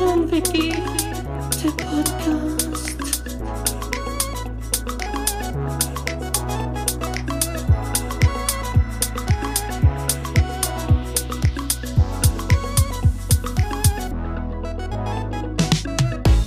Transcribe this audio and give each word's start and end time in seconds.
und 0.00 0.32
Vicky, 0.32 0.72
der 1.62 1.70
Podcast. 1.84 3.22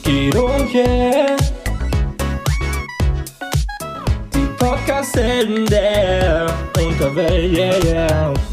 Guido 0.03 0.45
und 0.45 0.73
yeah. 0.73 1.37
Die 4.33 4.47
Podcast-Helden 4.57 5.65
der 5.67 6.47
Unterwelt, 6.77 7.57
yeah, 7.57 7.85
yeah. 7.85 8.52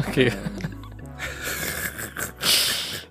Okay. 0.00 0.32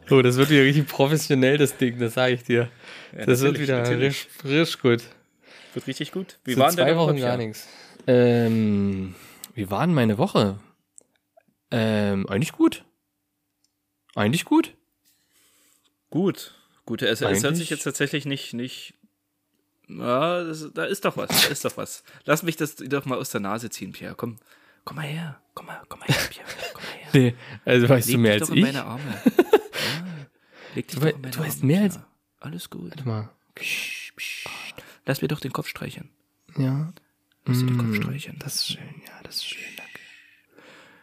Oh, 0.10 0.24
das 0.24 0.38
wird 0.38 0.50
wieder 0.50 0.64
richtig 0.64 0.88
professionell, 0.88 1.58
das 1.58 1.78
Ding, 1.78 2.00
das 2.00 2.16
sage 2.16 2.34
ich 2.34 2.44
dir. 2.44 2.72
Ja, 3.16 3.26
das 3.26 3.42
wird 3.42 3.60
wieder 3.60 3.82
natürlich. 3.82 4.28
richtig, 4.44 4.52
richtig 4.52 4.82
gut. 4.82 5.04
Wird 5.76 5.88
richtig 5.88 6.12
gut. 6.12 6.40
Wie 6.46 6.54
So 6.54 6.62
waren 6.62 6.74
zwei 6.74 6.86
deine 6.86 6.98
Wochen 6.98 7.14
Woche, 7.14 7.22
gar 7.22 7.38
nichts. 7.38 7.68
Ähm, 8.08 9.14
wie 9.54 9.70
war 9.70 9.86
denn 9.86 9.94
meine 9.94 10.18
Woche? 10.18 10.60
Ähm, 11.70 12.28
eigentlich 12.28 12.54
gut. 12.54 12.84
Eigentlich 14.16 14.46
gut. 14.46 14.74
Gut. 16.10 16.56
Gut, 16.86 17.04
es, 17.04 17.22
es 17.22 17.44
hört 17.44 17.56
sich 17.56 17.70
jetzt 17.70 17.84
tatsächlich 17.84 18.26
nicht, 18.26 18.54
nicht. 18.56 18.96
Ja, 19.88 20.44
das, 20.44 20.72
da 20.74 20.86
ist 20.86 21.06
doch 21.06 21.18
was, 21.18 21.30
da 21.30 21.50
ist 21.50 21.66
doch 21.66 21.78
was. 21.78 22.04
Lass 22.26 22.42
mich 22.42 22.56
das 22.58 22.78
doch 22.78 23.06
mal 23.06 23.20
aus 23.20 23.30
der 23.30 23.42
Nase 23.42 23.70
ziehen, 23.70 23.92
Pierre. 23.92 24.16
Komm, 24.16 24.40
komm 24.90 24.96
mal 24.98 25.06
her. 25.06 25.40
Komm 25.54 25.66
mal, 25.68 25.82
komm 25.88 26.00
mal 26.00 26.08
her, 26.08 26.16
Pierre. 26.30 26.48
Komm 26.74 26.84
mal 26.84 26.92
her. 26.94 27.10
Nee, 27.14 27.36
also 27.66 27.88
weißt 27.90 28.08
Leg 28.08 28.16
du 28.16 28.22
mehr 28.22 28.34
dich 28.34 28.42
als 28.42 28.50
doch 28.50 28.56
in 28.56 28.60
ich? 28.66 28.66
meine 28.74 28.84
Arme. 28.86 29.22
Ja, 30.70 30.76
leg 30.76 30.88
dich 30.88 30.96
Du 31.00 31.00
doch 31.00 31.06
wei- 31.08 31.12
in 31.12 31.22
meine 31.22 31.32
du 31.34 31.40
weißt 31.40 31.58
Arme, 31.60 31.66
mehr 31.68 31.82
als- 31.84 31.94
Pierre. 31.96 32.08
Alles 32.42 32.70
gut. 32.70 32.90
Warte 32.92 33.08
mal. 33.08 33.30
Psst, 33.56 34.16
psst. 34.16 34.48
Lass 35.06 35.22
mir 35.22 35.28
doch 35.28 35.40
den 35.40 35.52
Kopf 35.54 35.68
streicheln. 35.68 36.10
Ja. 36.58 36.92
Lass 37.46 37.60
dir 37.60 37.66
den 37.68 37.78
Kopf 37.78 37.88
Mm, 37.90 38.02
streichen. 38.02 38.40
Das 38.40 38.56
ist 38.56 38.68
schön, 38.68 39.02
ja, 39.08 39.14
das 39.24 39.36
ist 39.38 39.46
schön, 39.50 39.76
danke. 39.78 40.00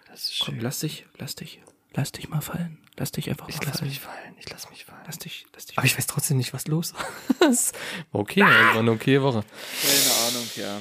Das 0.08 0.30
ist 0.30 0.40
Komm, 0.44 0.54
schön. 0.54 0.62
lass 0.62 0.78
dich, 0.80 1.06
lass 1.18 1.34
dich, 1.34 1.60
lass 1.94 2.12
dich 2.12 2.28
mal 2.28 2.40
fallen. 2.40 2.78
Lass 2.98 3.12
dich 3.12 3.28
einfach 3.28 3.48
Ich 3.48 3.56
mal 3.58 3.66
lass 3.66 3.78
fallen. 3.78 3.90
mich 3.90 4.00
fallen, 4.00 4.34
ich 4.38 4.48
lass 4.50 4.70
mich 4.70 4.84
fallen. 4.86 5.02
Lass 5.06 5.18
dich, 5.18 5.46
lass 5.54 5.66
dich. 5.66 5.76
Aber 5.76 5.86
ich 5.86 5.98
weiß 5.98 6.06
trotzdem 6.06 6.38
nicht, 6.38 6.54
was 6.54 6.66
los 6.66 6.94
ist. 7.50 7.74
Okay, 8.12 8.42
also 8.42 8.58
war 8.74 8.76
eine 8.78 8.90
okay 8.92 9.20
Woche. 9.20 9.44
keine 9.82 10.28
Ahnung, 10.28 10.48
ja. 10.56 10.80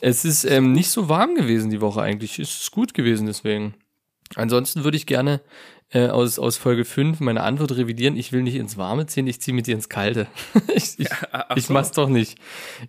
Es 0.00 0.24
ist 0.24 0.44
ähm, 0.44 0.72
nicht 0.72 0.90
so 0.90 1.08
warm 1.08 1.34
gewesen 1.34 1.70
die 1.70 1.80
Woche 1.80 2.02
eigentlich. 2.02 2.38
Es 2.38 2.60
ist 2.62 2.70
gut 2.70 2.94
gewesen 2.94 3.26
deswegen. 3.26 3.74
Ansonsten 4.34 4.84
würde 4.84 4.96
ich 4.96 5.06
gerne 5.06 5.40
äh, 5.90 6.08
aus, 6.08 6.38
aus 6.38 6.56
Folge 6.58 6.84
5 6.84 7.20
meine 7.20 7.42
Antwort 7.42 7.72
revidieren. 7.72 8.16
Ich 8.16 8.32
will 8.32 8.42
nicht 8.42 8.56
ins 8.56 8.76
Warme 8.76 9.06
ziehen, 9.06 9.26
ich 9.26 9.40
ziehe 9.40 9.54
mit 9.54 9.66
dir 9.66 9.74
ins 9.74 9.88
Kalte. 9.88 10.26
ich 10.74 10.98
ich, 10.98 11.08
ich 11.56 11.66
so. 11.66 11.72
mach's 11.72 11.92
doch 11.92 12.08
nicht. 12.08 12.38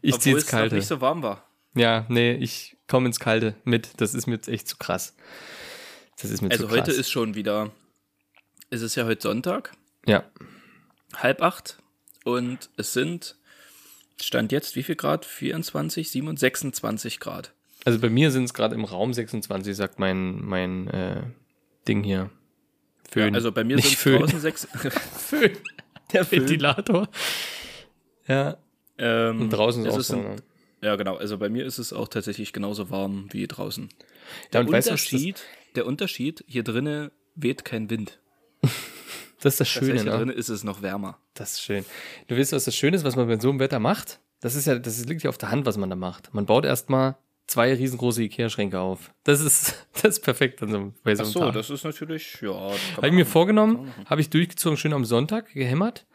Ich 0.01 0.19
ziehe 0.19 0.35
Obwohl 0.35 0.39
ins 0.39 0.43
es 0.47 0.51
noch 0.51 0.59
Kalte. 0.59 0.75
nicht 0.75 0.87
so 0.87 0.99
warm 1.01 1.23
war. 1.23 1.45
ja, 1.75 2.05
nee, 2.09 2.33
ich 2.33 2.75
komme 2.87 3.07
ins 3.07 3.19
Kalte 3.19 3.55
mit. 3.63 3.89
Das 4.01 4.13
ist 4.13 4.27
mir 4.27 4.33
jetzt 4.33 4.49
echt 4.49 4.67
zu 4.67 4.75
krass. 4.77 5.15
Das 6.21 6.29
ist 6.31 6.41
mir 6.41 6.51
Also 6.51 6.63
zu 6.63 6.67
krass. 6.69 6.79
heute 6.81 6.91
ist 6.91 7.09
schon 7.09 7.35
wieder, 7.35 7.71
es 8.69 8.81
ist 8.81 8.95
ja 8.95 9.05
heute 9.05 9.21
Sonntag, 9.21 9.71
ja, 10.05 10.23
halb 11.15 11.41
acht 11.41 11.77
und 12.25 12.69
es 12.75 12.91
sind, 12.91 13.37
Stand 14.21 14.51
jetzt, 14.51 14.75
wie 14.75 14.83
viel 14.83 14.95
Grad? 14.95 15.25
24, 15.25 16.09
27, 16.11 16.39
26 16.39 17.19
Grad. 17.19 17.53
also 17.85 17.99
bei 17.99 18.09
mir 18.09 18.31
sind 18.31 18.43
es 18.45 18.53
gerade 18.53 18.75
im 18.75 18.83
Raum 18.85 19.13
26, 19.13 19.75
sagt 19.75 19.99
mein, 19.99 20.43
mein 20.43 20.87
äh, 20.87 21.23
Ding 21.87 22.03
hier. 22.03 22.29
Föhn. 23.09 23.33
Also 23.33 23.51
bei 23.51 23.63
mir 23.63 23.77
sind 23.79 23.93
es 23.93 23.99
Föhn. 23.99 24.19
draußen 24.19 24.39
sechs. 24.39 24.67
Föhn. 25.17 25.51
Der 26.13 26.29
Ventilator. 26.31 27.07
Ja, 28.27 28.57
ähm, 28.97 29.41
und 29.41 29.49
draußen 29.51 29.85
ist 29.85 29.95
es 29.95 30.11
auch 30.11 30.15
so. 30.15 30.21
ein- 30.21 30.35
ne? 30.35 30.43
Ja, 30.81 30.95
genau. 30.95 31.17
Also 31.17 31.37
bei 31.37 31.49
mir 31.49 31.65
ist 31.65 31.77
es 31.77 31.91
auch 31.91 32.07
tatsächlich 32.07 32.53
genauso 32.53 32.89
warm 32.89 33.27
wie 33.31 33.45
draußen. 33.47 33.89
Ja, 33.89 33.99
Der 34.53 34.61
und 34.61 34.71
weißt 34.71 34.87
du, 34.87 34.91
Unterschied, 34.91 35.43
der 35.75 35.85
Unterschied, 35.85 36.43
hier 36.47 36.63
drinnen 36.63 37.11
weht 37.35 37.65
kein 37.65 37.89
Wind. 37.89 38.19
Das 39.41 39.53
ist 39.53 39.59
das 39.61 39.67
Das 39.67 39.67
Schöne, 39.69 39.93
heißt, 39.95 40.05
ne? 40.05 40.11
drinnen 40.11 40.35
ist 40.35 40.49
es 40.49 40.63
noch 40.63 40.81
wärmer. 40.81 41.17
Das 41.33 41.53
ist 41.53 41.61
schön. 41.61 41.85
Du 42.27 42.37
weißt, 42.37 42.51
was 42.53 42.65
das 42.65 42.75
Schöne 42.75 42.95
ist, 42.97 43.03
was 43.03 43.15
man 43.15 43.27
bei 43.27 43.39
so 43.39 43.49
einem 43.49 43.59
Wetter 43.59 43.79
macht? 43.79 44.19
Das 44.41 44.55
ist 44.55 44.65
ja, 44.67 44.77
das 44.79 45.03
liegt 45.05 45.23
ja 45.23 45.29
auf 45.29 45.37
der 45.37 45.51
Hand, 45.51 45.65
was 45.65 45.77
man 45.77 45.89
da 45.89 45.95
macht. 45.95 46.33
Man 46.33 46.45
baut 46.45 46.65
erstmal 46.65 47.17
zwei 47.47 47.73
riesengroße 47.73 48.23
Ikea-Schränke 48.23 48.79
auf. 48.79 49.11
Das 49.23 49.41
ist, 49.41 49.87
das 49.93 50.17
ist 50.17 50.21
perfekt 50.21 50.61
an 50.61 50.69
so, 50.71 50.77
einem- 50.77 50.93
bei 51.03 51.15
so 51.15 51.23
Ach 51.23 51.25
einem 51.25 51.33
so, 51.33 51.39
Tag. 51.41 51.53
das 51.53 51.69
ist 51.69 51.83
natürlich, 51.83 52.39
ja. 52.41 52.71
Habe 52.97 53.07
ich 53.07 53.13
mir 53.13 53.25
vorgenommen, 53.25 53.93
habe 54.05 54.21
ich 54.21 54.29
durchgezogen, 54.29 54.77
schön 54.77 54.93
am 54.93 55.05
Sonntag 55.05 55.51
gehämmert. 55.53 56.05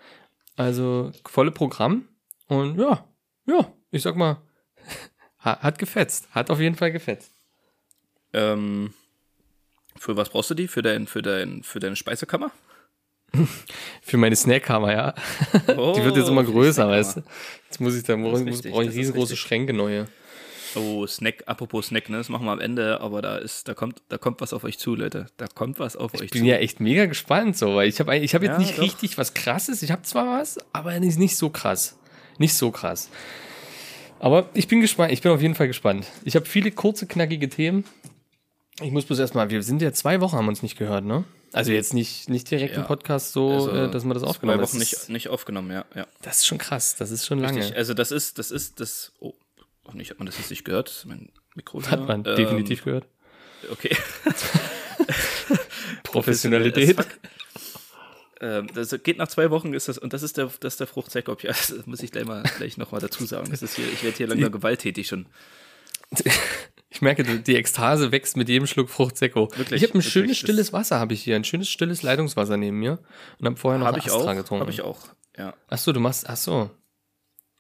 Also 0.56 1.10
volle 1.26 1.50
Programm. 1.50 2.08
Und 2.46 2.78
ja, 2.78 3.04
ja, 3.46 3.72
ich 3.90 4.02
sag 4.02 4.16
mal, 4.16 4.36
ha- 5.44 5.58
hat 5.60 5.78
gefetzt. 5.78 6.28
Hat 6.30 6.50
auf 6.50 6.60
jeden 6.60 6.76
Fall 6.76 6.92
gefetzt. 6.92 7.32
Ähm, 8.32 8.92
für 9.96 10.16
was 10.16 10.28
brauchst 10.30 10.50
du 10.50 10.54
die? 10.54 10.68
Für, 10.68 10.82
dein, 10.82 11.06
für, 11.06 11.22
dein, 11.22 11.62
für 11.62 11.78
deine 11.80 11.96
Speisekammer? 11.96 12.50
Für 14.02 14.16
meine 14.16 14.36
Snackkammer, 14.36 14.92
ja. 14.92 15.14
Oh, 15.76 15.94
Die 15.96 16.04
wird 16.04 16.16
jetzt 16.16 16.28
immer 16.28 16.42
für 16.42 16.48
die 16.48 16.52
größer, 16.52 16.88
weißt 16.88 17.16
du. 17.18 17.22
Jetzt 17.66 17.80
muss 17.80 17.96
ich 17.96 18.02
da, 18.04 18.14
ist 18.14 18.20
muss, 18.20 18.62
brauche 18.62 18.82
ich 18.84 18.90
ist 18.90 18.96
riesengroße. 18.96 19.36
Schränke 19.36 19.72
neue. 19.72 20.06
Oh, 20.76 21.06
Snack, 21.06 21.44
apropos 21.46 21.86
Snack, 21.86 22.08
ne? 22.10 22.16
Das 22.18 22.28
machen 22.28 22.46
wir 22.46 22.52
am 22.52 22.60
Ende, 22.60 23.00
aber 23.00 23.22
da 23.22 23.36
ist, 23.36 23.68
da 23.68 23.74
kommt, 23.74 24.02
da 24.08 24.18
kommt 24.18 24.40
was 24.40 24.52
auf 24.52 24.64
euch 24.64 24.78
zu, 24.78 24.94
Leute. 24.96 25.26
Da 25.36 25.46
kommt 25.46 25.78
was 25.78 25.96
auf 25.96 26.14
euch 26.14 26.22
Ich 26.22 26.30
bin 26.32 26.42
zu. 26.42 26.48
ja 26.48 26.56
echt 26.56 26.80
mega 26.80 27.06
gespannt, 27.06 27.56
so, 27.56 27.76
weil 27.76 27.88
ich 27.88 28.00
habe 28.00 28.16
ich 28.18 28.34
hab 28.34 28.42
jetzt 28.42 28.52
Ja, 28.54 28.58
nicht 28.58 28.78
doch. 28.78 28.82
richtig 28.82 29.16
was 29.16 29.34
krasses. 29.34 29.82
Ich 29.82 29.92
habe 29.92 30.02
zwar 30.02 30.40
was, 30.40 30.58
aber 30.72 30.98
nicht, 30.98 31.18
nicht 31.18 31.36
so 31.36 31.48
krass. 31.50 31.96
Nicht 32.38 32.54
so 32.54 32.72
krass. 32.72 33.08
Aber 34.18 34.48
ich 34.54 34.66
bin 34.68 34.80
gespannt. 34.80 35.12
Ich 35.12 35.22
bin 35.22 35.30
auf 35.32 35.42
jeden 35.42 35.54
Fall 35.54 35.68
gespannt. 35.68 36.06
Ich 36.24 36.34
habe 36.34 36.46
viele 36.46 36.70
kurze, 36.72 37.06
knackige 37.06 37.48
Themen. 37.48 37.84
Ich 38.82 38.90
muss 38.90 39.04
bloß 39.04 39.20
erstmal, 39.20 39.50
wir 39.50 39.62
sind 39.62 39.80
ja 39.82 39.92
zwei 39.92 40.20
Wochen, 40.20 40.36
haben 40.36 40.48
uns 40.48 40.62
nicht 40.62 40.76
gehört, 40.76 41.04
ne? 41.04 41.24
Also 41.54 41.72
jetzt 41.72 41.94
nicht, 41.94 42.28
nicht 42.28 42.50
direkt 42.50 42.74
im 42.74 42.80
Ja. 42.82 42.86
Podcast 42.86 43.32
so, 43.32 43.50
Also, 43.52 43.70
äh, 43.70 43.90
dass 43.90 44.04
man 44.04 44.14
das 44.14 44.22
Zwei 44.22 44.28
aufgenommen 44.30 44.60
hat. 44.60 44.68
Wochen 44.68 44.78
Das 44.78 44.90
nicht, 44.90 44.92
ist, 44.92 45.08
nicht 45.08 45.28
aufgenommen, 45.28 45.70
ja, 45.70 45.84
ja. 45.94 46.06
das 46.22 46.38
ist 46.38 46.46
schon 46.46 46.58
krass. 46.58 46.96
Das 46.96 47.10
ist 47.10 47.24
schon 47.26 47.38
lange. 47.38 47.60
Richtig. 47.60 47.76
Also 47.76 47.94
das 47.94 48.10
ist, 48.10 48.38
das 48.38 48.50
ist, 48.50 48.80
das, 48.80 49.12
oh, 49.20 49.34
hoffentlich 49.84 50.10
hat 50.10 50.18
man 50.18 50.26
das 50.26 50.36
jetzt 50.38 50.50
nicht 50.50 50.64
gehört. 50.64 50.88
Ist 50.90 51.06
Mein 51.06 51.30
Mikro. 51.54 51.80
Hat 51.82 52.06
man 52.06 52.24
Ähm, 52.26 52.36
definitiv 52.36 52.84
gehört. 52.84 53.06
Okay. 53.70 53.96
Professionalität. 56.02 56.96
Ähm, 58.40 58.68
das 58.74 58.94
geht 59.02 59.16
nach 59.18 59.28
zwei 59.28 59.50
Wochen, 59.50 59.74
ist 59.74 59.88
das, 59.88 59.96
und 59.98 60.12
das 60.12 60.22
ist 60.22 60.36
der, 60.36 60.50
das 60.60 60.74
ist 60.74 60.80
der 60.80 60.86
Fruchtsäckop, 60.86 61.42
ja, 61.44 61.50
das 61.68 61.86
muss 61.86 62.02
ich 62.02 62.10
gleich 62.10 62.24
mal 62.24 62.42
gleich 62.56 62.76
nochmal 62.76 63.00
dazu 63.00 63.24
sagen. 63.26 63.50
Das 63.50 63.62
ist 63.62 63.76
hier, 63.76 63.86
ich 63.92 64.02
werde 64.02 64.16
hier 64.16 64.26
langsam 64.26 64.52
gewalttätig 64.52 65.06
schon. 65.06 65.26
Ich 66.94 67.02
merke, 67.02 67.24
die 67.24 67.56
Ekstase 67.56 68.12
wächst 68.12 68.36
mit 68.36 68.48
jedem 68.48 68.66
Schluck 68.68 68.88
Fruchtsäcko. 68.88 69.50
Wirklich, 69.56 69.82
ich 69.82 69.88
habe 69.88 69.94
ein 69.94 69.94
wirklich, 69.98 70.12
schönes 70.12 70.38
stilles 70.38 70.72
Wasser, 70.72 71.00
habe 71.00 71.12
ich 71.12 71.22
hier. 71.24 71.34
Ein 71.34 71.42
schönes 71.44 71.68
stilles 71.68 72.02
Leitungswasser 72.02 72.56
neben 72.56 72.78
mir. 72.78 73.00
Und 73.40 73.46
habe 73.46 73.56
vorher 73.56 73.80
noch 73.80 73.96
ich 73.96 74.04
Astra 74.06 74.30
auch, 74.30 74.36
getrunken. 74.36 74.60
habe 74.62 74.70
ich 74.70 74.80
auch, 74.82 75.00
ja. 75.36 75.54
Ach 75.68 75.78
so, 75.78 75.90
du 75.92 75.98
machst, 75.98 76.28
ach 76.28 76.36
so. 76.36 76.70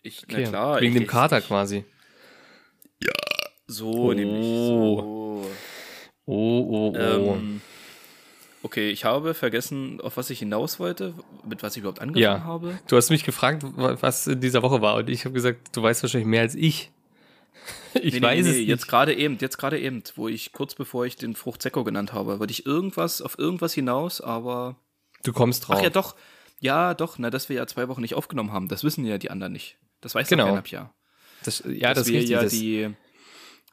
Ich, 0.02 0.22
Okay. 0.22 0.42
na 0.44 0.48
klar. 0.50 0.80
Wegen 0.80 0.94
ich, 0.94 1.02
dem 1.02 1.06
Kater 1.08 1.38
ich, 1.38 1.46
quasi. 1.48 1.84
So, 3.66 4.12
nämlich, 4.12 4.44
so. 4.44 5.42
Oh, 6.26 6.32
oh, 6.32 6.92
oh. 6.94 6.96
Ähm, 6.96 7.60
okay, 8.62 8.90
ich 8.90 9.04
habe 9.04 9.34
vergessen, 9.34 10.00
auf 10.00 10.16
was 10.16 10.30
ich 10.30 10.38
hinaus 10.38 10.78
wollte, 10.78 11.14
mit 11.48 11.62
was 11.62 11.74
ich 11.74 11.80
überhaupt 11.80 12.00
angefangen 12.00 12.22
Ja. 12.22 12.44
habe. 12.44 12.78
Du 12.86 12.96
hast 12.96 13.10
mich 13.10 13.24
gefragt, 13.24 13.62
wa- 13.64 13.96
was 14.00 14.26
in 14.26 14.40
dieser 14.40 14.62
Woche 14.62 14.80
war. 14.82 14.96
Und 14.96 15.08
ich 15.08 15.24
habe 15.24 15.32
gesagt, 15.32 15.74
du 15.76 15.82
weißt 15.82 16.02
wahrscheinlich 16.02 16.28
mehr 16.28 16.42
als 16.42 16.54
ich. 16.54 16.92
Ich 17.94 18.14
Nee, 18.14 18.20
nee, 18.20 18.26
weiß 18.26 18.44
nee, 18.46 18.62
es 18.62 18.66
jetzt 18.68 18.88
gerade 18.88 19.14
eben, 19.14 19.38
jetzt 19.40 19.56
gerade 19.56 19.78
eben, 19.80 20.02
wo 20.16 20.28
ich 20.28 20.52
kurz 20.52 20.74
bevor 20.74 21.06
ich 21.06 21.16
den 21.16 21.34
Fruchtzecko 21.36 21.84
genannt 21.84 22.12
habe, 22.12 22.38
wollte 22.40 22.50
ich 22.52 22.66
irgendwas 22.66 23.22
auf 23.22 23.38
irgendwas 23.38 23.72
hinaus, 23.74 24.20
aber 24.20 24.76
Du 25.22 25.32
kommst 25.32 25.68
drauf. 25.68 25.76
ach 25.78 25.82
ja 25.82 25.90
doch, 25.90 26.16
ja 26.60 26.94
doch, 26.94 27.18
na, 27.18 27.30
dass 27.30 27.48
wir 27.48 27.56
ja 27.56 27.66
zwei 27.66 27.88
Wochen 27.88 28.00
nicht 28.02 28.14
aufgenommen 28.14 28.52
haben, 28.52 28.68
das 28.68 28.84
wissen 28.84 29.04
ja 29.04 29.16
die 29.18 29.30
anderen 29.30 29.52
nicht. 29.52 29.78
Das 30.00 30.14
weiß 30.14 30.28
Genau. 30.28 30.46
keiner, 30.46 30.62
ja. 30.66 30.92
Das, 31.44 31.62
ja, 31.66 31.94
dass 31.94 32.04
das 32.04 32.06
wir 32.08 32.14
richtig. 32.20 32.30
ja 32.30 32.42
das, 32.42 32.52
die 32.52 32.90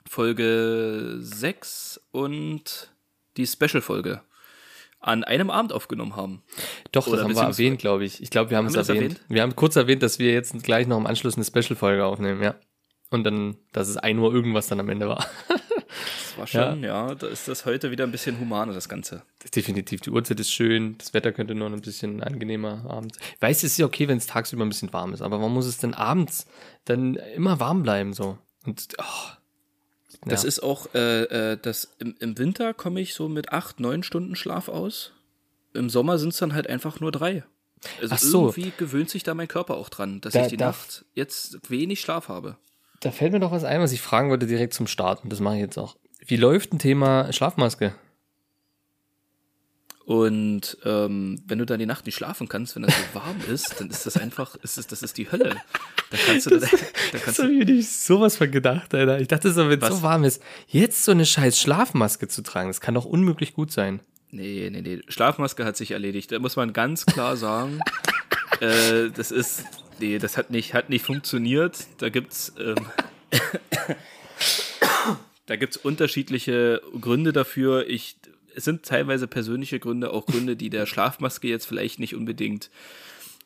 Folge 0.08 1.18
6 1.20 2.02
und 2.12 2.92
die 3.38 3.48
Special-Folge 3.48 4.22
an 5.00 5.24
einem 5.24 5.50
Abend 5.50 5.74
aufgenommen 5.74 6.16
haben. 6.16 6.44
doch, 6.92 7.06
das 7.06 7.14
oder 7.14 7.24
haben 7.24 7.34
wir 7.36 7.42
erwähnt, 7.42 7.80
glaube 7.80 8.06
ich. 8.06 8.22
Ich 8.22 8.30
glaube, 8.30 8.52
wir 8.52 8.58
haben 8.58 8.66
Haben 8.66 8.70
es 8.70 8.76
das 8.76 8.90
erwähnt. 8.90 9.14
erwähnt? 9.16 9.26
Wir 9.30 9.42
haben 9.42 9.56
kurz 9.56 9.76
erwähnt, 9.76 10.04
dass 10.04 10.20
wir 10.20 10.32
jetzt 10.32 10.62
gleich 10.64 10.86
noch 10.86 10.98
im 10.98 11.08
Anschluss 11.08 11.36
eine 11.38 11.46
Special-Folge 11.46 12.06
aufnehmen, 12.06 12.44
ja. 12.44 12.56
Und 13.12 13.24
dann, 13.26 13.58
dass 13.74 13.88
es 13.90 13.98
1 13.98 14.20
Uhr 14.20 14.34
irgendwas 14.34 14.68
dann 14.68 14.80
am 14.80 14.90
Ende 14.90 15.08
war. 15.08 15.26
das 15.48 16.38
war 16.38 16.48
schon, 16.48 16.82
ja. 16.84 17.14
da 17.14 17.28
ist 17.28 17.48
das 17.48 17.66
heute 17.66 17.92
wieder 17.92 18.06
ein 18.06 18.12
bisschen 18.12 18.40
humaner, 18.40 18.74
das 18.74 18.88
Ganze. 18.90 19.22
Definitiv, 19.54 20.02
die 20.02 20.10
Uhrzeit 20.12 20.40
ist 20.40 20.52
schön, 20.52 20.98
das 20.98 21.14
Wetter 21.14 21.32
könnte 21.34 21.54
nur 21.54 21.70
noch 21.70 21.78
ein 21.78 21.82
bisschen 21.82 22.24
angenehmer 22.24 22.86
abends. 22.90 23.20
Ich 23.36 23.42
weiß, 23.42 23.58
es 23.58 23.74
ist 23.74 23.78
ja 23.78 23.86
okay, 23.86 24.08
wenn 24.08 24.18
es 24.18 24.28
tagsüber 24.28 24.64
ein 24.66 24.70
bisschen 24.70 24.94
warm 24.94 25.14
ist, 25.14 25.22
aber 25.22 25.38
man 25.40 25.52
muss 25.52 25.66
es 25.68 25.78
dann 25.78 25.94
abends 25.94 26.48
dann 26.86 27.16
immer 27.16 27.60
warm 27.60 27.84
bleiben 27.84 28.14
so. 28.14 28.38
Und 28.66 28.88
oh, 28.98 29.04
Das 30.26 30.44
Ja. 30.44 30.48
ist 30.48 30.64
auch, 30.64 30.88
äh, 30.96 31.24
äh, 31.52 31.58
das 31.62 31.90
im, 32.00 32.16
im 32.20 32.38
Winter 32.38 32.74
komme 32.74 33.02
ich 33.02 33.14
so 33.14 33.28
mit 33.28 33.52
acht, 33.52 33.80
neun 33.82 34.04
Stunden 34.04 34.36
Schlaf 34.38 34.70
aus. 34.70 35.12
Im 35.74 35.90
Sommer 35.90 36.18
sind 36.18 36.30
es 36.30 36.38
dann 36.38 36.54
halt 36.54 36.68
einfach 36.70 37.00
nur 37.02 37.12
drei. 37.12 37.44
Also 38.00 38.14
Ach 38.16 38.20
so. 38.20 38.42
irgendwie 38.50 38.72
gewöhnt 38.78 39.10
sich 39.10 39.24
da 39.24 39.34
mein 39.34 39.48
Körper 39.50 39.76
auch 39.76 39.90
dran, 39.90 40.22
dass 40.22 40.32
Da- 40.34 40.44
ich 40.44 40.48
die 40.50 40.58
da- 40.58 40.68
Nacht 40.68 41.04
jetzt 41.14 41.70
wenig 41.70 42.00
Schlaf 42.00 42.30
habe. 42.30 42.56
Da 43.02 43.12
fällt 43.12 43.34
mir 43.34 43.40
doch 43.40 43.52
was 43.52 43.64
ein, 43.64 43.82
was 43.82 43.92
ich 43.92 44.02
fragen 44.02 44.30
wollte 44.30 44.48
direkt 44.48 44.74
zum 44.74 44.88
Start 44.88 45.24
und 45.24 45.32
das 45.32 45.40
mache 45.40 45.56
ich 45.56 45.62
jetzt 45.62 45.78
auch. 45.78 45.98
Wie 46.26 46.38
läuft 46.38 46.72
ein 46.74 46.80
Thema 46.80 47.32
Schlafmaske? 47.34 47.94
Und 50.06 50.78
ähm, 50.84 51.42
wenn 51.46 51.60
du 51.60 51.66
dann 51.66 51.80
die 51.80 51.86
Nacht 51.86 52.06
nicht 52.06 52.16
schlafen 52.16 52.48
kannst, 52.50 52.76
wenn 52.76 52.84
das 52.84 52.94
so 52.96 53.20
warm 53.20 53.38
ist, 53.52 53.80
dann 53.80 53.90
ist 53.90 54.06
das 54.06 54.18
einfach, 54.18 54.56
ist 54.56 54.78
es, 54.78 54.88
das 54.88 55.04
ist 55.04 55.18
die 55.18 55.32
Hölle. 55.32 55.56
Da 56.10 56.18
kannst 56.26 56.46
du, 56.48 56.50
da, 56.52 56.58
da 56.60 56.68
Das 57.12 57.24
kannst 57.24 57.40
habe 57.40 57.48
du, 57.50 57.54
ich 57.54 57.68
mir 57.68 57.74
nicht 57.76 57.90
sowas 57.90 58.36
von 58.38 58.52
gedacht, 58.52 58.94
Alter. 58.94 59.20
Ich 59.20 59.28
dachte 59.28 59.52
so, 59.52 59.70
wenn 59.70 59.82
es 59.82 59.88
so 59.88 60.02
warm 60.02 60.24
ist, 60.24 60.42
jetzt 60.68 61.04
so 61.04 61.12
eine 61.12 61.26
scheiß 61.26 61.60
Schlafmaske 61.60 62.28
zu 62.28 62.42
tragen, 62.44 62.70
das 62.70 62.82
kann 62.82 62.94
doch 62.96 63.06
unmöglich 63.06 63.54
gut 63.54 63.72
sein. 63.72 64.02
nee, 64.32 64.70
nee, 64.72 64.82
nee, 64.82 65.02
Schlafmaske 65.08 65.66
hat 65.66 65.78
sich 65.78 65.92
erledigt. 65.92 66.32
Da 66.32 66.40
muss 66.40 66.56
man 66.56 66.74
ganz 66.74 67.06
klar 67.06 67.38
sagen, 67.38 67.80
äh, 68.60 69.10
das 69.16 69.32
ist, 69.32 69.66
nee, 70.02 70.20
das 70.20 70.38
hat 70.38 70.52
nicht, 70.52 70.74
hat 70.74 70.90
nicht 70.90 71.06
funktioniert. 71.06 71.88
Da 72.00 72.10
gibt's, 72.10 72.54
ähm, 72.60 72.76
unterschiedliche 75.84 76.82
Gründe 77.00 77.34
dafür. 77.34 77.88
Ich, 77.88 78.16
es 78.56 78.66
sind 78.66 78.84
teilweise 78.84 79.28
persönliche 79.28 79.80
Gründe, 79.80 80.12
auch 80.12 80.26
Gründe, 80.26 80.56
die 80.56 80.70
der 80.70 80.86
Schlafmaske 80.86 81.48
jetzt 81.48 81.66
vielleicht 81.66 82.00
nicht 82.00 82.16
unbedingt 82.16 82.70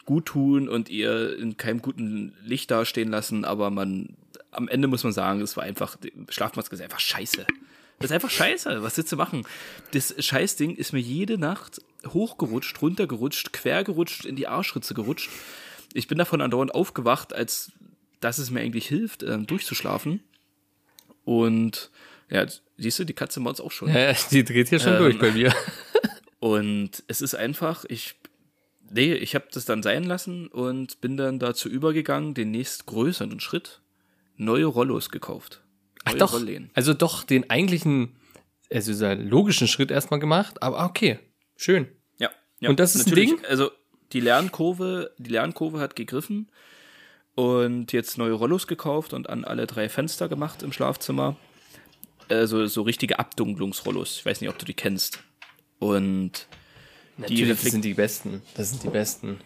gut 0.05 0.27
tun 0.27 0.69
und 0.69 0.89
ihr 0.89 1.37
in 1.37 1.57
keinem 1.57 1.81
guten 1.81 2.33
Licht 2.43 2.71
dastehen 2.71 3.09
lassen, 3.09 3.43
aber 3.43 3.71
man, 3.71 4.15
am 4.51 4.67
Ende 4.67 4.87
muss 4.87 5.03
man 5.03 5.13
sagen, 5.13 5.41
es 5.41 5.57
war 5.57 5.63
einfach, 5.63 5.97
die 5.97 6.13
Schlafmaske 6.29 6.75
ist 6.75 6.81
einfach 6.81 6.99
scheiße. 6.99 7.45
Das 7.99 8.11
ist 8.11 8.13
einfach 8.13 8.29
scheiße. 8.29 8.83
Was 8.83 8.97
willst 8.97 9.11
du 9.11 9.15
machen? 9.15 9.47
Das 9.91 10.13
Scheißding 10.17 10.75
ist 10.75 10.93
mir 10.93 10.99
jede 10.99 11.37
Nacht 11.37 11.81
hochgerutscht, 12.05 12.81
runtergerutscht, 12.81 13.53
quergerutscht, 13.53 14.25
in 14.25 14.35
die 14.35 14.47
Arschritze 14.47 14.93
gerutscht. 14.93 15.29
Ich 15.95 16.07
bin 16.07 16.17
davon 16.17 16.41
andauernd 16.41 16.73
aufgewacht, 16.75 17.33
als 17.33 17.71
dass 18.19 18.37
es 18.37 18.49
mir 18.51 18.59
eigentlich 18.61 18.87
hilft, 18.87 19.23
ähm, 19.23 19.47
durchzuschlafen. 19.47 20.21
Und 21.23 21.89
ja, 22.29 22.45
siehst 22.77 22.99
du, 22.99 23.03
die 23.05 23.13
Katze 23.13 23.39
macht's 23.39 23.61
auch 23.61 23.71
schon. 23.71 23.89
Ja, 23.93 24.13
die 24.31 24.43
dreht 24.43 24.69
hier 24.69 24.79
schon 24.79 24.93
Ähm. 24.93 24.99
durch 24.99 25.19
bei 25.19 25.31
mir. 25.31 25.53
Und 26.39 27.03
es 27.07 27.21
ist 27.21 27.33
einfach, 27.33 27.85
ich, 27.87 28.15
nee, 28.91 29.13
ich 29.13 29.33
habe 29.35 29.45
das 29.51 29.65
dann 29.65 29.81
sein 29.81 30.03
lassen 30.03 30.47
und 30.47 31.01
bin 31.01 31.17
dann 31.17 31.39
dazu 31.39 31.67
übergegangen, 31.69 32.35
den 32.35 32.51
nächst 32.51 32.85
größeren 32.85 33.39
Schritt, 33.39 33.81
neue 34.37 34.65
Rollos 34.65 35.09
gekauft. 35.09 35.63
Ach 36.03 36.11
Neue 36.11 36.19
doch, 36.19 36.33
Rolllehnen. 36.33 36.69
also 36.75 36.93
doch 36.93 37.23
den 37.23 37.49
eigentlichen, 37.49 38.15
also 38.71 38.91
dieser 38.91 39.15
logischen 39.15 39.67
Schritt 39.67 39.89
erstmal 39.89 40.19
gemacht, 40.19 40.61
aber 40.61 40.85
okay, 40.85 41.17
schön. 41.55 41.87
Ja, 42.19 42.29
ja. 42.59 42.69
Und 42.69 42.79
das 42.79 42.93
ist 42.93 43.07
ein 43.07 43.09
natürlich, 43.09 43.29
Ding? 43.31 43.45
Also 43.45 43.71
die 44.13 44.19
Lernkurve, 44.19 45.11
die 45.17 45.31
Lernkurve 45.31 45.79
hat 45.79 45.95
gegriffen 45.95 46.49
und 47.35 47.91
jetzt 47.91 48.17
neue 48.17 48.33
Rollos 48.33 48.67
gekauft 48.67 49.13
und 49.13 49.29
an 49.29 49.43
alle 49.45 49.67
drei 49.67 49.89
Fenster 49.89 50.29
gemacht 50.29 50.63
im 50.63 50.71
Schlafzimmer. 50.71 51.35
Also 52.29 52.65
so 52.67 52.81
richtige 52.81 53.19
Abdunklungsrollos. 53.19 54.17
Ich 54.17 54.25
weiß 54.25 54.41
nicht, 54.41 54.49
ob 54.49 54.57
du 54.57 54.65
die 54.65 54.73
kennst. 54.73 55.19
Und 55.79 56.47
Natürlich, 57.17 57.49
das 57.49 57.57
reflekt- 57.59 57.71
sind 57.71 57.85
die 57.85 57.93
besten. 57.93 58.41
Das 58.55 58.69
sind 58.71 58.83
die 58.83 58.89
besten. 58.89 59.39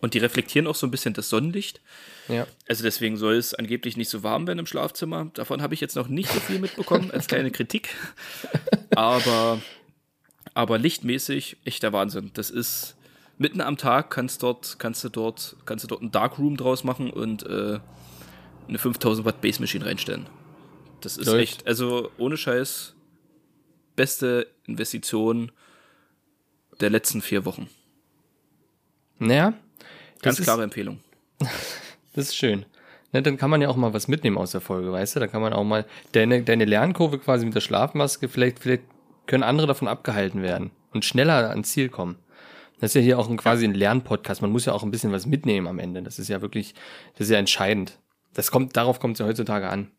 und 0.00 0.14
die 0.14 0.18
reflektieren 0.18 0.66
auch 0.66 0.74
so 0.74 0.86
ein 0.86 0.90
bisschen 0.90 1.14
das 1.14 1.28
Sonnenlicht. 1.28 1.80
Ja. 2.28 2.46
Also 2.68 2.82
deswegen 2.82 3.16
soll 3.16 3.34
es 3.36 3.54
angeblich 3.54 3.96
nicht 3.96 4.08
so 4.08 4.22
warm 4.24 4.46
werden 4.48 4.58
im 4.58 4.66
Schlafzimmer. 4.66 5.30
Davon 5.34 5.62
habe 5.62 5.74
ich 5.74 5.80
jetzt 5.80 5.94
noch 5.94 6.08
nicht 6.08 6.30
so 6.32 6.40
viel 6.40 6.58
mitbekommen 6.58 7.10
als 7.12 7.26
kleine 7.28 7.50
Kritik. 7.52 7.90
Aber, 8.96 9.60
aber 10.54 10.78
lichtmäßig 10.78 11.56
echter 11.64 11.92
Wahnsinn. 11.92 12.30
Das 12.34 12.50
ist 12.50 12.96
mitten 13.38 13.60
am 13.60 13.76
Tag 13.76 14.10
kannst 14.10 14.42
dort, 14.42 14.78
kannst 14.78 15.02
du 15.04 15.08
dort, 15.08 15.56
kannst 15.64 15.84
du 15.84 15.88
dort 15.88 16.00
einen 16.00 16.12
Darkroom 16.12 16.56
draus 16.56 16.84
machen 16.84 17.10
und 17.10 17.44
äh, 17.44 17.80
eine 18.68 18.78
5000 18.78 19.26
Watt 19.26 19.40
Base 19.40 19.60
Machine 19.60 19.84
reinstellen. 19.84 20.26
Das 21.00 21.16
ist 21.16 21.26
Läuft. 21.26 21.42
echt, 21.42 21.66
also 21.66 22.10
ohne 22.18 22.36
Scheiß, 22.36 22.94
beste 23.96 24.46
Investition 24.66 25.50
der 26.80 26.90
letzten 26.90 27.20
vier 27.20 27.44
Wochen. 27.44 27.68
Naja, 29.18 29.54
Ganz 30.20 30.36
das 30.36 30.38
ist, 30.40 30.44
klare 30.44 30.62
Empfehlung. 30.62 31.00
Das 32.14 32.26
ist 32.26 32.36
schön. 32.36 32.66
Ne, 33.12 33.22
dann 33.22 33.38
kann 33.38 33.48
man 33.48 33.62
ja 33.62 33.70
auch 33.70 33.76
mal 33.76 33.94
was 33.94 34.06
mitnehmen 34.06 34.36
aus 34.36 34.50
der 34.50 34.60
Folge, 34.60 34.92
weißt 34.92 35.16
du? 35.16 35.20
Da 35.20 35.28
kann 35.28 35.40
man 35.40 35.54
auch 35.54 35.64
mal 35.64 35.86
deine, 36.12 36.42
deine 36.42 36.66
Lernkurve 36.66 37.18
quasi 37.18 37.46
mit 37.46 37.54
der 37.54 37.62
Schlafmaske, 37.62 38.28
vielleicht, 38.28 38.58
vielleicht 38.58 38.82
können 39.26 39.42
andere 39.42 39.66
davon 39.66 39.88
abgehalten 39.88 40.42
werden 40.42 40.70
und 40.92 41.04
schneller 41.04 41.50
ans 41.50 41.70
Ziel 41.72 41.88
kommen. 41.88 42.16
Das 42.80 42.90
ist 42.90 42.94
ja 42.96 43.00
hier 43.02 43.18
auch 43.18 43.30
ein, 43.30 43.36
quasi 43.36 43.64
ein 43.64 43.74
Lernpodcast. 43.74 44.42
Man 44.42 44.50
muss 44.50 44.64
ja 44.64 44.72
auch 44.72 44.82
ein 44.82 44.90
bisschen 44.90 45.12
was 45.12 45.24
mitnehmen 45.26 45.68
am 45.68 45.78
Ende. 45.78 46.02
Das 46.02 46.18
ist 46.18 46.28
ja 46.28 46.42
wirklich, 46.42 46.74
das 47.12 47.28
ist 47.28 47.30
ja 47.32 47.38
entscheidend. 47.38 47.98
Das 48.34 48.50
kommt, 48.50 48.76
darauf 48.76 48.98
kommt 48.98 49.14
es 49.14 49.20
ja 49.20 49.26
heutzutage 49.26 49.68
an. 49.68 49.90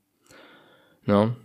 Ja. 1.05 1.35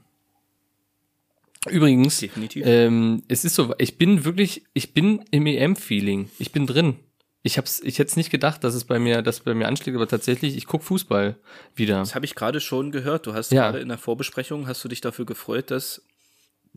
Übrigens, 1.68 2.18
Definitiv. 2.20 2.64
ähm, 2.66 3.22
es 3.28 3.44
ist 3.44 3.54
so, 3.54 3.74
ich 3.78 3.98
bin 3.98 4.24
wirklich, 4.24 4.64
ich 4.74 4.94
bin 4.94 5.24
im 5.30 5.46
EM-Feeling. 5.46 6.30
Ich 6.38 6.52
bin 6.52 6.66
drin. 6.66 6.96
Ich 7.42 7.56
hab's, 7.58 7.80
ich 7.80 7.98
hätte 7.98 8.10
es 8.10 8.16
nicht 8.16 8.30
gedacht, 8.30 8.64
dass 8.64 8.74
es 8.74 8.84
bei 8.84 8.98
mir, 8.98 9.22
dass 9.22 9.40
bei 9.40 9.54
mir 9.54 9.68
anschlägt, 9.68 9.96
aber 9.96 10.08
tatsächlich, 10.08 10.56
ich 10.56 10.66
guck 10.66 10.82
Fußball 10.82 11.36
wieder. 11.74 11.98
Das 11.98 12.14
habe 12.14 12.24
ich 12.26 12.34
gerade 12.34 12.60
schon 12.60 12.90
gehört. 12.90 13.26
Du 13.26 13.34
hast 13.34 13.52
Ja. 13.52 13.64
gerade 13.70 13.80
in 13.80 13.88
der 13.88 13.98
Vorbesprechung, 13.98 14.66
hast 14.66 14.82
du 14.84 14.88
dich 14.88 15.00
dafür 15.00 15.24
gefreut, 15.26 15.70
dass 15.70 16.02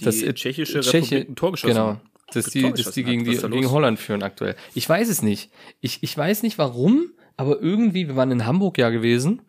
die 0.02 0.06
Das, 0.06 0.22
äh, 0.22 0.34
tschechische 0.34 0.82
Tscheche- 0.82 1.16
Republik 1.16 1.30
ein 1.30 1.36
Tor 1.36 1.52
geschossen 1.52 1.74
Genau. 1.74 2.02
Dass 2.34 2.46
die, 2.46 2.62
dass 2.72 2.92
die 2.92 3.04
gegen, 3.04 3.26
die, 3.26 3.36
gegen? 3.36 3.72
Holland 3.72 4.00
führen 4.00 4.24
aktuell. 4.24 4.56
Ich 4.74 4.88
weiß 4.88 5.10
es 5.10 5.22
nicht. 5.22 5.52
Ich, 5.82 6.02
ich 6.02 6.18
weiß 6.18 6.44
nicht 6.44 6.58
warum, 6.58 7.12
aber 7.36 7.60
irgendwie, 7.62 8.08
wir 8.08 8.16
waren 8.16 8.32
in 8.32 8.46
Hamburg 8.46 8.78
ja 8.78 8.90
gewesen, 8.90 9.42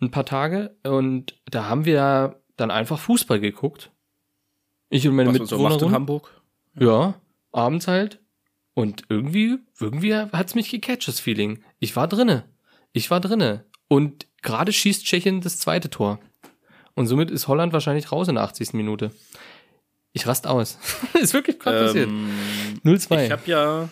ein 0.00 0.10
paar 0.10 0.24
Tage, 0.24 0.74
und 0.82 1.38
da 1.50 1.66
haben 1.68 1.84
wir 1.84 2.40
dann 2.56 2.70
einfach 2.70 2.98
Fußball 2.98 3.38
geguckt. 3.38 3.90
Ich 4.88 5.06
und 5.06 5.14
meine 5.14 5.30
Was 5.30 5.38
man 5.38 5.46
so 5.46 5.56
in 5.56 5.62
Mitbewohnerin. 5.62 5.94
Hamburg. 5.94 6.42
Ja, 6.78 7.14
abends 7.52 7.86
halt. 7.86 8.20
Und 8.74 9.02
irgendwie, 9.10 9.58
irgendwie 9.78 10.14
hat's 10.14 10.54
mich 10.54 10.70
gecatcht, 10.70 11.08
das 11.08 11.20
Feeling. 11.20 11.62
Ich 11.80 11.96
war 11.96 12.08
drinne. 12.08 12.44
Ich 12.92 13.10
war 13.10 13.20
drinne. 13.20 13.66
Und 13.88 14.26
gerade 14.40 14.72
schießt 14.72 15.04
Tschechien 15.04 15.42
das 15.42 15.58
zweite 15.58 15.90
Tor. 15.90 16.18
Und 16.94 17.06
somit 17.08 17.30
ist 17.30 17.46
Holland 17.48 17.74
wahrscheinlich 17.74 18.10
raus 18.10 18.28
in 18.28 18.36
der 18.36 18.44
80. 18.44 18.72
Minute. 18.72 19.10
Ich 20.12 20.26
rast 20.26 20.46
aus. 20.46 20.78
ist 21.20 21.32
wirklich 21.34 21.58
gerade 21.58 21.86
passiert. 21.86 22.08
Ähm, 22.08 22.30
0-2. 22.84 23.24
ich 23.26 23.30
habe 23.30 23.42
ja, 23.46 23.88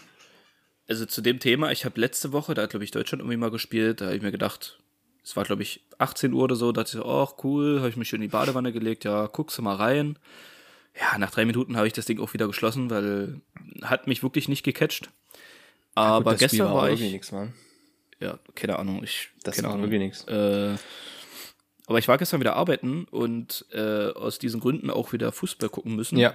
also 0.89 1.07
zu 1.07 1.21
dem 1.23 1.39
Thema, 1.39 1.71
ich 1.73 1.85
habe 1.85 2.01
letzte 2.01 2.33
Woche, 2.33 2.55
da 2.55 2.63
hat 2.63 2.71
glaube 2.71 2.85
ich 2.85 2.91
Deutschland 2.91 3.21
irgendwie 3.23 3.37
mal 3.39 3.51
gespielt, 3.51 4.01
da 4.01 4.07
habe 4.07 4.17
ich 4.17 4.23
mir 4.23 4.33
gedacht, 4.33 4.79
es 5.25 5.37
war 5.37 5.45
glaube 5.45 5.63
ich 5.63 5.83
18 5.99 6.33
Uhr 6.33 6.43
oder 6.45 6.57
so, 6.57 6.73
da 6.73 6.83
dachte 6.83 6.97
ich 6.99 7.03
so, 7.03 7.09
ach 7.11 7.43
cool, 7.45 7.79
habe 7.79 7.89
ich 7.89 7.97
mich 7.97 8.09
schön 8.09 8.21
in 8.23 8.29
die 8.29 8.33
Badewanne 8.33 8.73
gelegt, 8.73 9.05
ja, 9.05 9.27
guckst 9.27 9.57
du 9.59 9.63
mal 9.63 9.77
rein. 9.77 10.19
Ja, 11.01 11.17
nach 11.19 11.31
drei 11.31 11.45
Minuten 11.45 11.77
habe 11.77 11.87
ich 11.87 11.93
das 11.93 12.05
Ding 12.07 12.19
auch 12.21 12.35
wieder 12.35 12.49
geschlossen, 12.49 12.91
weil 12.91 13.41
hat 13.83 14.07
mich 14.09 14.23
wirklich 14.23 14.49
nicht 14.49 14.65
gecatcht. 14.65 15.09
Aber 15.95 16.33
Gut, 16.33 16.43
das 16.43 16.51
Spiel 16.51 16.59
gestern 16.59 16.75
war 16.75 16.89
irgendwie 16.89 17.07
ich, 17.07 17.13
nix, 17.13 17.33
Mann. 17.33 17.55
ja, 18.19 18.39
keine 18.55 18.79
Ahnung, 18.79 19.03
ich, 19.05 19.29
Das 19.45 19.57
keine 19.57 19.69
war 19.69 19.75
Ahnung. 19.75 19.91
wirklich 19.91 20.01
nix. 20.01 20.25
Äh, 20.25 20.75
aber 21.91 21.99
ich 21.99 22.07
war 22.07 22.19
gestern 22.19 22.39
wieder 22.39 22.55
arbeiten 22.55 23.05
und 23.11 23.67
äh, 23.73 24.13
aus 24.13 24.39
diesen 24.39 24.61
Gründen 24.61 24.91
auch 24.91 25.13
wieder 25.13 25.33
Fußball 25.33 25.69
gucken 25.69 25.97
müssen. 25.97 26.19
Ja. 26.19 26.35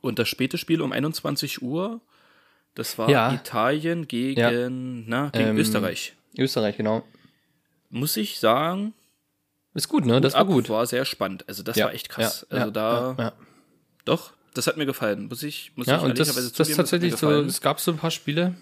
Und 0.00 0.18
das 0.18 0.26
späte 0.26 0.56
Spiel 0.56 0.80
um 0.80 0.90
21 0.90 1.60
Uhr, 1.60 2.00
das 2.74 2.96
war 2.96 3.10
Ja. 3.10 3.34
Italien 3.34 4.08
gegen, 4.08 5.04
na, 5.06 5.28
gegen 5.28 5.50
Ähm, 5.50 5.58
Österreich. 5.58 6.14
Österreich, 6.38 6.78
genau. 6.78 7.04
Muss 7.90 8.16
ich 8.16 8.38
sagen, 8.38 8.94
Ist 9.74 9.88
gut, 9.88 10.06
ne? 10.06 10.18
Das 10.22 10.32
war 10.32 10.46
gut. 10.46 10.70
war 10.70 10.86
sehr 10.86 11.04
spannend. 11.04 11.44
Also 11.46 11.62
das 11.62 11.76
ja. 11.76 11.84
war 11.84 11.92
echt 11.92 12.08
krass. 12.08 12.46
Ja, 12.50 12.56
also 12.56 12.66
ja, 12.68 12.70
da, 12.70 13.14
Ja, 13.18 13.24
ja. 13.24 13.32
doch, 14.06 14.32
das 14.54 14.66
hat 14.66 14.78
mir 14.78 14.86
gefallen. 14.86 15.28
Muss 15.28 15.42
ich, 15.42 15.72
muss 15.76 15.88
ja 15.88 15.98
ich 15.98 16.02
und 16.02 16.18
das, 16.18 16.28
ehrlicherweise 16.28 16.48
das 16.48 16.56
zugeben, 16.56 16.76
tatsächlich 16.78 17.12
hat 17.12 17.18
so, 17.18 17.30
es 17.42 17.60
gab 17.60 17.80
so 17.80 17.90
ein 17.90 17.98
paar 17.98 18.10
Spiele. 18.10 18.54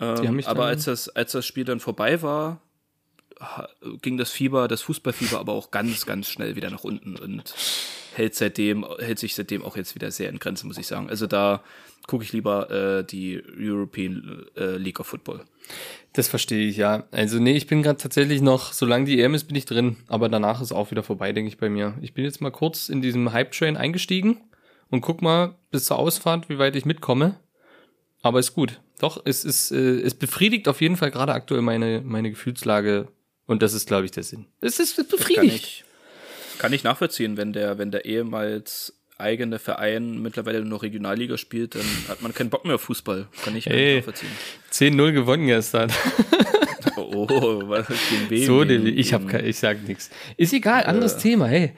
Ähm, 0.00 0.26
haben 0.26 0.36
mich 0.36 0.48
aber 0.48 0.64
als 0.64 0.86
das, 0.86 1.10
als 1.10 1.32
das 1.32 1.44
Spiel 1.44 1.64
dann 1.66 1.80
vorbei 1.80 2.22
war, 2.22 2.62
ging 4.00 4.16
das 4.16 4.30
Fieber, 4.30 4.68
das 4.68 4.82
Fußballfieber 4.82 5.38
aber 5.38 5.52
auch 5.52 5.70
ganz, 5.70 6.06
ganz 6.06 6.28
schnell 6.28 6.56
wieder 6.56 6.70
nach 6.70 6.84
unten. 6.84 7.16
Und 7.16 7.54
hält 8.14 8.34
seitdem, 8.34 8.86
hält 8.98 9.18
sich 9.18 9.34
seitdem 9.34 9.62
auch 9.62 9.76
jetzt 9.76 9.94
wieder 9.94 10.10
sehr 10.10 10.28
in 10.28 10.38
Grenzen, 10.38 10.68
muss 10.68 10.78
ich 10.78 10.86
sagen. 10.86 11.08
Also 11.08 11.26
da 11.26 11.62
gucke 12.06 12.24
ich 12.24 12.32
lieber 12.32 12.70
äh, 12.70 13.04
die 13.04 13.42
European 13.58 14.46
äh, 14.56 14.76
League 14.76 15.00
of 15.00 15.06
Football. 15.06 15.44
Das 16.12 16.28
verstehe 16.28 16.68
ich, 16.68 16.76
ja. 16.76 17.04
Also 17.10 17.38
nee, 17.38 17.56
ich 17.56 17.66
bin 17.66 17.82
gerade 17.82 17.96
tatsächlich 17.96 18.42
noch, 18.42 18.72
solange 18.72 19.06
die 19.06 19.20
EM 19.20 19.34
ist, 19.34 19.44
bin 19.44 19.56
ich 19.56 19.64
drin. 19.64 19.96
Aber 20.08 20.28
danach 20.28 20.60
ist 20.60 20.72
auch 20.72 20.90
wieder 20.90 21.02
vorbei, 21.02 21.32
denke 21.32 21.48
ich, 21.48 21.58
bei 21.58 21.68
mir. 21.68 21.94
Ich 22.00 22.12
bin 22.14 22.24
jetzt 22.24 22.40
mal 22.40 22.50
kurz 22.50 22.88
in 22.88 23.02
diesem 23.02 23.32
Hype-Train 23.32 23.76
eingestiegen 23.76 24.40
und 24.90 25.00
guck 25.00 25.22
mal 25.22 25.56
bis 25.70 25.84
zur 25.84 25.98
Ausfahrt, 25.98 26.48
wie 26.48 26.58
weit 26.58 26.76
ich 26.76 26.84
mitkomme. 26.84 27.36
Aber 28.20 28.38
ist 28.38 28.54
gut. 28.54 28.80
Doch, 28.98 29.20
es 29.24 29.44
ist, 29.44 29.72
äh, 29.72 30.00
es 30.00 30.14
befriedigt 30.14 30.68
auf 30.68 30.80
jeden 30.80 30.96
Fall 30.96 31.10
gerade 31.10 31.32
aktuell 31.32 31.62
meine, 31.62 32.02
meine 32.04 32.30
Gefühlslage. 32.30 33.08
Und 33.46 33.62
das 33.62 33.74
ist, 33.74 33.86
glaube 33.86 34.04
ich, 34.04 34.10
der 34.12 34.22
Sinn. 34.22 34.46
Es 34.60 34.78
ist 34.78 34.98
es 34.98 35.34
Kann 35.34 35.44
ich, 35.44 35.84
kann 36.58 36.72
ich 36.72 36.84
nachvollziehen, 36.84 37.36
wenn 37.36 37.52
der, 37.52 37.78
wenn 37.78 37.90
der 37.90 38.04
ehemals 38.04 38.94
eigene 39.18 39.58
Verein 39.58 40.20
mittlerweile 40.20 40.60
nur 40.60 40.68
noch 40.68 40.82
Regionalliga 40.82 41.38
spielt, 41.38 41.74
dann 41.74 41.86
hat 42.08 42.22
man 42.22 42.34
keinen 42.34 42.50
Bock 42.50 42.64
mehr 42.64 42.74
auf 42.76 42.82
Fußball. 42.82 43.28
Kann 43.44 43.56
ich, 43.56 43.64
kann 43.64 43.74
ich 43.74 43.80
Ey. 43.80 43.96
nachvollziehen. 43.98 44.30
10-0 44.72 45.12
gewonnen 45.12 45.46
gestern. 45.46 45.92
Oh, 46.96 47.26
oh 47.28 47.68
was 47.68 47.86
gegen 47.88 48.28
wen? 48.28 48.46
so, 48.46 48.62
ich 48.64 49.14
hab, 49.14 49.32
ich 49.34 49.58
sag 49.58 49.82
nichts. 49.86 50.10
Ist 50.36 50.52
egal, 50.52 50.84
anderes 50.84 51.14
Äh, 51.14 51.18
Thema, 51.20 51.46
hey. 51.46 51.72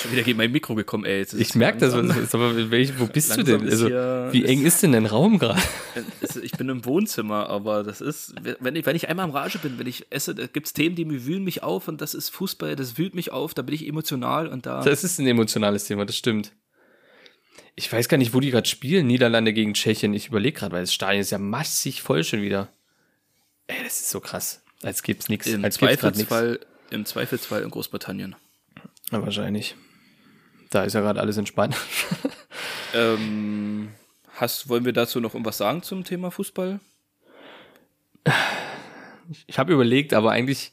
Schon 0.00 0.12
wieder 0.12 0.22
gegen 0.22 0.38
mein 0.38 0.52
Mikro 0.52 0.76
gekommen, 0.76 1.04
ey. 1.04 1.22
Ich 1.22 1.32
es 1.32 1.54
merke 1.56 1.78
das, 1.78 1.92
was 1.94 2.16
ist, 2.16 2.34
aber 2.36 2.54
wo 2.54 3.06
bist 3.06 3.30
du 3.30 3.36
langsam 3.40 3.58
denn? 3.60 3.66
ist 3.68 3.72
Also, 3.82 3.88
wie 4.32 4.44
eng 4.44 4.64
ist 4.64 4.80
denn 4.82 4.92
dein 4.92 5.06
Raum 5.06 5.38
gerade? 5.40 5.60
Es- 6.20 6.36
Ich 6.36 6.52
bin 6.52 6.68
im 6.68 6.84
Wohnzimmer, 6.84 7.48
aber 7.48 7.82
das 7.82 8.00
ist, 8.00 8.32
wenn 8.60 8.76
ich, 8.76 8.86
wenn 8.86 8.94
ich 8.94 9.08
einmal 9.08 9.26
im 9.28 9.34
Rage 9.34 9.58
bin, 9.58 9.80
wenn 9.80 9.88
ich 9.88 10.06
esse, 10.10 10.36
da 10.36 10.46
gibt's 10.46 10.72
Themen, 10.72 10.94
die 10.94 11.04
mir 11.04 11.26
wühlen 11.26 11.42
mich 11.42 11.64
auf 11.64 11.88
und 11.88 12.00
das 12.00 12.14
ist 12.14 12.28
Fußball, 12.28 12.76
das 12.76 12.96
wühlt 12.96 13.16
mich 13.16 13.32
auf, 13.32 13.54
da 13.54 13.62
bin 13.62 13.74
ich 13.74 13.86
emotional 13.88 14.46
und 14.46 14.66
da. 14.66 14.82
Das 14.84 15.02
ist 15.02 15.18
ein 15.18 15.26
emotionales 15.26 15.84
Thema, 15.84 16.04
das 16.06 16.16
stimmt. 16.16 16.52
Ich 17.74 17.92
weiß 17.92 18.08
gar 18.08 18.18
nicht, 18.18 18.34
wo 18.34 18.40
die 18.40 18.50
gerade 18.50 18.68
spielen. 18.68 19.06
Niederlande 19.06 19.52
gegen 19.52 19.74
Tschechien. 19.74 20.12
Ich 20.14 20.28
überlege 20.28 20.58
gerade, 20.60 20.72
weil 20.74 20.82
das 20.82 20.92
Stadion 20.94 21.22
ist 21.22 21.30
ja 21.30 21.38
massig 21.38 22.02
voll 22.02 22.22
schon 22.22 22.42
wieder. 22.42 22.68
Ey, 23.66 23.76
das 23.82 24.00
ist 24.00 24.10
so 24.10 24.20
krass. 24.20 24.62
Als 24.82 25.02
gibt's 25.02 25.28
nichts. 25.28 25.46
Zweifelsfall, 25.70 26.60
im 26.90 27.04
Zweifelsfall 27.06 27.62
in 27.62 27.70
Großbritannien. 27.70 28.36
Ja, 29.12 29.22
wahrscheinlich. 29.22 29.76
Da 30.70 30.84
ist 30.84 30.94
ja 30.94 31.00
gerade 31.00 31.20
alles 31.20 31.36
entspannt. 31.36 31.76
Ähm, 32.94 33.88
hast, 34.34 34.68
wollen 34.68 34.84
wir 34.84 34.92
dazu 34.92 35.18
noch 35.18 35.32
irgendwas 35.32 35.56
sagen 35.56 35.82
zum 35.82 36.04
Thema 36.04 36.30
Fußball? 36.30 36.78
Ich 39.46 39.58
habe 39.58 39.72
überlegt, 39.72 40.12
aber 40.12 40.30
eigentlich 40.32 40.72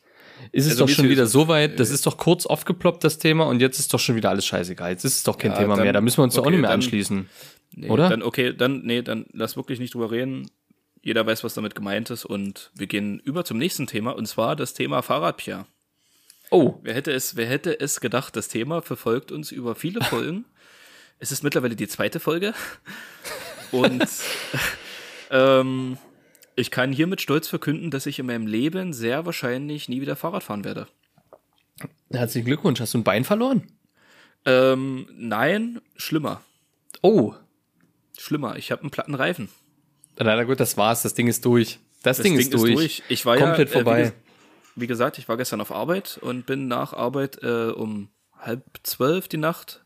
ist 0.52 0.66
es 0.66 0.72
Also, 0.74 0.86
doch 0.86 0.92
schon 0.94 1.08
wieder 1.08 1.28
so 1.28 1.48
weit. 1.48 1.80
Das 1.80 1.90
ist 1.90 2.06
doch 2.06 2.18
kurz 2.18 2.46
aufgeploppt, 2.46 3.06
das 3.06 3.20
Thema, 3.20 3.46
und 3.46 3.62
jetzt 3.62 3.80
ist 3.80 3.94
doch 3.94 4.00
schon 4.00 4.16
wieder 4.18 4.30
alles 4.30 4.46
scheißegal. 4.46 4.92
Jetzt 4.92 5.06
ist 5.06 5.16
es 5.16 5.24
doch 5.24 5.38
kein 5.38 5.52
Ja, 5.52 5.60
Thema 5.60 5.76
dann- 5.76 5.84
mehr. 5.86 5.94
Da 5.94 6.02
müssen 6.02 6.18
wir 6.18 6.24
uns 6.24 6.34
doch 6.36 6.42
auch 6.42 6.48
okay, 6.48 6.52
nicht 6.56 6.62
mehr 6.62 6.70
dann- 6.72 6.80
anschließen. 6.80 7.30
Nee, 7.76 7.90
Oder? 7.90 8.10
Dann, 8.10 8.22
okay, 8.24 8.54
dann, 8.54 8.82
nee, 8.84 9.02
dann 9.02 9.26
lass 9.32 9.56
wirklich 9.56 9.80
nicht 9.80 9.94
drüber 9.94 10.12
reden. 10.12 10.50
Jeder 11.02 11.26
weiß, 11.26 11.44
was 11.46 11.54
damit 11.54 11.76
gemeint 11.76 12.10
ist 12.10 12.26
und 12.26 12.72
wir 12.76 12.88
gehen 12.88 13.20
über 13.24 13.46
zum 13.46 13.58
nächsten 13.58 13.88
Thema 13.88 14.12
und 14.12 14.26
zwar 14.28 14.58
das 14.58 14.74
Thema 14.74 15.02
Fahrradpia. 15.04 15.68
Oh, 16.52 16.80
Wer 16.82 16.94
hätte 16.96 17.12
es, 17.12 17.36
wer 17.36 17.46
hätte 17.48 17.80
es 17.80 18.00
gedacht, 18.02 18.36
das 18.36 18.48
Thema 18.48 18.82
verfolgt 18.82 19.32
uns 19.32 19.52
über 19.52 19.76
viele 19.76 20.04
Folgen. 20.04 20.46
es 21.20 21.32
ist 21.32 21.44
mittlerweile 21.44 21.76
die 21.76 21.88
zweite 21.88 22.20
Folge. 22.20 22.54
Und 23.72 24.04
ähm, 25.32 25.98
ich 26.56 26.72
kann 26.72 26.92
hiermit 26.92 27.22
stolz 27.22 27.48
verkünden, 27.48 27.92
dass 27.92 28.06
ich 28.06 28.20
in 28.20 28.26
meinem 28.26 28.48
Leben 28.48 28.94
sehr 28.94 29.26
wahrscheinlich 29.26 29.90
nie 29.90 30.02
wieder 30.02 30.16
Fahrrad 30.16 30.44
fahren 30.44 30.64
werde. 30.64 30.88
herzlichen 32.12 32.46
Glückwunsch. 32.46 32.80
Hast 32.80 32.94
du 32.94 32.98
ein 32.98 33.04
Bein 33.04 33.24
verloren? 33.24 33.64
Ähm, 34.46 35.08
nein, 35.14 35.82
schlimmer. 35.98 36.42
Oh, 37.02 37.34
Schlimmer. 38.18 38.58
Ich 38.58 38.72
habe 38.72 38.82
einen 38.82 38.92
platten 38.92 39.16
Reifen. 39.16 39.50
na, 40.18 40.24
na 40.36 40.44
gut, 40.44 40.60
das 40.60 40.76
war's. 40.76 41.04
Das 41.04 41.14
Ding 41.14 41.28
ist 41.28 41.46
durch. 41.46 41.80
Das, 42.04 42.18
Das 42.18 42.24
Ding, 42.24 42.38
ist, 42.38 42.54
durch. 42.54 43.04
Ich 43.08 43.26
war 43.26 43.38
Komplett 43.38 43.70
ja, 43.70 43.74
vorbei. 43.76 44.02
Äh, 44.02 44.06
wie, 44.06 44.10
ges- 44.10 44.14
wie 44.80 44.88
gesagt, 44.88 45.18
ich 45.18 45.28
war 45.28 45.38
gestern 45.38 45.62
auf 45.62 45.72
Arbeit 45.72 46.20
und 46.22 46.46
bin 46.46 46.68
nach 46.68 46.94
Arbeit 46.94 47.42
äh, 47.44 47.72
um 47.72 48.10
halb 48.38 48.64
zwölf 48.84 49.28
die 49.28 49.38
Nacht 49.38 49.86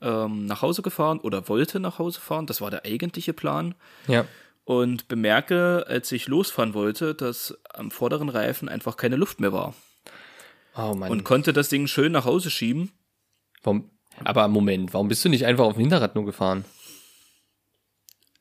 ähm, 0.00 0.46
nach 0.46 0.62
Hause 0.62 0.82
gefahren 0.82 1.20
oder 1.20 1.48
wollte 1.48 1.80
nach 1.80 1.98
Hause 1.98 2.20
fahren. 2.20 2.46
Das 2.46 2.60
war 2.60 2.70
der 2.70 2.84
eigentliche 2.84 3.32
Plan. 3.32 3.74
Ja. 4.06 4.26
Und 4.64 5.08
bemerke, 5.08 5.84
als 5.88 6.12
ich 6.12 6.28
losfahren 6.28 6.74
wollte, 6.74 7.14
dass 7.14 7.58
am 7.72 7.90
vorderen 7.90 8.28
Reifen 8.28 8.68
einfach 8.68 8.96
keine 8.96 9.16
Luft 9.16 9.40
mehr 9.40 9.52
war. 9.52 9.74
Oh 10.76 10.94
Mann. 10.94 11.10
Und 11.10 11.24
konnte 11.24 11.52
das 11.52 11.68
Ding 11.68 11.86
schön 11.86 12.12
nach 12.12 12.24
Hause 12.24 12.50
schieben. 12.50 12.92
warum, 13.62 13.90
aber 14.22 14.46
Moment, 14.48 14.94
warum 14.94 15.08
bist 15.08 15.24
du 15.24 15.28
nicht 15.28 15.46
einfach 15.46 15.64
auf 15.64 15.74
dem 15.74 15.80
Hinterrad 15.80 16.14
nur 16.14 16.24
gefahren? 16.24 16.64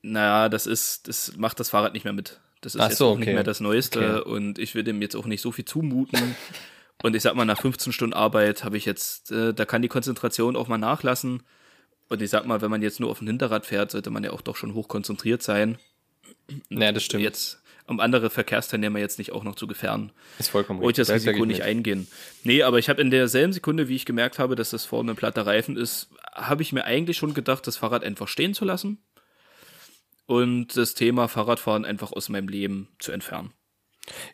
Naja, 0.02 0.50
das 0.50 0.66
ist, 0.66 1.08
das 1.08 1.36
macht 1.36 1.60
das 1.60 1.70
Fahrrad 1.70 1.94
nicht 1.94 2.04
mehr 2.04 2.14
mit. 2.14 2.40
Das 2.62 2.76
ist 2.76 2.82
Ach 2.82 2.90
jetzt 2.90 2.98
so, 2.98 3.08
auch 3.08 3.12
okay. 3.12 3.20
nicht 3.26 3.34
mehr 3.34 3.44
das 3.44 3.60
Neueste 3.60 4.22
Okay. 4.22 4.30
und 4.30 4.60
ich 4.60 4.76
will 4.76 4.84
dem 4.84 5.02
jetzt 5.02 5.16
auch 5.16 5.26
nicht 5.26 5.42
so 5.42 5.52
viel 5.52 5.66
zumuten. 5.66 6.36
und 7.04 7.16
ich 7.16 7.22
sag 7.22 7.36
mal, 7.36 7.46
nach 7.46 7.62
15 7.62 7.94
Stunden 7.94 8.14
Arbeit 8.14 8.64
habe 8.64 8.78
ich 8.78 8.86
jetzt, 8.86 9.32
äh, 9.32 9.54
da 9.54 9.66
kann 9.66 9.82
die 9.82 9.88
Konzentration 9.88 10.56
auch 10.56 10.68
mal 10.68 10.78
nachlassen. 10.78 11.44
Und 12.10 12.22
ich 12.22 12.30
sag 12.30 12.46
mal, 12.46 12.62
wenn 12.62 12.72
man 12.72 12.82
jetzt 12.82 13.00
nur 13.00 13.10
auf 13.12 13.20
dem 13.20 13.28
Hinterrad 13.28 13.66
fährt, 13.66 13.92
sollte 13.92 14.10
man 14.10 14.24
ja 14.24 14.32
auch 14.32 14.42
doch 14.42 14.56
schon 14.56 14.74
hoch 14.74 14.88
konzentriert 14.88 15.44
sein. 15.44 15.78
Ja, 16.70 16.92
das 16.92 17.04
stimmt. 17.04 17.24
Jetzt, 17.24 17.62
um 17.86 18.00
andere 18.00 18.30
Verkehrsteilnehmer 18.30 19.00
jetzt 19.00 19.20
nicht 19.20 19.32
auch 19.32 19.44
noch 19.44 19.56
zu 19.56 19.68
gefährden. 19.68 20.12
ist 20.40 20.50
vollkommen 20.50 20.82
Wollte 20.82 21.02
ich 21.02 21.08
das 21.08 21.16
Risiko 21.16 21.44
ich 21.44 21.48
nicht 21.48 21.64
eingehen. 21.64 22.08
Nee, 22.44 22.64
aber 22.64 22.80
ich 22.80 22.90
habe 22.90 23.02
in 23.02 23.12
derselben 23.12 23.54
Sekunde, 23.54 23.88
wie 23.88 23.96
ich 23.96 24.06
gemerkt 24.06 24.40
habe, 24.40 24.56
dass 24.56 24.72
das 24.72 24.86
vorne 24.86 25.12
ein 25.12 25.16
platter 25.16 25.46
Reifen 25.46 25.78
ist, 25.78 26.10
habe 26.34 26.64
ich 26.64 26.74
mir 26.74 26.86
eigentlich 26.86 27.18
schon 27.18 27.34
gedacht, 27.34 27.68
das 27.68 27.78
Fahrrad 27.78 28.04
einfach 28.04 28.28
stehen 28.28 28.54
zu 28.54 28.66
lassen 28.66 28.98
und 30.30 30.78
das 30.78 30.94
Thema 30.94 31.28
Fahrradfahren 31.28 31.86
einfach 31.86 32.12
aus 32.12 32.30
meinem 32.30 32.48
Leben 32.48 32.88
zu 33.00 33.12
entfernen. 33.12 33.52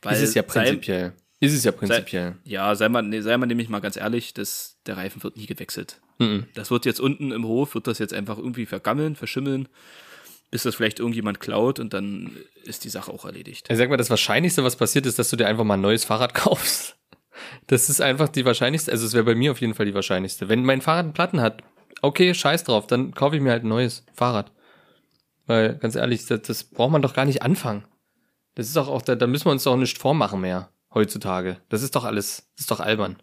Ist 0.09 0.21
es 0.21 0.33
ja 0.33 0.43
sei- 0.47 0.47
prinzipiell. 0.65 1.13
Ist 1.39 1.53
es 1.53 1.63
ja 1.63 1.71
Sei, 1.71 1.77
prinzipiell. 1.77 2.35
ja, 2.43 2.73
sei 2.75 2.87
mal, 2.89 3.01
nee, 3.01 3.21
sei 3.21 3.37
mal 3.37 3.45
nämlich 3.45 3.69
mal 3.69 3.79
ganz 3.79 3.97
ehrlich, 3.97 4.33
das, 4.33 4.77
der 4.85 4.97
Reifen 4.97 5.21
wird 5.23 5.37
nie 5.37 5.45
gewechselt. 5.45 6.01
Mhm. 6.19 6.47
Das 6.53 6.71
wird 6.71 6.85
jetzt 6.85 6.99
unten 6.99 7.31
im 7.31 7.45
Hof, 7.45 7.75
wird 7.75 7.87
das 7.87 7.99
jetzt 7.99 8.13
einfach 8.13 8.37
irgendwie 8.37 8.65
vergammeln, 8.65 9.15
verschimmeln, 9.15 9.67
bis 10.51 10.63
das 10.63 10.75
vielleicht 10.75 10.99
irgendjemand 10.99 11.39
klaut 11.39 11.79
und 11.79 11.93
dann 11.93 12.31
ist 12.63 12.83
die 12.85 12.89
Sache 12.89 13.11
auch 13.11 13.25
erledigt. 13.25 13.67
Ich 13.69 13.77
sag 13.77 13.89
mal, 13.89 13.97
das 13.97 14.09
Wahrscheinlichste, 14.09 14.63
was 14.63 14.75
passiert, 14.77 15.05
ist, 15.05 15.19
dass 15.19 15.29
du 15.29 15.35
dir 15.35 15.47
einfach 15.47 15.65
mal 15.65 15.73
ein 15.75 15.81
neues 15.81 16.03
Fahrrad 16.05 16.33
kaufst. 16.33 16.95
Das 17.67 17.89
ist 17.89 18.01
einfach 18.01 18.29
die 18.29 18.45
wahrscheinlichste, 18.45 18.91
also 18.91 19.05
es 19.05 19.13
wäre 19.13 19.25
bei 19.25 19.35
mir 19.35 19.51
auf 19.51 19.59
jeden 19.61 19.73
Fall 19.75 19.85
die 19.85 19.93
wahrscheinlichste. 19.93 20.47
Wenn 20.49 20.63
mein 20.63 20.81
Fahrrad 20.81 21.03
einen 21.05 21.13
Platten 21.13 21.41
hat, 21.41 21.63
okay, 22.01 22.33
scheiß 22.33 22.63
drauf, 22.63 22.87
dann 22.87 23.13
kaufe 23.13 23.35
ich 23.35 23.41
mir 23.41 23.51
halt 23.51 23.63
ein 23.65 23.69
neues 23.69 24.05
Fahrrad. 24.13 24.51
Weil, 25.47 25.77
ganz 25.77 25.95
ehrlich, 25.95 26.25
das, 26.25 26.41
das 26.41 26.63
braucht 26.63 26.91
man 26.91 27.01
doch 27.01 27.13
gar 27.13 27.25
nicht 27.25 27.41
anfangen. 27.41 27.85
Das 28.55 28.67
ist 28.67 28.75
doch 28.75 28.87
auch, 28.87 29.01
da, 29.01 29.15
da 29.15 29.27
müssen 29.27 29.45
wir 29.45 29.51
uns 29.51 29.63
doch 29.63 29.75
nicht 29.77 29.97
vormachen 29.97 30.41
mehr, 30.41 30.69
heutzutage. 30.93 31.57
Das 31.69 31.83
ist 31.83 31.95
doch 31.95 32.03
alles, 32.05 32.47
das 32.55 32.61
ist 32.61 32.71
doch 32.71 32.79
albern. 32.79 33.17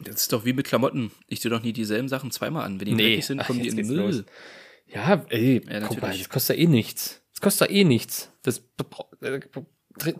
Das 0.00 0.16
ist 0.16 0.32
doch 0.32 0.44
wie 0.44 0.52
mit 0.52 0.66
Klamotten. 0.66 1.12
Ich 1.28 1.40
sehe 1.40 1.50
doch 1.50 1.62
nie 1.62 1.72
dieselben 1.72 2.08
Sachen 2.08 2.30
zweimal 2.30 2.64
an. 2.64 2.80
Wenn 2.80 2.86
die 2.86 2.94
Nee. 2.94 3.02
dreckig 3.10 3.26
sind, 3.26 3.40
Ach, 3.40 3.46
kommen 3.46 3.60
die 3.60 3.66
jetzt 3.66 3.78
in 3.78 3.86
den 3.88 3.96
Müll. 3.96 4.06
los. 4.16 4.24
Ja, 4.86 5.24
ey, 5.28 5.62
Ja, 5.70 5.80
guck 5.86 6.02
mal, 6.02 6.16
das 6.16 6.28
kostet 6.28 6.56
ja 6.58 6.64
eh 6.64 6.66
nichts. 6.66 7.22
Das 7.32 7.40
kostet 7.40 7.70
ja 7.70 7.76
eh 7.76 7.84
nichts. 7.84 8.30
Das 8.42 8.62
äh, 9.20 9.40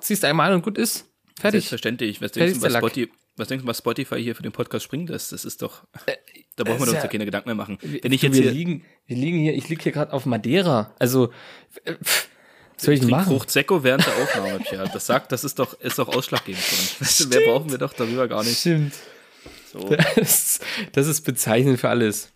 ziehst 0.00 0.24
einmal 0.24 0.48
an 0.50 0.56
und 0.56 0.62
gut 0.62 0.78
ist. 0.78 1.10
Fertig. 1.38 1.62
Selbstverständlich. 1.68 2.18
Denkst, 2.20 2.60
du, 2.60 2.66
Lack. 2.68 2.78
Spotify, 2.84 3.10
was 3.36 3.48
denkst 3.48 3.62
du, 3.64 3.68
was 3.68 3.78
Spotify 3.78 4.22
hier 4.22 4.34
für 4.36 4.42
den 4.42 4.52
Podcast 4.52 4.84
springt? 4.84 5.10
Das, 5.10 5.30
das 5.30 5.44
ist 5.44 5.62
doch. 5.62 5.84
Da 6.56 6.64
brauchen 6.64 6.78
wir 6.80 6.82
uns 6.88 6.92
ja- 6.92 7.02
ja 7.02 7.06
keine 7.08 7.24
Gedanken 7.24 7.48
mehr 7.48 7.54
machen. 7.56 7.78
Wenn 7.80 8.12
ich 8.12 8.20
Du, 8.20 8.26
jetzt 8.26 8.36
wir 8.36 8.42
hier 8.42 8.52
liegen, 8.52 8.84
wir 9.06 9.16
liegen 9.16 9.38
hier, 9.38 9.54
ich 9.54 9.68
lieg 9.68 9.82
hier 9.82 9.92
gerade 9.92 10.12
auf 10.12 10.26
Madeira. 10.26 10.94
Also, 10.98 11.30
äh, 11.84 11.94
pff, 11.94 12.28
was 12.76 12.84
soll 12.84 12.94
ich 12.94 13.00
denn 13.00 13.08
trink 13.08 13.20
machen? 13.20 13.32
Frucht 13.32 13.50
Secco 13.50 13.82
während 13.84 14.04
der 14.06 14.14
Aufnahme, 14.16 14.58
Pia. 14.60 14.84
Das 14.84 15.06
sagt, 15.06 15.32
das 15.32 15.44
ist 15.44 15.58
doch, 15.58 15.74
ist 15.80 15.98
doch 15.98 16.08
ausschlaggebend 16.08 16.62
für 16.62 17.00
uns. 17.00 17.26
Mehr 17.28 17.40
brauchen 17.46 17.70
wir 17.70 17.78
doch 17.78 17.92
darüber 17.92 18.28
gar 18.28 18.42
nicht. 18.44 18.58
Stimmt. 18.60 18.94
So. 19.72 19.88
Das, 20.16 20.60
das 20.92 21.06
ist 21.06 21.22
bezeichnend 21.22 21.80
für 21.80 21.88
alles. 21.88 22.32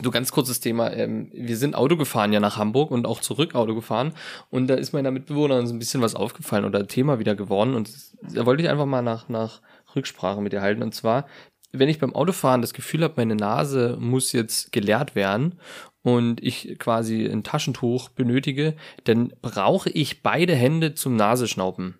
Du, 0.00 0.12
ganz 0.12 0.30
kurzes 0.30 0.60
Thema. 0.60 0.92
Ähm, 0.92 1.28
wir 1.34 1.56
sind 1.56 1.74
Auto 1.74 1.96
gefahren 1.96 2.32
ja 2.32 2.38
nach 2.38 2.56
Hamburg 2.56 2.92
und 2.92 3.04
auch 3.04 3.20
zurück 3.20 3.56
Auto 3.56 3.74
gefahren. 3.74 4.14
Und 4.48 4.68
da 4.68 4.74
ist 4.76 4.92
meiner 4.92 5.10
Mitbewohnerin 5.10 5.66
so 5.66 5.74
ein 5.74 5.80
bisschen 5.80 6.00
was 6.00 6.14
aufgefallen 6.14 6.64
oder 6.64 6.86
Thema 6.86 7.18
wieder 7.18 7.34
geworden. 7.34 7.74
Und 7.74 7.90
da 8.22 8.46
wollte 8.46 8.62
ich 8.62 8.68
einfach 8.68 8.86
mal 8.86 9.02
nach, 9.02 9.28
nach 9.28 9.60
Rücksprache 9.94 10.40
mit 10.40 10.52
ihr 10.52 10.62
halten. 10.62 10.82
Und 10.82 10.94
zwar, 10.94 11.26
wenn 11.72 11.88
ich 11.88 11.98
beim 11.98 12.14
Autofahren 12.14 12.60
das 12.62 12.72
Gefühl 12.74 13.02
habe, 13.04 13.14
meine 13.16 13.36
Nase 13.36 13.96
muss 14.00 14.32
jetzt 14.32 14.72
geleert 14.72 15.14
werden 15.14 15.58
und 16.02 16.42
ich 16.42 16.78
quasi 16.78 17.26
ein 17.26 17.42
Taschentuch 17.44 18.08
benötige, 18.10 18.74
dann 19.04 19.32
brauche 19.42 19.90
ich 19.90 20.22
beide 20.22 20.54
Hände 20.54 20.94
zum 20.94 21.16
Naseschnauben. 21.16 21.98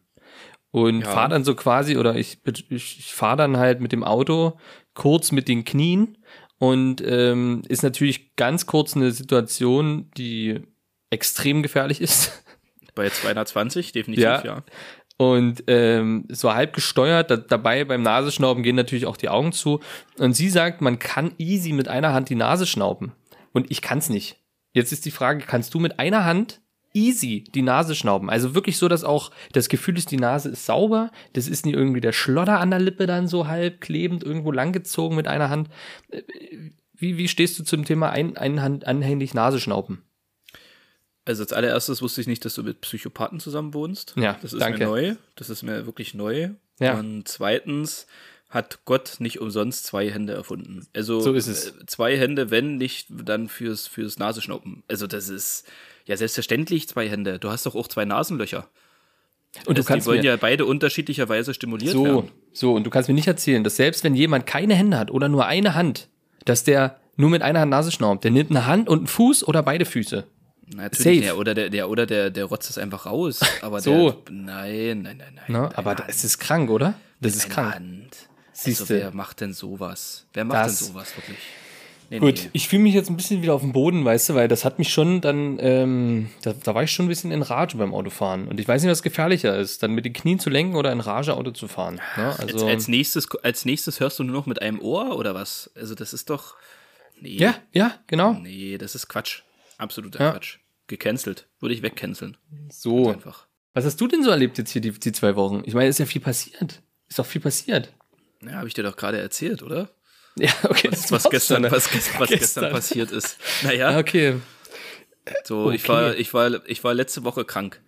Und 0.71 1.01
Ja. 1.03 1.11
fahre 1.11 1.31
dann 1.31 1.45
so 1.45 1.55
quasi, 1.55 1.97
oder 1.97 2.15
ich, 2.17 2.39
ich, 2.71 2.71
ich 2.99 3.15
fahre 3.15 3.37
dann 3.39 3.57
halt 3.57 3.81
mit 3.81 3.93
dem 3.93 4.05
Auto 4.05 4.59
kurz 4.95 5.33
mit 5.33 5.49
den 5.49 5.65
Knien 5.65 6.19
und 6.59 7.03
ähm, 7.07 7.63
ist 7.69 7.83
natürlich 7.83 8.35
ganz 8.37 8.67
kurz 8.67 8.95
eine 8.97 9.13
Situation, 9.13 10.11
die 10.17 10.61
extrem 11.11 11.63
gefährlich 11.63 12.01
ist. 12.01 12.45
Bei 12.95 13.09
220, 13.09 13.93
definitiv, 13.93 14.25
Ja. 14.25 14.45
ja. 14.45 14.63
Und 15.19 15.65
ähm, 15.67 16.25
so 16.31 16.55
halb 16.55 16.73
gesteuert. 16.73 17.31
Da, 17.31 17.37
dabei 17.37 17.85
beim 17.85 18.03
Nasenschnauben 18.03 18.63
gehen 18.63 18.77
natürlich 18.77 19.05
auch 19.05 19.17
die 19.17 19.29
Augen 19.29 19.53
zu. 19.53 19.81
Und 20.17 20.35
sie 20.35 20.49
sagt, 20.49 20.81
man 20.81 20.99
kann 20.99 21.33
easy 21.37 21.73
mit 21.73 21.89
einer 21.89 22.15
Hand 22.15 22.31
die 22.31 22.37
Nase 22.37 22.67
schnauben. 22.67 23.13
Und 23.53 23.71
ich 23.71 23.83
kann's 23.83 24.09
nicht. 24.09 24.39
Jetzt 24.73 24.93
ist 24.93 25.05
die 25.05 25.11
Frage, 25.11 25.45
kannst 25.47 25.75
du 25.75 25.81
mit 25.81 25.99
einer 25.99 26.25
Hand 26.25 26.61
easy 26.95 27.45
die 27.55 27.63
Nase 27.63 27.95
schnauben? 27.95 28.31
Also 28.31 28.55
wirklich 28.55 28.79
so, 28.79 28.87
dass 28.87 29.03
auch 29.03 29.33
das 29.53 29.69
Gefühl 29.69 29.99
ist, 29.99 30.11
die 30.13 30.17
Nase 30.17 30.51
ist 30.51 30.67
sauber. 30.67 31.11
Das 31.33 31.49
ist 31.49 31.67
nie 31.67 31.73
irgendwie 31.73 32.01
der 32.01 32.13
Schlodder 32.13 32.61
an 32.61 32.71
der 32.71 32.81
Lippe 32.81 33.07
dann 33.07 33.27
so 33.27 33.49
halb 33.49 33.81
klebend 33.81 34.23
irgendwo 34.23 34.53
langgezogen 34.53 35.17
mit 35.17 35.27
einer 35.27 35.51
Hand. 35.51 35.69
Äh, 36.11 36.23
Wie, 36.95 37.17
wie 37.17 37.29
stehst 37.29 37.59
du 37.59 37.65
zum 37.65 37.85
Thema 37.85 38.11
ein, 38.11 38.37
einhand, 38.37 38.87
anhänglich 38.87 39.35
Nase 39.35 39.61
schnauben? 39.61 40.03
Also 41.29 41.43
als 41.43 41.53
allererstes 41.53 42.01
wusste 42.01 42.21
ich 42.23 42.27
nicht, 42.27 42.45
dass 42.45 42.55
du 42.55 42.63
mit 42.63 42.81
Psychopathen 42.81 43.39
zusammen 43.39 43.75
wohnst. 43.75 44.15
Ja, 44.17 44.39
das 44.41 44.53
ist 44.55 44.61
danke. 44.63 44.79
mir 44.81 44.85
neu. 44.87 45.15
Das 45.37 45.51
ist 45.51 45.63
mir 45.63 45.85
wirklich 45.87 46.15
neu. 46.15 46.51
Ja. 46.81 46.99
Und 46.99 47.29
zweitens 47.29 48.07
hat 48.49 48.79
Gott 48.87 49.17
nicht 49.19 49.41
umsonst 49.41 49.85
zwei 49.85 50.11
Hände 50.11 50.33
erfunden. 50.33 50.87
Also 50.97 51.21
So 51.21 51.35
ist 51.35 51.47
es. 51.47 51.67
äh, 51.69 51.73
zwei 51.87 52.17
Hände, 52.17 52.51
wenn 52.51 52.77
nicht, 52.77 53.09
dann 53.11 53.49
fürs 53.49 53.87
fürs 53.87 54.19
Nasenschnauben. 54.19 54.83
Also 54.89 55.07
das 55.07 55.29
ist 55.29 55.65
ja 56.07 56.17
selbstverständlich 56.17 56.89
zwei 56.89 57.09
Hände. 57.11 57.39
Du 57.39 57.51
hast 57.51 57.67
doch 57.67 57.75
auch 57.75 57.89
zwei 57.89 58.07
Nasenlöcher. 58.07 58.67
Und 59.67 59.77
du 59.77 59.83
Also 59.83 59.89
kannst 59.89 60.07
die 60.07 60.11
wollen 60.11 60.21
mir, 60.21 60.27
ja 60.31 60.37
beide 60.37 60.65
unterschiedlicherweise 60.65 61.53
stimuliert 61.53 61.93
so, 61.93 62.05
werden. 62.05 62.31
so, 62.53 62.73
und 62.75 62.85
du 62.85 62.91
kannst 62.91 63.09
mir 63.09 63.15
nicht 63.15 63.29
erzählen, 63.29 63.65
dass 63.65 63.77
selbst 63.77 64.03
wenn 64.03 64.15
jemand 64.15 64.47
keine 64.47 64.75
Hände 64.75 64.99
hat 64.99 65.11
oder 65.11 65.29
nur 65.29 65.45
eine 65.47 65.75
Hand, 65.75 66.09
dass 66.47 66.65
der 66.65 66.99
nur 67.17 67.29
mit 67.29 67.43
einer 67.43 67.61
Hand 67.61 67.71
Nase 67.71 67.91
schnaubt. 67.93 68.25
Der 68.25 68.31
nimmt 68.31 68.51
eine 68.51 68.65
Hand 68.65 68.89
und 68.89 68.99
einen 68.99 69.07
Fuß 69.09 69.47
oder 69.47 69.63
beide 69.63 69.85
Füße. 69.85 70.25
Na, 70.75 70.83
Natürlich, 70.85 71.03
Safe. 71.03 71.21
der, 71.21 71.39
oder 71.39 71.55
der, 71.55 71.71
der, 71.71 71.89
oder 71.89 72.07
der, 72.07 72.31
der 72.31 72.45
rotzt 72.45 72.69
es 72.71 72.79
einfach 72.79 73.07
raus. 73.07 73.41
Aber 73.63 73.81
So. 73.81 74.11
der, 74.13 74.33
nein, 74.35 75.03
nein, 75.03 75.17
nein, 75.19 75.33
nein. 75.35 75.45
Ne? 75.49 75.59
Deine 75.63 75.79
Aber 75.79 75.91
Hand, 75.91 76.05
das 76.09 76.25
ist 76.25 76.39
krank, 76.39 76.71
oder? 76.71 76.95
Das 77.21 77.35
ist 77.37 77.51
krank. 77.51 77.75
Hand. 77.75 78.17
Siehste. 78.53 78.83
Also, 78.83 78.95
wer 78.95 79.15
macht 79.15 79.41
denn 79.41 79.53
sowas? 79.53 80.27
Wer 80.33 80.45
macht 80.45 80.67
Das- 80.67 80.79
denn 80.79 80.89
sowas 80.89 81.17
wirklich? 81.17 81.39
Nee, 82.11 82.21
Gut, 82.21 82.37
nee. 82.45 82.51
ich 82.55 82.69
fühle 82.69 82.83
mich 82.85 82.95
jetzt 82.95 83.11
ein 83.11 83.19
bisschen 83.19 83.43
wieder 83.43 83.53
auf 83.53 83.61
dem 83.61 83.73
Boden, 83.73 84.03
weißt 84.03 84.31
du, 84.31 84.35
weil 84.35 84.49
das 84.49 84.65
hat 84.65 84.79
mich 84.79 84.91
schon 84.91 85.21
dann, 85.21 85.59
ähm, 85.61 86.31
da, 86.41 86.55
da 86.55 86.75
war 86.75 86.83
ich 86.83 86.91
schon 86.91 87.05
ein 87.05 87.09
bisschen 87.11 87.31
in 87.33 87.43
Rage 87.43 87.77
beim 87.77 87.93
Autofahren. 87.93 88.49
Und 88.49 88.59
ich 88.59 88.67
weiß 88.67 88.81
nicht, 88.83 88.91
was 88.91 89.03
gefährlicher 89.03 89.55
ist, 89.59 89.83
dann 89.83 89.93
mit 89.93 90.07
den 90.07 90.15
Knien 90.15 90.39
zu 90.39 90.49
lenken 90.49 90.75
oder 90.77 90.91
in 90.91 91.01
Rage 91.01 91.35
Auto 91.37 91.51
zu 91.51 91.69
fahren. 91.69 92.01
Ne? 92.17 92.29
Als, 92.39 92.55
Also, 92.55 92.67
als, 92.67 92.89
nächstes, 92.89 93.29
als 93.43 93.67
nächstes 93.67 94.01
hörst 94.01 94.19
du 94.19 94.25
nur 94.25 94.35
noch 94.35 94.47
mit 94.47 94.63
einem 94.63 94.81
Ohr 94.81 95.19
oder 95.19 95.35
was? 95.35 95.71
Also, 95.77 95.95
das 95.95 96.15
ist 96.15 96.31
doch. 96.31 96.55
Nee. 97.21 97.37
ja, 97.37 97.55
ja, 97.73 97.93
genau. 98.07 98.33
Nee, 98.33 98.79
das 98.79 98.95
ist 98.95 99.09
Quatsch. 99.09 99.43
Absoluter 99.79 100.21
Ja. 100.21 100.33
Quatsch. 100.33 100.59
Gecancelt. 100.87 101.47
Würde 101.61 101.75
ich 101.75 101.83
wegcanceln. 101.83 102.37
So. 102.71 103.11
Einfach. 103.11 103.47
Was 103.75 103.85
hast 103.85 104.01
du 104.01 104.09
denn 104.09 104.23
so 104.25 104.31
erlebt 104.31 104.59
jetzt 104.59 104.71
hier 104.71 104.81
die, 104.83 104.91
die 104.93 105.13
zwei 105.13 105.37
Wochen? 105.37 105.63
Ich 105.65 105.75
meine, 105.75 105.89
ist 105.89 105.99
ja 105.99 106.07
viel 106.07 106.21
passiert. 106.21 106.83
Ist 107.09 107.19
doch 107.19 107.27
viel 107.27 107.41
passiert. 107.41 107.93
Ja, 108.43 108.53
habe 108.53 108.69
ich 108.69 108.75
dir 108.75 108.83
doch 108.83 108.97
gerade 108.97 109.19
erzählt, 109.19 109.63
oder? 109.63 109.89
Ja, 110.39 110.53
okay. 110.69 110.89
Was, 110.93 111.11
was, 111.11 111.29
gestern, 111.31 111.65
was, 111.65 111.93
was 112.21 112.29
gestern 112.29 112.71
passiert 112.71 113.11
ist. 113.11 113.39
Naja, 113.65 113.91
Ja, 113.91 113.99
okay. 113.99 114.37
so, 115.43 115.73
ich, 115.73 115.83
okay. 115.83 115.89
war, 115.93 116.15
ich, 116.17 116.33
war, 116.33 116.69
ich 116.69 116.85
war 116.85 116.95
letzte 116.95 117.25
Woche 117.25 117.45
krank. 117.45 117.81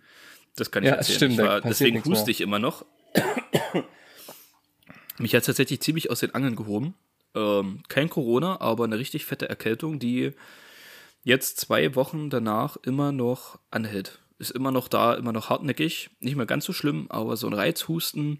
Das 0.57 0.69
kann 0.69 0.83
ich 0.83 0.89
Ja, 0.89 0.95
erzählen. 0.95 1.15
stimmt, 1.15 1.33
ich 1.33 1.39
war, 1.39 1.61
deswegen 1.61 2.03
huste 2.03 2.29
ich 2.29 2.41
immer 2.41 2.59
noch. 2.59 2.85
Mich 5.17 5.33
hat 5.35 5.45
tatsächlich 5.45 5.81
ziemlich 5.81 6.09
aus 6.09 6.19
den 6.21 6.33
Angeln 6.35 6.55
gehoben. 6.57 6.95
Ähm, 7.35 7.83
kein 7.87 8.09
Corona, 8.09 8.59
aber 8.59 8.83
eine 8.83 8.97
richtig 8.99 9.23
fette 9.25 9.47
Erkältung, 9.47 9.99
die 9.99 10.33
jetzt 11.23 11.59
zwei 11.59 11.95
Wochen 11.95 12.29
danach 12.29 12.77
immer 12.83 13.11
noch 13.11 13.59
anhält. 13.69 14.19
Ist 14.39 14.51
immer 14.51 14.71
noch 14.71 14.87
da, 14.87 15.13
immer 15.13 15.33
noch 15.33 15.49
hartnäckig. 15.49 16.09
Nicht 16.19 16.35
mehr 16.35 16.45
ganz 16.47 16.65
so 16.65 16.73
schlimm, 16.73 17.05
aber 17.09 17.37
so 17.37 17.47
ein 17.47 17.53
Reizhusten. 17.53 18.39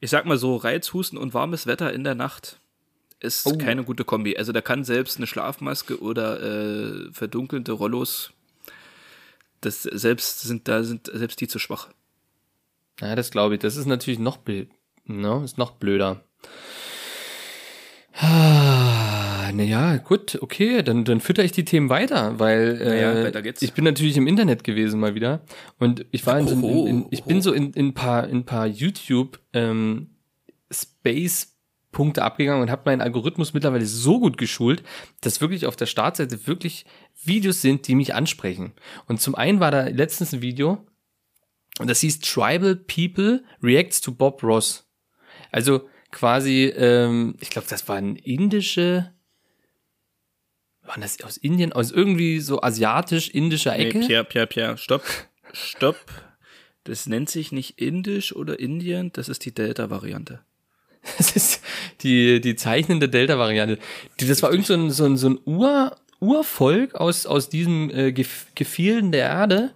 Ich 0.00 0.10
sag 0.10 0.26
mal 0.26 0.36
so, 0.38 0.56
Reizhusten 0.56 1.16
und 1.18 1.32
warmes 1.32 1.66
Wetter 1.66 1.92
in 1.92 2.04
der 2.04 2.14
Nacht 2.14 2.58
ist 3.20 3.46
Oh. 3.46 3.56
keine 3.56 3.84
gute 3.84 4.04
Kombi. 4.04 4.36
Also 4.36 4.52
da 4.52 4.60
kann 4.60 4.84
selbst 4.84 5.16
eine 5.16 5.26
Schlafmaske 5.26 6.00
oder 6.00 6.42
äh, 6.42 7.12
verdunkelnde 7.12 7.72
Rollos, 7.72 8.32
das 9.62 9.82
selbst 9.84 10.40
sind 10.42 10.68
da 10.68 10.82
sind 10.84 11.10
selbst 11.12 11.40
die 11.40 11.48
zu 11.48 11.58
schwach. 11.58 11.88
Ja, 13.00 13.14
das 13.16 13.30
glaube 13.30 13.54
ich. 13.54 13.60
Das 13.60 13.76
ist 13.76 13.86
natürlich 13.86 14.18
noch 14.18 14.36
blöd. 14.36 14.68
Ne? 15.04 15.42
Ist 15.44 15.56
noch 15.56 15.70
blöder. 15.72 16.22
Ah, 19.46 19.52
Naja, 19.52 19.96
gut, 19.98 20.38
okay, 20.40 20.82
dann, 20.82 21.04
dann 21.04 21.20
fütter 21.20 21.44
ich 21.44 21.52
die 21.52 21.64
Themen 21.64 21.88
weiter, 21.88 22.38
weil 22.38 22.80
äh, 22.80 22.88
Naja, 22.88 23.52
ich 23.60 23.72
bin 23.72 23.84
natürlich 23.84 24.16
im 24.16 24.26
Internet 24.26 24.64
gewesen 24.64 24.98
mal 24.98 25.14
wieder 25.14 25.42
und 25.78 26.04
ich 26.10 26.26
war 26.26 26.38
in 26.38 26.48
so, 26.48 26.54
in, 26.54 26.62
in, 26.64 26.86
in, 26.86 27.06
ich 27.10 27.24
bin 27.24 27.40
so 27.40 27.52
in, 27.52 27.72
in 27.72 27.88
ein 27.88 27.94
paar 27.94 28.26
in 28.28 28.38
ein 28.38 28.44
paar 28.44 28.66
YouTube 28.66 29.38
ähm, 29.52 30.10
Space 30.70 31.56
Punkte 31.92 32.24
abgegangen 32.24 32.60
und 32.60 32.70
habe 32.70 32.82
meinen 32.84 33.00
Algorithmus 33.00 33.54
mittlerweile 33.54 33.86
so 33.86 34.20
gut 34.20 34.36
geschult, 34.36 34.82
dass 35.22 35.40
wirklich 35.40 35.64
auf 35.66 35.76
der 35.76 35.86
Startseite 35.86 36.46
wirklich 36.46 36.84
Videos 37.24 37.62
sind, 37.62 37.88
die 37.88 37.94
mich 37.94 38.14
ansprechen. 38.14 38.72
Und 39.06 39.20
zum 39.20 39.34
einen 39.34 39.60
war 39.60 39.70
da 39.70 39.84
letztens 39.84 40.34
ein 40.34 40.42
Video, 40.42 40.84
und 41.78 41.88
das 41.88 42.00
hieß 42.00 42.20
Tribal 42.20 42.76
People 42.76 43.44
Reacts 43.62 44.00
to 44.00 44.12
Bob 44.12 44.42
Ross. 44.42 44.86
Also 45.52 45.88
quasi, 46.10 46.64
ähm, 46.76 47.36
ich 47.40 47.50
glaube, 47.50 47.68
das 47.68 47.88
waren 47.88 48.16
indische, 48.16 49.12
waren 50.86 51.00
das 51.00 51.22
aus 51.22 51.36
Indien, 51.36 51.72
aus 51.72 51.90
irgendwie 51.90 52.40
so 52.40 52.60
asiatisch-indischer 52.62 53.76
Nee, 53.76 53.86
Ecke? 53.86 54.00
Pierre, 54.00 54.24
Pierre, 54.24 54.46
Pierre, 54.46 54.78
stopp. 54.78 55.02
Stopp. 55.52 55.96
Das 56.84 57.06
nennt 57.06 57.28
sich 57.28 57.52
nicht 57.52 57.80
Indisch 57.80 58.34
oder 58.34 58.60
Indien, 58.60 59.10
das 59.12 59.28
ist 59.28 59.44
die 59.44 59.52
Delta-Variante. 59.52 60.40
Das 61.18 61.36
ist 61.36 61.62
die, 62.00 62.40
die 62.40 62.56
zeichnende 62.56 63.08
Delta-Variante. 63.08 63.78
Das 64.18 64.42
war 64.42 64.50
irgend 64.50 64.66
so 64.66 64.74
ein, 64.74 64.90
so 64.90 65.04
ein, 65.04 65.16
so 65.16 65.28
ein 65.28 65.38
Ur, 65.44 65.96
Urvolk 66.20 66.96
aus, 66.96 67.26
aus 67.26 67.48
diesem 67.48 67.90
äh, 67.90 68.10
Gef 68.10 68.46
Gefehlen 68.56 69.12
der 69.12 69.26
Erde. 69.28 69.72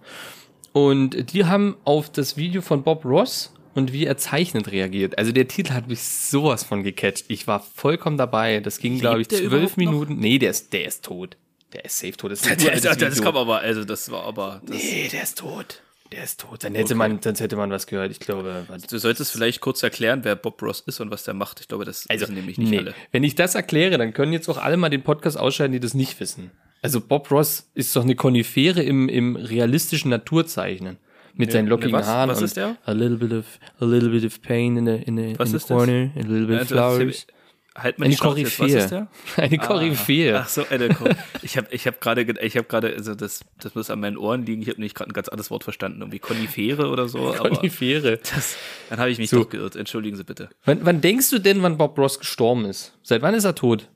Und 0.73 1.31
die 1.33 1.45
haben 1.45 1.77
auf 1.85 2.11
das 2.11 2.35
Video 2.35 2.61
von 2.61 2.83
Bob 2.83 3.05
Ross 3.05 3.53
und 3.73 3.93
wie 3.93 4.05
er 4.05 4.17
zeichnet 4.17 4.71
reagiert. 4.71 5.17
Also 5.17 5.31
der 5.31 5.47
Titel 5.47 5.73
hat 5.73 5.87
mich 5.87 6.01
sowas 6.01 6.63
von 6.63 6.83
gecatcht. 6.83 7.25
Ich 7.27 7.47
war 7.47 7.59
vollkommen 7.75 8.17
dabei. 8.17 8.59
Das 8.59 8.79
ging, 8.79 8.99
glaube 8.99 9.21
ich, 9.21 9.27
der 9.27 9.39
zwölf 9.39 9.51
überhaupt 9.53 9.77
noch? 9.77 9.91
Minuten. 9.91 10.15
Nee, 10.19 10.37
der 10.39 10.51
ist, 10.51 10.73
der 10.73 10.85
ist 10.85 11.03
tot. 11.05 11.37
Der 11.73 11.85
ist 11.85 11.97
safe 11.99 12.13
tot. 12.13 12.31
Das 12.31 12.41
ist 12.41 12.49
Das, 12.51 12.63
uraltes 12.83 12.97
das, 12.97 13.21
kam 13.21 13.37
aber, 13.37 13.59
also 13.59 13.83
das 13.85 14.11
war 14.11 14.23
aber. 14.25 14.61
Das, 14.65 14.75
Nee, 14.77 15.09
der 15.11 15.23
ist 15.23 15.37
tot. 15.37 15.81
Der 16.11 16.23
ist 16.25 16.41
tot. 16.41 16.63
Dann 16.65 16.75
hätte 16.75 16.93
man, 16.95 17.21
sonst 17.21 17.39
hätte 17.39 17.55
man 17.55 17.71
was 17.71 17.87
gehört. 17.87 18.11
Ich 18.11 18.19
glaube, 18.19 18.65
Du 18.89 18.97
solltest 18.97 19.31
vielleicht 19.31 19.61
kurz 19.61 19.81
erklären, 19.81 20.21
wer 20.23 20.35
Bob 20.35 20.61
Ross 20.61 20.81
ist 20.81 20.99
und 20.99 21.09
was 21.09 21.23
der 21.23 21.33
macht. 21.33 21.61
Ich 21.61 21.69
glaube, 21.69 21.85
das 21.85 22.05
Also, 22.09 22.23
wissen 22.23 22.35
nämlich 22.35 22.57
nicht 22.57 22.69
nee. 22.69 22.79
alle. 22.79 22.93
Wenn 23.13 23.23
ich 23.23 23.35
das 23.35 23.55
erkläre, 23.55 23.97
dann 23.97 24.13
können 24.13 24.33
jetzt 24.33 24.49
auch 24.49 24.57
alle 24.57 24.75
mal 24.75 24.89
den 24.89 25.03
Podcast 25.03 25.37
ausschalten, 25.37 25.71
die 25.71 25.79
das 25.79 25.93
nicht 25.93 26.19
wissen. 26.19 26.51
Also 26.81 26.99
Bob 26.99 27.31
Ross 27.31 27.69
ist 27.75 27.95
doch 27.95 28.03
eine 28.03 28.15
Konifere 28.15 28.83
im, 28.83 29.07
im 29.07 29.37
realistischen 29.37 30.09
Naturzeichnen. 30.09 30.97
Mit 31.35 31.51
seinen 31.51 31.67
lockigen 31.67 31.93
was? 31.93 32.07
Haaren. 32.07 32.29
Was 32.29 32.39
und 32.39 32.45
ist 32.45 32.57
der? 32.57 32.77
A 32.85 32.91
little 32.91 33.17
bit 33.17 33.31
of, 33.33 33.45
a 33.79 33.85
little 33.85 34.09
bit 34.09 34.25
of 34.25 34.41
pain 34.41 34.77
in 34.77 34.85
the, 34.85 34.95
in 35.05 35.17
the, 35.17 35.33
Was 35.39 35.49
in 35.49 35.51
the 35.51 35.57
ist 35.57 35.69
das? 35.69 35.77
corner, 35.77 36.09
a 36.15 36.19
little 36.19 36.45
bit 36.47 36.61
of 36.61 36.67
das- 36.67 36.67
flowers. 36.69 37.27
Halt 37.73 37.99
mal 37.99 38.05
Eine 38.07 38.17
Koryphäe. 38.17 38.77
ist 38.79 38.89
der? 38.91 39.07
Eine 39.37 39.57
Koryphäe. 39.57 40.37
Ach 40.37 40.47
so, 40.49 40.65
eine 40.69 40.89
Koryphäe. 40.89 41.23
Ich 41.41 41.55
habe 41.55 41.67
ich 41.71 41.87
hab 41.87 42.01
gerade, 42.01 42.25
ge- 42.25 42.35
ich 42.45 42.57
habe 42.57 42.67
gerade, 42.67 42.93
also 42.93 43.15
das, 43.15 43.45
das 43.61 43.75
muss 43.75 43.89
an 43.89 44.01
meinen 44.01 44.17
Ohren 44.17 44.45
liegen. 44.45 44.61
Ich 44.61 44.67
habe 44.67 44.75
nämlich 44.77 44.93
gerade 44.93 45.09
ein 45.09 45.13
ganz 45.13 45.29
anderes 45.29 45.49
Wort 45.51 45.63
verstanden, 45.63 46.01
irgendwie 46.01 46.19
Konifere 46.19 46.89
oder 46.89 47.07
so. 47.07 47.33
Konifere. 47.37 48.17
das, 48.17 48.57
dann 48.89 48.99
habe 48.99 49.09
ich 49.09 49.19
mich 49.19 49.29
So. 49.29 49.43
doch 49.43 49.49
geirrt. 49.49 49.77
Entschuldigen 49.77 50.17
Sie 50.17 50.25
bitte. 50.25 50.49
Wann, 50.65 50.79
wann 50.83 50.99
denkst 50.99 51.29
du 51.29 51.39
denn, 51.39 51.63
wann 51.63 51.77
Bob 51.77 51.97
Ross 51.97 52.19
gestorben 52.19 52.65
ist? 52.65 52.93
Seit 53.03 53.21
wann 53.21 53.35
ist 53.35 53.45
er 53.45 53.55
tot? 53.55 53.87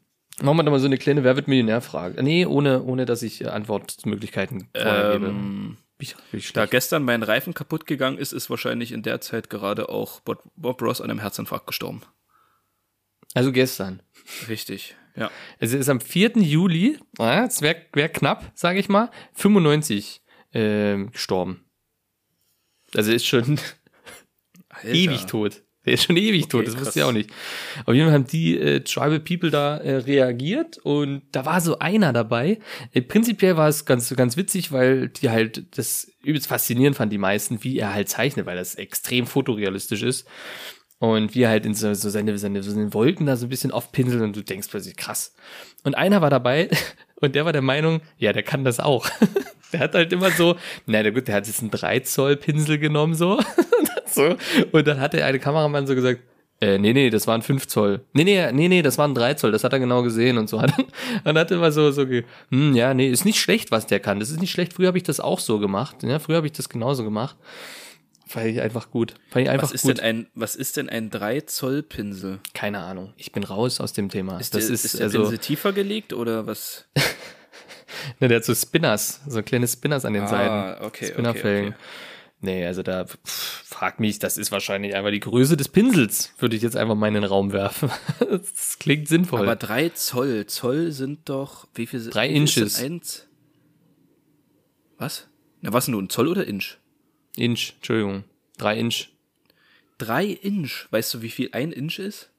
Machen 0.42 0.56
wir 0.56 0.64
doch 0.64 0.72
mal 0.72 0.80
so 0.80 0.86
eine 0.86 0.98
kleine 0.98 1.26
Wer 1.26 1.36
wird 1.36 1.50
Millionär-Frage. 1.50 2.24
Nee, 2.24 2.46
ohne, 2.46 2.82
ohne 2.82 3.06
dass 3.06 3.24
ich 3.24 3.42
äh, 3.44 3.48
Antwortmöglichkeiten 3.48 4.70
vorher 4.74 5.14
gebe. 5.14 5.26
Ähm, 5.28 5.78
Ich, 6.06 6.16
ich 6.34 6.54
da 6.54 6.62
schlecht. 6.62 6.72
gestern 6.72 7.04
mein 7.04 7.24
Reifen 7.24 7.54
kaputt 7.54 7.86
gegangen 7.86 8.18
ist, 8.18 8.32
ist 8.32 8.50
wahrscheinlich 8.50 8.92
in 8.92 9.02
der 9.02 9.22
Zeit 9.22 9.50
gerade 9.50 9.90
auch 9.90 10.20
Bob, 10.22 10.44
Bob 10.56 10.82
Ross 10.82 11.02
an 11.02 11.10
einem 11.10 11.20
Herzinfarkt 11.20 11.68
gestorben. 11.68 12.02
Also 13.34 13.52
gestern. 13.52 14.02
Richtig, 14.48 14.96
ja. 15.16 15.32
Es 15.60 15.74
ist 15.74 15.90
am 15.90 16.00
4. 16.00 16.34
Juli, 16.38 17.00
ja, 17.18 17.46
es 17.46 17.62
wäre 17.62 17.78
wär 17.94 18.10
knapp, 18.10 18.52
sage 18.54 18.80
ich 18.80 18.88
mal, 18.88 19.10
95 19.34 20.22
ähm, 20.54 21.12
gestorben. 21.12 21.66
Also 22.94 23.12
ist 23.12 23.26
schon 23.26 23.60
ewig 24.84 25.26
tot. 25.26 25.65
Der 25.86 25.94
ist 25.94 26.04
schon 26.04 26.18
ewig 26.18 26.48
tot, 26.48 26.66
das 26.66 26.74
krass. 26.74 26.88
wusste 26.88 27.00
ich 27.00 27.06
auch 27.06 27.12
nicht. 27.12 27.30
Auf 27.86 27.94
jeden 27.94 28.08
Fall 28.08 28.16
haben 28.16 28.28
die 28.28 28.58
äh, 28.58 28.80
Tribal 28.82 29.20
People 29.20 29.52
da 29.52 29.78
äh, 29.78 29.98
reagiert 29.98 30.78
und 30.80 31.22
da 31.32 31.46
war 31.46 31.62
so 31.62 31.80
einer 31.80 32.12
dabei. 32.14 32.60
Äh, 32.94 33.02
prinzipiell 33.02 33.58
war 33.58 33.70
es 33.70 33.86
ganz, 33.86 34.14
ganz 34.16 34.38
witzig, 34.38 34.72
weil 34.72 35.10
die 35.10 35.30
halt 35.30 35.78
das 35.78 36.12
übelst 36.24 36.48
faszinierend 36.48 36.98
fanden, 36.98 37.12
die 37.12 37.18
meisten, 37.18 37.64
wie 37.64 37.78
er 37.78 37.94
halt 37.94 38.10
zeichnet, 38.10 38.46
weil 38.46 38.58
das 38.58 38.76
extrem 38.76 39.28
fotorealistisch 39.28 40.02
ist. 40.02 40.28
Und 40.98 41.36
wie 41.36 41.42
er 41.42 41.50
halt 41.50 41.66
in 41.66 41.76
so, 41.76 41.94
so 41.94 42.10
seine, 42.10 42.38
seine, 42.38 42.64
so 42.64 42.72
seine 42.72 42.94
Wolken 42.94 43.26
da 43.26 43.36
so 43.36 43.46
ein 43.46 43.50
bisschen 43.50 43.72
aufpinselt 43.72 44.22
und 44.22 44.36
du 44.36 44.44
denkst 44.44 44.70
plötzlich, 44.70 44.96
krass. 44.96 45.36
Und 45.84 45.96
einer 45.96 46.22
war 46.22 46.30
dabei 46.30 46.70
und 47.22 47.36
der 47.36 47.46
war 47.46 47.54
der 47.54 47.62
Meinung, 47.62 48.02
ja, 48.18 48.34
der 48.34 48.44
kann 48.44 48.64
das 48.64 48.80
auch. 48.80 49.08
der 49.74 49.82
hat 49.82 49.94
halt 49.94 50.14
immer 50.14 50.32
so, 50.32 50.56
na 50.86 51.08
gut, 51.10 51.28
der 51.28 51.36
hat 51.36 51.48
jetzt 51.48 51.62
einen 51.62 51.72
3 51.72 52.00
Zoll 52.00 52.38
Pinsel 52.38 52.80
genommen 52.80 53.14
so 53.14 53.40
so. 54.16 54.36
Und 54.72 54.88
dann 54.88 55.00
hat 55.00 55.14
der 55.14 55.26
eine 55.26 55.40
Kameramann 55.40 55.88
so 55.88 55.96
gesagt, 55.96 56.22
äh, 56.62 56.78
nee, 56.78 56.94
nee, 56.94 57.10
das 57.10 57.28
waren 57.28 57.42
5 57.42 57.68
Zoll. 57.68 58.02
Nee, 58.14 58.24
nee, 58.24 58.52
nee, 58.54 58.70
nee, 58.70 58.82
das 58.82 58.98
waren 58.98 59.14
3 59.14 59.34
Zoll, 59.34 59.52
das 59.52 59.64
hat 59.64 59.74
er 59.74 59.80
genau 59.80 60.04
gesehen 60.04 60.38
und 60.38 60.50
so. 60.50 60.62
Hat, 60.62 60.74
dann 61.24 61.38
hat 61.38 61.52
er 61.52 61.58
immer 61.58 61.72
so, 61.72 61.92
so, 61.92 62.06
hm, 62.50 62.76
ja, 62.76 62.94
nee, 62.94 63.10
ist 63.10 63.26
nicht 63.26 63.40
schlecht, 63.40 63.72
was 63.72 63.88
der 63.88 64.00
kann. 64.00 64.20
Das 64.20 64.30
ist 64.30 64.40
nicht 64.40 64.52
schlecht. 64.52 64.74
Früher 64.74 64.88
habe 64.88 64.98
ich 64.98 65.04
das 65.04 65.20
auch 65.20 65.40
so 65.40 65.60
gemacht. 65.60 65.98
Ja, 66.04 66.20
früher 66.20 66.38
habe 66.38 66.48
ich 66.48 66.54
das 66.54 66.70
genauso 66.70 67.04
gemacht. 67.04 67.36
Fand 68.28 68.48
ich 68.48 68.62
einfach 68.62 68.90
gut. 68.90 69.16
Fand 69.30 69.46
ich 69.46 69.50
einfach 69.50 69.68
Was 69.68 69.74
ist, 69.74 69.84
gut. 69.84 69.98
denn 69.98 70.04
ein, 70.04 70.28
was 70.34 70.56
ist 70.56 70.78
denn 70.78 70.90
ein 70.90 71.10
3 71.10 71.42
Zoll 71.42 71.84
Pinsel? 71.84 72.40
Keine 72.54 72.80
Ahnung. 72.80 73.14
Ich 73.18 73.32
bin 73.32 73.44
raus 73.44 73.80
aus 73.82 73.94
dem 73.94 74.10
Thema. 74.10 74.40
Ist, 74.40 74.56
das 74.56 74.66
der, 74.66 74.74
ist, 74.74 74.86
ist 74.86 74.98
der 74.98 75.06
also, 75.06 75.20
Pinsel 75.20 75.38
tiefer 75.40 75.74
gelegt 75.74 76.14
oder 76.14 76.48
was? 76.48 76.86
ne, 78.20 78.30
der 78.30 78.38
hat 78.38 78.46
so 78.46 78.56
Spinners, 78.56 79.22
so 79.28 79.44
kleine 79.44 79.68
Spinners 79.68 80.06
an 80.06 80.14
den 80.14 80.28
Seiten. 80.28 80.50
Ah, 80.50 80.78
okay, 80.82 81.08
Spinnerfelgen. 81.08 81.74
okay, 81.74 81.84
Nee, 82.42 82.66
also 82.66 82.84
da 82.84 83.06
pff, 83.06 83.64
frag 83.66 84.00
mich, 84.00 84.20
das 84.20 84.38
ist 84.38 84.52
wahrscheinlich 84.52 84.94
einfach 84.96 85.12
die 85.12 85.20
Größe 85.20 85.58
des 85.58 85.70
Pinsels, 85.70 86.34
würde 86.38 86.56
ich 86.56 86.62
jetzt 86.62 86.76
einfach 86.76 86.96
mal 86.96 87.08
in 87.08 87.16
den 87.16 87.24
Raum 87.24 87.54
werfen. 87.54 87.90
das 88.20 88.78
klingt 88.80 89.08
sinnvoll. 89.08 89.42
Aber 89.42 89.56
3 89.56 89.90
Zoll, 89.90 90.46
Zoll 90.46 90.92
sind 90.92 91.28
doch, 91.30 91.68
wie 91.74 91.88
viel 91.88 92.00
sind 92.00 92.14
Drei 92.14 92.28
Inches. 92.30 92.80
Eins? 92.80 93.28
Was? 94.98 95.28
Na, 95.62 95.74
was 95.74 95.88
nun, 95.88 96.10
Zoll 96.10 96.28
oder 96.28 96.46
Inch? 96.46 96.78
Inch, 97.36 97.74
Entschuldigung. 97.78 98.24
Drei 98.58 98.78
Inch. 98.78 99.10
3 99.98 100.26
Inch, 100.26 100.88
weißt 100.92 101.14
du, 101.16 101.22
wie 101.22 101.30
viel 101.30 101.50
ein 101.54 101.72
Inch 101.72 102.00
ist? 102.00 102.30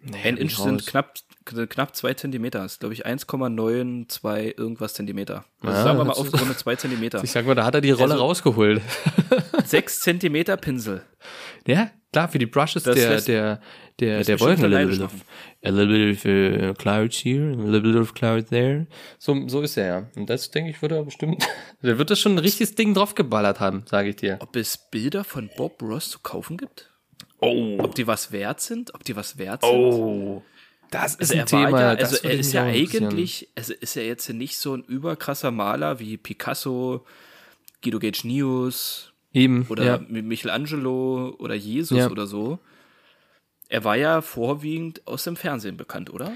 Nee, 0.00 0.16
Ein 0.24 0.36
Inch 0.38 0.56
sind 0.56 0.80
raus. 0.80 0.86
knapp, 0.86 1.14
knapp 1.44 1.96
zwei 1.96 2.14
Zentimeter. 2.14 2.60
Das 2.60 2.72
ist, 2.72 2.80
glaube 2.80 2.94
ich, 2.94 3.06
1,92 3.06 4.58
irgendwas 4.58 4.94
Zentimeter. 4.94 5.44
Also 5.62 5.76
Ja, 5.76 5.82
sagen 5.84 5.98
wir 5.98 6.04
mal 6.04 6.12
aufgerundet 6.12 6.58
zwei 6.58 6.76
Zentimeter. 6.76 7.22
Ich 7.22 7.30
sag 7.30 7.46
mal, 7.46 7.54
da 7.54 7.64
hat 7.64 7.74
er 7.74 7.80
die 7.80 7.90
Rolle 7.90 8.12
Also- 8.14 8.24
rausgeholt. 8.24 8.82
Sechs 9.64 10.00
Zentimeter 10.00 10.56
Pinsel. 10.56 11.02
Ja, 11.66 11.90
klar, 12.12 12.28
für 12.28 12.38
die 12.38 12.46
Brushes 12.46 12.82
Das 12.84 12.94
der, 12.96 13.20
der, 13.20 13.60
der, 14.00 14.24
der 14.24 14.40
Wolken. 14.40 14.64
A 14.64 14.68
little, 14.68 14.86
bit 14.86 15.00
of, 15.02 15.12
a 15.64 15.68
little 15.70 16.14
bit 16.14 16.16
of 16.16 16.24
uh, 16.24 16.74
clouds 16.74 17.18
here, 17.24 17.52
a 17.52 17.56
little 17.64 17.92
bit 17.92 18.00
of 18.00 18.14
cloud 18.14 18.48
there. 18.48 18.86
So, 19.18 19.46
so 19.48 19.60
ist 19.62 19.76
er 19.76 19.86
ja. 19.86 20.06
Und 20.16 20.30
das, 20.30 20.50
denke 20.50 20.70
ich, 20.70 20.80
würde 20.82 20.96
er 20.96 21.04
bestimmt, 21.04 21.46
der 21.82 21.98
wird 21.98 22.10
das 22.10 22.18
schon 22.20 22.32
ein 22.34 22.38
richtiges 22.38 22.74
Ding 22.74 22.94
draufgeballert 22.94 23.60
haben, 23.60 23.84
sage 23.86 24.10
ich 24.10 24.16
dir. 24.16 24.38
Ob 24.40 24.56
es 24.56 24.76
Bilder 24.90 25.24
von 25.24 25.50
Bob 25.56 25.82
Ross 25.82 26.10
zu 26.10 26.18
kaufen 26.20 26.56
gibt? 26.56 26.90
Oh. 27.40 27.76
Ob 27.78 27.94
die 27.94 28.06
was 28.06 28.32
wert 28.32 28.60
sind? 28.60 28.94
Ob 28.94 29.04
die 29.04 29.16
was 29.16 29.38
wert 29.38 29.62
sind? 29.62 29.70
Oh. 29.72 30.42
Das 30.90 31.14
ist 31.14 31.30
Also 31.30 31.34
ein 31.34 31.46
Thema, 31.46 31.80
ja, 31.80 31.88
also 31.90 32.16
er 32.16 32.32
ist 32.32 32.52
ja 32.52 32.64
eigentlich, 32.64 33.48
also 33.54 33.72
ist 33.74 33.96
er 33.96 34.06
jetzt 34.06 34.28
nicht 34.30 34.56
so 34.58 34.74
ein 34.74 34.82
überkrasser 34.82 35.50
Maler 35.50 36.00
wie 36.00 36.16
Picasso, 36.16 37.04
Guido 37.82 37.98
Gage 37.98 38.22
Nius 38.26 39.12
Eben, 39.32 39.66
oder 39.68 39.84
ja. 39.84 39.96
Mi- 39.98 40.22
Michelangelo 40.22 41.36
oder 41.38 41.54
Jesus 41.54 41.98
oder 42.10 42.26
so. 42.26 42.58
Er 43.68 43.84
war 43.84 43.96
ja 43.96 44.20
vorwiegend 44.20 45.06
aus 45.06 45.22
dem 45.24 45.36
Fernsehen 45.36 45.76
bekannt, 45.76 46.10
oder? 46.12 46.32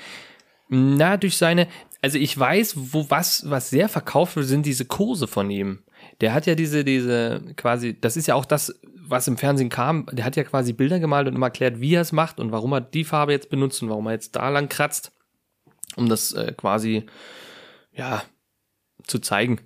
Na, 0.69 1.17
durch 1.17 1.37
seine, 1.37 1.67
also 2.01 2.17
ich 2.17 2.38
weiß, 2.38 2.75
wo 2.93 3.11
was, 3.11 3.51
was 3.51 3.71
sehr 3.71 3.88
verkauft 3.88 4.37
wird, 4.37 4.47
sind 4.47 4.64
diese 4.64 4.85
Kurse 4.85 5.27
von 5.27 5.51
ihm. 5.51 5.81
Der 6.21 6.33
hat 6.33 6.47
ja 6.47 6.55
diese, 6.55 6.85
diese, 6.85 7.43
quasi, 7.57 7.99
das 8.01 8.17
ist 8.17 8.29
ja 8.29 8.37
auch 8.37 8.45
das, 8.45 8.81
was 9.09 9.29
im 9.29 9.37
Fernsehen 9.37 9.69
kam. 9.69 10.07
Der 10.12 10.25
hat 10.25 10.37
ja 10.37 10.45
quasi 10.45 10.73
Bilder 10.73 10.99
gemalt 10.99 11.29
und 11.29 11.35
immer 11.35 11.47
erklärt, 11.47 11.81
wie 11.81 11.95
er 11.95 12.01
es 12.03 12.12
macht 12.12 12.40
und 12.40 12.53
warum 12.53 12.73
er 12.73 12.81
die 12.81 13.05
Farbe 13.05 13.33
jetzt 13.33 13.51
benutzt 13.51 13.83
und 13.83 13.88
warum 13.90 14.07
er 14.07 14.12
jetzt 14.12 14.37
da 14.37 14.49
lang 14.49 14.69
kratzt, 14.69 15.12
um 15.97 16.09
das 16.09 16.33
äh, 16.33 16.53
quasi, 16.57 17.07
ja, 17.93 18.23
zu 19.07 19.19
zeigen. 19.19 19.61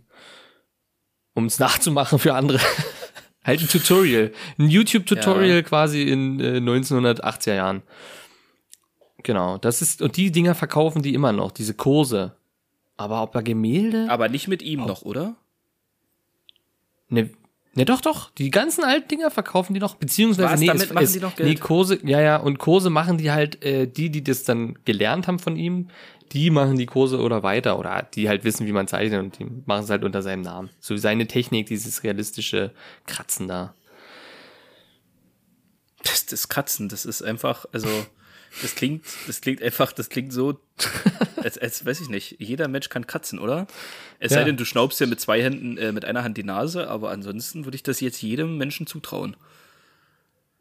Um 1.34 1.46
es 1.46 1.58
nachzumachen 1.60 2.18
für 2.18 2.34
andere. 2.34 2.60
halt 3.44 3.60
ein 3.60 3.68
Tutorial. 3.68 4.32
Ein 4.58 4.68
YouTube-Tutorial 4.68 5.56
Ja. 5.58 5.62
quasi 5.62 6.02
in 6.02 6.40
äh, 6.40 6.58
1980er 6.58 7.54
Jahren. 7.54 7.82
Genau, 9.22 9.58
das 9.58 9.82
ist, 9.82 10.00
und 10.00 10.16
die 10.16 10.30
Dinger 10.30 10.54
verkaufen 10.54 11.02
die 11.02 11.14
immer 11.14 11.32
noch, 11.32 11.50
diese 11.50 11.74
Kurse. 11.74 12.36
Aber 12.96 13.22
ob 13.22 13.34
er 13.34 13.42
Gemälde? 13.42 14.06
Aber 14.08 14.28
nicht 14.28 14.48
mit 14.48 14.62
ihm 14.62 14.84
noch, 14.84 15.02
oder? 15.02 15.36
Ne, 17.08 17.30
ne, 17.74 17.84
doch, 17.84 18.00
doch. 18.00 18.30
Die 18.32 18.50
ganzen 18.50 18.84
alten 18.84 19.08
Dinger 19.08 19.30
verkaufen 19.30 19.74
die 19.74 19.80
noch, 19.80 19.96
beziehungsweise 19.96 20.50
Was, 20.50 20.60
nee, 20.60 20.66
damit 20.66 20.82
es, 20.82 20.92
machen 20.92 21.04
es, 21.04 21.12
die 21.12 21.20
noch 21.20 21.36
nee, 21.38 21.44
Geld? 21.44 21.60
Kurse, 21.60 21.98
ja, 22.04 22.20
ja, 22.20 22.36
und 22.36 22.58
Kurse 22.58 22.90
machen 22.90 23.18
die 23.18 23.30
halt, 23.30 23.64
äh, 23.64 23.86
die, 23.86 24.10
die 24.10 24.24
das 24.24 24.44
dann 24.44 24.78
gelernt 24.84 25.28
haben 25.28 25.38
von 25.38 25.56
ihm, 25.56 25.88
die 26.32 26.50
machen 26.50 26.76
die 26.76 26.86
Kurse 26.86 27.20
oder 27.20 27.42
weiter 27.42 27.78
oder 27.78 28.06
die 28.14 28.28
halt 28.28 28.44
wissen, 28.44 28.66
wie 28.66 28.72
man 28.72 28.86
zeichnet 28.86 29.20
und 29.20 29.38
die 29.38 29.46
machen 29.66 29.84
es 29.84 29.90
halt 29.90 30.04
unter 30.04 30.22
seinem 30.22 30.42
Namen. 30.42 30.70
So 30.80 30.96
seine 30.96 31.26
Technik, 31.26 31.66
dieses 31.66 32.02
realistische 32.04 32.72
Kratzen 33.06 33.48
da. 33.48 33.74
Das, 36.04 36.26
das 36.26 36.48
Kratzen, 36.48 36.88
das 36.88 37.04
ist 37.04 37.22
einfach, 37.22 37.64
also, 37.72 37.88
das 38.62 38.74
klingt, 38.74 39.04
das 39.26 39.40
klingt 39.40 39.62
einfach, 39.62 39.92
das 39.92 40.08
klingt 40.08 40.32
so, 40.32 40.58
als, 41.36 41.58
als 41.58 41.84
weiß 41.84 42.00
ich 42.00 42.08
nicht, 42.08 42.36
jeder 42.38 42.68
Mensch 42.68 42.88
kann 42.88 43.06
kratzen, 43.06 43.38
oder? 43.38 43.66
Es 44.18 44.32
Ja. 44.32 44.38
sei 44.38 44.44
denn, 44.44 44.56
du 44.56 44.64
schnaubst 44.64 45.00
ja 45.00 45.06
mit 45.06 45.20
zwei 45.20 45.42
Händen, 45.42 45.76
äh, 45.78 45.92
mit 45.92 46.04
einer 46.04 46.24
Hand 46.24 46.36
die 46.36 46.44
Nase, 46.44 46.88
aber 46.88 47.10
ansonsten 47.10 47.64
würde 47.64 47.76
ich 47.76 47.82
das 47.82 48.00
jetzt 48.00 48.20
jedem 48.22 48.56
Menschen 48.56 48.86
zutrauen. 48.86 49.36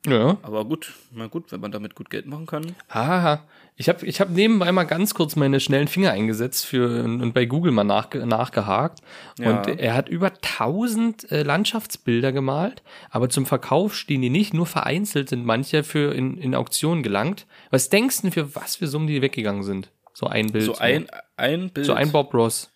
Ja. 0.05 0.38
Aber 0.41 0.63
gut, 0.63 0.93
na 1.12 1.27
gut, 1.27 1.51
wenn 1.51 1.60
man 1.60 1.71
damit 1.71 1.95
gut 1.95 2.10
Geld 2.10 2.27
machen 2.27 2.45
kann. 2.45 2.75
Haha. 2.89 3.43
Ich 3.75 3.89
habe 3.89 4.05
ich 4.05 4.21
hab 4.21 4.29
nebenbei 4.29 4.71
mal 4.71 4.86
ganz 4.86 5.13
kurz 5.13 5.36
meine 5.36 5.60
schnellen 5.60 5.88
Finger 5.88 6.12
eingesetzt 6.12 6.65
für, 6.65 7.03
und 7.03 7.33
bei 7.33 7.45
Google 7.45 7.71
mal 7.71 7.83
nachge, 7.83 8.25
nachgehakt. 8.25 9.01
Ja. 9.38 9.51
Und 9.51 9.67
er 9.67 9.93
hat 9.93 10.10
über 10.10 10.27
1000 10.27 11.31
äh, 11.31 11.43
Landschaftsbilder 11.43 12.31
gemalt, 12.31 12.81
aber 13.12 13.29
zum 13.29 13.45
Verkauf 13.45 13.95
stehen 13.95 14.21
die 14.21 14.29
nicht, 14.29 14.53
nur 14.53 14.65
vereinzelt 14.65 15.29
sind 15.29 15.45
manche 15.45 15.83
für 15.83 16.13
in, 16.15 16.38
in 16.38 16.55
Auktionen 16.55 17.03
gelangt. 17.03 17.45
Was 17.69 17.89
denkst 17.89 18.21
du 18.21 18.31
für 18.31 18.55
was 18.55 18.77
für 18.77 18.88
Summen 18.88 19.07
die 19.07 19.21
weggegangen 19.21 19.63
sind? 19.63 19.91
So 20.13 20.25
ein 20.25 20.51
Bild. 20.51 20.65
So 20.65 20.75
ein, 20.77 21.07
ein 21.36 21.69
Bild. 21.69 21.86
so 21.86 21.93
ein 21.93 22.12
Bob 22.12 22.33
Ross. 22.33 22.71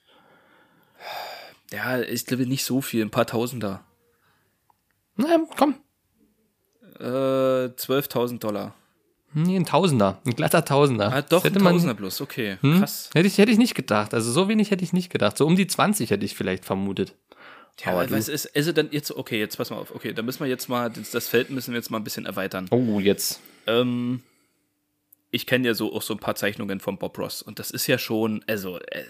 Ja, 1.71 1.99
ich 1.99 2.25
glaube 2.25 2.45
nicht 2.45 2.65
so 2.65 2.81
viel, 2.81 3.03
ein 3.03 3.09
paar 3.09 3.25
Tausender. 3.25 3.83
Na, 5.15 5.39
komm. 5.57 5.75
Äh, 7.01 7.73
12.000 7.75 8.39
Dollar. 8.39 8.75
Nee, 9.33 9.55
ein 9.55 9.65
Tausender. 9.65 10.19
Ein 10.25 10.35
glatter 10.35 10.63
Tausender. 10.65 11.11
Ah, 11.11 11.21
doch, 11.21 11.29
Das 11.41 11.45
hätte 11.45 11.59
ein 11.59 11.63
man- 11.63 11.73
Tausender 11.73 11.93
bloß, 11.95 12.21
okay. 12.21 12.57
Hm? 12.61 12.79
Krass. 12.79 13.09
Hätte 13.13 13.27
ich, 13.27 13.37
hätte 13.37 13.51
ich 13.51 13.57
nicht 13.57 13.75
gedacht. 13.75 14.13
Also 14.13 14.31
so 14.31 14.47
wenig 14.49 14.71
hätte 14.71 14.83
ich 14.83 14.91
nicht 14.93 15.09
gedacht. 15.09 15.37
So 15.37 15.45
um 15.47 15.55
die 15.55 15.67
20 15.67 16.09
hätte 16.11 16.25
ich 16.25 16.35
vielleicht 16.35 16.65
vermutet. 16.65 17.15
Ja, 17.85 17.93
Aber 17.93 18.11
was 18.11 18.27
ist, 18.27 18.53
also 18.55 18.73
dann 18.73 18.89
jetzt, 18.91 19.11
okay, 19.15 19.39
jetzt 19.39 19.57
pass 19.57 19.69
mal 19.69 19.77
auf, 19.77 19.95
okay, 19.95 20.13
dann 20.13 20.25
müssen 20.25 20.41
wir 20.41 20.47
jetzt 20.47 20.67
mal, 20.67 20.89
das, 20.91 21.11
das 21.11 21.27
Feld 21.29 21.49
müssen 21.49 21.71
wir 21.71 21.77
jetzt 21.79 21.89
mal 21.89 21.97
ein 21.97 22.03
bisschen 22.03 22.25
erweitern. 22.25 22.67
Oh, 22.69 22.99
jetzt. 22.99 23.39
Ähm, 23.65 24.21
ich 25.31 25.47
kenne 25.47 25.65
ja 25.67 25.73
so 25.73 25.93
auch 25.93 26.01
so 26.01 26.13
ein 26.13 26.19
paar 26.19 26.35
Zeichnungen 26.35 26.79
von 26.81 26.97
Bob 26.99 27.17
Ross 27.17 27.41
und 27.41 27.57
das 27.57 27.71
ist 27.71 27.87
ja 27.87 27.97
schon, 27.97 28.43
also, 28.47 28.77
äh, 28.79 29.05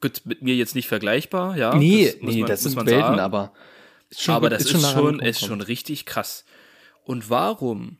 gut, 0.00 0.22
mit 0.24 0.42
mir 0.42 0.56
jetzt 0.56 0.74
nicht 0.74 0.88
vergleichbar, 0.88 1.56
ja. 1.56 1.74
Nee, 1.76 2.06
das 2.06 2.16
nee, 2.20 2.40
man- 2.40 2.48
das 2.48 2.62
sind 2.64 2.74
man 2.74 2.86
Welten, 2.86 3.20
aber 3.20 3.52
ist 4.10 4.22
schon 4.22 4.34
aber 4.34 4.50
das 4.50 4.64
ist, 4.64 4.72
nah 4.82 4.90
ran 4.90 4.94
schon, 4.98 5.20
ist 5.20 5.40
schon 5.40 5.60
richtig 5.60 6.04
krass. 6.04 6.44
Und 7.06 7.30
warum 7.30 7.98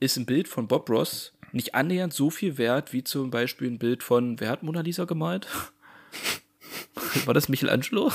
ist 0.00 0.16
ein 0.16 0.26
Bild 0.26 0.48
von 0.48 0.66
Bob 0.66 0.90
Ross 0.90 1.32
nicht 1.52 1.74
annähernd 1.74 2.12
so 2.12 2.30
viel 2.30 2.58
wert 2.58 2.92
wie 2.92 3.04
zum 3.04 3.30
Beispiel 3.30 3.68
ein 3.70 3.78
Bild 3.78 4.02
von, 4.02 4.40
wer 4.40 4.50
hat 4.50 4.62
Mona 4.64 4.80
Lisa 4.80 5.04
gemalt? 5.04 5.46
War 7.26 7.34
das 7.34 7.48
Michelangelo? 7.48 8.12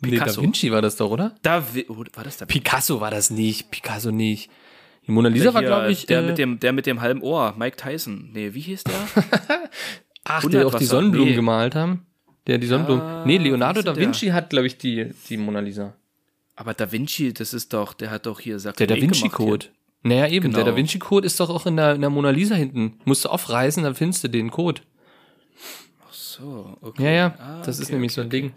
Nee, 0.00 0.16
Da 0.18 0.34
Vinci 0.36 0.70
war 0.72 0.80
das 0.82 0.96
doch, 0.96 1.10
oder? 1.10 1.34
Da, 1.42 1.62
oh, 1.88 2.04
war 2.14 2.24
das 2.24 2.38
da 2.38 2.46
Picasso 2.46 3.00
war 3.00 3.10
das 3.10 3.30
nicht. 3.30 3.70
Picasso 3.70 4.10
nicht. 4.10 4.50
Die 5.06 5.12
Mona 5.12 5.28
Lisa 5.28 5.52
war, 5.52 5.60
Hier, 5.60 5.68
glaube 5.68 5.92
ich, 5.92 6.06
der, 6.06 6.20
äh, 6.20 6.26
mit 6.26 6.38
dem, 6.38 6.58
der 6.58 6.72
mit 6.72 6.86
dem 6.86 7.00
halben 7.02 7.22
Ohr, 7.22 7.54
Mike 7.58 7.76
Tyson. 7.76 8.30
Nee, 8.32 8.54
wie 8.54 8.60
hieß 8.60 8.84
der? 8.84 8.94
ach, 10.24 10.44
der 10.46 10.66
auch 10.66 10.74
die. 10.74 10.84
Sonnenblumen 10.86 11.30
Nee. 11.30 11.34
gemalt 11.36 11.74
haben. 11.74 12.06
Der 12.46 12.56
die 12.58 12.66
Sonnenblumen. 12.66 13.02
Ah, 13.02 13.24
nee, 13.26 13.36
Leonardo 13.36 13.82
da 13.82 13.92
denn 13.92 14.00
der? 14.00 14.06
Vinci 14.06 14.28
hat, 14.28 14.50
glaube 14.50 14.66
ich, 14.66 14.78
die, 14.78 15.10
die 15.28 15.36
Mona 15.36 15.60
Lisa. 15.60 15.94
Aber 16.60 16.74
Da 16.74 16.92
Vinci, 16.92 17.32
das 17.32 17.54
ist 17.54 17.72
doch, 17.72 17.94
der 17.94 18.10
hat 18.10 18.26
doch 18.26 18.38
hier 18.38 18.54
Der 18.54 18.60
Sakrileg 18.60 18.88
Da 18.88 18.94
gemacht 18.96 19.14
Vinci 19.14 19.28
Code. 19.30 19.66
Naja, 20.02 20.28
eben, 20.28 20.52
der 20.52 20.60
Genau. 20.62 20.70
Da 20.72 20.76
Vinci 20.76 20.98
Code 20.98 21.26
ist 21.26 21.40
doch 21.40 21.48
auch 21.48 21.64
in 21.64 21.76
der, 21.76 21.94
in 21.94 22.02
der 22.02 22.10
Mona 22.10 22.28
Lisa 22.30 22.54
hinten. 22.54 22.98
Musst 23.06 23.24
du 23.24 23.30
aufreißen, 23.30 23.82
dann 23.82 23.94
findest 23.94 24.24
du 24.24 24.28
den 24.28 24.50
Code. 24.50 24.82
Hier. 24.82 26.10
So, 26.10 26.76
okay. 26.82 27.04
Ja, 27.04 27.10
ja, 27.10 27.34
Ah, 27.38 27.62
das 27.64 27.78
ist 27.78 27.86
okay, 27.86 27.92
nämlich 27.94 28.12
okay, 28.12 28.14
so 28.16 28.20
ein 28.22 28.26
okay. 28.28 28.40
Ding. 28.42 28.52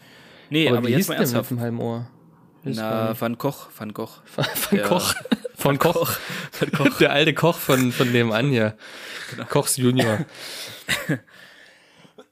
Nee, 0.50 0.68
aber, 0.70 0.84
wie 0.84 0.90
jetzt 0.90 0.98
hieß 0.98 1.08
mal 1.10 1.14
der 1.16 1.20
mit 1.22 1.34
ernsthaft. 1.34 1.52
dem 1.52 1.60
halben 1.62 1.80
Ohr? 1.80 2.08
Na, 2.64 3.10
nicht. 3.10 3.22
Van 3.22 3.38
Gogh, 3.38 3.68
Van 3.78 3.94
Gogh. 3.94 4.10
Von 4.26 4.46
der- 4.78 4.88
Koch. 4.88 5.14
Von 5.56 5.80
Koch. 5.80 6.18
Der 7.00 7.12
alte 7.14 7.34
Koch 7.34 7.58
von, 7.58 7.92
von 7.94 8.12
nebenan 8.12 8.50
hier. 8.50 8.78
Genau. 9.32 9.46
Kochs 9.46 9.78
Junior. 9.78 10.26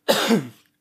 oh, 0.08 0.14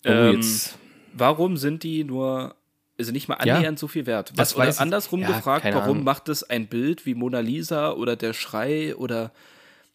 Ähm, 0.04 0.34
jetzt. 0.36 0.76
Warum 1.12 1.56
sind 1.56 1.82
die 1.82 2.04
nur, 2.04 2.54
also 3.00 3.12
nicht 3.12 3.28
mal 3.28 3.38
Ja, 3.44 3.56
annähernd 3.56 3.78
so 3.78 3.88
viel 3.88 4.06
wert? 4.06 4.32
Was, 4.36 4.54
oder 4.56 4.78
andersrum 4.80 5.20
ja, 5.20 5.28
gefragt, 5.28 5.64
warum 5.64 5.90
Ahnung. 5.90 6.04
macht 6.04 6.28
es 6.28 6.42
ein 6.42 6.68
Bild 6.68 7.06
wie 7.06 7.14
Mona 7.14 7.40
Lisa 7.40 7.92
oder 7.92 8.14
der 8.16 8.32
Schrei 8.32 8.94
oder 8.94 9.32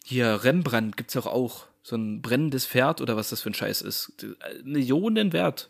hier 0.03 0.43
Rembrandt 0.43 0.97
gibt's 0.97 1.13
doch 1.13 1.27
auch. 1.27 1.65
So 1.83 1.95
ein 1.95 2.21
brennendes 2.21 2.65
Pferd 2.65 2.99
oder 2.99 3.15
was 3.15 3.29
das 3.29 3.41
für 3.41 3.49
ein 3.51 3.53
Scheiß 3.53 3.81
ist. 3.81 4.11
Millionen 4.63 5.33
wert. 5.33 5.69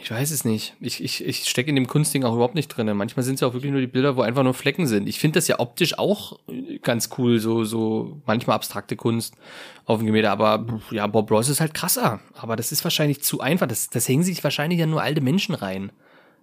Ich 0.00 0.10
weiß 0.10 0.30
es 0.30 0.44
nicht. 0.44 0.74
Ich, 0.80 1.02
ich, 1.04 1.24
ich 1.24 1.48
stecke 1.48 1.68
in 1.68 1.76
dem 1.76 1.86
Kunstding 1.86 2.24
auch 2.24 2.32
überhaupt 2.32 2.54
nicht 2.54 2.68
drin. 2.68 2.86
Manchmal 2.96 3.24
sind 3.24 3.34
es 3.34 3.40
ja 3.42 3.48
auch 3.48 3.52
wirklich 3.52 3.72
nur 3.72 3.80
die 3.80 3.86
Bilder, 3.86 4.16
wo 4.16 4.22
einfach 4.22 4.42
nur 4.42 4.54
Flecken 4.54 4.86
sind. 4.86 5.06
Ich 5.06 5.18
finde 5.18 5.38
das 5.38 5.48
ja 5.48 5.60
optisch 5.60 5.98
auch 5.98 6.38
ganz 6.82 7.10
cool, 7.18 7.38
so, 7.40 7.64
so 7.64 8.22
manchmal 8.24 8.56
abstrakte 8.56 8.96
Kunst 8.96 9.34
auf 9.84 9.98
dem 9.98 10.06
Gemälde. 10.06 10.30
Aber 10.30 10.80
ja, 10.90 11.06
Bob 11.06 11.30
Ross 11.30 11.50
ist 11.50 11.60
halt 11.60 11.74
krasser. 11.74 12.20
Aber 12.34 12.56
das 12.56 12.72
ist 12.72 12.84
wahrscheinlich 12.84 13.22
zu 13.22 13.40
einfach. 13.40 13.66
Das, 13.66 13.90
das 13.90 14.08
hängen 14.08 14.22
sich 14.22 14.42
wahrscheinlich 14.42 14.80
ja 14.80 14.86
nur 14.86 15.02
alte 15.02 15.20
Menschen 15.20 15.54
rein. 15.54 15.92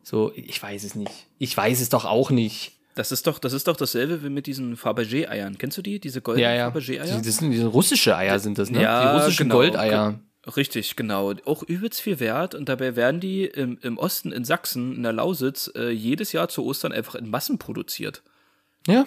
So, 0.04 0.32
ich 0.36 0.62
weiß 0.62 0.84
es 0.84 0.96
nicht. 0.96 1.12
Ich 1.38 1.56
weiß 1.56 1.82
es 1.82 1.90
doch 1.90 2.06
auch 2.06 2.32
nicht. 2.32 2.74
Das 2.96 3.12
ist 3.12 3.28
doch, 3.28 3.40
das 3.40 3.54
ist 3.54 3.68
doch 3.68 3.78
dasselbe 3.78 4.24
wie 4.24 4.30
mit 4.30 4.46
diesen 4.48 4.76
Fabergé-Eiern. 4.76 5.58
Kennst 5.58 5.78
du 5.78 5.82
die? 5.82 6.00
Diese 6.00 6.22
goldenen 6.22 6.50
Ja, 6.50 6.56
ja. 6.56 6.68
Fabergé-Eier? 6.70 7.22
Das 7.22 7.38
sind 7.38 7.52
diese 7.52 7.68
russische 7.68 8.16
Eier 8.18 8.40
sind 8.40 8.58
das, 8.58 8.70
ne? 8.72 8.82
Ja, 8.82 9.14
die 9.14 9.20
russischen 9.20 9.44
genau. 9.44 9.56
Goldeier. 9.56 10.20
Richtig, 10.58 10.96
genau. 10.96 11.34
Auch 11.46 11.64
übelst 11.64 12.02
viel 12.02 12.20
wert 12.20 12.56
und 12.56 12.68
dabei 12.68 12.96
werden 12.96 13.20
die 13.22 13.46
im, 13.46 13.78
im 13.84 13.98
Osten 13.98 14.32
in 14.32 14.44
Sachsen, 14.46 14.96
in 14.96 15.04
der 15.04 15.14
Lausitz, 15.14 15.72
äh, 15.76 15.90
jedes 15.92 16.32
Jahr 16.32 16.50
zu 16.50 16.66
Ostern 16.66 16.92
einfach 16.92 17.16
in 17.16 17.30
Massen 17.30 17.58
produziert. 17.60 18.24
Ja, 18.88 19.06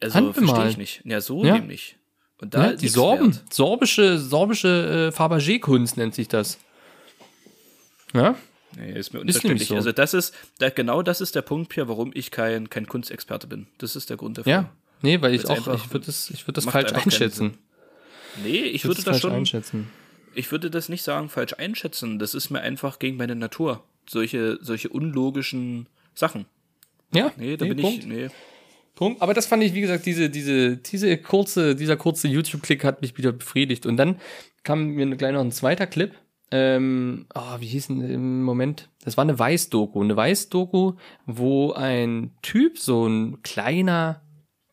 Also 0.00 0.32
verstehe 0.32 0.68
ich 0.68 0.76
nicht. 0.76 1.02
Ja, 1.04 1.20
so 1.20 1.44
Ja. 1.44 1.54
nämlich. 1.54 1.96
Und 2.40 2.54
da 2.54 2.70
ja, 2.70 2.72
die 2.74 2.88
Sorben. 2.88 3.34
wert. 3.34 3.52
Sorbische, 3.52 4.18
sorbische 4.18 5.10
äh, 5.12 5.16
Fabergé-Kunst 5.16 5.96
nennt 5.96 6.14
sich 6.14 6.28
das. 6.28 6.58
Ja? 8.12 8.34
Nee, 8.76 8.92
ist 8.98 9.12
mir 9.12 9.20
unverständlich. 9.20 9.68
so. 9.68 9.76
Also 9.76 9.92
das 9.92 10.14
ist, 10.14 10.34
da, 10.58 10.70
genau 10.70 11.02
das 11.02 11.20
ist 11.20 11.34
der 11.34 11.42
Punkt, 11.42 11.68
Pierre, 11.68 11.88
warum 11.88 12.10
ich 12.14 12.30
kein, 12.30 12.70
kein 12.70 12.86
Kunstexperte 12.86 13.46
bin. 13.46 13.66
Das 13.78 13.96
ist 13.96 14.10
der 14.10 14.16
Grund 14.16 14.38
dafür. 14.38 14.50
Ja. 14.52 14.72
Nee, 15.02 15.20
weil 15.20 15.34
ich 15.34 15.46
Weil's 15.48 15.68
auch, 15.68 15.74
ich 15.74 15.92
würde 15.92 16.06
das, 16.06 16.30
ich 16.30 16.46
würde 16.46 16.54
das 16.60 16.64
falsch 16.64 16.92
einschätzen. 16.92 17.58
Nee, 18.42 18.58
ich 18.62 18.74
Ich 18.76 18.84
würd 18.84 18.98
würde 18.98 19.10
das 19.10 19.20
schon, 19.20 19.32
einschätzen. 19.32 19.90
ich 20.34 20.50
würde 20.50 20.70
das 20.70 20.88
nicht 20.88 21.02
sagen, 21.02 21.28
falsch 21.28 21.52
einschätzen. 21.54 22.18
Das 22.18 22.34
ist 22.34 22.50
mir 22.50 22.60
einfach 22.60 22.98
gegen 22.98 23.16
meine 23.16 23.36
Natur. 23.36 23.84
Solche, 24.08 24.58
solche 24.60 24.88
unlogischen 24.88 25.86
Sachen. 26.14 26.46
Ja, 27.12 27.32
Nee, 27.36 27.56
da 27.56 27.64
bin 27.66 27.76
Punkt. 27.78 27.98
ich, 28.00 28.06
nee. 28.06 28.28
Punkt. 28.94 29.22
Aber 29.22 29.34
das 29.34 29.46
fand 29.46 29.62
ich, 29.62 29.74
wie 29.74 29.80
gesagt, 29.80 30.06
diese, 30.06 30.30
diese, 30.30 30.76
diese 30.76 31.16
kurze, 31.18 31.74
dieser 31.76 31.96
kurze 31.96 32.28
YouTube-Klick 32.28 32.82
hat 32.84 33.02
mich 33.02 33.16
wieder 33.18 33.32
befriedigt. 33.32 33.86
Und 33.86 33.96
dann 33.96 34.20
kam 34.62 34.88
mir 34.88 35.14
gleich 35.16 35.32
noch 35.32 35.40
ein 35.40 35.52
zweiter 35.52 35.86
Clip. 35.86 36.12
Ähm, 36.56 37.26
oh, 37.34 37.58
wie 37.58 37.66
hieß 37.66 37.88
denn 37.88 38.00
im 38.08 38.44
Moment? 38.44 38.88
Das 39.04 39.16
war 39.16 39.22
eine 39.22 39.36
Weiß-Doku. 39.36 40.00
Eine 40.00 40.16
Weiß-Doku, 40.16 40.92
wo 41.26 41.72
ein 41.72 42.30
Typ, 42.42 42.78
so 42.78 43.08
ein 43.08 43.42
kleiner, 43.42 44.22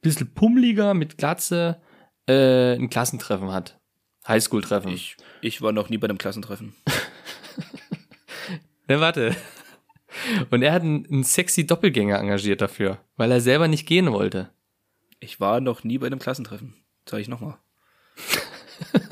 bisschen 0.02 0.32
pummeliger 0.32 0.94
mit 0.94 1.18
Glatze, 1.18 1.82
äh, 2.28 2.76
ein 2.76 2.92
Klassentreffen 2.92 3.52
hat. 3.52 3.80
Highschool-Treffen. 4.28 4.92
Ich, 4.92 5.18
ich 5.42 5.64
war 5.64 5.72
noch 5.72 5.90
nie 5.90 5.98
bei 5.98 6.08
einem 6.08 6.20
Klassentreffen. 6.20 6.76
Ne, 8.88 9.00
warte. 9.00 9.34
Und 10.50 10.64
er 10.64 10.74
hat 10.74 10.82
einen, 10.82 11.06
einen 11.06 11.24
sexy 11.24 11.66
Doppelgänger 11.66 12.20
engagiert 12.20 12.60
dafür, 12.60 12.98
weil 13.16 13.32
er 13.32 13.40
selber 13.40 13.70
nicht 13.70 13.86
gehen 13.86 14.12
wollte. 14.12 14.50
Ich 15.22 15.40
war 15.40 15.62
noch 15.62 15.86
nie 15.86 15.98
bei 15.98 16.08
einem 16.08 16.20
Klassentreffen. 16.20 16.74
Sag 17.08 17.22
ich 17.22 17.30
nochmal. 17.30 17.58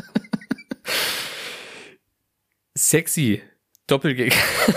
Sexy 2.80 3.42
Doppelgänger. 3.88 4.34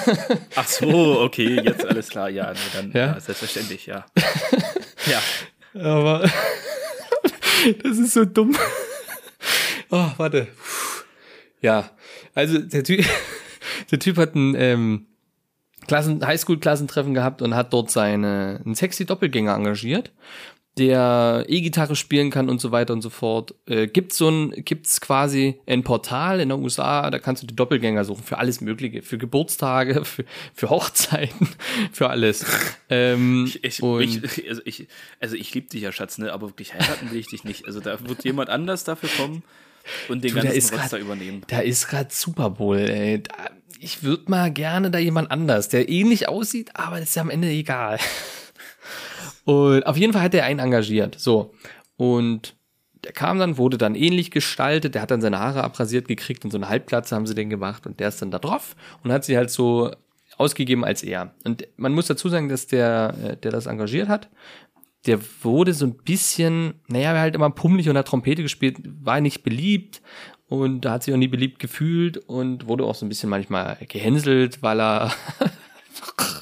Ach 0.57 0.67
so, 0.67 1.21
okay, 1.21 1.61
jetzt 1.63 1.87
alles 1.87 2.09
klar. 2.09 2.29
Ja, 2.29 2.53
nee, 2.53 2.59
dann 2.75 2.91
Ja? 2.93 3.15
ja? 3.15 3.21
selbstverständlich, 3.21 3.87
ja. 3.87 4.07
ja. 5.07 5.23
Aber 5.81 6.21
das 7.83 7.99
ist 7.99 8.15
so 8.15 8.25
dumm. 8.25 8.57
Oh, 9.91 10.11
warte. 10.17 10.49
Ja, 11.61 11.91
also 12.35 12.59
der 12.59 12.83
Typ, 12.83 13.05
der 13.93 13.99
Typ 14.01 14.17
hat 14.17 14.35
ein 14.35 14.57
ähm, 14.57 15.07
Klassen, 15.87 16.27
Highschool-Klassentreffen 16.27 17.15
gehabt 17.15 17.41
und 17.41 17.55
hat 17.55 17.73
dort 17.73 17.91
seine 17.93 18.61
einen 18.65 18.75
sexy 18.75 19.05
Doppelgänger 19.05 19.55
engagiert, 19.55 20.11
der 20.79 21.45
E-Gitarre 21.49 21.97
spielen 21.97 22.31
kann 22.31 22.49
und 22.49 22.61
so 22.61 22.73
weiter 22.73 22.95
und 22.95 23.03
so 23.03 23.11
fort. 23.11 23.55
Äh, 23.67 23.89
gibt 23.89 24.15
so 24.15 24.29
ein, 24.29 24.51
gibt's 24.65 25.01
quasi 25.03 25.61
ein 25.67 25.83
Portal 25.83 26.41
in 26.41 26.49
der 26.49 26.59
USA, 26.59 27.11
da 27.11 27.19
kannst 27.19 27.43
du 27.43 27.47
die 27.47 27.55
Doppelgänger 27.55 28.05
suchen 28.05 28.25
für 28.25 28.39
alles 28.39 28.61
Mögliche, 28.63 29.03
für 29.03 29.19
Geburtstage, 29.19 30.05
für, 30.05 30.25
für 30.55 30.71
Hochzeiten, 30.71 31.49
für 31.93 32.09
alles. 32.09 32.47
Ähm, 32.89 33.45
Ich, 33.47 33.65
ich, 33.65 33.83
ich, 33.83 34.49
also 34.49 34.63
ich, 34.65 34.87
also 35.21 35.37
ich 35.37 35.53
liebe 35.55 35.69
dich 35.69 35.83
ja, 35.83 35.93
Schatz, 35.93 36.17
ne? 36.19 36.33
aber 36.33 36.49
wirklich 36.49 36.73
heiraten 36.73 37.11
will 37.11 37.19
ich 37.19 37.27
dich 37.27 37.45
nicht. 37.45 37.67
Also 37.67 37.81
da 37.81 37.99
wird 38.09 38.25
jemand 38.25 38.49
anders 38.49 38.85
dafür 38.85 39.11
kommen 39.11 39.43
und 40.09 40.25
den 40.25 40.35
Du, 40.35 40.41
ganzen 40.41 40.75
Rotz 40.75 40.91
da 40.91 40.97
übernehmen. 40.97 41.43
Da 41.49 41.61
ist 41.61 41.89
gerade 41.89 42.09
Super 42.11 42.49
Bowl, 42.51 42.79
ey. 42.79 43.23
Da, 43.23 43.35
ich 43.79 44.03
würde 44.03 44.31
mal 44.31 44.51
gerne 44.51 44.91
da 44.91 44.99
jemand 44.99 45.31
anders, 45.31 45.69
der 45.69 45.89
ähnlich 45.89 46.29
aussieht, 46.29 46.71
aber 46.75 46.99
das 46.99 47.11
ist 47.11 47.17
ja 47.17 47.23
am 47.23 47.31
Ende 47.31 47.49
egal. 47.49 47.99
Und 49.45 49.87
auf 49.87 49.97
jeden 49.97 50.13
Fall 50.13 50.23
hat 50.23 50.35
er 50.35 50.45
einen 50.45 50.61
engagiert. 50.61 51.19
So. 51.19 51.55
Und 51.97 52.57
der 53.05 53.13
kam 53.13 53.39
dann, 53.39 53.59
wurde 53.59 53.79
dann 53.79 53.95
ähnlich 53.95 54.31
gestaltet, 54.31 54.95
der 54.95 55.03
hat 55.03 55.11
dann 55.11 55.21
seine 55.21 55.41
Haare 55.41 55.65
abrasiert 55.65 56.07
gekriegt 56.07 56.45
und 56.45 56.51
so 56.51 56.59
eine 56.59 56.69
Halbglatze 56.69 57.17
haben 57.17 57.27
sie 57.27 57.35
den 57.35 57.51
gemacht 57.51 57.87
und 57.87 57.99
der 57.99 58.09
ist 58.09 58.23
dann 58.23 58.31
da 58.31 58.39
drauf 58.39 58.77
und 59.03 59.13
hat 59.13 59.25
sie 59.25 59.37
halt 59.37 59.51
so 59.51 59.91
ausgegeben 60.39 60.85
als 60.85 61.03
er. 61.03 61.35
Und 61.45 61.67
man 61.77 61.93
muss 61.93 62.07
dazu 62.07 62.29
sagen, 62.29 62.49
dass 62.49 62.67
der, 62.69 63.15
äh, 63.23 63.37
der 63.37 63.51
das 63.51 63.67
engagiert 63.67 64.09
hat, 64.09 64.29
der 65.07 65.19
wurde 65.43 65.75
so 65.75 65.85
ein 65.85 65.97
bisschen, 65.97 66.75
naja, 66.87 67.13
er 67.13 67.21
halt 67.21 67.35
immer 67.35 67.51
pummelig 67.51 67.89
und 67.89 67.99
hat 67.99 68.07
Trompete 68.07 68.43
gespielt, 68.43 68.79
war 68.85 69.21
nicht 69.21 69.43
beliebt 69.43 70.01
und 70.49 70.83
da 70.83 70.93
hat 70.93 71.03
sich 71.03 71.13
auch 71.13 71.19
nie 71.19 71.29
beliebt 71.29 71.59
gefühlt 71.59 72.19
und 72.19 72.69
wurde 72.69 72.85
auch 72.85 72.95
so 72.95 73.05
ein 73.05 73.09
bisschen 73.09 73.31
manchmal 73.31 73.79
gehänselt, 73.89 74.63
weil 74.63 74.81
er 74.81 75.13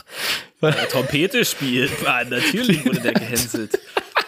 Der 0.62 0.88
Trompete 0.88 1.44
spielt, 1.44 2.03
Mann, 2.03 2.29
natürlich 2.31 2.85
wurde 2.85 3.01
der 3.01 3.12
gehänselt. 3.14 3.79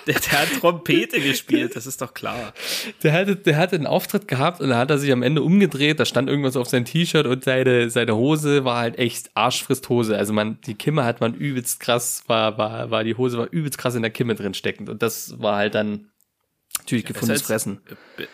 Der, 0.07 0.15
der 0.19 0.33
hat 0.41 0.49
Trompete 0.61 1.21
gespielt, 1.21 1.77
das 1.77 1.87
ist 1.87 2.01
doch 2.03 2.13
klar. 2.15 2.53
Der 3.03 3.13
hatte, 3.13 3.37
der 3.37 3.57
hatte 3.57 3.77
einen 3.77 3.87
Auftritt 3.87 4.27
gehabt 4.27 4.61
und 4.61 4.71
da 4.71 4.79
hat 4.79 4.91
er 4.91 4.99
sich 4.99 5.13
am 5.13 5.23
Ende 5.23 5.43
umgedreht, 5.43 6.01
da 6.01 6.05
stand 6.05 6.29
irgendwas 6.29 6.57
auf 6.57 6.69
sein 6.69 6.85
T-Shirt 6.85 7.27
und 7.27 7.45
seine, 7.45 7.89
seine 7.91 8.17
Hose 8.17 8.65
war 8.65 8.79
halt 8.79 8.99
echt 8.99 9.31
Arschfrisst 9.35 9.89
Hose. 9.89 10.17
Also 10.17 10.33
man, 10.33 10.61
die 10.63 10.75
Kimme 10.75 11.05
hat 11.05 11.21
man 11.21 11.35
übelst 11.35 11.79
krass, 11.81 12.25
war, 12.27 12.59
war, 12.59 12.91
war, 12.91 13.05
die 13.05 13.15
Hose 13.17 13.39
war 13.39 13.47
übelst 13.53 13.79
krass 13.79 13.95
in 13.95 14.03
der 14.03 14.11
Kimme 14.11 14.35
drin 14.35 14.55
steckend 14.55 14.89
und 14.89 15.03
das 15.03 15.39
war 15.39 15.57
halt 15.57 15.75
dann 15.77 16.09
natürlich 16.81 17.05
gefundenes 17.05 17.43
Besser 17.43 17.55
als- 17.55 17.65
Fressen. 17.65 17.81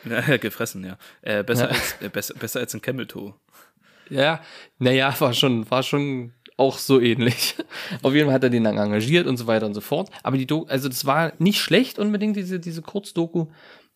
Äh, 0.06 0.20
Ja, 0.30 0.36
gefressen, 0.38 0.84
ja. 0.84 0.96
Äh, 1.20 1.42
besser, 1.42 1.64
Ja. 1.64 1.70
Als, 1.70 1.96
äh, 2.00 2.08
besser, 2.08 2.34
besser 2.34 2.60
als 2.60 2.72
ein 2.74 2.80
Camel 2.80 3.06
Toe. 3.06 3.34
Ja, 4.08 4.40
naja, 4.78 5.14
war 5.18 5.34
schon, 5.34 5.70
war 5.70 5.82
schon 5.82 6.32
auch 6.58 6.78
so 6.78 7.00
ähnlich. 7.00 7.56
Auf 8.02 8.14
jeden 8.14 8.26
Fall 8.26 8.34
hat 8.34 8.44
er 8.44 8.50
den 8.50 8.64
dann 8.64 8.76
engagiert 8.76 9.26
und 9.26 9.36
so 9.36 9.46
weiter 9.46 9.66
und 9.66 9.74
so 9.74 9.80
fort. 9.80 10.10
Aber 10.22 10.36
die 10.36 10.46
Doku, 10.46 10.68
also 10.68 10.88
das 10.88 11.06
war 11.06 11.32
nicht 11.38 11.60
schlecht 11.60 11.98
unbedingt, 11.98 12.36
diese, 12.36 12.60
diese 12.60 12.82
Kurzdoku, 12.82 13.46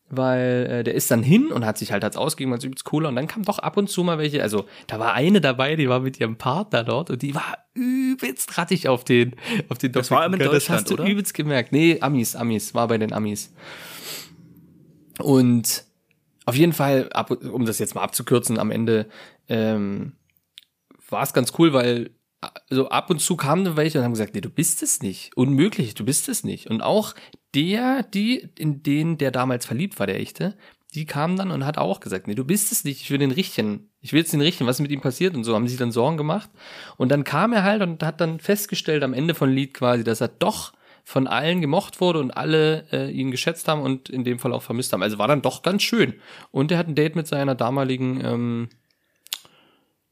weil 0.08 0.66
äh, 0.70 0.84
der 0.84 0.94
ist 0.94 1.10
dann 1.10 1.22
hin 1.22 1.48
und 1.52 1.66
hat 1.66 1.76
sich 1.78 1.90
halt 1.90 2.04
als 2.04 2.16
ausgegeben 2.16 2.52
als 2.52 2.64
übelst 2.64 2.84
cooler 2.84 3.08
und 3.08 3.16
dann 3.16 3.26
kam 3.26 3.42
doch 3.42 3.58
ab 3.58 3.76
und 3.76 3.88
zu 3.88 4.04
mal 4.04 4.18
welche, 4.18 4.42
also 4.42 4.66
da 4.86 4.98
war 4.98 5.14
eine 5.14 5.40
dabei, 5.40 5.74
die 5.74 5.88
war 5.88 6.00
mit 6.00 6.20
ihrem 6.20 6.36
Partner 6.36 6.84
dort 6.84 7.10
und 7.10 7.22
die 7.22 7.34
war 7.34 7.58
übelst 7.74 8.56
rattig 8.56 8.88
auf 8.88 9.04
den, 9.04 9.34
auf 9.68 9.78
den 9.78 9.92
Das 9.92 10.10
war 10.10 10.22
aber 10.22 10.26
in 10.26 10.32
Doppelgänger. 10.32 10.54
Das 10.54 10.68
hast 10.68 10.84
Deutschland, 10.84 10.98
du 10.98 11.02
oder? 11.02 11.12
übelst 11.12 11.34
gemerkt. 11.34 11.72
Nee, 11.72 11.98
Amis, 12.00 12.36
Amis, 12.36 12.74
war 12.74 12.88
bei 12.88 12.98
den 12.98 13.12
Amis. 13.12 13.52
Und 15.18 15.84
auf 16.44 16.54
jeden 16.54 16.72
Fall, 16.72 17.08
ab, 17.12 17.30
um 17.30 17.64
das 17.64 17.78
jetzt 17.78 17.94
mal 17.94 18.02
abzukürzen, 18.02 18.58
am 18.58 18.70
Ende 18.70 19.08
ähm, 19.48 20.12
war 21.08 21.22
es 21.22 21.32
ganz 21.32 21.52
cool, 21.58 21.72
weil 21.72 22.10
also 22.68 22.88
ab 22.88 23.08
und 23.10 23.20
zu 23.20 23.36
kamen 23.36 23.76
welche 23.76 23.98
und 23.98 24.04
haben 24.04 24.12
gesagt, 24.12 24.34
nee, 24.34 24.40
du 24.40 24.50
bist 24.50 24.82
es 24.82 25.00
nicht. 25.00 25.36
Unmöglich, 25.36 25.94
du 25.94 26.04
bist 26.04 26.28
es 26.28 26.42
nicht. 26.42 26.68
Und 26.68 26.82
auch 26.82 27.14
der, 27.54 28.02
die, 28.02 28.50
in 28.58 28.82
den 28.82 29.16
der 29.18 29.30
damals 29.30 29.64
verliebt 29.64 29.98
war, 29.98 30.06
der 30.06 30.18
echte, 30.18 30.56
die 30.94 31.06
kam 31.06 31.36
dann 31.36 31.50
und 31.50 31.64
hat 31.64 31.78
auch 31.78 32.00
gesagt, 32.00 32.26
nee, 32.26 32.34
du 32.34 32.44
bist 32.44 32.72
es 32.72 32.84
nicht, 32.84 33.00
ich 33.00 33.10
will 33.10 33.18
den 33.18 33.30
Richtigen. 33.30 33.88
Ich 34.00 34.12
will 34.12 34.20
jetzt 34.20 34.32
den 34.32 34.40
Richtigen, 34.40 34.66
was 34.68 34.76
ist 34.76 34.82
mit 34.82 34.90
ihm 34.90 35.00
passiert? 35.00 35.34
Und 35.34 35.44
so 35.44 35.54
haben 35.54 35.68
sie 35.68 35.76
dann 35.76 35.92
Sorgen 35.92 36.16
gemacht. 36.16 36.50
Und 36.96 37.10
dann 37.10 37.24
kam 37.24 37.52
er 37.52 37.62
halt 37.62 37.80
und 37.82 38.02
hat 38.02 38.20
dann 38.20 38.40
festgestellt 38.40 39.02
am 39.02 39.14
Ende 39.14 39.34
von 39.34 39.50
Lied 39.50 39.74
quasi, 39.74 40.04
dass 40.04 40.20
er 40.20 40.28
doch 40.28 40.72
von 41.04 41.26
allen 41.26 41.60
gemocht 41.60 42.00
wurde 42.00 42.18
und 42.18 42.30
alle 42.32 42.86
äh, 42.92 43.10
ihn 43.10 43.30
geschätzt 43.30 43.68
haben 43.68 43.80
und 43.80 44.08
in 44.08 44.24
dem 44.24 44.38
Fall 44.38 44.52
auch 44.52 44.62
vermisst 44.62 44.92
haben. 44.92 45.02
Also 45.02 45.18
war 45.18 45.28
dann 45.28 45.42
doch 45.42 45.62
ganz 45.62 45.82
schön. 45.82 46.14
Und 46.50 46.70
er 46.70 46.78
hat 46.78 46.88
ein 46.88 46.94
Date 46.94 47.16
mit 47.16 47.26
seiner 47.26 47.54
damaligen 47.54 48.22
ähm, 48.24 48.68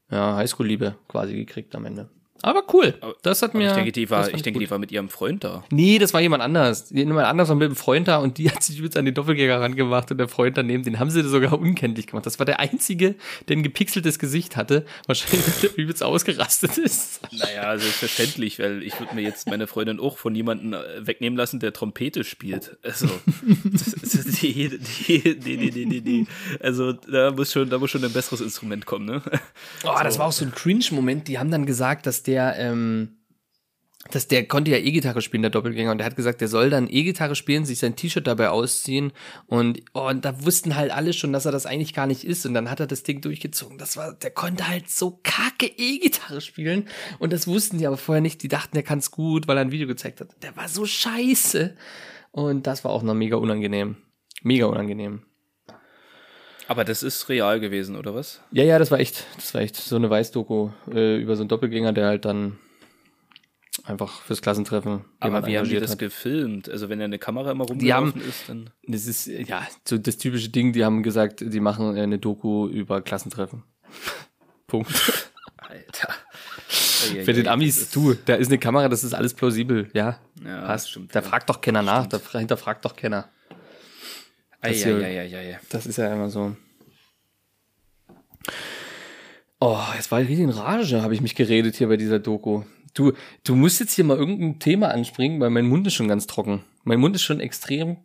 ja, 0.09 0.35
Highschool-Liebe 0.35 0.95
quasi 1.07 1.35
gekriegt 1.35 1.75
am 1.75 1.85
Ende. 1.85 2.09
Aber 2.43 2.63
cool. 2.73 2.93
Das 3.21 3.41
hat 3.41 3.51
Aber 3.51 3.59
mir. 3.59 3.67
ich 3.69 3.73
denke, 3.73 3.91
die 3.91 4.09
war, 4.09 4.27
ich 4.27 4.41
denke, 4.41 4.53
gut. 4.53 4.61
die 4.61 4.71
war 4.71 4.79
mit 4.79 4.91
ihrem 4.91 5.09
Freund 5.09 5.43
da. 5.43 5.63
Nee, 5.71 5.99
das 5.99 6.13
war 6.13 6.21
jemand 6.21 6.41
anders. 6.43 6.89
Jemand 6.89 7.27
anders 7.27 7.49
war 7.49 7.55
mit 7.55 7.65
einem 7.65 7.75
Freund 7.75 8.07
da 8.07 8.17
und 8.17 8.37
die 8.37 8.49
hat 8.51 8.63
sich 8.63 8.79
übelst 8.79 8.97
an 8.97 9.05
den 9.05 9.13
Doppelgänger 9.13 9.59
rangemacht 9.59 10.11
und 10.11 10.17
der 10.17 10.27
Freund 10.27 10.57
daneben, 10.57 10.83
den 10.83 10.99
haben 10.99 11.09
sie 11.09 11.21
sogar 11.23 11.53
unkenntlich 11.59 12.07
gemacht. 12.07 12.25
Das 12.25 12.39
war 12.39 12.45
der 12.45 12.59
einzige, 12.59 13.15
der 13.47 13.57
ein 13.57 13.63
gepixeltes 13.63 14.19
Gesicht 14.19 14.55
hatte. 14.55 14.85
Wahrscheinlich, 15.07 15.45
weil 15.47 15.69
der 15.69 15.77
übelst 15.77 16.03
ausgerastet 16.03 16.77
ist. 16.77 17.21
Naja, 17.31 17.77
selbstverständlich, 17.77 18.59
weil 18.59 18.83
ich 18.83 18.99
würde 18.99 19.15
mir 19.15 19.21
jetzt 19.21 19.47
meine 19.47 19.67
Freundin 19.67 19.99
auch 19.99 20.17
von 20.17 20.33
jemandem 20.35 20.73
äh, 20.73 21.07
wegnehmen 21.07 21.37
lassen, 21.37 21.59
der 21.59 21.73
Trompete 21.73 22.23
spielt. 22.23 22.77
Also, 22.83 23.07
die, 24.41 24.69
die, 24.69 25.39
die, 25.39 25.57
die, 25.57 25.71
die, 25.71 26.01
die. 26.01 26.27
also 26.59 26.93
da 26.93 27.31
muss 27.31 27.51
schon, 27.51 27.69
da 27.69 27.77
muss 27.77 27.91
schon 27.91 28.03
ein 28.03 28.11
besseres 28.11 28.41
Instrument 28.41 28.85
kommen, 28.85 29.05
ne? 29.05 29.21
Oh, 29.83 29.95
das 30.03 30.19
war 30.19 30.27
auch 30.27 30.31
so 30.31 30.45
ein 30.45 30.51
Cringe-Moment. 30.51 31.27
Die 31.27 31.39
haben 31.39 31.51
dann 31.51 31.65
gesagt, 31.65 32.05
dass 32.05 32.23
der, 32.23 32.30
ähm, 32.37 33.17
dass 34.09 34.27
der 34.27 34.47
konnte 34.47 34.71
ja 34.71 34.77
E-Gitarre 34.77 35.21
spielen, 35.21 35.43
der 35.43 35.51
Doppelgänger, 35.51 35.91
und 35.91 35.99
der 35.99 36.05
hat 36.05 36.15
gesagt, 36.15 36.41
der 36.41 36.47
soll 36.47 36.69
dann 36.69 36.87
E-Gitarre 36.89 37.35
spielen, 37.35 37.65
sich 37.65 37.79
sein 37.79 37.95
T-Shirt 37.95 38.25
dabei 38.25 38.49
ausziehen 38.49 39.11
und, 39.45 39.81
oh, 39.93 40.07
und 40.07 40.25
da 40.25 40.43
wussten 40.43 40.75
halt 40.75 40.91
alle 40.91 41.13
schon, 41.13 41.31
dass 41.33 41.45
er 41.45 41.51
das 41.51 41.65
eigentlich 41.65 41.93
gar 41.93 42.07
nicht 42.07 42.23
ist 42.23 42.45
und 42.45 42.53
dann 42.53 42.69
hat 42.69 42.79
er 42.79 42.87
das 42.87 43.03
Ding 43.03 43.21
durchgezogen. 43.21 43.77
Das 43.77 43.97
war, 43.97 44.13
der 44.13 44.31
konnte 44.31 44.67
halt 44.67 44.89
so 44.89 45.19
kacke 45.23 45.67
E-Gitarre 45.67 46.41
spielen 46.41 46.87
und 47.19 47.31
das 47.31 47.47
wussten 47.47 47.77
die 47.77 47.85
aber 47.85 47.97
vorher 47.97 48.21
nicht. 48.21 48.41
Die 48.41 48.47
dachten, 48.47 48.73
der 48.73 48.83
kann's 48.83 49.11
gut, 49.11 49.47
weil 49.47 49.57
er 49.57 49.61
ein 49.61 49.71
Video 49.71 49.87
gezeigt 49.87 50.19
hat. 50.19 50.35
Der 50.41 50.55
war 50.57 50.67
so 50.67 50.85
scheiße 50.85 51.75
und 52.31 52.65
das 52.65 52.83
war 52.83 52.91
auch 52.91 53.03
noch 53.03 53.13
mega 53.13 53.37
unangenehm. 53.37 53.97
Mega 54.41 54.65
unangenehm. 54.65 55.21
Aber 56.71 56.85
das 56.85 57.03
ist 57.03 57.27
real 57.27 57.59
gewesen, 57.59 57.97
oder 57.97 58.15
was? 58.15 58.39
Ja, 58.51 58.63
ja, 58.63 58.79
das 58.79 58.91
war 58.91 58.99
echt, 58.99 59.25
das 59.35 59.53
war 59.53 59.59
echt 59.59 59.75
so 59.75 59.97
eine 59.97 60.09
Weißdoku 60.09 60.69
äh, 60.93 61.17
über 61.21 61.35
so 61.35 61.41
einen 61.41 61.49
Doppelgänger, 61.49 61.91
der 61.91 62.07
halt 62.07 62.23
dann 62.23 62.57
einfach 63.83 64.21
fürs 64.21 64.41
Klassentreffen 64.41 65.03
Aber 65.19 65.45
wie 65.47 65.57
haben 65.57 65.67
die 65.67 65.77
das 65.79 65.91
hat. 65.91 65.99
gefilmt? 65.99 66.69
Also 66.69 66.87
wenn 66.87 66.99
ja 66.99 67.05
eine 67.05 67.19
Kamera 67.19 67.51
immer 67.51 67.65
Die 67.65 67.93
haben- 67.93 68.11
rumgelaufen 68.11 68.29
ist, 68.29 68.47
dann. 68.47 68.69
Das 68.87 69.05
ist 69.05 69.27
ja 69.27 69.67
so 69.85 69.97
das 69.97 70.17
typische 70.17 70.47
Ding. 70.47 70.71
Die 70.71 70.85
haben 70.85 71.03
gesagt, 71.03 71.41
die 71.41 71.59
machen 71.59 71.97
eine 71.97 72.19
Doku 72.19 72.67
über 72.69 73.01
Klassentreffen. 73.01 73.63
Punkt. 74.67 74.89
Alter. 75.57 76.13
Für 76.69 77.33
den 77.33 77.47
Amis, 77.49 77.91
du, 77.91 78.13
da 78.13 78.35
ist 78.35 78.47
eine 78.47 78.59
Kamera, 78.59 78.87
das 78.87 79.03
ist 79.03 79.13
alles 79.13 79.33
plausibel, 79.33 79.89
ja. 79.93 80.19
Ja, 80.45 80.61
passt. 80.61 80.85
das 80.85 80.89
stimmt, 80.91 81.13
Da 81.15 81.19
ja. 81.19 81.27
fragt 81.27 81.49
doch 81.49 81.59
keiner 81.59 81.81
nach, 81.81 82.07
da 82.07 82.19
fra- 82.19 82.39
hinterfragt 82.39 82.85
doch 82.85 82.95
keiner. 82.95 83.27
Das 84.61 84.85
Eieieiei. 84.85 85.59
Das 85.69 85.85
ist 85.85 85.97
ja 85.97 86.13
immer 86.13 86.29
so. 86.29 86.55
Oh, 89.59 89.77
jetzt 89.95 90.11
war 90.11 90.21
ich 90.21 90.27
richtig 90.27 90.43
in 90.45 90.49
Rage, 90.49 91.01
habe 91.01 91.13
ich 91.13 91.21
mich 91.21 91.35
geredet 91.35 91.75
hier 91.75 91.87
bei 91.87 91.97
dieser 91.97 92.19
Doku. 92.19 92.63
Du, 92.93 93.13
du 93.43 93.55
musst 93.55 93.79
jetzt 93.79 93.93
hier 93.93 94.03
mal 94.03 94.17
irgendein 94.17 94.59
Thema 94.59 94.89
anspringen, 94.89 95.39
weil 95.39 95.49
mein 95.51 95.67
Mund 95.67 95.85
ist 95.87 95.93
schon 95.93 96.07
ganz 96.07 96.27
trocken. 96.27 96.63
Mein 96.83 96.99
Mund 96.99 97.15
ist 97.15 97.21
schon 97.23 97.39
extrem. 97.39 97.97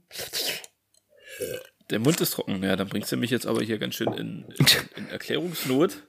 Der 1.90 1.98
Mund 1.98 2.20
ist 2.20 2.30
trocken, 2.32 2.62
ja, 2.62 2.76
dann 2.76 2.88
bringst 2.88 3.10
du 3.10 3.16
mich 3.16 3.30
jetzt 3.30 3.46
aber 3.46 3.62
hier 3.62 3.78
ganz 3.78 3.94
schön 3.94 4.12
in, 4.12 4.44
in, 4.58 4.66
in 4.96 5.08
Erklärungsnot. 5.08 6.02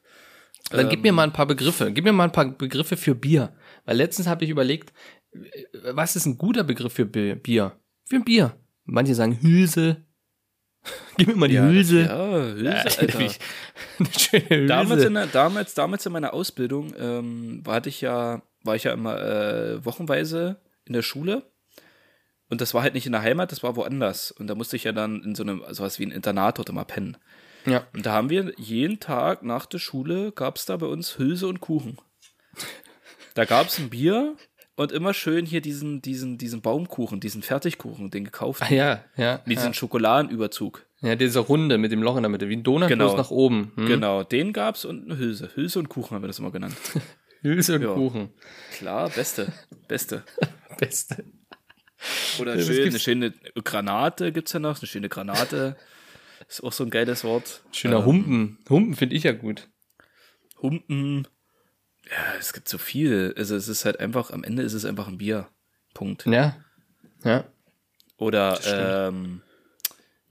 Dann 0.69 0.89
gib 0.89 1.01
mir 1.01 1.13
mal 1.13 1.23
ein 1.23 1.33
paar 1.33 1.45
Begriffe. 1.45 1.91
Gib 1.93 2.03
mir 2.03 2.11
mal 2.11 2.25
ein 2.25 2.31
paar 2.31 2.45
Begriffe 2.51 2.97
für 2.97 3.15
Bier. 3.15 3.55
Weil 3.85 3.95
letztens 3.95 4.27
habe 4.27 4.43
ich 4.43 4.49
überlegt, 4.49 4.91
äh, 5.31 5.39
was 5.93 6.17
ist 6.17 6.25
ein 6.25 6.37
guter 6.37 6.65
Begriff 6.65 6.93
für 6.93 7.05
Bi- 7.05 7.35
Bier? 7.35 7.79
Für 8.05 8.17
ein 8.17 8.25
Bier. 8.25 8.57
Manche 8.83 9.15
sagen 9.15 9.39
Hülse. 9.41 10.05
Gib 11.17 11.27
mir 11.27 11.35
mal 11.35 11.47
die 11.49 11.55
Ja, 11.55 11.63
Hülse. 11.63 12.03
Das, 12.03 12.11
ja, 12.61 12.83
Hülse, 12.83 12.99
Alter. 12.99 13.19
Eine 13.19 14.09
schöne 14.19 14.49
Hülse. 14.49 14.65
damals, 14.67 15.03
in 15.03 15.13
der, 15.15 15.27
damals, 15.27 15.73
damals 15.73 16.05
in 16.05 16.11
meiner 16.11 16.33
Ausbildung 16.33 16.93
ähm, 16.99 17.61
war 17.65 17.85
ich 17.85 18.01
ja, 18.01 18.41
war 18.63 18.75
ich 18.75 18.83
ja 18.83 18.93
immer 18.93 19.19
äh, 19.21 19.85
wochenweise 19.85 20.57
in 20.85 20.93
der 20.93 21.01
Schule. 21.01 21.43
Und 22.49 22.61
das 22.61 22.73
war 22.73 22.81
halt 22.83 22.93
nicht 22.93 23.05
in 23.05 23.11
der 23.11 23.21
Heimat, 23.23 23.51
das 23.51 23.61
war 23.63 23.75
woanders. 23.75 24.31
Und 24.31 24.47
da 24.47 24.55
musste 24.55 24.75
ich 24.77 24.85
ja 24.85 24.93
dann 24.93 25.21
in 25.23 25.35
so 25.35 25.43
einem, 25.43 25.63
sowas 25.71 25.99
wie 25.99 26.05
ein 26.05 26.11
Internat 26.11 26.57
dort 26.59 26.69
immer 26.69 26.85
pennen. 26.85 27.17
ja. 27.65 27.85
Und 27.93 28.05
da 28.05 28.13
haben 28.13 28.29
wir 28.29 28.53
jeden 28.57 28.99
Tag 29.01 29.43
nach 29.43 29.65
der 29.65 29.79
Schule 29.79 30.31
gab 30.31 30.55
es 30.55 30.65
da 30.65 30.77
bei 30.77 30.85
uns 30.85 31.17
Hülse 31.17 31.47
und 31.47 31.59
Kuchen. 31.59 31.97
Da 33.33 33.45
gab 33.45 33.67
es 33.67 33.77
ein 33.79 33.89
Bier 33.89 34.35
und 34.77 34.91
immer 34.93 35.13
schön 35.13 35.45
hier 35.45 35.59
diesen, 35.59 36.01
diesen, 36.01 36.37
diesen 36.37 36.61
Baumkuchen, 36.61 37.19
diesen 37.19 37.41
Fertigkuchen, 37.41 38.09
den 38.11 38.23
gekauft. 38.23 38.61
Ah, 38.63 38.73
ja, 38.73 39.03
ja. 39.17 39.39
Diesen 39.39 39.67
ja. 39.67 39.73
Schokoladenüberzug. 39.73 40.85
Ja, 41.01 41.15
dieser 41.15 41.41
Runde 41.41 41.77
mit 41.77 41.91
dem 41.91 42.01
Loch 42.01 42.15
in 42.15 42.23
der 42.23 42.29
Mitte, 42.29 42.47
wie 42.47 42.55
ein 42.55 42.63
Donut 42.63 42.87
Genau. 42.87 43.15
nach 43.17 43.29
oben. 43.31 43.71
Hm? 43.75 43.87
Genau, 43.87 44.23
den 44.23 44.53
gab's 44.53 44.85
und 44.85 45.03
eine 45.05 45.17
Hülse. 45.19 45.49
Hülse 45.55 45.79
und 45.79 45.89
Kuchen 45.89 46.15
haben 46.15 46.23
wir 46.23 46.27
das 46.27 46.39
immer 46.39 46.51
genannt. 46.51 46.75
Hülse 47.41 47.75
und 47.75 47.81
Ja. 47.81 47.93
Kuchen. 47.93 48.29
Klar, 48.77 49.09
beste. 49.09 49.51
Beste. 49.87 50.23
Beste. 50.79 51.23
Oder 52.39 52.59
schön, 52.61 52.89
eine 52.89 52.99
schöne 52.99 53.33
Granate 53.63 54.31
gibt's 54.31 54.53
ja 54.53 54.59
noch, 54.59 54.77
eine 54.79 54.87
schöne 54.87 55.09
Granate. 55.09 55.75
Ist 56.47 56.63
auch 56.63 56.71
so 56.71 56.83
ein 56.83 56.91
geiles 56.91 57.23
Wort. 57.23 57.63
Schöner 57.71 57.97
Ähm, 57.99 58.05
Humpen. 58.05 58.57
Humpen 58.69 58.93
finde 58.95 59.15
ich 59.15 59.23
ja 59.23 59.31
gut. 59.31 59.67
Humpen. 60.61 61.27
Ja, 62.09 62.35
es 62.39 62.53
gibt 62.53 62.69
so 62.69 62.77
viel. 62.77 63.33
Also 63.37 63.55
es 63.55 63.67
ist 63.67 63.85
halt 63.85 63.99
einfach, 63.99 64.31
am 64.31 64.43
Ende 64.43 64.63
ist 64.63 64.73
es 64.73 64.85
einfach 64.85 65.07
ein 65.07 65.17
Bier. 65.17 65.47
Punkt. 65.93 66.25
Ja. 66.25 66.55
Ja. 67.23 67.45
Oder 68.17 68.59
ähm, 68.65 69.41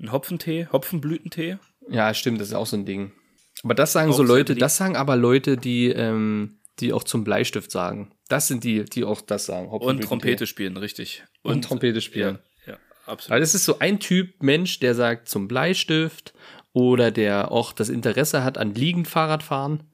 ein 0.00 0.12
Hopfentee, 0.12 0.68
Hopfenblütentee. 0.70 1.58
Ja, 1.88 2.14
stimmt, 2.14 2.40
das 2.40 2.48
ist 2.48 2.54
auch 2.54 2.66
so 2.66 2.76
ein 2.76 2.86
Ding. 2.86 3.12
Aber 3.62 3.74
das 3.74 3.92
sagen 3.92 4.10
Auch 4.10 4.16
so 4.16 4.22
Leute, 4.22 4.54
das 4.54 4.76
sagen 4.76 4.96
aber 4.96 5.16
Leute, 5.16 5.56
die, 5.56 5.88
ähm, 5.88 6.58
die 6.78 6.92
auch 6.92 7.04
zum 7.04 7.24
Bleistift 7.24 7.70
sagen. 7.70 8.12
Das 8.28 8.48
sind 8.48 8.64
die, 8.64 8.84
die 8.84 9.04
auch 9.04 9.20
das 9.20 9.46
sagen. 9.46 9.68
Und. 9.68 10.02
Trompete 10.02 10.46
spielen, 10.46 10.76
richtig. 10.76 11.24
Und 11.42 11.64
Trompete 11.64 12.00
spielen. 12.00 12.38
Ja, 12.66 12.74
ja 12.74 12.78
absolut. 13.06 13.30
Weil 13.30 13.40
das 13.40 13.54
ist 13.54 13.64
so 13.64 13.78
ein 13.78 13.98
Typ 13.98 14.42
Mensch, 14.42 14.78
der 14.80 14.94
sagt 14.94 15.28
zum 15.28 15.48
Bleistift 15.48 16.32
oder 16.72 17.10
der 17.10 17.50
auch 17.50 17.72
das 17.72 17.88
Interesse 17.88 18.44
hat 18.44 18.58
an 18.58 18.74
liegend 18.74 19.08
Fahrradfahren 19.08 19.84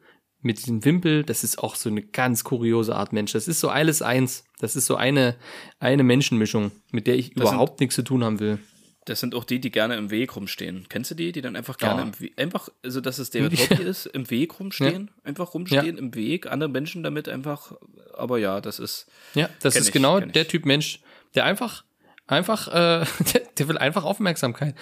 mit 0.43 0.59
diesem 0.59 0.85
Wimpel. 0.85 1.25
Das 1.25 1.45
ist 1.45 1.59
auch 1.59 1.75
so 1.77 1.89
eine 1.89 2.03
ganz 2.03 2.45
kuriose 2.45 2.95
Art 2.95 3.13
Mensch. 3.13 3.33
Das 3.33 3.49
ist 3.49 3.61
so 3.61 3.69
alles 3.69 4.03
eins. 4.03 4.45
Das 4.61 4.77
ist 4.77 4.87
so 4.87 4.97
eine, 4.97 5.37
eine 5.81 6.03
Menschenmischung, 6.03 6.73
mit 6.91 7.07
der 7.07 7.15
ich 7.17 7.31
Das 7.31 7.35
sind- 7.35 7.43
überhaupt 7.55 7.81
nichts 7.81 7.95
zu 7.95 8.03
tun 8.03 8.23
haben 8.25 8.39
will. 8.41 8.59
Das 9.05 9.19
sind 9.19 9.35
auch 9.35 9.43
die, 9.43 9.61
die 9.61 9.73
gerne 9.73 9.97
im 9.97 10.11
Weg 10.13 10.37
rumstehen. 10.37 10.87
Kennst 10.89 11.11
du 11.11 11.17
die, 11.17 11.33
die 11.33 11.41
dann 11.41 11.57
einfach 11.57 11.77
gerne 11.77 12.03
Ja. 12.03 12.07
im 12.07 12.21
Weg, 12.21 12.33
einfach, 12.41 12.69
also 12.85 13.01
dass 13.01 13.19
es 13.19 13.31
der 13.31 13.49
Die- 13.49 13.57
Hobby 13.71 13.83
ist, 13.83 14.07
im 14.07 14.31
Weg 14.31 14.61
rumstehen, 14.61 15.11
einfach 15.25 15.55
rumstehen 15.55 15.99
im 15.99 16.15
Weg, 16.15 16.47
andere 16.47 16.71
Menschen 16.71 17.03
damit 17.03 17.29
einfach, 17.29 17.73
aber 18.15 18.39
ja, 18.39 18.61
das 18.61 18.79
ist, 18.79 19.07
Ja, 19.35 19.49
das 19.61 19.75
ist 19.75 19.89
ich, 19.89 19.93
genau 19.93 20.21
der 20.21 20.47
Typ 20.47 20.67
Mensch, 20.67 21.01
der 21.35 21.45
einfach, 21.47 21.83
einfach, 22.29 22.69
äh, 22.69 23.05
der, 23.35 23.43
der 23.59 23.69
will 23.69 23.77
einfach 23.79 24.05
Aufmerksamkeit. 24.05 24.77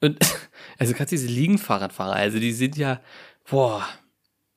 Und 0.00 0.18
also 0.78 0.94
gerade 0.94 1.10
diese 1.10 1.26
Liegenfahrradfahrer, 1.26 2.14
also 2.14 2.38
die 2.38 2.52
sind 2.52 2.78
ja, 2.78 3.02
boah, 3.50 3.86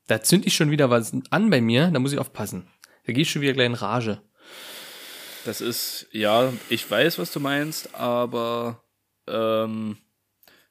da 0.07 0.21
zünd 0.21 0.45
ich 0.45 0.55
schon 0.55 0.71
wieder 0.71 0.89
was 0.89 1.13
an 1.29 1.49
bei 1.49 1.61
mir, 1.61 1.87
da 1.91 1.99
muss 1.99 2.13
ich 2.13 2.19
aufpassen. 2.19 2.67
Da 3.05 3.13
gehe 3.13 3.23
ich 3.23 3.31
schon 3.31 3.41
wieder 3.41 3.53
gleich 3.53 3.67
in 3.67 3.73
Rage. 3.73 4.21
das 5.45 5.61
ist, 5.61 6.07
ja, 6.11 6.51
ich 6.69 6.89
weiß, 6.89 7.19
was 7.19 7.31
du 7.31 7.39
meinst, 7.39 7.93
aber 7.95 8.83
ähm, 9.27 9.97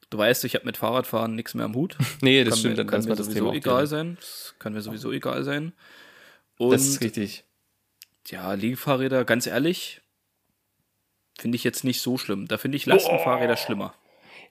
du 0.09 0.17
weißt, 0.17 0.43
ich 0.45 0.55
habe 0.55 0.65
mit 0.65 0.77
Fahrradfahren 0.77 1.35
nichts 1.35 1.53
mehr 1.53 1.65
am 1.65 1.75
Hut. 1.75 1.97
Nee, 2.21 2.43
das 2.43 2.53
kann 2.53 2.59
stimmt, 2.59 2.71
mir, 2.73 2.77
dann 2.83 2.87
kann 2.87 3.03
mir 3.05 3.15
das 3.15 3.27
sowieso 3.27 3.53
egal 3.53 3.87
sein. 3.87 4.17
Das 4.19 4.55
kann 4.59 4.73
mir 4.73 4.81
sowieso 4.81 5.11
egal 5.11 5.43
sein. 5.43 5.73
Und 6.57 6.71
Das 6.71 6.85
ist 6.85 7.01
richtig. 7.01 7.43
ja, 8.27 8.53
Liegefahrräder, 8.53 9.25
ganz 9.25 9.47
ehrlich, 9.47 10.01
finde 11.37 11.57
ich 11.57 11.63
jetzt 11.65 11.83
nicht 11.83 12.01
so 12.01 12.17
schlimm. 12.17 12.47
Da 12.47 12.57
finde 12.57 12.77
ich 12.77 12.85
Lastenfahrräder 12.85 13.57
schlimmer. 13.57 13.93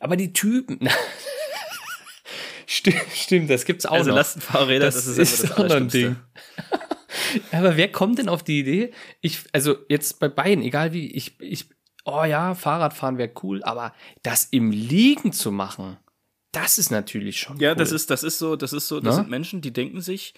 Aber 0.00 0.16
die 0.16 0.32
Typen. 0.32 0.80
stimmt, 2.66 3.02
stimmt, 3.14 3.50
das 3.50 3.64
gibt's 3.64 3.86
auch 3.86 3.92
Also 3.92 4.10
noch. 4.10 4.16
Lastenfahrräder, 4.16 4.86
das, 4.86 5.06
ist, 5.06 5.18
einfach 5.18 5.48
das 5.48 5.58
auch 5.58 5.68
noch 5.68 5.76
ein. 5.76 5.88
Ding. 5.88 6.16
Aber 7.52 7.76
wer 7.76 7.90
kommt 7.90 8.18
denn 8.18 8.28
auf 8.28 8.42
die 8.42 8.60
Idee? 8.60 8.92
Ich, 9.20 9.40
also 9.52 9.76
jetzt 9.88 10.18
bei 10.20 10.28
beiden, 10.28 10.64
egal 10.64 10.92
wie, 10.92 11.12
ich, 11.12 11.40
ich, 11.40 11.66
oh 12.04 12.24
ja, 12.24 12.54
Fahrradfahren 12.54 13.18
wäre 13.18 13.32
cool, 13.42 13.62
aber 13.62 13.94
das 14.22 14.44
im 14.50 14.70
Liegen 14.70 15.32
zu 15.32 15.52
machen, 15.52 15.96
das 16.52 16.78
ist 16.78 16.90
natürlich 16.90 17.38
schon 17.38 17.58
Ja, 17.58 17.70
cool. 17.70 17.76
das 17.76 17.92
ist, 17.92 18.10
das 18.10 18.22
ist 18.22 18.38
so, 18.38 18.56
das 18.56 18.72
ist 18.72 18.88
so, 18.88 19.00
das 19.00 19.16
Na? 19.16 19.22
sind 19.22 19.30
Menschen, 19.30 19.60
die 19.60 19.72
denken 19.72 20.00
sich, 20.00 20.34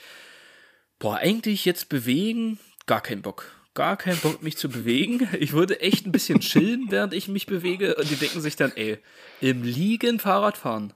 boah, 0.98 1.16
eigentlich 1.16 1.64
jetzt 1.64 1.88
bewegen, 1.88 2.58
gar 2.86 3.00
keinen 3.00 3.22
Bock. 3.22 3.52
Gar 3.74 3.98
keinen 3.98 4.18
Bock, 4.18 4.42
mich 4.42 4.56
zu 4.56 4.68
bewegen. 4.70 5.28
Ich 5.38 5.52
würde 5.52 5.80
echt 5.80 6.06
ein 6.06 6.12
bisschen 6.12 6.40
chillen, 6.40 6.86
während 6.88 7.12
ich 7.12 7.28
mich 7.28 7.46
bewege. 7.46 7.94
Und 7.96 8.10
die 8.10 8.16
denken 8.16 8.40
sich 8.40 8.56
dann, 8.56 8.72
ey, 8.74 8.98
im 9.42 9.62
Liegen 9.62 10.18
Fahrrad 10.18 10.56
fahren. 10.56 10.94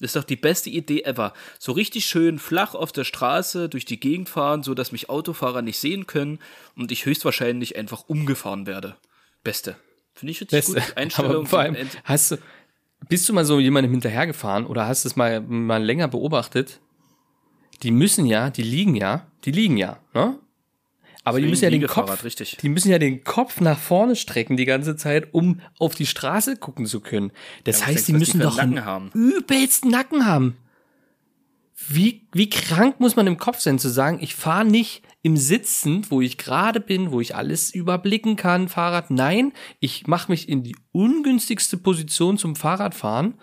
Das 0.00 0.10
ist 0.10 0.16
doch 0.16 0.24
die 0.24 0.36
beste 0.36 0.70
Idee 0.70 1.02
ever. 1.02 1.32
So 1.58 1.72
richtig 1.72 2.06
schön 2.06 2.38
flach 2.38 2.74
auf 2.74 2.92
der 2.92 3.04
Straße 3.04 3.68
durch 3.68 3.84
die 3.84 3.98
Gegend 3.98 4.28
fahren, 4.28 4.62
so 4.62 4.74
dass 4.74 4.92
mich 4.92 5.10
Autofahrer 5.10 5.62
nicht 5.62 5.78
sehen 5.78 6.06
können 6.06 6.38
und 6.76 6.92
ich 6.92 7.04
höchstwahrscheinlich 7.04 7.76
einfach 7.76 8.08
umgefahren 8.08 8.66
werde. 8.66 8.96
Beste. 9.42 9.76
Finde 10.14 10.32
ich 10.32 10.40
richtig 10.40 10.58
Beste. 10.58 10.74
gut. 10.74 10.82
Einstellung. 10.96 11.36
Aber 11.36 11.46
vor 11.46 11.60
allem, 11.60 11.76
hast 12.04 12.32
du, 12.32 12.36
bist 13.08 13.28
du 13.28 13.32
mal 13.32 13.44
so 13.44 13.58
jemandem 13.58 13.92
hinterhergefahren 13.92 14.66
oder 14.66 14.86
hast 14.86 15.04
du 15.04 15.08
es 15.08 15.16
mal, 15.16 15.40
mal 15.40 15.82
länger 15.82 16.08
beobachtet? 16.08 16.80
Die 17.82 17.90
müssen 17.90 18.26
ja, 18.26 18.50
die 18.50 18.62
liegen 18.62 18.94
ja, 18.94 19.26
die 19.44 19.52
liegen 19.52 19.76
ja, 19.76 20.00
ne? 20.14 20.38
Aber 21.28 21.40
die 21.40 21.46
müssen 21.46 21.64
ja 21.64 21.70
den 21.70 21.86
Kopf, 21.86 22.22
die 22.62 22.68
müssen 22.68 22.90
ja 22.90 22.98
den 22.98 23.22
Kopf 23.24 23.60
nach 23.60 23.78
vorne 23.78 24.16
strecken 24.16 24.56
die 24.56 24.64
ganze 24.64 24.96
Zeit, 24.96 25.32
um 25.34 25.60
auf 25.78 25.94
die 25.94 26.06
Straße 26.06 26.56
gucken 26.56 26.86
zu 26.86 27.00
können. 27.00 27.32
Das 27.64 27.80
Ja, 27.80 27.86
heißt, 27.86 28.08
die 28.08 28.12
denkst 28.12 28.30
die 28.32 28.36
müssen 28.36 28.40
für 28.40 28.46
doch 28.46 28.56
Nacken 28.56 28.84
haben? 28.84 29.10
übelsten 29.12 29.90
Nacken 29.90 30.26
haben. 30.26 30.56
Wie, 31.88 32.26
wie 32.32 32.50
krank 32.50 32.98
muss 32.98 33.14
man 33.16 33.26
im 33.26 33.38
Kopf 33.38 33.60
sein, 33.60 33.78
zu 33.78 33.88
sagen, 33.88 34.18
ich 34.20 34.34
fahre 34.34 34.64
nicht 34.64 35.02
im 35.22 35.36
Sitzen, 35.36 36.04
wo 36.10 36.20
ich 36.20 36.36
gerade 36.36 36.80
bin, 36.80 37.12
wo 37.12 37.20
ich 37.20 37.34
alles 37.36 37.72
überblicken 37.72 38.36
kann, 38.36 38.68
Fahrrad. 38.68 39.10
Nein, 39.10 39.52
ich 39.80 40.06
mache 40.06 40.30
mich 40.30 40.48
in 40.48 40.62
die 40.64 40.76
ungünstigste 40.92 41.76
Position 41.76 42.36
zum 42.36 42.56
Fahrradfahren, 42.56 43.34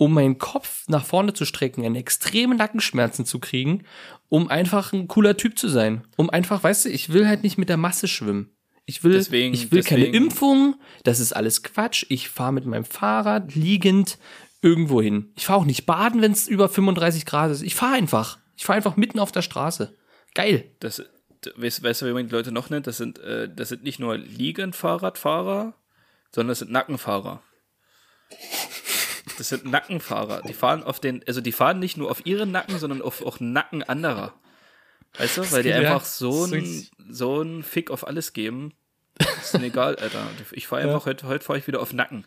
um 0.00 0.14
meinen 0.14 0.38
Kopf 0.38 0.84
nach 0.88 1.04
vorne 1.04 1.34
zu 1.34 1.44
strecken, 1.44 1.84
eine 1.84 1.98
extreme 1.98 2.54
Nackenschmerzen 2.54 3.26
zu 3.26 3.38
kriegen, 3.38 3.84
um 4.30 4.48
einfach 4.48 4.94
ein 4.94 5.08
cooler 5.08 5.36
Typ 5.36 5.58
zu 5.58 5.68
sein. 5.68 6.06
Um 6.16 6.30
einfach, 6.30 6.62
weißt 6.62 6.86
du, 6.86 6.88
ich 6.88 7.12
will 7.12 7.28
halt 7.28 7.42
nicht 7.42 7.58
mit 7.58 7.68
der 7.68 7.76
Masse 7.76 8.08
schwimmen. 8.08 8.48
Ich 8.86 9.04
will, 9.04 9.12
Deswegen- 9.12 9.52
ich 9.52 9.70
will 9.70 9.82
keine 9.82 10.06
deswegen- 10.06 10.24
Impfung, 10.24 10.80
das 11.04 11.20
ist 11.20 11.36
alles 11.36 11.62
Quatsch. 11.62 12.06
Ich 12.08 12.30
fahre 12.30 12.54
mit 12.54 12.64
meinem 12.64 12.86
Fahrrad 12.86 13.54
liegend 13.54 14.16
irgendwo 14.62 15.02
hin. 15.02 15.32
Ich 15.36 15.44
fahre 15.44 15.58
auch 15.60 15.64
nicht 15.66 15.84
baden, 15.84 16.22
wenn 16.22 16.32
es 16.32 16.48
über 16.48 16.70
35 16.70 17.26
Grad 17.26 17.50
ist. 17.50 17.60
Ich 17.62 17.74
fahre 17.74 17.92
einfach. 17.94 18.38
Ich 18.56 18.64
fahre 18.64 18.78
einfach 18.78 18.96
mitten 18.96 19.18
auf 19.20 19.32
der 19.32 19.42
Straße. 19.42 19.94
Geil. 20.34 20.64
Das, 20.80 21.02
weißt, 21.56 21.82
weißt 21.82 22.00
du, 22.00 22.06
wie 22.06 22.12
man 22.14 22.26
die 22.26 22.32
Leute 22.32 22.52
noch 22.52 22.70
nennt? 22.70 22.86
Das 22.86 22.96
sind, 22.96 23.18
äh, 23.18 23.50
das 23.54 23.68
sind 23.68 23.82
nicht 23.82 24.00
nur 24.00 24.16
Liegenfahrradfahrer, 24.16 25.74
sondern 26.34 26.48
das 26.48 26.60
sind 26.60 26.70
Nackenfahrer. 26.72 27.42
Das 29.40 29.48
sind 29.48 29.64
Nackenfahrer. 29.64 30.42
Die 30.46 30.52
fahren 30.52 30.82
auf 30.82 31.00
den, 31.00 31.24
also 31.26 31.40
die 31.40 31.52
fahren 31.52 31.78
nicht 31.78 31.96
nur 31.96 32.10
auf 32.10 32.26
ihren 32.26 32.50
Nacken, 32.50 32.78
sondern 32.78 33.00
auf 33.00 33.24
auch 33.24 33.40
Nacken 33.40 33.82
anderer. 33.82 34.34
Weißt 35.16 35.38
du, 35.38 35.50
weil 35.52 35.62
die 35.62 35.72
einfach 35.72 36.04
so 36.04 36.44
so 36.44 36.54
ein, 36.54 36.62
ist- 36.62 36.92
so 37.08 37.44
Fick 37.62 37.90
auf 37.90 38.06
alles 38.06 38.34
geben. 38.34 38.74
Ist 39.40 39.58
mir 39.58 39.66
egal, 39.68 39.96
Alter. 39.96 40.26
Ich 40.52 40.66
fahre 40.66 40.82
einfach, 40.82 41.06
heute, 41.06 41.26
heute 41.26 41.42
fahre 41.42 41.58
ich 41.58 41.66
wieder 41.66 41.80
auf 41.80 41.94
Nacken. 41.94 42.26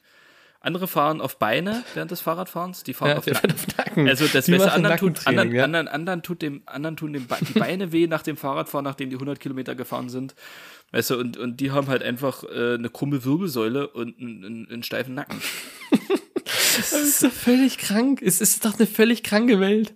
Andere 0.59 0.87
fahren 0.87 1.21
auf 1.21 1.37
Beine 1.37 1.83
während 1.93 2.09
des 2.09 2.21
Fahrradfahrens, 2.21 2.81
die 2.83 2.93
fahren 2.95 3.09
Ja, 3.11 3.17
auf 3.17 3.27
Nacken. 3.27 3.51
auf 3.51 3.67
Nacken. 3.77 4.07
Also 4.09 4.25
das 4.27 4.45
Die 4.45 4.51
Beste, 4.53 4.71
anderen 4.71 4.97
tut, 4.97 5.27
anderen, 5.27 5.51
ja. 5.53 5.63
anderen, 5.65 5.87
anderen 5.87 6.23
tut 6.23 6.41
dem, 6.41 6.63
anderen 6.65 6.97
tun 6.97 7.13
dem 7.13 7.27
Be 7.27 7.35
die 7.47 7.59
Beine 7.59 7.91
weh 7.91 8.07
nach 8.07 8.23
dem 8.23 8.37
Fahrradfahren, 8.37 8.85
nachdem 8.85 9.09
die 9.11 9.17
100 9.17 9.39
Kilometer 9.39 9.75
gefahren 9.75 10.09
sind. 10.09 10.33
Weißt 10.91 11.11
du, 11.11 11.19
und, 11.19 11.37
und 11.37 11.57
die 11.59 11.69
haben 11.71 11.87
halt 11.89 12.01
einfach 12.01 12.43
äh, 12.45 12.73
eine 12.73 12.89
krumme 12.89 13.23
Wirbelsäule 13.23 13.87
und 13.89 14.19
einen, 14.19 14.43
einen, 14.45 14.67
einen 14.71 14.83
steifen 14.83 15.13
Nacken. 15.13 15.39
Das 16.77 16.91
ist 16.93 17.23
doch 17.23 17.31
völlig 17.31 17.77
krank. 17.77 18.21
Es 18.21 18.41
ist 18.41 18.63
doch 18.65 18.77
eine 18.77 18.87
völlig 18.87 19.23
kranke 19.23 19.59
Welt. 19.59 19.93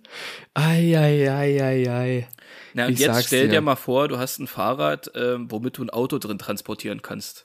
Ei, 0.54 0.94
ei, 0.98 1.30
ei, 1.30 1.62
ei, 1.62 1.90
ei. 1.90 2.28
Na, 2.74 2.86
und 2.86 2.92
Ich 2.94 3.00
jetzt 3.00 3.26
stell 3.26 3.48
dir. 3.48 3.54
dir. 3.54 3.60
mal 3.60 3.76
vor, 3.76 4.08
du 4.08 4.18
hast 4.18 4.38
ein 4.38 4.46
Fahrrad, 4.46 5.10
ähm, 5.14 5.50
womit 5.50 5.78
du 5.78 5.82
ein 5.84 5.90
Auto 5.90 6.18
drin 6.18 6.38
transportieren 6.38 7.02
kannst. 7.02 7.44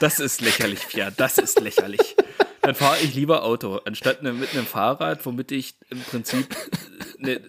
Das 0.00 0.18
ist 0.20 0.40
lächerlich, 0.40 0.80
ja, 0.94 1.10
das 1.10 1.38
ist 1.38 1.60
lächerlich. 1.60 2.16
Dann 2.60 2.74
fahre 2.74 2.98
ich 3.02 3.14
lieber 3.14 3.44
Auto, 3.44 3.80
anstatt 3.84 4.22
ne, 4.22 4.32
mit 4.32 4.52
einem 4.52 4.66
Fahrrad, 4.66 5.24
womit 5.26 5.52
ich 5.52 5.74
im 5.90 6.00
Prinzip 6.00 6.54
äh, 7.20 7.22
ne, 7.24 7.40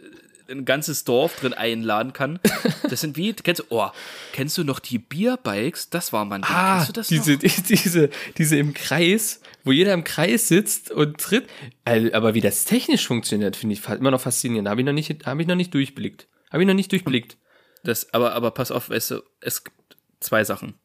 ein 0.50 0.66
ganzes 0.66 1.04
Dorf 1.04 1.40
drin 1.40 1.54
einladen 1.54 2.14
kann. 2.14 2.40
Das 2.90 3.02
sind 3.02 3.18
wie, 3.18 3.34
kennst 3.34 3.62
du, 3.62 3.66
oh, 3.70 3.88
kennst 4.34 4.58
du 4.58 4.64
noch 4.64 4.80
die 4.80 5.00
Bierbikes? 5.00 5.90
Das 5.90 6.14
war 6.14 6.26
man. 6.26 6.44
Ah, 6.44 6.76
kennst 6.76 6.90
du 6.90 6.94
das 6.94 7.08
diese, 7.08 7.34
noch? 7.34 7.40
die- 7.40 7.62
diese, 7.76 8.10
diese 8.38 8.58
im 8.58 8.74
Kreis, 8.74 9.42
wo 9.64 9.72
jeder 9.72 9.94
im 9.94 10.04
Kreis 10.04 10.48
sitzt 10.48 10.92
und 10.92 11.18
tritt. 11.18 11.48
Aber 11.86 12.34
wie 12.36 12.42
das 12.42 12.66
technisch 12.66 13.08
funktioniert, 13.08 13.56
finde 13.56 13.74
ich 13.74 13.88
immer 13.88 14.12
noch 14.12 14.22
faszinierend. 14.22 14.68
Habe 14.70 14.82
ich 14.82 14.86
noch 14.86 14.94
nicht, 14.94 15.26
habe 15.26 15.42
ich 15.42 15.48
noch 15.48 15.56
nicht 15.56 15.74
durchblickt. 15.74 16.28
Habe 16.52 16.62
ich 16.64 16.68
noch 16.68 16.76
nicht 16.76 16.92
durchblickt. 16.92 17.38
Das, 17.84 18.14
aber, 18.14 18.34
aber 18.34 18.52
pass 18.52 18.70
auf, 18.72 18.90
weißt 18.90 19.12
du, 19.12 19.24
es 19.42 19.64
gibt 19.64 19.78
zwei 20.20 20.44
Sachen. 20.44 20.76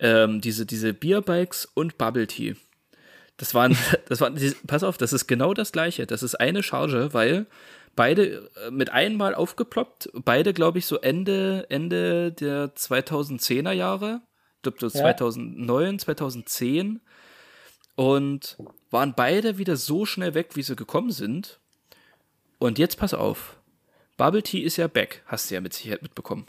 Ähm, 0.00 0.40
diese, 0.40 0.66
diese 0.66 0.92
Bierbikes 0.92 1.64
und 1.74 1.96
Bubble 1.96 2.26
Tea. 2.26 2.56
Das 3.36 3.54
waren, 3.54 3.76
das 4.08 4.20
waren, 4.20 4.38
pass 4.66 4.82
auf, 4.82 4.98
das 4.98 5.12
ist 5.12 5.26
genau 5.26 5.54
das 5.54 5.72
gleiche. 5.72 6.06
Das 6.06 6.22
ist 6.22 6.34
eine 6.34 6.62
Charge, 6.62 7.14
weil 7.14 7.46
beide 7.96 8.50
äh, 8.66 8.70
mit 8.70 8.90
einmal 8.90 9.34
aufgeploppt, 9.34 10.10
beide, 10.14 10.52
glaube 10.52 10.78
ich, 10.78 10.86
so 10.86 10.98
Ende, 10.98 11.66
Ende 11.68 12.32
der 12.32 12.74
2010er 12.74 13.72
Jahre. 13.72 14.20
Ich 14.56 14.62
glaube, 14.62 14.78
so 14.80 14.88
2009, 14.88 15.98
2010. 15.98 17.00
Und 17.96 18.56
waren 18.90 19.14
beide 19.14 19.58
wieder 19.58 19.76
so 19.76 20.04
schnell 20.06 20.34
weg, 20.34 20.50
wie 20.54 20.62
sie 20.62 20.74
gekommen 20.76 21.10
sind. 21.12 21.60
Und 22.58 22.78
jetzt 22.78 22.98
pass 22.98 23.14
auf. 23.14 23.56
Bubble 24.16 24.42
Tea 24.42 24.62
ist 24.62 24.76
ja 24.76 24.86
back, 24.86 25.22
hast 25.26 25.50
du 25.50 25.54
ja 25.54 25.60
mit 25.60 25.74
Sicherheit 25.74 26.02
mitbekommen. 26.02 26.46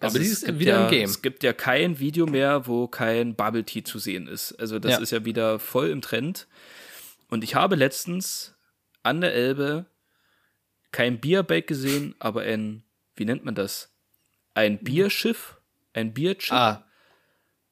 Aber 0.00 0.18
die 0.18 0.24
es 0.26 0.32
ist 0.32 0.46
gibt 0.46 0.58
wieder 0.58 0.72
ja, 0.72 0.84
im 0.84 0.90
Game. 0.90 1.04
Es 1.04 1.22
gibt 1.22 1.42
ja 1.42 1.52
kein 1.52 1.98
Video 1.98 2.26
mehr, 2.26 2.66
wo 2.66 2.88
kein 2.88 3.34
Bubble 3.34 3.64
Tea 3.64 3.84
zu 3.84 3.98
sehen 3.98 4.26
ist. 4.26 4.52
Also 4.58 4.78
das 4.78 4.92
Ja. 4.92 4.98
ist 4.98 5.10
ja 5.12 5.24
wieder 5.24 5.58
voll 5.58 5.88
im 5.88 6.02
Trend. 6.02 6.46
Und 7.30 7.44
ich 7.44 7.54
habe 7.54 7.76
letztens 7.76 8.54
an 9.02 9.20
der 9.20 9.34
Elbe 9.34 9.86
kein 10.94 11.18
Bierbike 11.20 11.66
gesehen, 11.66 12.14
aber 12.20 12.42
ein, 12.42 12.84
wie 13.16 13.24
nennt 13.24 13.44
man 13.44 13.54
das? 13.56 13.92
Ein 14.54 14.78
Bierschiff, 14.78 15.56
ein 15.92 16.14
Bierchip. 16.14 16.52
Ah, 16.52 16.84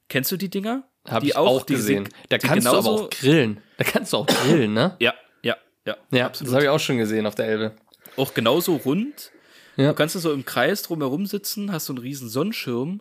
Kennst 0.09 0.31
du 0.33 0.37
die 0.37 0.51
Dinger? 0.51 0.83
habe 1.09 1.25
Die 1.25 1.31
ich 1.31 1.37
auch 1.37 1.63
die 1.65 1.75
gesehen. 1.75 2.05
sind- 2.07 2.15
Da 2.29 2.39
kannst 2.39 2.67
du 2.67 2.71
aber 2.73 2.91
auch 2.91 3.11
grillen. 3.11 3.61
Da 3.79 3.85
kannst 3.85 4.13
du 4.13 4.19
auch 4.19 4.27
grillen, 4.27 4.73
ne? 4.75 4.97
Ja, 5.01 5.15
ja, 5.43 5.57
ja. 5.87 5.97
Ja, 6.11 6.29
das 6.29 6.53
habe 6.53 6.65
ich 6.65 6.69
auch 6.69 6.79
schon 6.81 6.99
gesehen 6.99 7.25
auf 7.27 7.35
der 7.35 7.47
Elbe. 7.47 7.77
auch 8.17 8.35
genauso 8.35 8.77
rund. 8.77 9.31
Ja. 9.77 9.89
Du 9.89 9.95
kannst 9.95 10.15
so 10.21 10.33
im 10.33 10.45
Kreis 10.45 10.83
drumherum 10.83 11.25
sitzen, 11.27 11.73
hast 11.73 11.87
so 11.87 11.93
einen 11.95 11.99
riesen 12.03 12.29
Sonnenschirm 12.29 13.01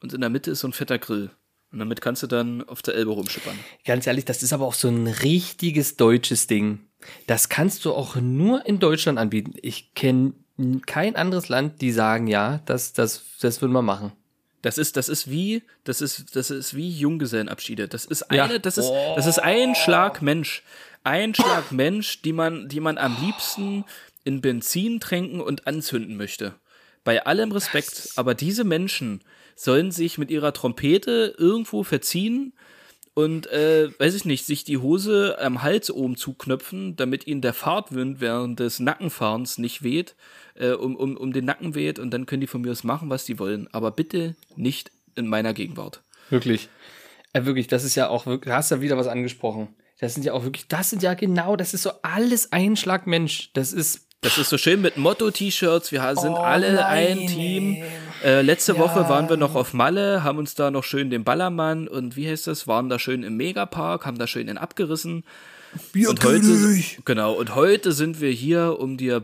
und 0.00 0.12
in 0.12 0.20
der 0.20 0.28
Mitte 0.30 0.50
ist 0.50 0.60
so 0.60 0.68
ein 0.68 0.72
fetter 0.74 0.98
Grill. 0.98 1.30
Und 1.72 1.78
damit 1.78 2.00
kannst 2.02 2.22
du 2.22 2.26
dann 2.26 2.62
auf 2.68 2.82
der 2.82 2.94
Elbe 2.94 3.12
rumschippern. 3.12 3.58
Ganz 3.86 4.06
ehrlich, 4.06 4.24
das 4.26 4.42
ist 4.42 4.52
aber 4.52 4.66
auch 4.66 4.74
so 4.74 4.88
ein 4.88 5.06
richtiges 5.06 5.96
deutsches 5.96 6.46
Ding. 6.46 6.80
Das 7.26 7.48
kannst 7.48 7.84
du 7.84 7.92
auch 7.92 8.16
nur 8.16 8.66
in 8.66 8.78
Deutschland 8.78 9.18
anbieten. 9.18 9.54
Ich 9.62 9.94
kenne 9.94 10.34
kein 10.86 11.16
anderes 11.16 11.48
Land, 11.48 11.80
die 11.80 11.90
sagen, 11.92 12.26
ja, 12.26 12.60
das, 12.66 12.92
das, 12.92 13.24
das 13.40 13.62
würden 13.62 13.72
wir 13.72 13.82
machen. 13.82 14.12
Das 14.62 14.76
ist, 14.76 14.96
das 14.98 15.08
ist 15.08 15.30
wie, 15.30 15.62
das 15.84 16.02
ist, 16.02 16.36
das 16.36 16.50
ist 16.50 16.76
wie 16.76 16.90
Junggesellenabschiede. 16.90 17.88
Das 17.88 18.04
ist 18.04 18.26
Ja. 18.30 18.44
eine, 18.44 18.60
das 18.60 18.76
ist, 18.76 18.90
das 19.16 19.26
ist 19.26 19.38
ein 19.38 19.74
Schlag 19.74 20.20
Mensch. 20.20 20.62
Ein 21.02 21.34
Schlag 21.34 21.72
Mensch, 21.72 22.20
die 22.20 22.34
man, 22.34 22.68
die 22.68 22.80
man 22.80 22.98
am 22.98 23.16
liebsten 23.22 23.84
in 24.24 24.42
Benzin 24.42 25.00
tränken 25.00 25.40
und 25.40 25.66
anzünden 25.66 26.16
möchte. 26.18 26.54
Bei 27.04 27.24
allem 27.24 27.52
Respekt. 27.52 28.10
Aber 28.16 28.34
diese 28.34 28.64
Menschen 28.64 29.22
sollen 29.56 29.90
sich 29.92 30.18
mit 30.18 30.30
ihrer 30.30 30.52
Trompete 30.52 31.34
irgendwo 31.38 31.82
verziehen 31.82 32.52
und, 33.24 33.46
äh, 33.48 33.90
weiß 33.98 34.14
ich 34.14 34.24
nicht, 34.24 34.46
sich 34.46 34.64
die 34.64 34.78
Hose 34.78 35.36
am 35.40 35.62
Hals 35.62 35.90
oben 35.90 36.16
zuknöpfen, 36.16 36.96
damit 36.96 37.26
ihnen 37.26 37.40
der 37.40 37.54
Fahrtwind 37.54 38.20
während 38.20 38.60
des 38.60 38.80
Nackenfahrens 38.80 39.58
nicht 39.58 39.82
weht, 39.82 40.14
äh, 40.54 40.70
um, 40.70 40.96
um, 40.96 41.16
um 41.16 41.32
den 41.32 41.44
Nacken 41.44 41.74
weht 41.74 41.98
und 41.98 42.10
dann 42.10 42.26
können 42.26 42.40
die 42.40 42.46
von 42.46 42.62
mir 42.62 42.70
aus 42.70 42.84
machen, 42.84 43.10
was 43.10 43.24
die 43.24 43.38
wollen. 43.38 43.68
Aber 43.72 43.90
bitte 43.90 44.36
nicht 44.56 44.90
in 45.16 45.26
meiner 45.26 45.52
Gegenwart. 45.52 46.02
Wirklich. 46.30 46.68
Äh, 47.32 47.44
wirklich, 47.44 47.66
das 47.66 47.84
ist 47.84 47.94
ja 47.94 48.08
auch 48.08 48.26
wirklich, 48.26 48.50
da 48.50 48.56
hast 48.56 48.70
ja 48.70 48.80
wieder 48.80 48.96
was 48.96 49.06
angesprochen. 49.06 49.68
Das 49.98 50.14
sind 50.14 50.24
ja 50.24 50.32
auch 50.32 50.44
wirklich, 50.44 50.66
das 50.68 50.90
sind 50.90 51.02
ja 51.02 51.14
genau, 51.14 51.56
das 51.56 51.74
ist 51.74 51.82
so 51.82 51.92
alles 52.02 52.52
ein 52.52 52.76
Mensch. 53.04 53.52
Das 53.52 53.72
ist, 53.72 54.08
Das 54.22 54.36
ist 54.36 54.50
so 54.50 54.58
schön 54.58 54.82
mit 54.82 54.98
Motto-T-Shirts. 54.98 55.92
Wir 55.92 56.00
sind 56.16 56.34
alle 56.34 56.72
Oh 56.72 56.74
nein, 56.74 57.18
ein 57.20 57.26
Team. 57.26 57.82
Äh, 58.22 58.42
letzte 58.42 58.72
Ja. 58.74 58.78
Woche 58.78 59.08
waren 59.08 59.30
wir 59.30 59.38
noch 59.38 59.54
auf 59.54 59.72
Malle, 59.72 60.22
haben 60.22 60.36
uns 60.36 60.54
da 60.54 60.70
noch 60.70 60.84
schön 60.84 61.08
den 61.08 61.24
Ballermann 61.24 61.88
und 61.88 62.16
wie 62.16 62.28
heißt 62.28 62.46
das, 62.46 62.66
waren 62.66 62.90
da 62.90 62.98
schön 62.98 63.22
im 63.22 63.38
Megapark, 63.38 64.04
haben 64.04 64.18
da 64.18 64.26
schön 64.26 64.46
den 64.48 64.58
abgerissen. 64.58 65.24
und 66.06 66.22
heute, 66.22 66.82
genau, 67.06 67.32
und 67.32 67.54
heute 67.54 67.92
sind 67.92 68.20
wir 68.20 68.30
hier, 68.30 68.78
um 68.78 68.98
dir, 68.98 69.22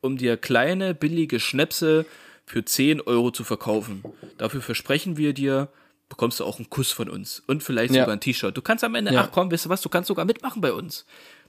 um 0.00 0.16
dir 0.16 0.38
kleine, 0.38 0.94
billige 0.94 1.40
Schnäpse 1.40 2.06
für 2.46 2.64
10 2.64 3.02
Euro 3.02 3.30
zu 3.30 3.44
verkaufen. 3.44 4.02
Dafür 4.38 4.62
versprechen 4.62 5.18
wir 5.18 5.34
dir, 5.34 5.68
bekommst 6.08 6.40
du 6.40 6.44
auch 6.46 6.56
einen 6.58 6.70
Kuss 6.70 6.90
von 6.90 7.10
uns 7.10 7.42
und 7.46 7.62
vielleicht 7.62 7.92
Ja. 7.94 8.04
sogar 8.04 8.16
ein 8.16 8.20
T-Shirt. 8.20 8.56
Du 8.56 8.62
kannst 8.62 8.82
am 8.82 8.94
Ende, 8.94 9.12
Ja. 9.12 9.24
ach 9.24 9.30
komm, 9.30 9.52
weißt 9.52 9.66
du 9.66 9.68
was, 9.68 9.82
du 9.82 9.90
kannst 9.90 10.08
sogar 10.08 10.24
mitmachen 10.24 10.62
bei 10.62 10.72
uns. 10.72 11.04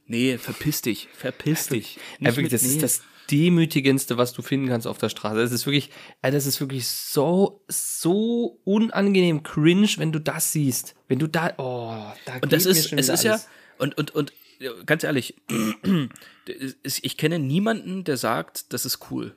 Nee, 0.09 0.39
verpiss 0.39 0.81
dich, 0.81 1.07
verpiss 1.13 1.67
dich. 1.67 1.99
Nicht 2.17 2.35
wirklich, 2.35 2.51
das 2.51 2.63
nee. 2.63 2.69
ist 2.69 2.81
das 2.81 3.01
demütigendste, 3.29 4.17
was 4.17 4.33
du 4.33 4.41
finden 4.41 4.67
kannst 4.67 4.87
auf 4.87 4.97
der 4.97 5.09
Straße. 5.09 5.35
Das 5.35 5.51
ist 5.51 5.67
wirklich, 5.67 5.91
das 6.23 6.47
ist 6.47 6.59
wirklich 6.59 6.87
so, 6.87 7.63
so 7.67 8.59
unangenehm 8.63 9.43
cringe, 9.43 9.87
wenn 9.97 10.11
du 10.11 10.19
das 10.19 10.51
siehst. 10.51 10.95
Wenn 11.07 11.19
du 11.19 11.27
da, 11.27 11.53
oh, 11.57 11.93
da 12.25 12.39
Und 12.41 12.51
das 12.51 12.65
ist, 12.65 12.91
es 12.91 13.07
ist 13.07 13.23
ja, 13.23 13.33
alles. 13.33 13.47
und, 13.77 13.97
und, 13.99 14.15
und 14.15 14.33
ja, 14.57 14.71
ganz 14.83 15.03
ehrlich, 15.03 15.35
es- 16.83 17.03
ich 17.03 17.17
kenne 17.17 17.37
niemanden, 17.37 18.03
der 18.03 18.17
sagt, 18.17 18.73
das 18.73 18.85
ist 18.85 19.11
cool. 19.11 19.35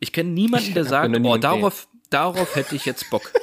Ich 0.00 0.12
kenne 0.12 0.30
niemanden, 0.30 0.74
der 0.74 0.84
sagt, 0.84 1.16
oh, 1.16 1.36
darauf, 1.38 1.88
darauf 2.10 2.56
hätte 2.56 2.74
ich 2.74 2.84
jetzt 2.84 3.08
Bock. 3.10 3.32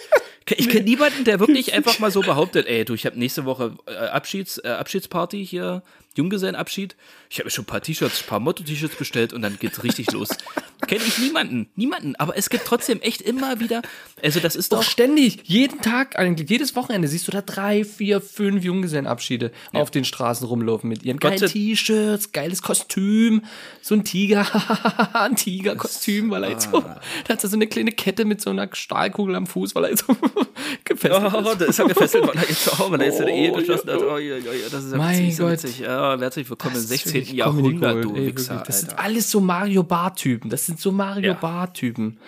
Ich 0.58 0.70
kenne 0.70 0.84
niemanden, 0.84 1.24
der 1.24 1.40
wirklich 1.40 1.74
einfach 1.74 1.98
mal 1.98 2.12
so 2.12 2.22
behauptet, 2.22 2.68
ey, 2.68 2.86
du, 2.86 2.94
ich 2.94 3.08
habe 3.08 3.18
nächste 3.18 3.46
Woche 3.46 3.76
äh, 3.88 3.96
Abschieds, 3.96 4.60
äh, 4.64 4.68
Abschiedsparty 4.68 5.44
hier 5.44 5.82
Junggesellenabschied. 6.16 6.96
Ich 7.30 7.38
habe 7.40 7.46
mir 7.46 7.52
schon 7.52 7.64
ein 7.64 7.68
paar 7.68 7.82
T-Shirts, 7.82 8.24
ein 8.24 8.28
paar 8.28 8.40
Motto-T-Shirts 8.40 8.96
bestellt 8.96 9.34
und 9.34 9.42
dann 9.42 9.58
geht's 9.60 9.84
richtig 9.84 10.12
los. 10.12 10.30
Kenne 10.88 11.04
ich 11.08 11.18
niemanden, 11.18 11.70
niemanden, 11.76 12.16
aber 12.18 12.38
es 12.38 12.50
gibt 12.50 12.66
trotzdem 12.66 13.02
echt 13.02 13.22
immer 13.22 13.60
wieder, 13.60 13.82
also 14.22 14.40
das 14.40 14.56
ist 14.56 14.72
Doch 14.72 14.80
doch, 14.80 14.84
ständig, 14.90 15.40
jeden 15.46 15.82
Tag, 15.82 16.20
eigentlich 16.20 16.50
jedes 16.50 16.76
Wochenende 16.76 17.08
siehst 17.08 17.28
du 17.28 17.32
da 17.32 17.42
drei, 17.42 17.84
vier, 17.86 18.20
fünf 18.22 18.64
Junggesellenabschiede 18.64 19.52
auf 19.74 19.90
den 19.90 20.04
Straßen 20.06 20.46
rumlaufen 20.46 20.90
mit 20.90 21.04
ihren 21.04 21.18
geilen 21.18 21.40
T-Shirts, 21.48 22.34
geiles 22.34 22.62
Kostüm, 22.62 23.44
so 23.82 23.96
ein 23.96 24.04
Tiger, 24.04 24.46
ein 25.14 25.36
Tigerkostüm, 25.38 26.30
weil 26.30 26.44
er 26.44 26.50
jetzt 26.52 26.70
so, 26.70 26.78
Ah. 26.80 27.00
da 27.26 27.34
hat 27.34 27.44
er 27.44 27.50
so 27.50 27.56
eine 27.56 27.68
kleine 27.68 27.92
Kette 27.94 28.26
mit 28.26 28.42
so 28.42 28.50
einer 28.52 28.70
Stahlkugel 28.72 29.36
am 29.36 29.48
Fuß, 29.48 29.74
weil 29.76 29.86
er 29.86 29.90
jetzt 29.92 30.06
so 30.06 30.16
gefesselt 30.86 31.34
Oh, 31.34 31.50
ist. 31.52 31.62
da 31.62 31.66
ist 31.66 31.80
er 31.80 31.88
gefesselt, 31.88 32.28
weil 32.28 32.36
er 32.36 32.50
jetzt, 32.50 32.80
oh, 32.80 32.92
weil 32.92 33.00
er 33.02 33.08
jetzt 33.08 33.22
eine 33.22 33.32
Ehe 33.36 33.52
Oh, 33.52 33.56
geschlossen 33.58 33.88
ja, 33.88 33.94
hat. 33.96 34.02
ja. 34.02 34.08
Oh, 34.08 34.18
ja, 34.18 34.38
ja, 34.38 34.52
ja, 34.52 34.70
das 34.70 34.84
ist 34.84 34.92
ja 34.92 34.98
Mein 34.98 35.20
witzig, 35.20 35.36
so 35.38 35.44
Gott. 35.44 35.52
witzig. 35.54 35.80
Herzlich 36.14 36.50
willkommen 36.50 36.76
im 36.76 36.82
Das 36.82 36.92
ist 36.92 37.04
16. 37.04 37.14
wirklich 37.14 37.40
Comedy 37.40 37.70
Jahrhundert, 37.70 38.06
du 38.06 38.16
ey, 38.16 38.28
Wichser. 38.28 38.64
Das 38.66 38.82
sind 38.82 38.98
alles 38.98 39.32
so 39.32 39.40
Mario 39.42 39.84
Bar-Typen. 39.84 40.50
Das 40.50 40.66
sind 40.66 40.80
so 40.80 40.92
Mario 40.92 41.34
Ja. 41.34 41.34
Bar-Typen. 41.34 42.20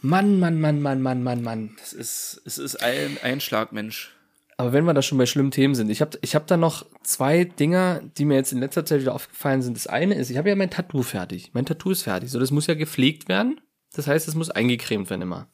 Mann, 0.00 0.38
Mann, 0.38 0.60
Mann, 0.60 0.80
Mann, 0.80 1.02
Mann, 1.02 1.22
Mann, 1.22 1.42
Mann. 1.42 1.76
Es 1.82 1.92
ist, 1.92 2.42
es 2.44 2.58
ist 2.58 2.82
ein, 2.82 3.18
ein 3.22 3.40
Schlagmensch. 3.40 4.14
Aber 4.56 4.72
wenn 4.72 4.84
wir 4.84 4.94
da 4.94 5.02
schon 5.02 5.18
bei 5.18 5.26
schlimmen 5.26 5.50
Themen 5.52 5.74
sind, 5.74 5.88
ich 5.90 6.00
habe 6.00 6.18
ich 6.20 6.34
hab 6.34 6.46
da 6.46 6.56
noch 6.56 6.84
zwei 7.02 7.44
Dinger, 7.44 8.00
die 8.16 8.24
mir 8.24 8.34
jetzt 8.34 8.52
in 8.52 8.58
letzter 8.58 8.84
Zeit 8.84 9.00
wieder 9.00 9.14
aufgefallen 9.14 9.62
sind. 9.62 9.76
Das 9.76 9.86
eine 9.86 10.14
ist, 10.16 10.30
ich 10.30 10.36
habe 10.36 10.48
ja 10.48 10.56
mein 10.56 10.70
Tattoo 10.70 11.02
fertig. 11.02 11.50
Mein 11.52 11.66
Tattoo 11.66 11.90
ist 11.90 12.02
fertig. 12.02 12.30
So, 12.30 12.40
das 12.40 12.50
muss 12.50 12.66
ja 12.66 12.74
gepflegt 12.74 13.28
werden. 13.28 13.60
Das 13.94 14.06
heißt, 14.06 14.26
es 14.26 14.34
muss 14.34 14.50
eingecremt 14.50 15.10
werden 15.10 15.22
immer. 15.22 15.48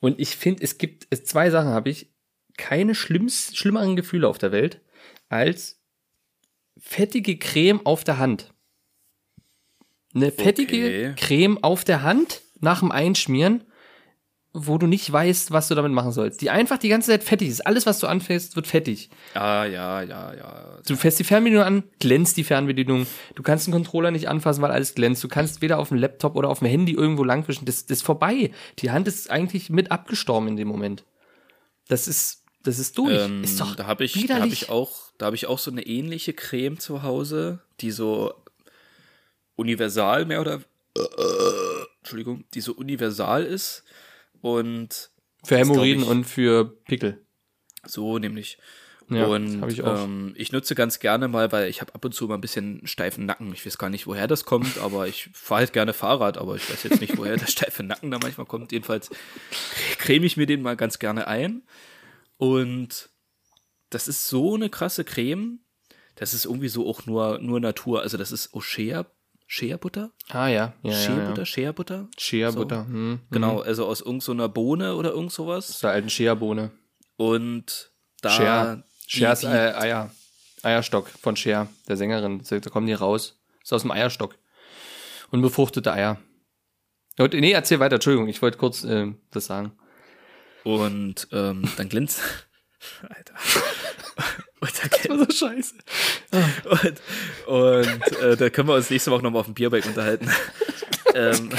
Und 0.00 0.20
ich 0.20 0.36
finde, 0.36 0.62
es 0.62 0.78
gibt, 0.78 1.06
es, 1.10 1.24
zwei 1.24 1.50
Sachen 1.50 1.70
habe 1.70 1.90
ich, 1.90 2.10
keine 2.56 2.94
schlimms, 2.94 3.56
schlimmeren 3.56 3.96
Gefühle 3.96 4.28
auf 4.28 4.38
der 4.38 4.52
Welt, 4.52 4.80
als 5.28 5.73
fettige 6.84 7.36
Creme 7.38 7.80
auf 7.84 8.04
der 8.04 8.18
Hand. 8.18 8.52
Eine 10.14 10.30
fettige 10.30 10.76
Okay. 10.76 11.14
Creme 11.16 11.58
auf 11.62 11.84
der 11.84 12.02
Hand 12.02 12.42
nach 12.60 12.80
dem 12.80 12.92
Einschmieren, 12.92 13.64
wo 14.52 14.78
du 14.78 14.86
nicht 14.86 15.10
weißt, 15.10 15.50
was 15.50 15.66
du 15.66 15.74
damit 15.74 15.90
machen 15.90 16.12
sollst. 16.12 16.40
Die 16.40 16.50
einfach 16.50 16.78
die 16.78 16.88
ganze 16.88 17.10
Zeit 17.10 17.24
fettig 17.24 17.48
ist. 17.48 17.66
Alles, 17.66 17.86
was 17.86 17.98
du 17.98 18.06
anfällst, 18.06 18.54
wird 18.54 18.68
fettig. 18.68 19.10
Ja, 19.34 19.64
ja, 19.64 20.02
ja, 20.02 20.32
ja. 20.34 20.78
Du 20.86 20.94
fährst 20.94 21.18
die 21.18 21.24
Fernbedienung 21.24 21.64
an, 21.64 21.82
glänzt 21.98 22.36
die 22.36 22.44
Fernbedienung. 22.44 23.08
Du 23.34 23.42
kannst 23.42 23.66
den 23.66 23.72
Controller 23.72 24.12
nicht 24.12 24.28
anfassen, 24.28 24.62
weil 24.62 24.70
alles 24.70 24.94
glänzt. 24.94 25.24
Du 25.24 25.28
kannst 25.28 25.60
weder 25.62 25.80
auf 25.80 25.88
dem 25.88 25.96
Laptop 25.96 26.36
oder 26.36 26.48
auf 26.50 26.60
dem 26.60 26.68
Handy 26.68 26.92
irgendwo 26.92 27.24
langwischen. 27.24 27.64
Das, 27.64 27.86
das 27.86 27.98
ist 27.98 28.02
vorbei. 28.04 28.52
Die 28.78 28.92
Hand 28.92 29.08
ist 29.08 29.28
eigentlich 29.28 29.70
mit 29.70 29.90
abgestorben 29.90 30.46
in 30.46 30.56
dem 30.56 30.68
Moment. 30.68 31.04
Das 31.88 32.06
ist, 32.06 32.44
das 32.62 32.78
ist 32.78 32.96
durch. 32.96 33.20
Ähm, 33.20 33.42
ist 33.42 33.58
doch 33.58 33.74
da 33.74 33.86
habe 33.86 34.04
ich, 34.04 34.26
da 34.28 34.38
hab 34.40 34.46
ich 34.46 34.68
auch, 34.68 35.03
da 35.18 35.26
habe 35.26 35.36
ich 35.36 35.46
auch 35.46 35.58
so 35.58 35.70
eine 35.70 35.86
ähnliche 35.86 36.32
Creme 36.32 36.78
zu 36.78 37.02
Hause, 37.02 37.60
die 37.80 37.90
so 37.90 38.34
universal 39.56 40.24
mehr 40.24 40.40
oder 40.40 40.60
Entschuldigung, 42.00 42.44
die 42.54 42.60
so 42.60 42.72
universal 42.72 43.44
ist 43.44 43.84
und 44.40 45.10
für 45.44 45.58
Hämorrhoiden 45.58 46.02
ich- 46.02 46.08
und 46.08 46.24
für 46.24 46.66
Pickel. 46.84 47.24
so 47.86 48.18
nämlich. 48.18 48.58
Ja, 49.10 49.26
und 49.26 49.68
ich 49.68 49.82
auch. 49.82 50.04
Ähm, 50.04 50.32
ich 50.34 50.52
nutze 50.52 50.74
ganz 50.74 50.98
gerne 50.98 51.28
mal, 51.28 51.52
weil 51.52 51.68
ich 51.68 51.82
habe 51.82 51.94
ab 51.94 52.04
und 52.04 52.14
zu 52.14 52.26
mal 52.26 52.36
ein 52.36 52.40
bisschen 52.40 52.86
steifen 52.86 53.26
Nacken. 53.26 53.52
Ich 53.52 53.66
weiß 53.66 53.76
gar 53.76 53.90
nicht, 53.90 54.06
woher 54.06 54.26
das 54.26 54.46
kommt, 54.46 54.78
aber 54.78 55.06
ich 55.06 55.28
fahre 55.34 55.60
halt 55.60 55.74
gerne 55.74 55.92
Fahrrad, 55.92 56.38
aber 56.38 56.56
ich 56.56 56.70
weiß 56.70 56.84
jetzt 56.84 57.00
nicht, 57.02 57.18
woher 57.18 57.36
der 57.36 57.46
steife 57.48 57.82
Nacken 57.82 58.10
da 58.10 58.18
manchmal 58.22 58.46
kommt. 58.46 58.72
Jedenfalls 58.72 59.10
creme 59.98 60.24
ich 60.24 60.38
mir 60.38 60.46
den 60.46 60.62
mal 60.62 60.76
ganz 60.76 60.98
gerne 60.98 61.26
ein. 61.26 61.62
Und 62.38 63.10
das 63.94 64.08
ist 64.08 64.28
so 64.28 64.54
eine 64.54 64.68
krasse 64.70 65.04
Creme. 65.04 65.60
Das 66.16 66.32
ist 66.34 66.44
irgendwie 66.44 66.68
so 66.68 66.88
auch 66.88 67.06
nur, 67.06 67.38
nur 67.38 67.58
Natur. 67.60 68.02
Also 68.02 68.16
das 68.16 68.30
ist 68.32 68.50
Shea, 68.60 69.04
Shea 69.46 69.76
Butter? 69.76 70.12
Ah 70.28 70.46
ja, 70.48 70.74
ja, 70.82 70.92
Shea 70.92 71.14
Butter, 71.28 71.38
ja. 71.42 71.46
Shea 71.46 71.72
Butter? 71.72 72.08
Shea 72.18 72.50
So. 72.50 72.58
Butter. 72.60 72.86
Hm. 72.86 73.20
Genau, 73.30 73.60
also 73.60 73.86
aus 73.86 74.00
irgendeiner 74.00 74.48
Bohne 74.48 74.94
oder 74.94 75.10
irgend 75.10 75.32
sowas. 75.32 75.70
Aus 75.70 75.80
der 75.80 75.90
alten 75.90 76.10
Shea-Bohne. 76.10 76.70
Und 77.16 77.92
da 78.20 78.30
Shea. 78.30 78.76
die- 78.76 78.82
Shea 79.18 79.32
ist 79.32 79.42
die- 79.42 79.46
äh, 79.46 79.74
Eier. 79.74 80.10
Eierstock 80.62 81.08
von 81.08 81.36
Shea, 81.36 81.68
der 81.88 81.96
Sängerin. 81.96 82.42
Da 82.48 82.58
kommen 82.70 82.86
die 82.86 82.94
raus. 82.94 83.38
Ist 83.62 83.72
aus 83.72 83.82
dem 83.82 83.90
Eierstock. 83.90 84.36
Und 85.30 85.42
befruchtete 85.42 85.92
Eier. 85.92 86.18
Und, 87.18 87.34
nee, 87.34 87.52
erzähl 87.52 87.80
weiter, 87.80 87.96
Entschuldigung, 87.96 88.28
ich 88.28 88.40
wollte 88.40 88.56
kurz 88.58 88.82
äh, 88.84 89.12
das 89.30 89.46
sagen. 89.46 89.72
Und 90.64 91.28
ähm, 91.32 91.68
dann 91.76 91.88
glänzt. 91.88 92.20
Alter. 93.08 93.34
Und, 94.60 94.72
da 94.82 94.88
Das 94.88 95.08
war 95.08 95.18
so 95.18 95.46
scheiße. 95.46 95.74
und, 96.64 97.46
und 97.46 98.18
äh, 98.18 98.36
da 98.36 98.48
können 98.48 98.68
wir 98.68 98.74
uns 98.74 98.88
nächste 98.88 99.10
Woche 99.10 99.22
nochmal 99.22 99.40
auf 99.40 99.46
dem 99.46 99.52
Bierbike 99.54 99.84
unterhalten. 99.84 100.30
ähm, 101.14 101.50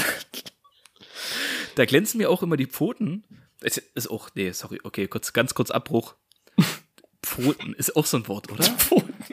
da 1.76 1.84
glänzen 1.84 2.18
mir 2.18 2.30
auch 2.30 2.42
immer 2.42 2.56
die 2.56 2.66
Pfoten. 2.66 3.22
Es 3.60 3.76
ist 3.78 4.10
auch, 4.10 4.30
nee, 4.34 4.50
sorry, 4.50 4.80
okay, 4.82 5.06
kurz, 5.06 5.32
ganz 5.32 5.54
kurz 5.54 5.70
Abbruch. 5.70 6.16
Pfoten 7.24 7.74
ist 7.74 7.94
auch 7.94 8.06
so 8.06 8.16
ein 8.16 8.26
Wort, 8.26 8.50
oder? 8.50 8.64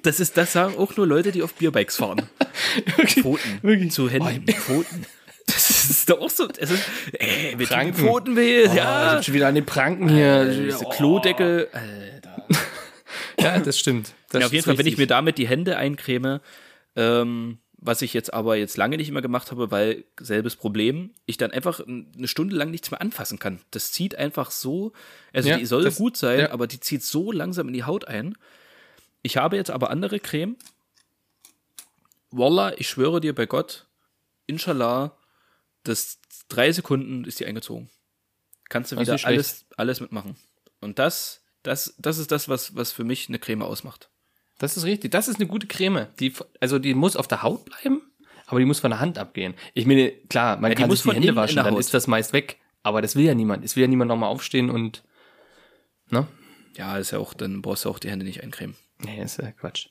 Das 0.04 0.20
ist, 0.20 0.38
das 0.38 0.54
sagen 0.54 0.76
auch 0.78 0.96
nur 0.98 1.08
Leute, 1.08 1.32
die 1.32 1.42
auf 1.42 1.54
Bierbikes 1.54 1.96
fahren. 1.98 2.30
Pfoten. 3.08 3.60
wirklich. 3.62 3.92
Zu 3.92 4.10
Händen. 4.10 4.52
Pfoten. 4.52 5.06
Das 5.88 5.90
ist 5.90 6.10
doch 6.10 6.20
auch 6.22 6.30
so. 6.30 6.48
Es 6.58 6.72
ist, 6.72 6.84
ey, 7.20 7.56
mit 7.56 7.68
Pranken. 7.68 7.96
dem 7.98 8.06
Pfotenweh, 8.08 8.66
Ja, 8.68 8.74
ja. 8.76 9.10
sind 9.12 9.26
schon 9.26 9.34
wieder 9.34 9.48
an 9.48 9.56
den 9.56 9.66
Pranken 9.66 10.08
hier. 10.10 10.42
Äh, 10.44 10.66
diese 10.66 10.86
Oh. 10.86 10.90
Klodeckel. 10.90 11.68
Alter. 11.72 12.48
Ja, 13.40 13.60
das 13.60 13.78
stimmt. 13.78 14.14
Das 14.30 14.40
Ja, 14.42 14.46
auf 14.48 14.54
jeden 14.54 14.64
Fall, 14.66 14.78
wenn 14.78 14.88
ich 14.88 14.98
mir 14.98 15.08
damit 15.08 15.38
die 15.38 15.48
Hände 15.48 15.76
eincreme, 15.78 16.40
ähm, 16.96 17.58
was 17.78 18.02
ich 18.02 18.14
jetzt 18.14 18.34
aber 18.34 18.56
jetzt 18.56 18.78
lange 18.78 18.96
nicht 18.96 19.12
mehr 19.12 19.22
gemacht 19.22 19.52
habe, 19.52 19.70
weil 19.72 20.06
selbes 20.20 20.56
Problem, 20.56 21.12
ich 21.26 21.36
dann 21.38 21.52
einfach 21.52 21.82
eine 21.86 22.28
Stunde 22.28 22.56
lang 22.56 22.72
nichts 22.72 22.90
mehr 22.92 23.02
anfassen 23.02 23.40
kann. 23.40 23.60
Das 23.72 23.92
zieht 23.92 24.16
einfach 24.16 24.50
so, 24.52 24.94
also 25.34 25.50
Ja, 25.50 25.58
die 25.58 25.66
soll 25.66 25.84
das- 25.84 25.98
gut 25.98 26.16
sein, 26.16 26.40
ja. 26.42 26.52
aber 26.52 26.68
die 26.68 26.80
zieht 26.80 27.04
so 27.04 27.32
langsam 27.32 27.68
in 27.68 27.74
die 27.74 27.84
Haut 27.84 28.08
ein. 28.08 28.38
Ich 29.24 29.36
habe 29.38 29.58
jetzt 29.58 29.72
aber 29.72 29.90
andere 29.90 30.20
Creme. 30.20 30.56
Wallah, 32.32 32.74
ich 32.78 32.88
schwöre 32.88 33.20
dir 33.20 33.36
bei 33.36 33.46
Gott, 33.46 33.86
inshallah, 34.48 35.16
das 35.84 36.20
drei 36.50 36.72
Sekunden 36.72 37.26
ist 37.26 37.40
die 37.40 37.46
eingezogen. 37.46 37.90
Kannst 38.70 38.92
du 38.92 39.00
wieder 39.00 39.18
schlecht. 39.18 39.26
alles, 39.36 39.66
alles 39.78 40.00
mitmachen. 40.02 40.36
Und 40.82 41.00
das, 41.00 41.42
das, 41.64 41.94
das 41.98 42.18
ist 42.18 42.32
das, 42.32 42.50
was, 42.50 42.76
was 42.76 42.92
für 42.92 43.04
mich 43.04 43.30
eine 43.30 43.40
Creme 43.40 43.62
ausmacht. 43.62 44.10
Das 44.60 44.78
ist 44.78 44.84
richtig. 44.86 45.12
Das 45.12 45.28
ist 45.28 45.38
eine 45.38 45.48
gute 45.48 45.68
Creme. 45.68 46.08
Die, 46.20 46.34
also 46.60 46.80
die 46.80 46.94
muss 46.94 47.16
auf 47.16 47.28
der 47.28 47.44
Haut 47.44 47.66
bleiben, 47.66 48.02
aber 48.46 48.60
die 48.60 48.66
muss 48.66 48.80
von 48.80 48.92
der 48.92 49.00
Hand 49.00 49.18
abgehen. 49.18 49.54
Ich 49.74 49.86
meine, 49.86 50.12
klar, 50.12 50.58
man 50.58 50.72
Ja, 50.72 50.78
kann 50.78 50.90
muss 50.90 51.04
sich 51.04 51.12
die 51.12 51.16
Hände 51.18 51.36
waschen, 51.36 51.58
dann 51.58 51.74
Haut. 51.74 51.80
ist 51.80 51.94
das 51.94 52.08
meist 52.08 52.34
weg. 52.34 52.60
Aber 52.82 53.02
das 53.02 53.16
will 53.16 53.24
ja 53.26 53.34
niemand. 53.34 53.64
Es 53.64 53.76
will 53.76 53.82
ja 53.82 53.88
niemand 53.88 54.10
nochmal 54.10 54.30
aufstehen 54.30 54.70
und, 54.70 55.04
ne? 56.10 56.28
Ja, 56.76 56.98
ist 56.98 57.12
ja 57.12 57.20
auch, 57.20 57.34
dann 57.34 57.62
brauchst 57.62 57.86
du 57.86 57.90
auch 57.90 58.00
die 58.00 58.10
Hände 58.10 58.26
nicht 58.26 58.44
eincremen. 58.44 58.76
Nee, 59.00 59.22
ist 59.24 59.38
ja 59.38 59.52
Quatsch. 59.52 59.88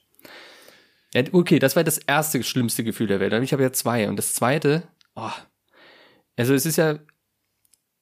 Ja, 1.15 1.23
okay, 1.33 1.59
das 1.59 1.77
war 1.77 1.85
das 1.85 1.99
erste 1.99 2.43
schlimmste 2.43 2.85
Gefühl 2.85 3.07
der 3.07 3.21
Welt. 3.21 3.33
Aber 3.33 3.43
ich 3.43 3.53
habe 3.53 3.63
ja 3.63 3.73
zwei. 3.73 4.09
Und 4.09 4.17
das 4.17 4.35
zweite, 4.35 4.83
oh, 5.15 5.31
also 6.37 6.55
es 6.55 6.67
ist 6.67 6.77
ja, 6.77 6.99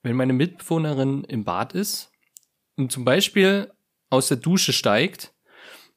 wenn 0.02 0.16
meine 0.16 0.32
Mitbewohnerin 0.32 1.24
im 1.24 1.44
Bad 1.44 1.72
ist 1.74 2.10
und 2.76 2.90
zum 2.92 3.04
Beispiel 3.04 3.70
aus 4.08 4.28
der 4.28 4.36
Dusche 4.38 4.72
steigt, 4.72 5.32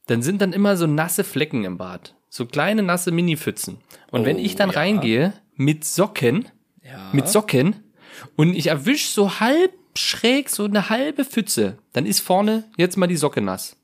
dann 0.06 0.22
sind 0.22 0.40
dann 0.42 0.52
immer 0.52 0.76
so 0.76 0.86
nasse 0.86 1.24
Flecken 1.24 1.64
im 1.64 1.78
Bad. 1.78 2.14
So 2.28 2.46
kleine 2.46 2.82
nasse 2.82 3.10
Mini-Pfützen. 3.12 3.78
Und 4.10 4.24
wenn 4.26 4.36
Oh, 4.36 4.40
ich 4.40 4.56
dann 4.56 4.70
ja. 4.70 4.76
reingehe 4.76 5.32
mit 5.54 5.84
Socken, 5.84 6.48
Ja. 6.82 7.10
mit 7.12 7.28
Socken 7.28 7.76
und 8.36 8.54
ich 8.54 8.66
erwisch 8.66 9.08
so 9.08 9.40
halb 9.40 9.72
schräg 9.96 10.50
so 10.50 10.64
eine 10.64 10.90
halbe 10.90 11.24
Pfütze, 11.24 11.78
dann 11.92 12.04
ist 12.04 12.18
vorne 12.20 12.64
jetzt 12.76 12.96
mal 12.96 13.06
die 13.06 13.16
Socke 13.16 13.40
nass. 13.40 13.76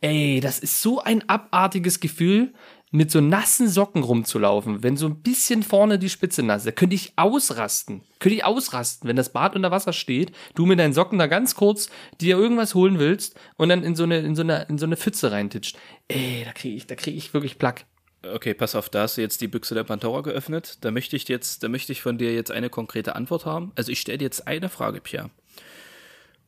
Ey, 0.00 0.38
das 0.40 0.60
ist 0.60 0.80
so 0.80 1.00
ein 1.02 1.28
abartiges 1.28 1.98
Gefühl, 2.00 2.54
mit 2.90 3.10
so 3.10 3.20
nassen 3.20 3.68
Socken 3.68 4.02
rumzulaufen, 4.02 4.82
wenn 4.82 4.96
so 4.96 5.06
ein 5.06 5.22
bisschen 5.22 5.62
vorne 5.62 5.98
die 5.98 6.08
Spitze 6.08 6.42
nass 6.42 6.64
ist. 6.64 6.76
Könnte 6.76 6.94
ich 6.94 7.12
ausrasten. 7.16 8.02
Könnte 8.18 8.36
ich 8.36 8.44
ausrasten, 8.44 9.08
wenn 9.08 9.16
das 9.16 9.32
Bad 9.32 9.54
unter 9.56 9.70
Wasser 9.70 9.92
steht, 9.92 10.32
du 10.54 10.66
mit 10.66 10.78
deinen 10.78 10.92
Socken 10.92 11.18
da 11.18 11.26
ganz 11.26 11.54
kurz 11.54 11.90
dir 12.20 12.36
irgendwas 12.36 12.74
holen 12.74 12.98
willst 12.98 13.38
und 13.56 13.68
dann 13.68 13.82
in 13.82 13.94
so 13.94 14.04
eine, 14.04 14.18
in 14.18 14.34
so 14.34 14.42
eine, 14.42 14.66
in 14.68 14.78
so 14.78 14.86
eine 14.86 14.96
Pfütze 14.96 15.30
reintitscht. 15.30 15.76
Ey, 16.08 16.42
da 16.44 16.52
kriege 16.52 16.76
ich, 16.76 16.86
da 16.86 16.94
kriege 16.94 17.16
ich 17.16 17.34
wirklich 17.34 17.58
Plack. 17.58 17.84
Okay, 18.22 18.52
pass 18.52 18.74
auf, 18.74 18.88
da 18.88 19.02
hast 19.02 19.16
du 19.16 19.20
jetzt 19.20 19.40
die 19.40 19.48
Büchse 19.48 19.74
der 19.74 19.84
Pandora 19.84 20.22
geöffnet. 20.22 20.78
Da 20.80 20.90
möchte 20.90 21.14
ich 21.14 21.28
jetzt, 21.28 21.62
da 21.62 21.68
möchte 21.68 21.92
ich 21.92 22.02
von 22.02 22.18
dir 22.18 22.34
jetzt 22.34 22.50
eine 22.50 22.68
konkrete 22.68 23.14
Antwort 23.14 23.46
haben. 23.46 23.72
Also 23.76 23.92
ich 23.92 24.00
stelle 24.00 24.18
dir 24.18 24.24
jetzt 24.24 24.48
eine 24.48 24.68
Frage, 24.68 25.00
Pierre. 25.00 25.30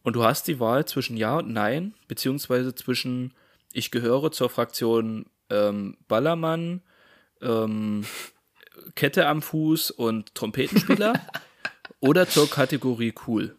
Und 0.03 0.17
du 0.17 0.25
hast 0.25 0.49
die 0.49 0.59
Wahl 0.59 0.87
zwischen 0.87 1.17
Ja 1.17 1.39
und 1.39 1.53
Nein, 1.53 1.95
beziehungsweise 2.09 2.75
zwischen 2.75 3.35
ich 3.73 3.91
gehöre 3.91 4.33
zur 4.33 4.51
Fraktion 4.51 5.27
ähm, 5.51 5.97
Ballermann, 6.09 6.83
ähm, 7.43 8.05
Kette 8.95 9.27
am 9.27 9.43
Fuß 9.43 9.91
und 9.91 10.35
Trompetenspieler 10.35 11.15
oder 12.01 12.29
zur 12.29 12.49
Kategorie 12.51 13.15
cool. 13.27 13.57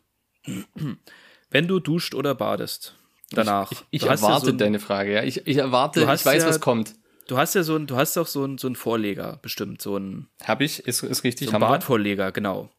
Wenn 1.49 1.67
du 1.67 1.79
duscht 1.79 2.15
oder 2.15 2.33
badest, 2.35 2.95
danach. 3.31 3.71
Ich 3.91 4.07
hast 4.09 4.21
ja 4.21 4.27
erwarte 4.27 4.45
so 4.47 4.51
ein- 4.51 4.57
deine 4.57 4.79
Frage, 4.79 5.13
ja. 5.13 5.23
Ich, 5.23 5.45
ich 5.47 5.57
erwarte, 5.57 6.01
ich 6.01 6.07
weiß, 6.25 6.43
ja- 6.43 6.49
was 6.49 6.59
kommt. 6.59 6.95
du 7.27 7.37
hast 7.37 7.53
ja 7.55 7.63
so 7.63 7.75
ein, 7.75 7.87
du 7.87 7.95
hast 7.95 8.17
doch 8.17 8.27
so 8.27 8.43
ein, 8.45 8.57
so 8.57 8.67
ein 8.67 8.75
Vorleger, 8.75 9.37
bestimmt, 9.41 9.81
so 9.81 9.97
ein, 9.97 10.27
Hab 10.43 10.61
ich, 10.61 10.79
ist, 10.87 11.03
ist 11.03 11.23
richtig. 11.23 11.49
so 11.49 11.55
ein. 11.55 11.61
Badvorleger, 11.61 12.31
genau. 12.31 12.69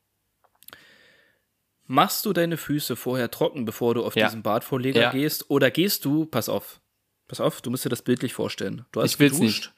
Machst 1.87 2.25
du 2.27 2.33
deine 2.33 2.57
Füße 2.57 2.97
vorher 2.97 3.31
trocken, 3.31 3.65
bevor 3.65 3.95
du 3.95 4.05
auf 4.05 4.17
Ja. 4.17 4.27
diesen 4.27 4.43
Badvorleger 4.43 5.01
Ja. 5.01 5.11
gehst? 5.11 5.51
Oder 5.51 5.71
gehst 5.71 6.05
du, 6.05 6.27
pass 6.27 6.49
auf, 6.49 6.81
pass 7.33 7.41
auf, 7.41 7.63
du 7.63 7.71
musst 7.71 7.83
dir 7.87 7.89
das 7.89 8.03
bildlich 8.03 8.35
vorstellen. 8.35 8.85
Du 8.93 9.01
hast 9.01 9.13
Ich 9.13 9.19
will's 9.19 9.39
geduscht, 9.39 9.73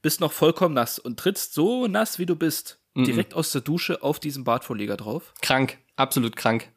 bist 0.00 0.20
noch 0.20 0.30
vollkommen 0.30 0.76
nass 0.76 1.00
und 1.00 1.18
trittst 1.18 1.54
so 1.54 1.88
nass, 1.88 2.20
wie 2.20 2.26
du 2.26 2.36
bist, 2.36 2.78
direkt 2.96 3.34
aus 3.34 3.50
der 3.50 3.62
Dusche 3.62 4.04
auf 4.04 4.20
diesen 4.20 4.44
Badvorleger 4.44 4.96
drauf. 4.96 5.34
Krank, 5.42 5.78
absolut 5.96 6.36
krank. 6.36 6.70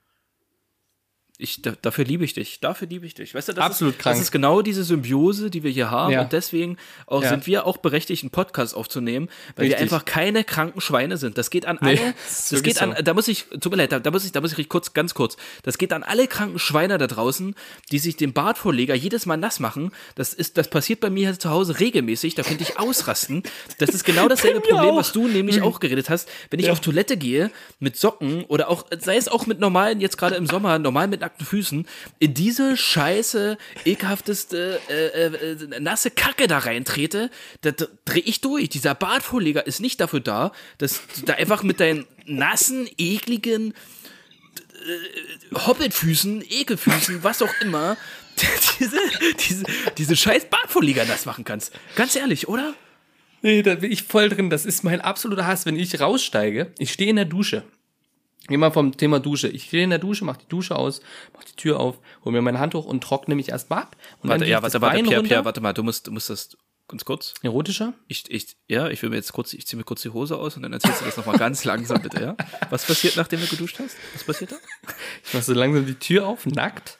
Ich, 1.43 1.61
da, 1.61 1.73
dafür 1.81 2.05
liebe 2.05 2.23
ich 2.23 2.33
dich. 2.33 2.61
Dafür 2.61 2.87
liebe 2.87 3.05
ich 3.05 3.15
dich. 3.15 3.35
Weißt 3.35 3.49
du, 3.49 3.53
das 3.53 3.65
Absolut 3.65 3.95
ist, 3.95 3.99
krank. 3.99 4.15
Das 4.15 4.21
ist 4.23 4.31
genau 4.31 4.61
diese 4.61 4.85
Symbiose, 4.85 5.49
die 5.49 5.61
wir 5.63 5.71
hier 5.71 5.91
haben. 5.91 6.13
Ja. 6.13 6.21
Und 6.21 6.31
deswegen 6.31 6.77
auch 7.05 7.21
Ja. 7.21 7.27
sind 7.29 7.47
wir 7.47 7.65
auch 7.65 7.75
berechtigt, 7.77 8.23
einen 8.23 8.29
Podcast 8.29 8.73
aufzunehmen, 8.77 9.27
weil 9.57 9.65
wir 9.65 9.71
Richtig. 9.73 9.81
einfach 9.91 10.05
keine 10.05 10.45
kranken 10.45 10.79
Schweine 10.79 11.17
sind. 11.17 11.37
Das 11.37 11.49
geht 11.49 11.65
an 11.65 11.79
Nee, 11.81 11.99
alle. 11.99 12.13
das 12.23 12.31
ist 12.39 12.51
das 12.53 12.59
wirklich 12.59 12.75
geht 12.75 12.81
an, 12.81 12.95
so. 12.95 13.03
da 13.03 13.13
muss 13.13 13.27
ich, 13.27 13.45
tut 13.59 13.71
mir 13.71 13.75
leid, 13.77 13.91
da, 13.91 13.99
da 13.99 14.09
muss 14.11 14.23
ich, 14.23 14.31
da 14.31 14.39
muss 14.39 14.53
ich 14.53 14.57
richtig 14.57 14.69
kurz, 14.69 14.93
ganz 14.93 15.13
kurz. 15.13 15.35
Das 15.63 15.77
geht 15.77 15.91
an 15.91 16.03
alle 16.03 16.27
kranken 16.27 16.59
Schweine 16.59 16.97
da 16.97 17.07
draußen, 17.07 17.55
die 17.91 17.99
sich 17.99 18.15
den 18.15 18.31
Bartvorleger 18.31 18.95
jedes 18.95 19.25
Mal 19.25 19.35
nass 19.35 19.59
machen. 19.59 19.91
Das 20.15 20.33
ist, 20.33 20.57
das 20.57 20.69
passiert 20.69 21.01
bei 21.01 21.09
mir 21.09 21.37
zu 21.37 21.49
Hause 21.49 21.77
regelmäßig. 21.81 22.35
Da 22.35 22.43
könnte 22.43 22.63
ich 22.63 22.79
ausrasten. 22.79 23.43
Das 23.79 23.89
ist 23.89 24.05
genau 24.05 24.27
dasselbe 24.29 24.61
Problem, 24.61 24.91
auch. 24.91 24.97
was 24.97 25.11
du 25.11 25.27
nämlich 25.27 25.61
auch 25.61 25.81
geredet 25.81 26.09
hast. 26.09 26.29
Wenn 26.51 26.61
ich 26.61 26.71
auf 26.71 26.79
Toilette 26.79 27.17
gehe 27.17 27.51
mit 27.79 27.97
Socken 27.97 28.45
oder 28.45 28.69
auch, 28.69 28.85
sei 28.99 29.17
es 29.17 29.27
auch 29.27 29.45
mit 29.45 29.59
normalen, 29.59 29.99
jetzt 29.99 30.17
gerade 30.17 30.35
im 30.35 30.47
Sommer, 30.47 30.79
normal 30.79 31.09
mit 31.09 31.21
nackten 31.33 31.45
Füßen, 31.45 31.87
in 32.19 32.33
diese 32.33 32.77
scheiße, 32.77 33.57
ekelhafteste, 33.85 34.79
äh, 34.89 35.25
äh, 35.25 35.79
nasse 35.79 36.11
Kacke 36.11 36.47
da 36.47 36.59
reintrete, 36.59 37.29
da, 37.61 37.71
drehe 38.05 38.23
ich 38.23 38.41
durch. 38.41 38.69
Dieser 38.69 38.95
Bartvorleger 38.95 39.65
ist 39.65 39.79
nicht 39.79 39.99
dafür 39.99 40.19
da, 40.19 40.51
dass 40.77 41.01
du 41.15 41.25
da 41.25 41.33
einfach 41.33 41.63
mit 41.63 41.79
deinen 41.79 42.05
nassen, 42.25 42.87
ekligen 42.97 43.73
äh, 43.73 45.55
Hobbitfüßen, 45.55 46.43
Ekelfüßen, 46.47 47.23
was 47.23 47.41
auch 47.41 47.53
immer, 47.61 47.97
diese, 48.79 48.97
diese, 49.47 49.63
diese 49.97 50.15
scheiß 50.15 50.45
Bartvorleger 50.45 51.05
nass 51.05 51.25
machen 51.25 51.43
kannst. 51.43 51.73
Ganz 51.95 52.15
ehrlich, 52.15 52.47
oder? 52.47 52.73
Nee, 53.41 53.61
da 53.61 53.75
bin 53.75 53.91
ich 53.91 54.03
voll 54.03 54.29
drin. 54.29 54.49
Das 54.49 54.65
ist 54.65 54.83
mein 54.83 55.01
absoluter 55.01 55.45
Hass, 55.45 55.65
wenn 55.65 55.75
ich 55.75 55.99
raussteige. 55.99 56.71
Ich 56.79 56.93
stehe 56.93 57.09
in 57.09 57.17
der 57.17 57.25
Dusche. 57.25 57.63
Geh 58.47 58.57
mal 58.57 58.71
vom 58.71 58.95
Thema 58.97 59.19
Dusche. 59.19 59.47
Ich 59.47 59.65
stehe 59.65 59.83
in 59.83 59.89
der 59.89 59.99
Dusche, 59.99 60.25
mach 60.25 60.37
die 60.37 60.47
Dusche 60.47 60.75
aus, 60.75 61.01
mach 61.33 61.43
die 61.43 61.55
Tür 61.55 61.79
auf, 61.79 61.99
hol 62.25 62.33
mir 62.33 62.41
mein 62.41 62.59
Handtuch 62.59 62.85
und 62.85 63.01
trockne 63.01 63.35
mich 63.35 63.49
erstmal 63.49 63.83
ab. 63.83 63.95
Und 64.21 64.29
Warte, 64.29 64.41
dann 64.41 64.49
ja, 64.49 64.61
warte, 64.61 64.81
warte, 64.81 64.95
Bein 64.95 65.05
Pierre, 65.05 65.17
runter. 65.17 65.27
Pierre, 65.29 65.45
warte 65.45 65.61
mal, 65.61 65.73
du 65.73 65.83
musst, 65.83 66.07
du 66.07 66.11
musst 66.11 66.29
das 66.29 66.57
ganz 66.87 67.05
kurz. 67.05 67.33
Erotischer? 67.41 67.93
Ich, 68.07 68.29
ich, 68.29 68.57
ja, 68.67 68.89
ich 68.89 69.01
will 69.01 69.09
mir 69.09 69.15
jetzt 69.15 69.31
kurz, 69.31 69.53
ich 69.53 69.65
ziehe 69.65 69.77
mir 69.77 69.85
kurz 69.85 70.01
die 70.01 70.09
Hose 70.09 70.37
aus 70.37 70.57
und 70.57 70.63
dann 70.63 70.73
erzählst 70.73 71.01
du 71.01 71.05
das 71.05 71.15
nochmal 71.15 71.37
ganz 71.37 71.63
langsam, 71.65 72.01
bitte, 72.01 72.21
ja? 72.21 72.37
Was 72.69 72.85
passiert, 72.85 73.15
nachdem 73.15 73.39
du 73.39 73.47
geduscht 73.47 73.79
hast? 73.79 73.95
Was 74.13 74.25
passiert 74.25 74.51
da? 74.51 74.57
Ich 75.25 75.33
mach 75.33 75.41
so 75.41 75.53
langsam 75.53 75.85
die 75.85 75.95
Tür 75.95 76.27
auf, 76.27 76.45
nackt, 76.45 76.99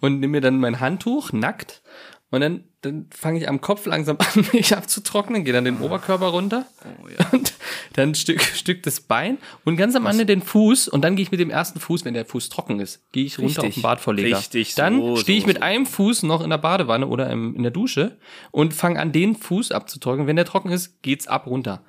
und 0.00 0.20
nehme 0.20 0.32
mir 0.32 0.40
dann 0.40 0.58
mein 0.58 0.80
Handtuch, 0.80 1.32
nackt, 1.32 1.82
und 2.30 2.40
dann, 2.40 2.64
dann 2.82 3.06
fange 3.10 3.38
ich 3.38 3.48
am 3.48 3.60
Kopf 3.60 3.86
langsam 3.86 4.16
an, 4.34 4.46
mich 4.52 4.74
abzutrocknen, 4.74 5.44
gehe 5.44 5.52
dann 5.52 5.64
den 5.64 5.80
Oberkörper 5.80 6.28
runter, 6.28 6.66
Oh, 6.84 7.08
ja. 7.08 7.26
und 7.32 7.52
dann 7.94 8.14
Stück, 8.14 8.40
Stück 8.42 8.82
das 8.82 9.00
Bein, 9.00 9.38
und 9.64 9.76
ganz 9.76 9.94
am 9.96 10.06
Ende 10.06 10.26
den 10.26 10.42
Fuß, 10.42 10.88
und 10.88 11.02
dann 11.02 11.16
gehe 11.16 11.22
ich 11.22 11.30
mit 11.30 11.40
dem 11.40 11.50
ersten 11.50 11.80
Fuß, 11.80 12.04
wenn 12.04 12.14
der 12.14 12.24
Fuß 12.24 12.48
trocken 12.48 12.80
ist, 12.80 13.00
gehe 13.12 13.24
ich 13.24 13.38
runter 13.38 13.62
Richtig. 13.62 13.68
auf 13.68 13.74
den 13.74 13.82
Badvorleger. 13.82 14.38
Richtig, 14.38 14.74
Dann 14.74 14.98
so, 15.00 15.16
stehe 15.16 15.38
ich 15.38 15.44
so, 15.44 15.48
mit 15.48 15.58
so. 15.58 15.62
einem 15.62 15.86
Fuß 15.86 16.22
noch 16.22 16.42
in 16.42 16.50
der 16.50 16.58
Badewanne 16.58 17.06
oder 17.06 17.28
im, 17.30 17.54
in 17.54 17.62
der 17.62 17.72
Dusche 17.72 18.16
und 18.50 18.72
fange 18.74 18.98
an, 19.00 19.12
den 19.12 19.36
Fuß 19.36 19.72
abzutrocknen. 19.72 20.26
Wenn 20.26 20.36
der 20.36 20.44
trocken 20.44 20.70
ist, 20.70 21.02
geht's 21.02 21.26
ab 21.26 21.46
runter. 21.46 21.82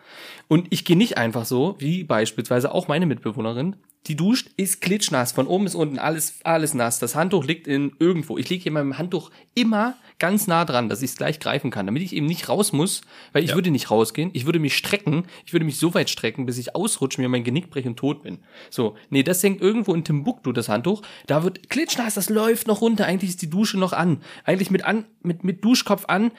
Und 0.48 0.68
ich 0.72 0.84
gehe 0.84 0.98
nicht 0.98 1.18
einfach 1.18 1.46
so, 1.46 1.76
wie 1.80 2.04
beispielsweise 2.04 2.74
auch 2.74 2.88
meine 2.88 3.06
Mitbewohnerin, 3.06 3.78
die 4.08 4.16
duscht, 4.16 4.50
ist 4.58 4.82
klitschnass, 4.82 5.32
von 5.32 5.46
oben 5.48 5.66
bis 5.66 5.76
unten, 5.76 6.00
alles, 6.00 6.40
alles 6.44 6.74
nass. 6.74 6.98
Das 6.98 7.16
Handtuch 7.16 7.46
liegt 7.46 7.68
in 7.68 7.92
irgendwo. 8.00 8.38
Ich 8.38 8.50
lege 8.50 8.64
hier 8.64 8.72
meinem 8.72 8.98
Handtuch 8.98 9.30
immer 9.54 9.96
ganz 10.18 10.48
nah 10.48 10.66
dran, 10.66 10.81
dass 10.90 11.02
ich 11.02 11.12
es 11.12 11.18
gleich 11.18 11.40
greifen 11.40 11.72
kann, 11.72 11.86
damit 11.86 12.04
ich 12.04 12.14
eben 12.14 12.26
nicht 12.26 12.50
raus 12.50 12.74
muss, 12.74 13.02
weil 13.34 13.44
ich 13.44 13.56
würde 13.56 13.72
nicht 13.72 13.92
rausgehen. 13.92 14.30
Ich 14.34 14.46
würde 14.46 14.60
mich 14.60 14.76
strecken, 14.76 15.26
ich 15.46 15.54
würde 15.54 15.66
mich 15.66 15.78
so 15.78 15.94
weit 15.94 16.10
strecken, 16.10 16.46
bis 16.46 16.58
ich 16.58 16.76
ausrutsche, 16.76 17.22
mir 17.22 17.30
mein 17.30 17.44
Genick 17.44 17.70
breche 17.70 17.90
und 17.90 17.98
tot 17.98 18.24
bin. 18.24 18.40
So, 18.70 18.96
nee, 19.10 19.24
das 19.24 19.42
hängt 19.44 19.62
irgendwo 19.62 19.94
in 19.94 20.04
Timbuktu, 20.04 20.52
das 20.52 20.70
Handtuch. 20.70 21.02
Da 21.28 21.44
wird 21.44 21.70
klitschnass, 21.70 22.16
das 22.16 22.30
läuft 22.30 22.68
noch 22.68 22.82
runter. 22.82 23.06
Eigentlich 23.06 23.32
ist 23.32 23.42
die 23.42 23.50
Dusche 23.50 23.78
noch 23.80 23.94
an. 23.94 24.22
Eigentlich 24.44 24.72
mit 24.72 24.86
an, 24.86 25.06
mit, 25.22 25.44
mit 25.44 25.64
Duschkopf 25.64 26.06
an, 26.08 26.32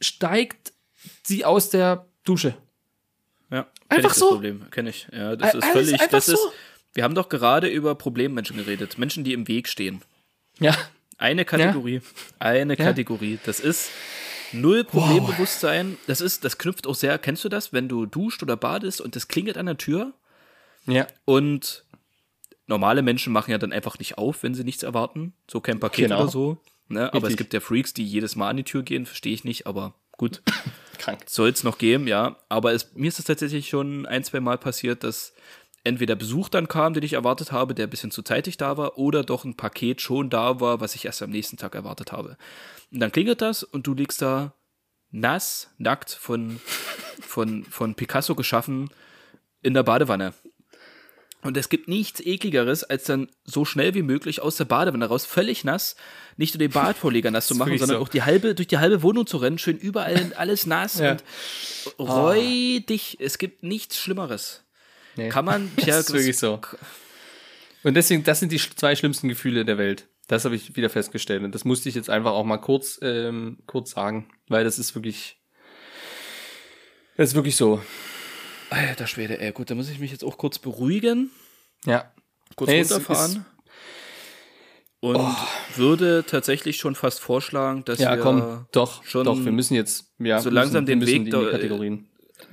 steigt 0.00 0.72
sie 1.22 1.44
aus 1.44 1.70
der 1.70 2.06
Dusche. 2.24 2.56
Ja, 3.50 3.66
Einfach 3.88 3.96
ich 3.96 4.02
das 4.08 4.18
so. 4.18 4.28
Problem, 4.28 4.70
kenne 4.70 4.90
ich. 4.90 5.08
Ja, 5.12 5.36
das 5.36 5.54
ist 5.54 5.62
Alles 5.62 5.72
völlig, 5.72 6.08
das 6.10 6.28
ist, 6.28 6.42
so. 6.42 6.52
wir 6.94 7.04
haben 7.04 7.14
doch 7.14 7.28
gerade 7.28 7.68
über 7.68 7.94
Problemmenschen 7.94 8.56
geredet. 8.56 8.98
Menschen, 8.98 9.24
die 9.24 9.32
im 9.32 9.48
Weg 9.48 9.68
stehen. 9.68 10.02
Ja. 10.60 10.76
Eine 11.18 11.44
Kategorie. 11.44 12.00
Eine 12.38 12.76
Kategorie. 12.76 13.38
Das 13.44 13.60
ist 13.60 13.90
null 14.52 14.84
Problembewusstsein. 14.84 15.98
Das 16.06 16.20
ist, 16.20 16.44
das 16.44 16.58
knüpft 16.58 16.86
auch 16.86 16.94
sehr, 16.94 17.18
kennst 17.18 17.44
du 17.44 17.48
das, 17.48 17.72
wenn 17.72 17.88
du 17.88 18.06
duscht 18.06 18.42
oder 18.42 18.56
badest 18.56 19.00
und 19.00 19.14
das 19.16 19.28
klingelt 19.28 19.58
an 19.58 19.66
der 19.66 19.76
Tür 19.76 20.12
Ja. 20.86 21.06
und 21.24 21.84
normale 22.66 23.02
Menschen 23.02 23.32
machen 23.32 23.50
ja 23.50 23.58
dann 23.58 23.72
einfach 23.72 23.98
nicht 23.98 24.16
auf, 24.18 24.42
wenn 24.42 24.54
sie 24.54 24.64
nichts 24.64 24.82
erwarten. 24.82 25.32
So 25.50 25.60
kein 25.60 25.80
Paket 25.80 26.04
Genau. 26.06 26.22
oder 26.22 26.30
so. 26.30 26.58
Ne? 26.88 27.12
Aber 27.12 27.28
es 27.28 27.36
gibt 27.36 27.52
ja 27.52 27.60
Freaks, 27.60 27.92
die 27.92 28.04
jedes 28.04 28.36
Mal 28.36 28.48
an 28.48 28.56
die 28.56 28.64
Tür 28.64 28.82
gehen, 28.82 29.04
verstehe 29.04 29.34
ich 29.34 29.44
nicht, 29.44 29.66
aber 29.66 29.94
gut. 30.12 30.42
Krank. 30.98 31.20
Soll 31.26 31.50
es 31.50 31.62
noch 31.64 31.78
geben, 31.78 32.06
ja. 32.08 32.36
Aber 32.48 32.72
es, 32.72 32.94
mir 32.94 33.08
ist 33.08 33.18
es 33.18 33.24
tatsächlich 33.26 33.68
schon 33.68 34.06
ein, 34.06 34.24
zwei 34.24 34.40
Mal 34.40 34.56
passiert, 34.58 35.04
dass 35.04 35.32
entweder 35.88 36.14
Besuch 36.14 36.48
dann 36.48 36.68
kam, 36.68 36.94
den 36.94 37.02
ich 37.02 37.14
erwartet 37.14 37.50
habe, 37.52 37.74
der 37.74 37.86
ein 37.86 37.90
bisschen 37.90 38.10
zu 38.10 38.22
zeitig 38.22 38.56
da 38.56 38.76
war, 38.76 38.98
oder 38.98 39.24
doch 39.24 39.44
ein 39.44 39.56
Paket 39.56 40.00
schon 40.00 40.30
da 40.30 40.60
war, 40.60 40.80
was 40.80 40.94
ich 40.94 41.04
erst 41.04 41.22
am 41.22 41.30
nächsten 41.30 41.56
Tag 41.56 41.74
erwartet 41.74 42.12
habe. 42.12 42.36
Und 42.92 43.00
dann 43.00 43.10
klingelt 43.12 43.42
das 43.42 43.62
und 43.64 43.86
du 43.86 43.94
liegst 43.94 44.22
da 44.22 44.54
nass, 45.10 45.70
nackt, 45.78 46.10
von, 46.10 46.60
von, 47.20 47.64
von 47.64 47.94
Picasso 47.94 48.34
geschaffen, 48.34 48.90
in 49.62 49.74
der 49.74 49.82
Badewanne. 49.82 50.34
Und 51.42 51.56
es 51.56 51.68
gibt 51.68 51.86
nichts 51.86 52.20
ekligeres, 52.20 52.82
als 52.82 53.04
dann 53.04 53.28
so 53.44 53.64
schnell 53.64 53.94
wie 53.94 54.02
möglich 54.02 54.42
aus 54.42 54.56
der 54.56 54.64
Badewanne 54.64 55.06
raus, 55.06 55.24
völlig 55.24 55.62
nass, 55.62 55.94
nicht 56.36 56.54
nur 56.54 56.58
den 56.58 56.72
Badvorleger 56.72 57.30
nass 57.30 57.46
zu 57.46 57.54
machen, 57.56 57.78
sondern 57.78 57.98
so. 57.98 58.02
auch 58.02 58.08
die 58.08 58.22
halbe, 58.24 58.54
durch 58.56 58.66
die 58.68 58.78
halbe 58.78 59.02
Wohnung 59.02 59.26
zu 59.26 59.36
rennen, 59.36 59.58
schön 59.58 59.78
überall 59.78 60.32
alles 60.36 60.66
nass 60.66 60.98
Ja. 60.98 61.12
und 61.96 62.08
reu 62.08 62.80
dich. 62.80 63.18
Es 63.20 63.38
gibt 63.38 63.62
nichts 63.62 63.98
Schlimmeres. 63.98 64.64
Nee. 65.18 65.28
Kann 65.28 65.44
man, 65.44 65.70
Das 65.76 65.84
Pierre, 65.84 66.00
ist 66.00 66.12
wirklich 66.12 66.38
so. 66.38 66.60
Und 67.84 67.94
deswegen, 67.94 68.24
das 68.24 68.40
sind 68.40 68.50
die 68.52 68.58
zwei 68.58 68.96
schlimmsten 68.96 69.28
Gefühle 69.28 69.64
der 69.64 69.78
Welt. 69.78 70.08
Das 70.26 70.44
habe 70.44 70.54
ich 70.56 70.76
wieder 70.76 70.90
festgestellt. 70.90 71.42
Und 71.42 71.54
das 71.54 71.64
musste 71.64 71.88
ich 71.88 71.94
jetzt 71.94 72.10
einfach 72.10 72.32
auch 72.32 72.44
mal 72.44 72.58
kurz, 72.58 72.98
ähm, 73.02 73.58
kurz 73.66 73.92
sagen. 73.92 74.28
Weil 74.48 74.64
das 74.64 74.78
ist 74.78 74.94
wirklich. 74.94 75.38
Das 77.16 77.30
ist 77.30 77.34
wirklich 77.34 77.56
so. 77.56 77.82
Alter 78.70 79.06
Schwede, 79.06 79.40
ey, 79.40 79.52
gut, 79.52 79.70
da 79.70 79.74
muss 79.74 79.88
ich 79.88 79.98
mich 79.98 80.10
jetzt 80.10 80.22
auch 80.24 80.36
kurz 80.36 80.58
beruhigen, 80.58 81.30
Ja. 81.86 82.12
kurz 82.54 82.68
Nee, 82.70 82.80
runterfahren. 82.82 83.46
Und 85.00 85.34
würde 85.76 86.24
tatsächlich 86.26 86.76
schon 86.76 86.94
fast 86.94 87.20
vorschlagen, 87.20 87.84
dass 87.84 87.98
Ja, 88.00 88.16
wir, 88.16 88.22
komm, 88.22 88.66
doch, 88.72 89.04
schon 89.04 89.24
doch, 89.24 89.42
wir 89.42 89.52
müssen 89.52 89.74
jetzt, 89.74 90.12
ja, 90.18 90.40
so 90.40 90.50
langsam 90.50 90.84
müssen, 90.84 91.00
den 91.00 91.06
Weg 91.06 91.16
in 91.16 91.24
die 91.26 91.30
da- 91.30 91.50
Kategorien. 91.50 92.07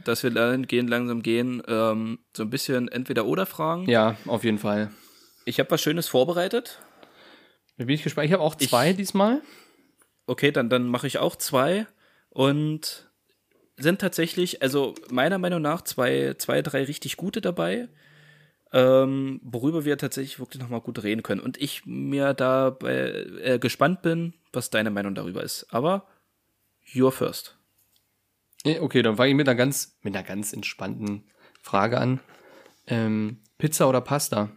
Dass 0.08 0.24
wir 0.24 0.32
gehen, 0.60 0.88
langsam 0.88 1.22
gehen, 1.22 1.62
ähm, 1.68 2.20
so 2.36 2.44
ein 2.44 2.50
bisschen 2.50 2.88
entweder 2.88 3.26
oder 3.26 3.46
fragen. 3.46 3.90
Ja, 3.90 4.18
auf 4.26 4.44
jeden 4.44 4.60
Fall. 4.60 4.92
Ich 5.46 5.60
habe 5.60 5.70
was 5.72 5.82
Schönes 5.82 6.08
vorbereitet. 6.08 6.80
Da 7.78 7.86
bin 7.86 7.96
ich 7.96 8.04
gespannt. 8.04 8.28
Ich 8.28 8.34
habe 8.34 8.44
auch 8.44 8.56
zwei 8.56 8.94
diesmal. 8.94 9.42
Okay, 10.28 10.52
dann, 10.52 10.70
dann 10.70 10.88
mache 10.88 11.08
ich 11.08 11.20
auch 11.20 11.36
zwei 11.36 11.86
und 12.30 13.10
sind 13.78 14.00
tatsächlich, 14.00 14.62
also 14.62 14.96
meiner 15.10 15.38
Meinung 15.38 15.62
nach, 15.62 15.82
zwei, 15.82 16.36
zwei 16.38 16.62
drei 16.62 16.84
richtig 16.84 17.18
gute 17.18 17.42
dabei, 17.42 17.90
ähm, 18.72 19.40
worüber 19.44 19.86
wir 19.86 19.98
tatsächlich 19.98 20.40
wirklich 20.40 20.62
nochmal 20.62 20.82
gut 20.82 21.04
reden 21.04 21.24
können. 21.24 21.42
Und 21.42 21.58
ich 21.62 21.86
mir 21.86 22.34
da 22.34 22.78
äh, 22.84 23.60
gespannt 23.60 24.02
bin, 24.02 24.34
was 24.54 24.70
deine 24.70 24.92
Meinung 24.92 25.16
darüber 25.16 25.44
ist. 25.44 25.68
Aber 25.70 26.08
you're 26.94 27.12
first. 27.12 27.55
Okay, 28.66 29.02
dann 29.02 29.16
fange 29.18 29.30
ich 29.30 29.36
mit 29.36 29.48
einer 29.48 29.56
ganz, 29.56 29.98
mit 30.02 30.16
einer 30.16 30.26
ganz 30.26 30.54
entspannten 30.54 31.24
Frage 31.62 32.00
an. 32.00 32.20
Ähm, 32.88 33.40
Pizza 33.58 33.88
oder 33.88 34.02
Pasta? 34.02 34.50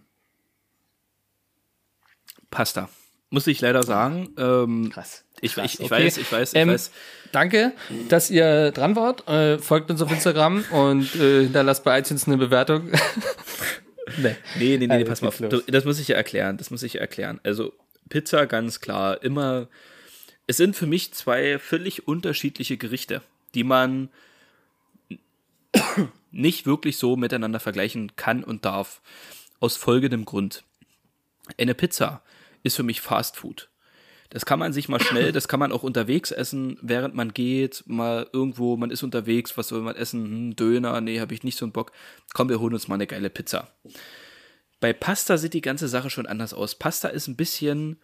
Pasta. 2.51 2.89
Muss 3.31 3.47
ich 3.47 3.61
leider 3.61 3.83
sagen. 3.83 4.31
Ähm, 4.39 4.91
Krass. 4.91 5.25
Ich, 5.41 5.55
Krass, 5.55 5.75
ich, 5.75 5.81
ich 5.81 5.87
okay. 5.93 6.05
weiß, 6.07 6.17
ich 6.17 6.33
weiß, 6.33 6.53
ich 6.55 6.59
Ähm, 6.59 6.71
weiß. 6.71 6.91
Danke, 7.31 7.73
dass 8.09 8.31
ihr 8.31 8.71
dran 8.73 8.97
wart. 8.97 9.29
Äh, 9.29 9.59
folgt 9.59 9.91
uns 9.91 10.01
auf 10.01 10.11
Instagram 10.11 10.65
und 10.71 11.15
äh, 11.17 11.43
hinterlasst 11.43 11.85
bei 11.85 11.99
iTunes 11.99 12.27
eine 12.27 12.39
Bewertung. 12.39 12.91
nee. 14.17 14.35
Nee, 14.59 14.79
nee, 14.79 14.87
nee, 14.87 14.93
Also, 14.95 15.05
pass 15.07 15.21
mal 15.21 15.29
auf. 15.29 15.41
los. 15.41 15.63
das 15.67 15.85
muss 15.85 15.99
ich 16.01 16.09
ja 16.09 16.17
erklären. 16.17 16.57
Das 16.57 16.71
muss 16.71 16.83
ich 16.83 16.95
ja 16.95 17.01
erklären. 17.03 17.39
Also, 17.45 17.75
Pizza 18.09 18.47
ganz 18.47 18.81
klar, 18.81 19.23
immer. 19.23 19.69
Es 20.47 20.57
sind 20.57 20.75
für 20.75 20.87
mich 20.87 21.13
zwei 21.13 21.59
völlig 21.59 22.09
unterschiedliche 22.09 22.79
Gerichte. 22.79 23.21
Die 23.55 23.65
man 23.65 24.11
nicht 26.31 26.67
wirklich 26.67 26.97
so 26.97 27.17
miteinander 27.17 27.61
vergleichen 27.61 28.15
kann 28.17 28.45
und 28.45 28.65
darf. 28.65 29.01
Aus 29.61 29.77
folgendem 29.77 30.25
Grund. 30.25 30.65
Eine 31.59 31.75
Pizza 31.75 32.23
ist 32.63 32.77
für 32.77 32.83
mich 32.83 33.01
Fast 33.01 33.37
Food. 33.37 33.71
Das 34.31 34.45
kann 34.45 34.59
man 34.59 34.75
sich 34.75 34.91
mal 34.91 35.01
schnell, 35.01 35.33
das 35.33 35.49
kann 35.49 35.59
man 35.59 35.73
auch 35.73 35.83
unterwegs 35.83 36.31
essen, 36.33 36.79
während 36.83 37.15
man 37.15 37.33
geht, 37.33 37.83
mal 37.87 38.29
irgendwo, 38.33 38.77
man 38.77 38.91
ist 38.91 39.03
unterwegs, 39.03 39.57
was 39.57 39.69
soll 39.69 39.81
man 39.81 39.97
essen? 39.97 40.25
Hm, 40.25 40.57
Döner, 40.57 41.01
nee, 41.01 41.19
habe 41.19 41.33
ich 41.33 41.45
nicht 41.45 41.57
so 41.57 41.65
einen 41.65 41.73
Bock. 41.73 41.93
Komm, 42.35 42.51
wir 42.51 42.61
holen 42.61 42.75
uns 42.75 42.89
mal 42.89 42.97
eine 42.97 43.07
geile 43.07 43.31
Pizza. 43.31 43.73
Bei 44.81 44.93
Pasta 44.93 45.39
sieht 45.39 45.55
die 45.55 45.63
ganze 45.63 45.89
Sache 45.89 46.11
schon 46.11 46.27
anders 46.27 46.53
aus. 46.53 46.75
Pasta 46.75 47.09
ist 47.09 47.27
ein 47.27 47.37
bisschen, 47.37 48.01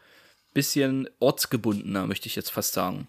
bisschen 0.55 1.09
ortsgebundener, 1.21 2.07
möchte 2.07 2.27
ich 2.27 2.37
jetzt 2.37 2.51
fast 2.51 2.73
sagen. 2.73 3.07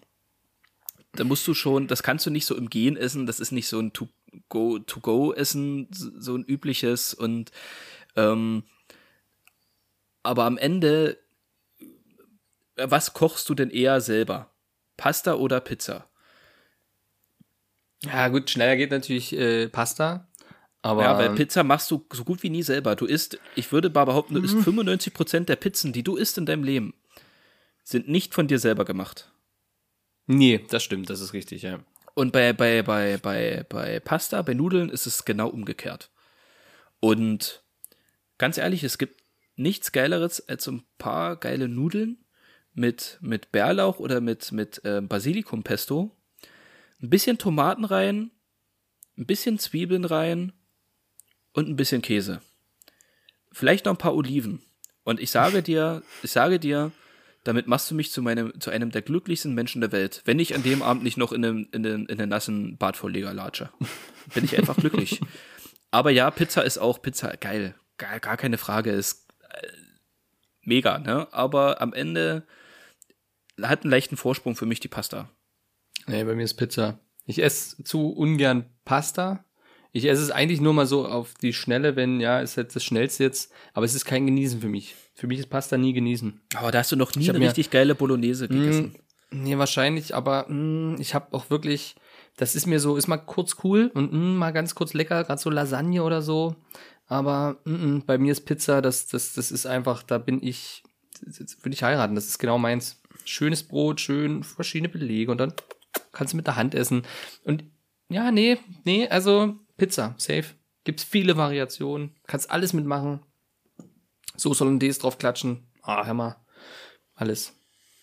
Da 1.12 1.24
musst 1.24 1.46
du 1.48 1.54
schon, 1.54 1.86
das 1.86 2.02
kannst 2.02 2.26
du 2.26 2.30
nicht 2.30 2.46
so 2.46 2.56
im 2.56 2.68
Gehen 2.68 2.96
essen, 2.96 3.26
das 3.26 3.40
ist 3.40 3.52
nicht 3.52 3.68
so 3.68 3.80
ein 3.80 3.92
To-Go-Essen, 3.92 5.88
so 5.90 6.36
ein 6.36 6.44
übliches 6.44 7.14
und 7.14 7.50
ähm, 8.16 8.64
aber 10.22 10.44
am 10.44 10.58
Ende 10.58 11.18
was 12.76 13.14
kochst 13.14 13.48
du 13.48 13.54
denn 13.54 13.70
eher 13.70 14.00
selber? 14.00 14.50
Pasta 14.96 15.34
oder 15.34 15.60
Pizza? 15.60 16.08
Ja, 18.02 18.28
gut, 18.28 18.50
schneller 18.50 18.76
geht 18.76 18.90
natürlich 18.90 19.32
äh, 19.32 19.68
Pasta. 19.68 20.28
Aber 20.82 21.02
ja, 21.02 21.18
weil 21.18 21.34
Pizza 21.34 21.64
machst 21.64 21.90
du 21.90 22.06
so 22.12 22.24
gut 22.24 22.42
wie 22.42 22.50
nie 22.50 22.62
selber. 22.62 22.94
Du 22.94 23.06
isst, 23.06 23.40
ich 23.56 23.72
würde 23.72 23.90
mal 23.90 24.04
behaupten, 24.04 24.34
du 24.34 24.42
isst 24.42 24.54
95% 24.54 25.40
der 25.40 25.56
Pizzen, 25.56 25.92
die 25.92 26.04
du 26.04 26.16
isst 26.16 26.38
in 26.38 26.46
deinem 26.46 26.62
Leben, 26.62 26.94
sind 27.82 28.08
nicht 28.08 28.34
von 28.34 28.46
dir 28.46 28.60
selber 28.60 28.84
gemacht. 28.84 29.32
Nee, 30.26 30.64
das 30.70 30.82
stimmt, 30.82 31.08
das 31.10 31.20
ist 31.20 31.32
richtig, 31.32 31.62
ja. 31.62 31.80
Und 32.14 32.32
bei, 32.32 32.52
bei, 32.52 32.82
bei, 32.82 33.18
bei, 33.18 33.64
bei 33.68 34.00
Pasta, 34.00 34.42
bei 34.42 34.54
Nudeln 34.54 34.88
ist 34.88 35.06
es 35.06 35.24
genau 35.24 35.48
umgekehrt. 35.48 36.10
Und 37.00 37.62
ganz 38.38 38.58
ehrlich, 38.58 38.82
es 38.84 38.98
gibt 38.98 39.22
nichts 39.56 39.92
Geileres 39.92 40.48
als 40.48 40.66
ein 40.66 40.82
paar 40.98 41.36
geile 41.36 41.68
Nudeln 41.68 42.24
mit, 42.74 43.18
mit 43.20 43.52
Bärlauch 43.52 43.98
oder 43.98 44.20
mit, 44.20 44.52
mit 44.52 44.84
äh, 44.84 45.00
Basilikumpesto, 45.00 46.10
ein 47.02 47.10
bisschen 47.10 47.38
Tomaten 47.38 47.84
rein, 47.84 48.30
ein 49.18 49.26
bisschen 49.26 49.58
Zwiebeln 49.58 50.04
rein 50.04 50.52
und 51.52 51.68
ein 51.68 51.76
bisschen 51.76 52.02
Käse. 52.02 52.40
Vielleicht 53.52 53.86
noch 53.86 53.92
ein 53.92 53.98
paar 53.98 54.14
Oliven. 54.14 54.62
Und 55.04 55.20
ich 55.20 55.30
sage 55.30 55.62
dir, 55.62 56.02
ich 56.22 56.30
sage 56.30 56.58
dir, 56.58 56.92
damit 57.46 57.68
machst 57.68 57.90
du 57.90 57.94
mich 57.94 58.10
zu 58.10 58.22
meinem, 58.22 58.58
zu 58.60 58.70
einem 58.70 58.90
der 58.90 59.02
glücklichsten 59.02 59.54
Menschen 59.54 59.80
der 59.80 59.92
Welt. 59.92 60.22
Wenn 60.24 60.38
ich 60.38 60.54
an 60.54 60.62
dem 60.62 60.82
Abend 60.82 61.04
nicht 61.04 61.16
noch 61.16 61.32
in 61.32 61.44
einem, 61.44 61.68
in 61.72 61.82
den, 61.82 62.06
in 62.06 62.18
den 62.18 62.28
nassen 62.28 62.76
Badvorleger 62.76 63.32
latsche. 63.32 63.70
Bin 64.34 64.44
ich 64.44 64.58
einfach 64.58 64.76
glücklich. 64.76 65.20
Aber 65.90 66.10
ja, 66.10 66.30
Pizza 66.30 66.62
ist 66.62 66.78
auch 66.78 67.00
Pizza 67.00 67.36
geil. 67.36 67.74
Gar, 67.98 68.20
gar 68.20 68.36
keine 68.36 68.58
Frage. 68.58 68.90
Ist 68.90 69.28
äh, 69.48 69.68
mega, 70.62 70.98
ne? 70.98 71.28
Aber 71.32 71.80
am 71.80 71.92
Ende 71.92 72.46
hat 73.62 73.84
einen 73.84 73.90
leichten 73.90 74.16
Vorsprung 74.16 74.56
für 74.56 74.66
mich 74.66 74.80
die 74.80 74.88
Pasta. 74.88 75.30
Nee, 76.06 76.24
bei 76.24 76.34
mir 76.34 76.44
ist 76.44 76.54
Pizza. 76.54 76.98
Ich 77.24 77.42
esse 77.42 77.82
zu 77.84 78.10
ungern 78.10 78.66
Pasta. 78.84 79.44
Ich 79.96 80.04
esse 80.04 80.22
es 80.22 80.30
eigentlich 80.30 80.60
nur 80.60 80.74
mal 80.74 80.84
so 80.84 81.06
auf 81.06 81.32
die 81.40 81.54
Schnelle, 81.54 81.96
wenn, 81.96 82.20
ja, 82.20 82.40
ist 82.40 82.58
das 82.58 82.84
Schnellste 82.84 83.24
jetzt, 83.24 83.50
aber 83.72 83.86
es 83.86 83.94
ist 83.94 84.04
kein 84.04 84.26
Genießen 84.26 84.60
für 84.60 84.68
mich. 84.68 84.94
Für 85.14 85.26
mich 85.26 85.38
ist 85.38 85.48
Pasta 85.48 85.78
nie 85.78 85.94
genießen. 85.94 86.38
Aber 86.54 86.70
da 86.70 86.80
hast 86.80 86.92
du 86.92 86.96
noch 86.96 87.14
nie 87.14 87.30
eine 87.30 87.40
richtig 87.40 87.70
geile 87.70 87.94
Bolognese 87.94 88.46
gegessen. 88.46 88.94
Mm, 89.30 89.42
nee, 89.44 89.56
wahrscheinlich, 89.56 90.14
aber 90.14 90.50
mm, 90.50 90.96
ich 91.00 91.14
habe 91.14 91.32
auch 91.32 91.48
wirklich, 91.48 91.96
das 92.36 92.54
ist 92.54 92.66
mir 92.66 92.78
so, 92.78 92.98
ist 92.98 93.06
mal 93.06 93.16
kurz 93.16 93.56
cool 93.64 93.90
und 93.94 94.12
mm, 94.12 94.36
mal 94.36 94.50
ganz 94.50 94.74
kurz 94.74 94.92
lecker, 94.92 95.24
gerade 95.24 95.40
so 95.40 95.48
Lasagne 95.48 96.02
oder 96.02 96.20
so. 96.20 96.56
Aber 97.06 97.56
mm, 97.64 97.70
mm, 97.70 98.02
bei 98.04 98.18
mir 98.18 98.32
ist 98.32 98.42
Pizza, 98.44 98.82
das, 98.82 99.06
das, 99.06 99.32
das 99.32 99.50
ist 99.50 99.64
einfach, 99.64 100.02
da 100.02 100.18
bin 100.18 100.42
ich, 100.42 100.82
würde 101.22 101.72
ich 101.72 101.82
heiraten, 101.82 102.14
das 102.14 102.26
ist 102.26 102.38
genau 102.38 102.58
meins. 102.58 103.00
Schönes 103.24 103.62
Brot, 103.62 104.02
schön 104.02 104.44
verschiedene 104.44 104.90
Belege 104.90 105.30
und 105.32 105.38
dann 105.38 105.54
kannst 106.12 106.34
du 106.34 106.36
mit 106.36 106.46
der 106.46 106.56
Hand 106.56 106.74
essen. 106.74 107.02
Und 107.44 107.64
ja, 108.10 108.30
nee, 108.30 108.58
nee, 108.84 109.08
also 109.08 109.56
Pizza, 109.76 110.14
safe. 110.18 110.44
Gibt's 110.84 111.04
viele 111.04 111.36
Variationen, 111.36 112.14
kannst 112.26 112.50
alles 112.50 112.72
mitmachen. 112.72 113.20
Soße 114.36 114.64
Hollandaise 114.64 115.00
drauf 115.00 115.18
klatschen. 115.18 115.66
Ah, 115.82 116.04
hör 116.06 116.14
mal. 116.14 116.36
Alles. 117.14 117.52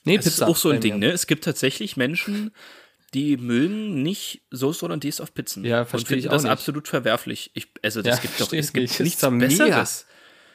Nee, 0.04 0.18
Das 0.18 0.26
ist 0.28 0.42
auch 0.42 0.58
so 0.58 0.70
ein 0.70 0.82
Ding, 0.82 1.00
ne? 1.00 1.12
Es 1.12 1.28
gibt 1.28 1.44
tatsächlich 1.46 1.96
Menschen, 1.96 2.52
die 3.14 3.38
mögen 3.38 4.02
nicht 4.04 4.42
Soße 4.52 4.82
Hollandaise 4.82 5.22
auf 5.22 5.34
Pizzen. 5.34 5.64
Ja, 5.64 5.82
und 5.82 5.88
verstehe 5.88 6.18
ich 6.18 6.24
finden 6.24 6.34
das 6.34 6.42
auch 6.42 6.46
nicht. 6.46 6.52
absolut 6.52 6.88
verwerflich. 6.88 7.52
Ich, 7.54 7.68
also 7.84 8.02
das 8.02 8.18
Ja, 8.18 8.22
gibt 8.22 8.42
doch, 8.42 8.52
es 8.52 8.74
gibt 8.74 8.90
nicht. 8.90 9.00
Nichts 9.00 9.24
ist. 9.24 9.40
Besseres. 9.40 10.06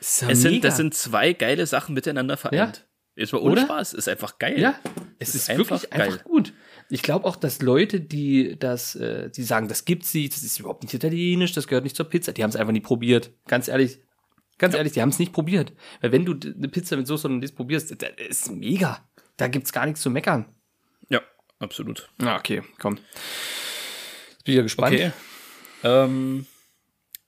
Ist 0.01 0.23
ja 0.23 0.31
Es 0.31 0.43
sind, 0.43 0.65
das 0.65 0.77
sind 0.77 0.95
zwei 0.95 1.33
geile 1.33 1.67
Sachen 1.67 1.95
miteinander 1.95 2.37
vereint. 2.37 2.87
Jetzt 3.17 3.33
mal 3.33 3.41
ohne 3.41 3.53
Oder? 3.53 3.63
Spaß, 3.63 3.95
ist 3.95 4.09
einfach 4.09 4.39
geil. 4.39 4.61
ja, 4.61 4.79
es 5.19 5.35
ist, 5.35 5.49
wirklich 5.49 5.93
einfach 5.93 6.23
gut. 6.25 6.53
Ich 6.91 7.03
glaube 7.03 7.27
auch, 7.27 7.37
dass 7.37 7.61
Leute, 7.61 8.01
die 8.01 8.59
das, 8.59 8.95
äh, 8.95 9.31
die 9.31 9.43
sagen, 9.43 9.69
das 9.69 9.85
gibt's 9.85 10.15
nicht, 10.15 10.35
das 10.35 10.43
ist 10.43 10.59
überhaupt 10.59 10.83
nicht 10.83 10.95
italienisch, 10.95 11.53
das 11.53 11.69
gehört 11.69 11.85
nicht 11.85 11.97
zur 11.97 12.09
Pizza, 12.09 12.33
die 12.33 12.43
haben 12.43 12.51
es 12.51 12.57
einfach 12.57 12.73
nie 12.73 12.81
probiert. 12.81 13.31
Ganz 13.47 13.69
ehrlich, 13.69 14.01
ganz 14.57 14.75
ehrlich, 14.75 14.95
die 14.95 15.03
haben 15.03 15.11
es 15.11 15.19
nicht 15.19 15.33
probiert. 15.33 15.73
Weil 16.01 16.13
wenn 16.13 16.25
du 16.25 16.33
eine 16.33 16.69
Pizza 16.69 16.97
mit 16.97 17.07
Soße 17.07 17.29
und 17.29 17.43
das 17.43 17.53
probierst, 17.53 17.95
das 18.01 18.11
ist 18.29 18.51
mega. 18.51 19.07
Da 19.37 19.49
gibt's 19.49 19.73
gar 19.73 19.85
nichts 19.85 20.01
zu 20.01 20.11
meckern. 20.11 20.47
Ja, 21.11 21.21
absolut. 21.59 22.09
Ah, 22.21 22.37
okay, 22.37 22.63
komm. 22.79 22.97
Jetzt 24.31 24.45
bin 24.45 24.53
ich 24.53 24.57
ja 24.57 24.63
gespannt. 24.63 24.95
Okay. 24.95 25.13
Ähm, 25.85 26.47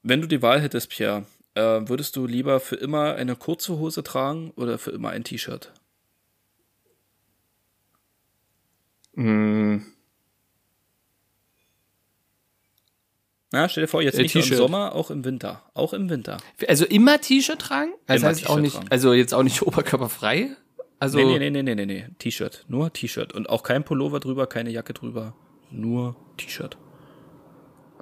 wenn 0.03 0.23
du 0.23 0.27
die 0.27 0.41
Wahl 0.41 0.61
hättest, 0.61 0.89
Pierre, 0.89 1.27
äh, 1.55 1.61
würdest 1.61 2.17
du 2.17 2.27
lieber 2.27 2.61
für 2.61 2.77
immer 2.77 3.15
eine 3.15 3.37
kurze 3.37 3.79
Hose 3.79 4.03
tragen 4.03 4.53
oder 4.57 4.79
für 4.79 4.91
immer 4.91 5.11
ein 5.11 5.25
T-Shirt? 5.25 5.73
Mm, 9.23 9.83
Na, 13.53 13.69
stell 13.69 13.83
dir 13.85 13.89
vor, 13.89 14.01
jetzt 14.01 14.17
Äh, 14.19 14.23
nicht 14.23 14.35
nur 14.37 14.45
im. 14.45 14.55
Sommer, 14.57 14.95
auch 14.95 15.11
im 15.11 15.25
Winter. 15.25 15.63
Auch 15.75 15.93
im 15.93 16.09
Winter. 16.09 16.37
Also 16.69 16.85
immer 16.87 17.21
T-Shirt 17.21 17.59
tragen? 17.61 17.91
Das 18.07 18.19
Immer 18.21 18.29
heißt 18.29 18.49
auch 18.49 18.59
nicht, 18.61 18.77
tragen. 18.77 18.89
also 18.91 19.13
jetzt 19.13 19.35
auch 19.35 19.43
nicht 19.43 19.63
oberkörperfrei? 19.67 20.57
Also, 21.01 21.19
Nee, 21.19 21.25
nee, 21.25 21.39
nee, 21.39 21.51
nee, 21.51 21.63
nee, 21.63 21.75
nee, 21.75 21.87
nee. 21.87 22.07
T-Shirt. 22.19 22.65
Nur 22.69 22.93
T-Shirt. 22.93 23.33
Und 23.33 23.49
auch 23.51 23.63
kein 23.65 23.85
Pullover 23.85 24.21
drüber, 24.21 24.47
keine 24.47 24.71
Jacke 24.71 24.93
drüber. 24.95 25.35
Nur 25.71 26.15
T-Shirt. 26.37 26.77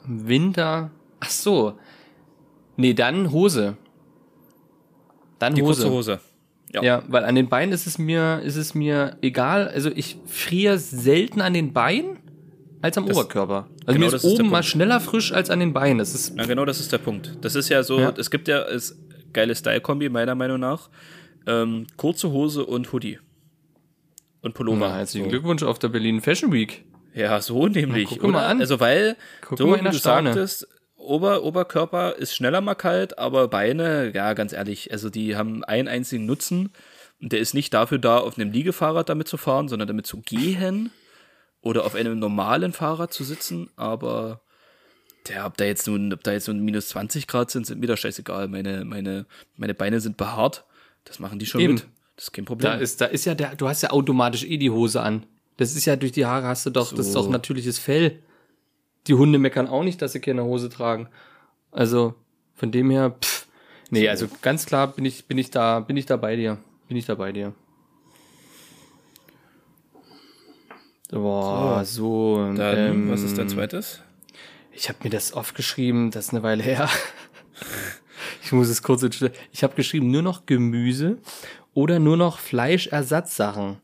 Im 0.05 0.29
Winter. 0.29 0.91
Ach 1.21 1.31
so. 1.31 1.79
Nee, 2.77 2.93
dann 2.95 3.33
Hose. 3.33 3.77
Dann 5.39 5.55
Die 5.55 5.63
Hose. 5.63 5.83
kurze 5.83 5.95
Hose. 5.97 6.21
Ja. 6.73 6.83
Ja, 6.83 7.03
weil 7.09 7.25
an 7.25 7.35
den 7.35 7.49
Beinen 7.49 7.73
ist 7.73 7.87
es 7.87 7.99
mir, 7.99 8.41
ist 8.45 8.57
es 8.57 8.75
mir 8.75 9.17
egal. 9.23 9.69
Also 9.69 9.91
ich 9.95 10.19
friere 10.27 10.79
selten 10.79 11.41
an 11.41 11.55
den 11.55 11.73
Beinen 11.73 12.19
als 12.83 12.99
am 12.99 13.07
Das- 13.07 13.17
Oberkörper. 13.17 13.69
Also 13.87 13.99
genau 13.99 14.11
mir 14.11 14.15
ist 14.17 14.25
ist 14.25 14.39
oben 14.39 14.51
mal 14.51 14.63
schneller 14.63 15.01
frisch 15.01 15.33
als 15.33 15.49
an 15.51 15.61
den 15.61 15.73
Beinen. 15.73 15.99
Das 15.99 16.15
ist 16.15 16.35
Na, 16.37 16.45
genau 16.45 16.65
das 16.67 16.79
ist 16.79 16.93
der 16.93 16.99
Punkt. 16.99 17.39
Das 17.41 17.55
ist 17.55 17.71
ja 17.71 17.83
so, 17.83 17.99
Ja. 18.01 18.13
es 18.19 18.31
gibt 18.31 18.49
ja 18.49 18.61
ist 18.61 18.97
geile 19.33 19.55
Style-Kombi, 19.55 20.11
meiner 20.11 20.35
Meinung 20.35 20.61
nach. 20.61 20.91
Ähm, 21.47 21.87
kurze 21.97 22.31
Hose 22.31 22.67
und 22.67 22.93
Hoodie. 22.93 23.19
Und 24.43 24.55
Pullover. 24.55 24.79
Na, 24.91 24.97
herzlichen 24.97 25.25
so. 25.25 25.31
Glückwunsch 25.31 25.63
auf 25.63 25.79
der 25.79 25.89
Berlin 25.89 26.21
Fashion 26.21 26.53
Week. 26.53 26.85
Ja, 27.15 27.41
so 27.41 27.67
nämlich. 27.67 28.09
Na, 28.11 28.17
guck 28.21 28.31
mal 28.31 28.45
an. 28.47 28.61
Also 28.61 28.79
weil, 28.79 29.17
Guck 29.41 29.59
so 29.59 29.67
mal 29.69 29.81
wie 29.81 29.85
du 29.85 29.93
Staune. 29.95 30.29
sagtest, 30.35 30.69
Ober, 31.09 31.43
Oberkörper 31.43 32.17
ist 32.17 32.35
schneller 32.35 32.61
mal 32.61 32.75
kalt, 32.75 33.19
aber 33.19 33.49
Beine, 33.49 34.13
ja, 34.15 34.35
ganz 34.35 34.53
ehrlich, 34.53 34.93
also 34.93 35.11
die 35.11 35.37
haben 35.37 35.65
einen 35.65 35.89
einzigen 35.89 36.27
Nutzen. 36.27 36.73
Und 37.21 37.33
der 37.33 37.41
ist 37.41 37.55
nicht 37.55 37.75
dafür 37.75 37.99
da, 37.99 38.19
auf 38.19 38.39
einem 38.39 38.53
Liegefahrrad 38.53 39.09
damit 39.09 39.27
zu 39.27 39.37
fahren, 39.37 39.69
sondern 39.69 39.89
damit 39.89 40.07
zu 40.07 40.19
gehen 40.21 40.91
oder 41.61 41.85
auf 41.85 41.95
einem 41.97 42.19
normalen 42.19 42.73
Fahrrad 42.73 43.13
zu 43.13 43.25
sitzen. 43.25 43.71
Aber 43.75 44.41
der, 45.29 45.45
ob 45.47 45.57
da 45.57 45.65
jetzt 45.65 45.87
nun, 45.89 46.13
ob 46.13 46.23
da 46.23 46.33
jetzt 46.33 46.47
nun 46.47 46.61
minus 46.61 46.89
20 46.91 47.27
Grad 47.27 47.51
sind, 47.51 47.67
sind 47.67 47.81
mir 47.81 47.89
doch 47.89 47.97
scheißegal. 47.97 48.47
Meine, 48.49 48.85
meine, 48.85 49.27
meine 49.57 49.75
Beine 49.75 50.01
sind 50.01 50.17
behaart. 50.17 50.65
Das 51.05 51.19
machen 51.19 51.39
die 51.39 51.47
schon 51.47 51.61
Eben. 51.61 51.75
mit. 51.75 51.87
Das 52.17 52.27
ist 52.27 52.33
kein 52.33 52.45
Problem. 52.45 52.71
Da 52.71 52.77
ist, 52.79 53.01
da 53.01 53.07
ist 53.07 53.25
ja 53.25 53.35
der, 53.35 53.57
du 53.57 53.69
hast 53.69 53.83
ja 53.83 53.91
automatisch 53.91 54.45
eh 54.45 54.57
die 54.57 54.71
Hose 54.71 55.01
an. 55.01 55.25
Das 55.57 55.75
ist 55.75 55.87
ja 55.87 55.97
durch 55.97 56.13
die 56.13 56.27
Haare 56.27 56.47
hast 56.47 56.67
du 56.67 56.71
doch, 56.71 56.91
das 56.91 57.07
ist 57.07 57.13
So. 57.13 57.23
doch 57.23 57.31
natürliches 57.31 57.79
Fell. 57.79 58.23
Die 59.07 59.15
Hunde 59.15 59.39
meckern 59.39 59.69
auch 59.69 59.83
nicht, 59.83 60.03
dass 60.03 60.13
sie 60.13 60.21
keine 60.21 60.45
Hose 60.45 60.69
tragen. 60.69 61.09
Also, 61.71 62.15
von 62.55 62.73
dem 62.73 62.91
her, 62.91 63.17
pff. 63.21 63.47
Nee, 63.91 64.09
also 64.09 64.29
ganz 64.43 64.67
klar 64.67 64.89
bin 64.89 65.05
ich, 65.05 65.27
bin 65.27 65.39
ich 65.39 65.51
da, 65.51 65.81
bin 65.81 65.97
ich 65.97 66.07
da 66.07 66.17
bei 66.17 66.37
dir. 66.37 66.59
Bin 66.89 66.97
ich 66.97 67.07
da 67.07 67.15
bei 67.15 67.33
dir. 67.33 67.55
Boah, 71.11 71.85
so. 71.85 72.37
Dann, 72.55 72.79
ähm, 72.79 73.11
was 73.11 73.23
ist 73.23 73.39
dein 73.39 73.49
zweites? 73.49 74.03
Ich 74.73 74.89
habe 74.89 74.99
mir 75.05 75.11
das 75.11 75.33
aufgeschrieben, 75.33 76.11
das 76.11 76.27
ist 76.27 76.35
eine 76.35 76.43
Weile 76.43 76.63
her. 76.63 76.89
Ich 78.43 78.53
muss 78.53 78.69
es 78.69 78.83
kurz 78.83 79.03
entschuldigen. 79.03 79.39
Ich 79.53 79.63
habe 79.63 79.75
geschrieben, 79.75 80.11
nur 80.11 80.23
noch 80.23 80.47
Gemüse 80.47 81.19
oder 81.75 81.99
nur 81.99 82.17
noch 82.17 82.39
Fleischersatzsachen. 82.39 83.77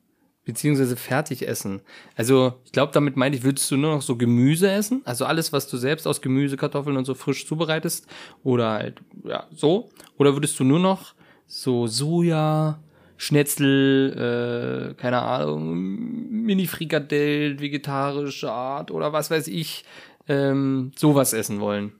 Beziehungsweise 0.44 0.96
fertig 0.96 1.46
essen. 1.46 1.80
Also 2.16 2.54
ich 2.64 2.72
glaube, 2.72 2.92
damit 2.92 3.16
meinte 3.16 3.38
ich, 3.38 3.44
würdest 3.44 3.70
du 3.70 3.76
nur 3.76 3.94
noch 3.94 4.02
so 4.02 4.16
Gemüse 4.16 4.70
essen? 4.70 5.02
Also 5.04 5.24
alles, 5.24 5.52
was 5.52 5.68
du 5.68 5.76
selbst 5.76 6.06
aus 6.06 6.20
Gemüse, 6.20 6.56
Kartoffeln 6.56 6.96
und 6.96 7.04
so 7.04 7.14
frisch 7.14 7.46
zubereitest? 7.46 8.06
Oder 8.42 8.70
halt, 8.70 9.00
ja, 9.24 9.46
so? 9.54 9.90
Oder 10.18 10.34
würdest 10.34 10.58
du 10.60 10.64
nur 10.64 10.80
noch 10.80 11.14
so 11.46 11.86
Soja, 11.86 12.78
Schnetzel, 13.16 14.92
äh, 14.92 14.94
keine 15.00 15.22
Ahnung, 15.22 15.74
Mini-Frikadell, 15.74 17.60
vegetarische 17.60 18.50
Art 18.50 18.90
oder 18.90 19.12
was 19.12 19.30
weiß 19.30 19.48
ich, 19.48 19.84
ähm, 20.28 20.92
sowas 20.96 21.32
essen 21.32 21.60
wollen? 21.60 21.92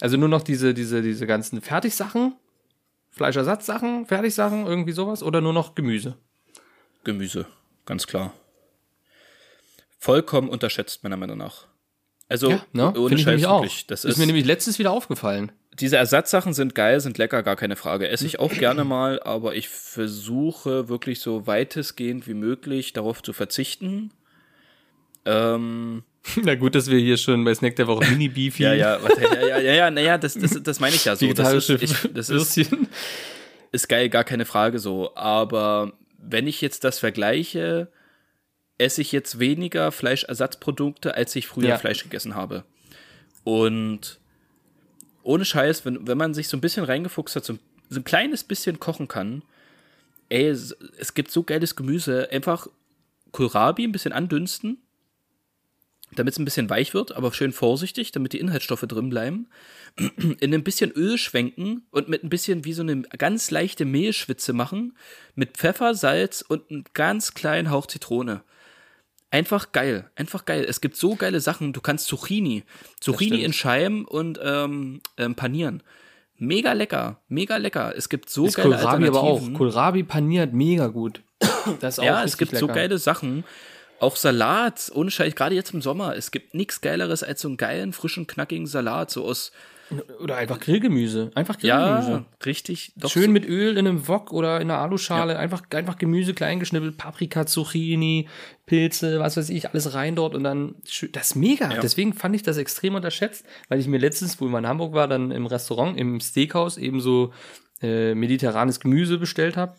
Also 0.00 0.16
nur 0.16 0.28
noch 0.28 0.42
diese, 0.42 0.72
diese, 0.72 1.02
diese 1.02 1.26
ganzen 1.26 1.60
Fertigsachen, 1.60 2.34
Fleischersatzsachen, 3.10 4.06
Fertigsachen, 4.06 4.66
irgendwie 4.66 4.92
sowas 4.92 5.22
oder 5.22 5.40
nur 5.40 5.52
noch 5.52 5.74
Gemüse? 5.74 6.16
Gemüse, 7.04 7.46
ganz 7.86 8.06
klar. 8.06 8.32
Vollkommen 9.98 10.48
unterschätzt, 10.48 11.02
meiner 11.04 11.16
Meinung 11.16 11.38
nach. 11.38 11.66
Also, 12.28 12.50
Ja, 12.50 12.62
ne? 12.72 12.88
ohne 12.92 13.08
Finde 13.08 13.14
ich 13.14 13.20
Scheiß 13.20 13.26
nämlich 13.26 13.46
auch. 13.46 13.62
wirklich. 13.62 13.86
Das 13.86 14.04
ist 14.04 14.12
ist, 14.12 14.18
mir 14.18 14.26
nämlich 14.26 14.44
letztes 14.46 14.78
wieder 14.78 14.90
aufgefallen. 14.90 15.52
diese 15.78 15.96
Ersatzsachen 15.96 16.54
sind 16.54 16.74
geil, 16.74 16.98
sind 17.00 17.18
lecker, 17.18 17.42
gar 17.42 17.56
keine 17.56 17.76
Frage. 17.76 18.08
Esse 18.08 18.26
ich 18.26 18.38
auch 18.40 18.52
gerne 18.52 18.84
mal, 18.84 19.22
aber 19.22 19.54
ich 19.54 19.68
versuche 19.68 20.88
wirklich 20.88 21.20
so 21.20 21.46
weitestgehend 21.46 22.26
wie 22.26 22.34
möglich 22.34 22.92
darauf 22.92 23.22
zu 23.22 23.32
verzichten. 23.32 24.12
Ähm, 25.24 26.02
Na 26.42 26.54
gut, 26.56 26.74
dass 26.74 26.90
wir 26.90 26.98
hier 26.98 27.16
schon 27.16 27.44
bei 27.44 27.54
Snack 27.54 27.76
der 27.76 27.86
Woche 27.86 28.04
Mini 28.10 28.28
Beefy. 28.28 28.62
ja, 28.64 28.74
ja, 28.74 29.02
warte, 29.02 29.22
ja, 29.22 29.46
ja, 29.46 29.58
ja, 29.60 29.72
ja, 29.74 29.90
naja, 29.90 30.18
das, 30.18 30.34
das, 30.34 30.60
das 30.62 30.80
meine 30.80 30.96
ich 30.96 31.04
ja 31.04 31.14
so. 31.16 31.32
Das 31.32 31.52
ist, 31.52 31.68
ich, 31.82 31.94
das 32.14 32.28
ist, 32.30 32.58
ist 33.72 33.88
geil, 33.88 34.08
gar 34.08 34.24
keine 34.24 34.44
Frage 34.46 34.78
so. 34.78 35.14
Aber 35.16 35.92
wenn 36.22 36.46
ich 36.46 36.60
jetzt 36.60 36.84
das 36.84 36.98
vergleiche, 36.98 37.88
esse 38.78 39.00
ich 39.02 39.12
jetzt 39.12 39.38
weniger 39.38 39.92
Fleischersatzprodukte, 39.92 41.14
als 41.14 41.36
ich 41.36 41.46
früher 41.46 41.68
Ja. 41.70 41.78
Fleisch 41.78 42.02
gegessen 42.02 42.34
habe. 42.34 42.64
Und 43.44 44.18
ohne 45.22 45.44
Scheiß, 45.44 45.84
wenn, 45.84 46.06
wenn 46.06 46.18
man 46.18 46.34
sich 46.34 46.48
so 46.48 46.56
ein 46.56 46.60
bisschen 46.60 46.84
reingefuchst 46.84 47.36
hat, 47.36 47.44
so, 47.44 47.54
ein- 47.54 47.60
so 47.90 48.00
ein 48.00 48.04
kleines 48.04 48.44
bisschen 48.44 48.80
kochen 48.80 49.08
kann, 49.08 49.42
ey, 50.28 50.46
es, 50.48 50.72
es 50.98 51.14
gibt 51.14 51.30
so 51.30 51.42
geiles 51.42 51.76
Gemüse. 51.76 52.28
Einfach 52.30 52.66
Kohlrabi 53.32 53.84
ein 53.84 53.92
bisschen 53.92 54.12
andünsten, 54.12 54.78
damit 56.14 56.34
es 56.34 56.38
ein 56.38 56.44
bisschen 56.44 56.70
weich 56.70 56.94
wird, 56.94 57.12
aber 57.12 57.32
schön 57.32 57.52
vorsichtig, 57.52 58.12
damit 58.12 58.32
die 58.32 58.40
Inhaltsstoffe 58.40 58.82
drin 58.82 59.08
bleiben. 59.10 59.48
In 60.40 60.54
ein 60.54 60.64
bisschen 60.64 60.90
Öl 60.92 61.18
schwenken 61.18 61.86
und 61.90 62.08
mit 62.08 62.24
ein 62.24 62.30
bisschen 62.30 62.64
wie 62.64 62.72
so 62.72 62.82
eine 62.82 63.02
ganz 63.02 63.50
leichte 63.50 63.84
Mehlschwitze 63.84 64.52
machen, 64.52 64.96
mit 65.34 65.56
Pfeffer, 65.56 65.94
Salz 65.94 66.42
und 66.42 66.70
einem 66.70 66.84
ganz 66.94 67.34
kleinen 67.34 67.70
Hauch 67.70 67.86
Zitrone. 67.86 68.42
Einfach 69.30 69.72
geil, 69.72 70.10
einfach 70.14 70.44
geil. 70.44 70.64
Es 70.68 70.80
gibt 70.82 70.96
so 70.96 71.14
geile 71.16 71.40
Sachen. 71.40 71.72
Du 71.72 71.80
kannst 71.80 72.06
Zucchini, 72.06 72.64
Zucchini 73.00 73.42
in 73.42 73.54
Scheiben 73.54 74.04
und 74.04 74.38
ähm, 74.42 75.00
ähm, 75.16 75.34
panieren. 75.34 75.82
Mega 76.36 76.72
lecker, 76.72 77.20
mega 77.28 77.56
lecker. 77.56 77.94
Es 77.96 78.08
gibt 78.08 78.28
so 78.28 78.46
Ist 78.46 78.56
geile 78.56 78.70
Kohlrabi 78.76 79.06
aber 79.06 79.20
auch. 79.20 79.24
Alternativen. 79.24 79.54
Kohlrabi 79.54 80.02
paniert 80.02 80.52
mega 80.52 80.88
gut. 80.88 81.22
Das 81.80 81.94
ist 81.94 82.00
auch 82.00 82.04
Ja, 82.04 82.24
es 82.24 82.36
gibt 82.36 82.54
so 82.56 82.66
lecker. 82.66 82.74
geile 82.74 82.98
Sachen. 82.98 83.44
Auch 84.02 84.16
Salat, 84.16 84.90
ohne 84.94 85.12
Scheiß, 85.12 85.36
gerade 85.36 85.54
jetzt 85.54 85.72
im 85.72 85.80
Sommer. 85.80 86.16
Es 86.16 86.32
gibt 86.32 86.54
nichts 86.54 86.80
Geileres 86.80 87.22
als 87.22 87.40
so 87.40 87.46
einen 87.46 87.56
geilen, 87.56 87.92
frischen, 87.92 88.26
knackigen 88.26 88.66
Salat, 88.66 89.12
so 89.12 89.24
aus, 89.24 89.52
Oder 90.20 90.38
einfach 90.38 90.58
Grillgemüse. 90.58 91.30
Einfach 91.36 91.56
Grillgemüse. 91.56 92.10
ja, 92.10 92.24
richtig, 92.44 92.92
doch 92.96 93.10
Schön 93.10 93.26
so, 93.26 93.30
mit 93.30 93.46
Öl 93.46 93.76
in 93.76 93.86
einem 93.86 94.08
Wok 94.08 94.32
oder 94.32 94.60
in 94.60 94.70
einer 94.72 94.80
Aluschale. 94.80 95.38
Einfach, 95.38 95.62
einfach 95.70 95.98
Gemüse 95.98 96.34
klein 96.34 96.58
geschnippelt, 96.58 96.96
Paprika, 96.96 97.46
Zucchini, 97.46 98.28
Pilze, 98.66 99.20
was 99.20 99.36
weiß 99.36 99.50
ich, 99.50 99.68
alles 99.70 99.94
rein 99.94 100.16
dort 100.16 100.34
und 100.34 100.42
dann, 100.42 100.74
das 101.12 101.28
ist 101.28 101.34
mega. 101.36 101.72
Ja. 101.72 101.80
Deswegen 101.80 102.12
fand 102.12 102.34
ich 102.34 102.42
das 102.42 102.56
extrem 102.56 102.96
unterschätzt, 102.96 103.46
weil 103.68 103.78
ich 103.78 103.86
mir 103.86 103.98
letztens, 103.98 104.40
wo 104.40 104.46
ich 104.46 104.50
mal 104.50 104.58
in 104.58 104.66
Hamburg 104.66 104.94
war, 104.94 105.06
dann 105.06 105.30
im 105.30 105.46
Restaurant, 105.46 105.96
im 105.96 106.18
Steakhouse 106.18 106.76
eben 106.76 107.00
so 107.00 107.32
äh, 107.80 108.16
mediterranes 108.16 108.80
Gemüse 108.80 109.18
bestellt 109.18 109.56
habe 109.56 109.76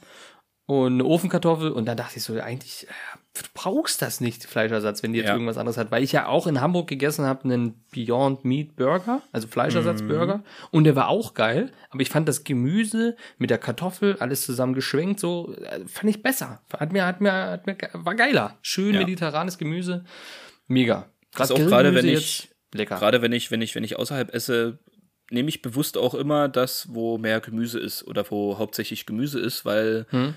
und 0.65 0.93
eine 0.93 1.05
Ofenkartoffel 1.05 1.71
und 1.71 1.85
dann 1.85 1.97
dachte 1.97 2.17
ich 2.17 2.23
so, 2.23 2.39
eigentlich, 2.39 2.87
äh, 2.87 3.17
du 3.35 3.41
brauchst 3.55 4.01
das 4.01 4.21
nicht, 4.21 4.43
Fleischersatz, 4.45 5.01
wenn 5.01 5.11
die 5.13 5.19
jetzt 5.19 5.27
Ja. 5.29 5.33
irgendwas 5.33 5.57
anderes 5.57 5.77
hat, 5.77 5.89
weil 5.91 6.03
ich 6.03 6.11
ja 6.11 6.27
auch 6.27 6.45
in 6.45 6.61
Hamburg 6.61 6.87
gegessen 6.87 7.25
habe, 7.25 7.45
einen 7.45 7.83
Beyond 7.91 8.45
Meat 8.45 8.75
Burger, 8.75 9.21
also 9.31 9.47
Fleischersatzburger 9.47 10.37
Mhm. 10.37 10.43
und 10.71 10.83
der 10.83 10.95
war 10.95 11.07
auch 11.07 11.33
geil, 11.33 11.71
aber 11.89 12.01
ich 12.01 12.09
fand 12.09 12.27
das 12.27 12.43
Gemüse 12.43 13.15
mit 13.39 13.49
der 13.49 13.57
Kartoffel, 13.57 14.17
alles 14.19 14.45
zusammen 14.45 14.73
geschwenkt, 14.75 15.19
so, 15.19 15.55
äh, 15.55 15.79
fand 15.87 16.09
ich 16.09 16.21
besser. 16.21 16.61
Hat 16.77 16.93
mir, 16.93 17.05
hat 17.07 17.21
mir, 17.21 17.31
hat 17.33 17.65
mir, 17.65 17.75
war 17.93 18.13
geiler. 18.15 18.57
Schön 18.61 18.93
Ja. 18.93 18.99
mediterranes 18.99 19.57
Gemüse. 19.57 20.05
Mega. 20.67 21.09
Das 21.35 21.49
auch 21.51 21.57
gerade, 21.57 21.95
wenn 21.95 22.07
ich- 22.07 22.49
lecker. 22.73 22.97
gerade 22.97 23.21
wenn 23.23 23.31
ich, 23.31 23.49
wenn 23.49 23.61
ich, 23.61 23.73
wenn 23.73 23.83
ich 23.83 23.97
außerhalb 23.97 24.33
esse, 24.33 24.77
nehme 25.31 25.49
ich 25.49 25.63
bewusst 25.63 25.97
auch 25.97 26.13
immer 26.13 26.47
das, 26.49 26.87
wo 26.93 27.17
mehr 27.17 27.39
Gemüse 27.39 27.79
ist 27.79 28.05
oder 28.05 28.29
wo 28.29 28.59
hauptsächlich 28.59 29.07
Gemüse 29.07 29.39
ist, 29.39 29.65
weil 29.65 30.05
Hm. 30.11 30.35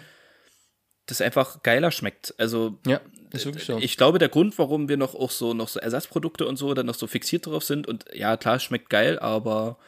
Das 1.06 1.20
einfach 1.20 1.62
geiler 1.62 1.90
schmeckt. 1.90 2.34
Also 2.38 2.78
ja, 2.86 3.00
ist 3.32 3.46
wirklich 3.46 3.64
so. 3.64 3.78
Ich 3.78 3.96
glaube, 3.96 4.18
der 4.18 4.28
Grund, 4.28 4.58
warum 4.58 4.88
wir 4.88 4.96
noch 4.96 5.14
auch 5.14 5.30
so 5.30 5.54
noch 5.54 5.68
so 5.68 5.80
Ersatzprodukte 5.80 6.46
und 6.46 6.56
so 6.56 6.74
dann 6.74 6.86
noch 6.86 6.94
so 6.94 7.06
fixiert 7.06 7.46
drauf 7.46 7.64
sind 7.64 7.86
und 7.86 8.04
ja, 8.12 8.36
klar, 8.36 8.56
es 8.56 8.64
schmeckt 8.64 8.90
geil, 8.90 9.18
aber 9.18 9.78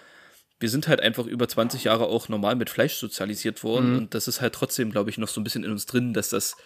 wir 0.60 0.68
sind 0.68 0.88
halt 0.88 1.00
einfach 1.00 1.26
über 1.26 1.48
20 1.48 1.84
Jahre 1.84 2.06
auch 2.06 2.28
normal 2.28 2.56
mit 2.56 2.70
Fleisch 2.70 2.94
sozialisiert 2.94 3.62
worden 3.62 3.92
Mhm. 3.92 3.98
und 3.98 4.14
das 4.14 4.28
ist 4.28 4.40
halt 4.40 4.54
trotzdem, 4.54 4.90
glaube 4.90 5.10
ich, 5.10 5.18
noch 5.18 5.28
so 5.28 5.40
ein 5.40 5.44
bisschen 5.44 5.64
in 5.64 5.70
uns 5.70 5.86
drin, 5.86 6.14
dass 6.14 6.30
das 6.30 6.56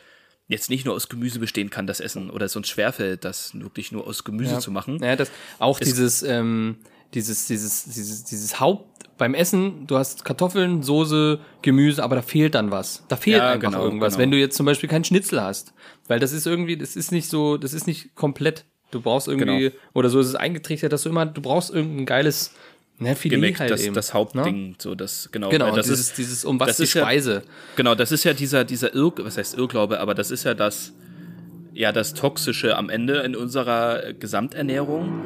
jetzt 0.49 0.71
nicht 0.71 0.85
nur 0.85 0.95
aus 0.95 1.09
Gemüse 1.09 1.39
bestehen 1.39 1.71
kann, 1.71 1.87
das 1.87 2.01
Essen 2.01 2.31
oder 2.31 2.47
es 2.47 2.57
uns 2.57 2.69
schwerfällt, 2.69 3.25
das 3.25 3.59
wirklich 3.59 3.93
nur 3.93 4.07
aus 4.07 4.25
Gemüse 4.25 4.55
ja. 4.55 4.59
zu 4.59 4.71
machen. 4.71 4.99
Ja, 5.03 5.17
das, 5.17 5.31
auch 5.59 5.79
dieses, 5.79 6.23
ähm, 6.23 6.77
dieses, 7.15 7.47
dieses, 7.47 7.85
dieses, 7.85 8.25
dieses 8.25 8.61
Haupt 8.61 8.87
beim 9.19 9.35
Essen, 9.35 9.87
du 9.87 9.97
hast 9.97 10.25
Kartoffeln, 10.25 10.83
Soße, 10.83 11.39
Gemüse, 11.63 12.03
aber 12.03 12.17
da 12.17 12.23
fehlt 12.23 12.55
dann 12.55 12.71
was. 12.71 13.05
Da 13.09 13.17
fehlt 13.17 13.37
Ja, 13.39 13.51
einfach 13.53 13.71
genau, 13.71 13.85
irgendwas, 13.85 14.15
genau. 14.15 14.23
wenn 14.23 14.31
du 14.33 14.39
jetzt 14.39 14.57
zum 14.57 14.67
Beispiel 14.67 14.89
keinen 14.89 15.05
Schnitzel 15.05 15.41
hast. 15.43 15.73
Weil 16.09 16.19
das 16.19 16.33
ist 16.33 16.47
irgendwie, 16.47 16.77
das 16.77 16.97
ist 16.97 17.13
nicht 17.13 17.29
so, 17.29 17.57
das 17.57 17.73
ist 17.75 17.87
nicht 17.87 18.15
komplett. 18.15 18.65
Du 18.91 19.01
brauchst 19.01 19.29
irgendwie, 19.29 19.71
Genau. 19.71 19.75
oder 19.95 20.09
so 20.09 20.19
ist 20.21 20.27
es 20.29 20.35
eingetrichtert, 20.35 20.93
dass 20.93 21.03
du 21.05 21.09
immer, 21.11 21.25
du 21.27 21.41
brauchst 21.41 21.71
irgendein 21.73 22.05
geiles, 22.07 22.53
ne, 22.99 23.15
Filet 23.15 23.59
halt 23.59 23.71
das, 23.71 23.83
eben. 23.83 23.95
das 23.95 24.09
ne? 24.09 24.15
Hauptding, 24.15 24.75
so 24.79 24.95
das 24.95 25.29
genau. 25.31 25.49
Genau, 25.51 25.75
das 25.75 25.87
dieses, 25.87 26.01
ist 26.09 26.19
dieses, 26.19 26.45
um 26.45 26.59
was 26.59 26.81
ist 26.81 26.93
ja- 26.95 27.03
Speise. 27.03 27.43
Genau, 27.77 27.95
das 27.95 28.11
ist 28.13 28.25
ja 28.25 28.33
dieser, 28.33 28.65
dieser 28.65 28.93
Irr, 28.95 29.13
was 29.19 29.39
heißt 29.39 29.57
Irrglaube, 29.57 30.01
aber 30.01 30.15
das 30.15 30.31
ist 30.31 30.45
ja 30.45 30.55
das, 30.55 30.93
ja, 31.75 31.93
das 31.93 32.13
Toxische 32.15 32.77
am 32.77 32.91
Ende 32.91 33.21
in 33.21 33.35
unserer 33.37 34.09
äh, 34.09 34.15
Gesamternährung, 34.15 35.23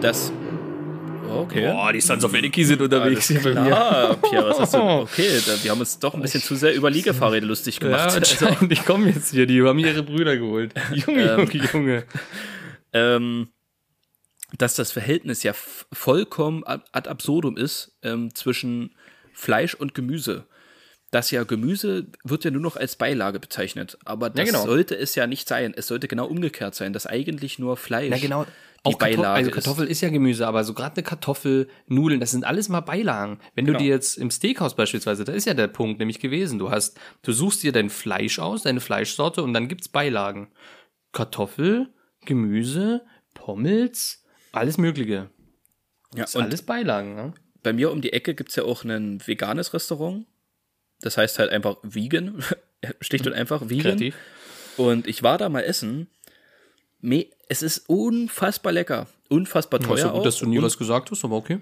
das, 0.00 0.32
oh, 0.32 0.49
okay. 1.30 1.66
Boah, 1.72 1.92
die 1.92 2.00
Sons 2.00 2.24
of 2.24 2.34
Anarchy 2.34 2.64
sind 2.64 2.80
unterwegs 2.80 3.28
hier 3.28 3.42
bei 3.42 3.54
mir. 3.54 3.66
Klar, 3.66 4.16
Pierre, 4.16 4.48
was 4.50 4.60
hast 4.60 4.74
du, 4.74 4.78
okay, 5.02 5.28
wir 5.62 5.70
haben 5.70 5.80
uns 5.80 5.98
doch 5.98 6.14
ein 6.14 6.22
bisschen 6.22 6.42
zu 6.42 6.54
sehr 6.56 6.74
über 6.74 6.90
Liegefahrräder 6.90 7.46
lustig 7.46 7.78
Ja, 7.80 7.88
gemacht. 7.88 8.14
Also, 8.20 8.46
anscheinend, 8.46 8.72
ich 8.72 8.84
komme 8.84 9.10
jetzt 9.10 9.30
hier, 9.32 9.46
die 9.46 9.62
haben 9.62 9.78
ihre 9.78 10.02
Brüder 10.02 10.36
geholt. 10.36 10.74
Junge, 10.92 11.36
Junge, 11.36 11.68
Junge. 11.72 12.04
ähm, 12.92 13.48
dass 14.58 14.74
das 14.74 14.90
Verhältnis 14.92 15.42
ja 15.42 15.52
vollkommen 15.92 16.64
ad 16.64 16.84
ad 16.92 17.08
absurdum 17.08 17.56
ist 17.56 17.96
ähm, 18.02 18.34
zwischen 18.34 18.94
Fleisch 19.32 19.74
und 19.74 19.94
Gemüse. 19.94 20.46
Das 21.10 21.30
ja 21.32 21.42
Gemüse 21.42 22.06
wird 22.22 22.44
ja 22.44 22.50
nur 22.52 22.62
noch 22.62 22.76
als 22.76 22.94
Beilage 22.96 23.40
bezeichnet, 23.40 23.98
aber 24.04 24.30
das 24.30 24.46
genau. 24.46 24.64
sollte 24.64 24.96
es 24.96 25.14
ja 25.16 25.26
nicht 25.26 25.48
sein. 25.48 25.74
Es 25.76 25.88
sollte 25.88 26.06
genau 26.06 26.26
umgekehrt 26.26 26.74
sein, 26.76 26.92
dass 26.92 27.06
eigentlich 27.06 27.58
nur 27.58 27.76
Fleisch 27.76 28.10
Ja, 28.12 28.18
genau. 28.18 28.44
die 28.44 28.48
Auch 28.84 28.98
Kartoffel, 28.98 29.16
Beilage 29.16 29.36
also 29.38 29.50
Kartoffel 29.50 29.86
ist. 29.88 30.00
ja 30.02 30.08
Gemüse, 30.10 30.46
aber 30.46 30.62
so 30.62 30.72
gerade 30.72 30.94
eine 30.96 31.02
Kartoffel, 31.02 31.68
Nudeln, 31.88 32.20
das 32.20 32.30
sind 32.30 32.44
alles 32.44 32.68
mal 32.68 32.80
Beilagen. 32.80 33.40
Wenn 33.56 33.64
du 33.64 33.72
Genau. 33.72 33.82
dir 33.82 33.88
jetzt 33.88 34.18
im 34.18 34.30
Steakhouse 34.30 34.76
beispielsweise, 34.76 35.24
da 35.24 35.32
ist 35.32 35.46
ja 35.46 35.54
der 35.54 35.66
Punkt 35.66 35.98
nämlich 35.98 36.20
gewesen, 36.20 36.60
du 36.60 36.70
hast, 36.70 36.96
du 37.22 37.32
suchst 37.32 37.64
dir 37.64 37.72
dein 37.72 37.90
Fleisch 37.90 38.38
aus, 38.38 38.62
deine 38.62 38.80
Fleischsorte 38.80 39.42
und 39.42 39.52
dann 39.52 39.66
gibt's 39.66 39.88
Beilagen. 39.88 40.52
Kartoffel, 41.12 41.88
Gemüse, 42.24 43.02
Pommels, 43.34 44.22
alles 44.52 44.78
Mögliche. 44.78 45.28
ist. 46.12 46.18
Ja, 46.18 46.24
Ist 46.24 46.36
und 46.36 46.44
alles 46.44 46.62
Beilagen, 46.62 47.14
ne? 47.16 47.34
bei 47.62 47.72
mir 47.72 47.90
um 47.90 48.00
die 48.00 48.12
Ecke 48.12 48.34
gibt's 48.34 48.56
ja 48.56 48.62
auch 48.64 48.84
ein 48.84 49.20
veganes 49.26 49.74
Restaurant. 49.74 50.24
Das 51.02 51.16
heißt 51.16 51.38
halt 51.38 51.50
einfach 51.50 51.76
vegan, 51.82 52.42
schlicht 53.00 53.26
und 53.26 53.32
einfach 53.32 53.68
vegan. 53.68 53.92
Kreativ. 53.98 54.14
Und 54.76 55.06
ich 55.06 55.22
war 55.22 55.38
da 55.38 55.48
mal 55.48 55.62
essen. 55.62 56.08
Es 57.48 57.62
ist 57.62 57.88
unfassbar 57.88 58.72
lecker. 58.72 59.06
Unfassbar 59.28 59.80
teuer 59.80 59.94
Ist 59.96 60.00
ja 60.02 60.10
auch. 60.10 60.16
gut, 60.16 60.26
dass 60.26 60.36
du 60.38 60.46
nie 60.46 60.58
Und- 60.58 60.64
was 60.64 60.76
gesagt 60.78 61.10
hast, 61.10 61.24
aber 61.24 61.36
okay. 61.36 61.60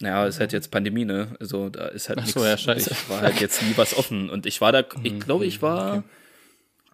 Naja, 0.00 0.26
ist 0.26 0.40
halt 0.40 0.52
jetzt 0.52 0.70
Pandemie, 0.72 1.04
ne? 1.04 1.36
Also 1.38 1.68
da 1.68 1.86
ist 1.86 2.08
halt 2.08 2.18
Ach 2.18 2.24
nichts. 2.24 2.40
so, 2.40 2.44
ja, 2.44 2.56
scheiße. 2.56 2.90
es 2.90 3.08
war 3.08 3.20
halt 3.20 3.40
jetzt 3.40 3.62
nie 3.62 3.72
was 3.76 3.96
offen. 3.96 4.30
Und 4.30 4.46
ich 4.46 4.60
war 4.60 4.72
da, 4.72 4.82
Mhm, 4.96 5.04
ich 5.04 5.20
glaube, 5.20 5.46
ich 5.46 5.62
war 5.62 6.02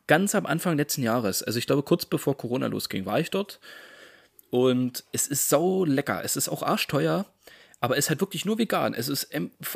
ganz 0.07 0.35
am 0.35 0.45
Anfang 0.47 0.77
letzten 0.77 1.03
Jahres. 1.03 1.43
Also 1.43 1.59
ich 1.59 1.67
glaube, 1.67 1.83
kurz 1.83 2.05
bevor 2.05 2.37
Corona 2.37 2.67
losging, 2.67 3.07
war 3.07 3.19
ich 3.19 3.31
dort. 3.31 3.61
Und 4.51 5.05
es 5.13 5.27
ist 5.27 5.49
so 5.49 5.85
lecker. 5.87 6.23
Es 6.25 6.37
ist 6.37 6.49
auch 6.51 6.63
arschteuer, 6.63 7.25
aber 7.81 7.97
es 7.97 8.07
ist 8.07 8.11
halt 8.11 8.21
wirklich 8.21 8.45
nur 8.45 8.59
vegan. 8.59 8.95
Es 8.95 9.09
ist 9.09 9.29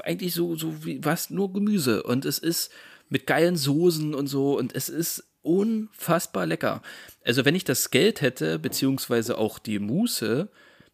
eigentlich 0.05 0.35
so, 0.35 0.57
so 0.57 0.85
wie 0.85 1.05
was, 1.05 1.31
nur 1.31 1.53
Gemüse. 1.53 2.03
Und 2.03 2.25
es 2.25 2.39
ist 2.39 2.73
mit 3.09 3.27
geilen 3.27 3.57
Soßen 3.57 4.15
und 4.15 4.27
so. 4.27 4.59
Und 4.59 4.75
es 4.75 4.89
ist 4.89 5.25
unfassbar 5.43 6.47
lecker. 6.47 6.83
Also 7.25 7.45
wenn 7.45 7.55
ich 7.55 7.65
das 7.65 7.91
Geld 7.91 8.21
hätte, 8.21 8.59
beziehungsweise 8.59 9.39
auch 9.39 9.59
die 9.59 9.79
Muße, 9.79 10.49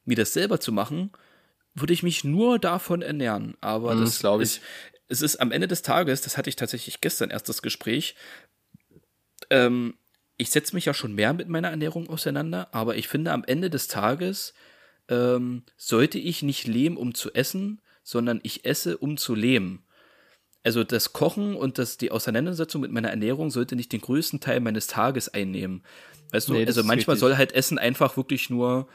mir 0.05 0.17
das 0.17 0.33
selber 0.33 0.61
zu 0.61 0.73
machen, 0.73 1.11
würde 1.75 1.93
ich 1.93 2.03
mich 2.03 2.25
nur 2.25 2.59
davon 2.59 3.03
ernähren. 3.03 3.57
Aber 3.61 3.95
Mhm, 3.95 4.01
das 4.05 4.19
das 4.19 4.19
glaub 4.19 4.41
ich. 4.43 4.57
ist, 4.57 4.61
es 5.09 5.23
ist 5.23 5.37
am 5.37 5.53
Ende 5.53 5.69
des 5.69 5.83
Tages, 5.83 6.21
das 6.23 6.37
hatte 6.37 6.51
ich 6.51 6.57
tatsächlich 6.57 7.01
gestern 7.01 7.31
erst 7.31 7.49
das 7.49 7.63
Gespräch, 7.63 8.15
ähm, 9.51 9.95
ich 10.37 10.51
setze 10.51 10.75
mich 10.75 10.85
ja 10.85 10.95
schon 10.95 11.15
mehr 11.15 11.33
mit 11.33 11.49
meiner 11.49 11.71
Ernährung 11.71 12.09
auseinander, 12.09 12.69
aber 12.73 12.97
ich 12.97 13.09
finde, 13.09 13.33
am 13.33 13.45
Ende 13.45 13.71
des 13.71 13.89
Tages 13.89 14.55
ähm, 15.09 15.63
sollte 15.77 16.19
ich 16.19 16.43
nicht 16.43 16.67
leben, 16.67 16.97
um 16.97 17.15
zu 17.15 17.33
essen, 17.33 17.81
sondern 18.03 18.41
ich 18.43 18.65
esse, 18.65 18.99
um 18.99 19.17
zu 19.17 19.35
leben. 19.35 19.85
Also 20.65 20.85
das 20.85 21.13
Kochen 21.13 21.55
und 21.55 21.79
das, 21.79 21.99
die 21.99 22.11
Auseinandersetzung 22.11 22.81
mit 22.81 22.91
meiner 22.91 23.11
Ernährung 23.11 23.51
sollte 23.51 23.77
nicht 23.77 23.93
den 23.93 24.01
größten 24.01 24.41
Teil 24.41 24.61
meines 24.61 24.87
Tages 24.87 25.29
einnehmen. 25.29 25.83
Weißt 26.31 26.49
du, 26.49 26.53
Nee, 26.55 26.65
das 26.65 26.77
also 26.77 26.87
manchmal 26.87 27.17
soll 27.17 27.37
halt 27.37 27.53
Essen 27.53 27.79
einfach 27.79 28.17
wirklich 28.17 28.51
nur 28.51 28.89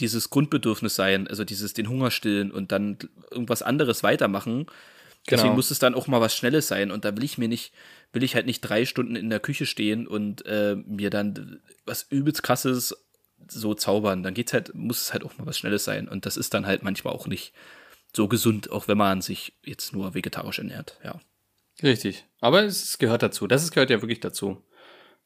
dieses 0.00 0.30
Grundbedürfnis 0.30 0.94
sein, 0.94 1.28
also 1.28 1.44
dieses 1.44 1.74
den 1.74 1.88
Hunger 1.88 2.10
stillen 2.10 2.50
und 2.50 2.72
dann 2.72 2.98
irgendwas 3.30 3.62
anderes 3.62 4.02
weitermachen. 4.02 4.66
Deswegen 5.30 5.42
Genau. 5.42 5.54
muss 5.54 5.70
es 5.70 5.78
dann 5.78 5.94
auch 5.94 6.08
mal 6.08 6.20
was 6.20 6.34
Schnelles 6.34 6.66
sein. 6.66 6.90
Und 6.90 7.04
da 7.04 7.16
will 7.16 7.22
ich 7.22 7.38
mir 7.38 7.46
nicht, 7.46 7.72
will 8.12 8.24
ich 8.24 8.34
halt 8.34 8.46
nicht 8.46 8.60
drei 8.60 8.84
Stunden 8.86 9.14
in 9.14 9.30
der 9.30 9.38
Küche 9.38 9.66
stehen 9.66 10.08
und 10.08 10.44
äh, 10.46 10.74
mir 10.74 11.10
dann 11.10 11.60
was 11.84 12.06
übelst 12.10 12.42
krasses 12.42 12.96
so 13.48 13.74
zaubern. 13.74 14.22
Dann 14.22 14.34
geht's 14.34 14.52
halt, 14.52 14.74
muss 14.74 15.02
es 15.02 15.12
halt 15.12 15.24
auch 15.24 15.36
mal 15.38 15.46
was 15.46 15.58
Schnelles 15.58 15.84
sein. 15.84 16.08
Und 16.08 16.26
das 16.26 16.36
ist 16.36 16.54
dann 16.54 16.66
halt 16.66 16.82
manchmal 16.82 17.14
auch 17.14 17.26
nicht 17.26 17.52
so 18.14 18.28
gesund, 18.28 18.70
auch 18.70 18.88
wenn 18.88 18.98
man 18.98 19.22
sich 19.22 19.54
jetzt 19.64 19.92
nur 19.92 20.14
vegetarisch 20.14 20.58
ernährt. 20.58 20.98
Ja. 21.04 21.20
Richtig. 21.82 22.26
Aber 22.40 22.62
es 22.62 22.98
gehört 22.98 23.22
dazu. 23.22 23.46
Das 23.46 23.70
gehört 23.70 23.90
ja 23.90 24.02
wirklich 24.02 24.20
dazu. 24.20 24.62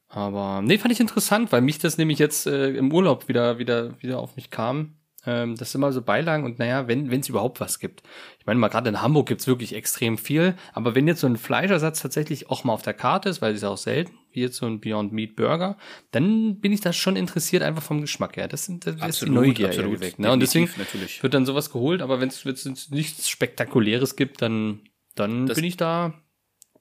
Aber 0.09 0.61
nee, 0.61 0.77
fand 0.77 0.93
ich 0.93 0.99
interessant, 0.99 1.51
weil 1.51 1.61
mich 1.61 1.79
das 1.79 1.97
nämlich 1.97 2.19
jetzt 2.19 2.47
äh, 2.47 2.69
im 2.69 2.93
Urlaub 2.93 3.27
wieder, 3.27 3.59
wieder, 3.59 4.01
wieder 4.01 4.19
auf 4.19 4.35
mich 4.37 4.49
kam. 4.49 4.95
Ähm, 5.25 5.55
das 5.57 5.71
sind 5.71 5.81
immer 5.81 5.91
so 5.91 6.01
Beilagen 6.01 6.45
und 6.45 6.59
naja, 6.59 6.87
wenn 6.87 7.11
es 7.11 7.27
überhaupt 7.27 7.59
was 7.59 7.79
gibt. 7.79 8.03
Ich 8.39 8.45
meine, 8.45 8.59
mal 8.59 8.69
gerade 8.69 8.87
in 8.87 9.01
Hamburg 9.01 9.27
gibt's 9.27 9.47
wirklich 9.47 9.75
extrem 9.75 10.17
viel, 10.17 10.55
aber 10.71 10.95
wenn 10.95 11.07
jetzt 11.07 11.19
so 11.19 11.27
ein 11.27 11.35
Fleischersatz 11.35 12.01
tatsächlich 12.01 12.49
auch 12.49 12.63
mal 12.63 12.73
auf 12.73 12.83
der 12.83 12.93
Karte 12.93 13.27
ist, 13.27 13.41
weil 13.41 13.53
es 13.53 13.61
ja 13.61 13.69
auch 13.69 13.77
selten, 13.77 14.13
jetzt 14.41 14.57
so 14.57 14.65
ein 14.65 14.79
Beyond 14.79 15.11
Meat 15.13 15.35
Burger, 15.35 15.77
dann 16.11 16.59
bin 16.59 16.71
ich 16.71 16.81
da 16.81 16.93
schon 16.93 17.15
interessiert, 17.15 17.63
einfach 17.63 17.83
vom 17.83 18.01
Geschmack 18.01 18.37
her. 18.37 18.47
Das, 18.47 18.65
sind, 18.65 18.85
das 18.85 18.95
ist 18.95 18.99
die 19.01 19.05
Absolut, 19.05 19.35
Neugier 19.35 19.67
absolut. 19.67 19.93
geweckt. 19.95 20.19
Ne? 20.19 20.31
Und 20.31 20.39
deswegen 20.39 20.69
natürlich. 20.77 21.21
wird 21.23 21.33
dann 21.33 21.45
sowas 21.45 21.71
geholt, 21.71 22.01
aber 22.01 22.19
wenn 22.19 22.29
es 22.29 22.89
nichts 22.89 23.29
Spektakuläres 23.29 24.15
gibt, 24.15 24.41
dann, 24.41 24.81
dann 25.15 25.45
Das- 25.47 25.55
bin 25.55 25.65
ich 25.65 25.77
da, 25.77 26.13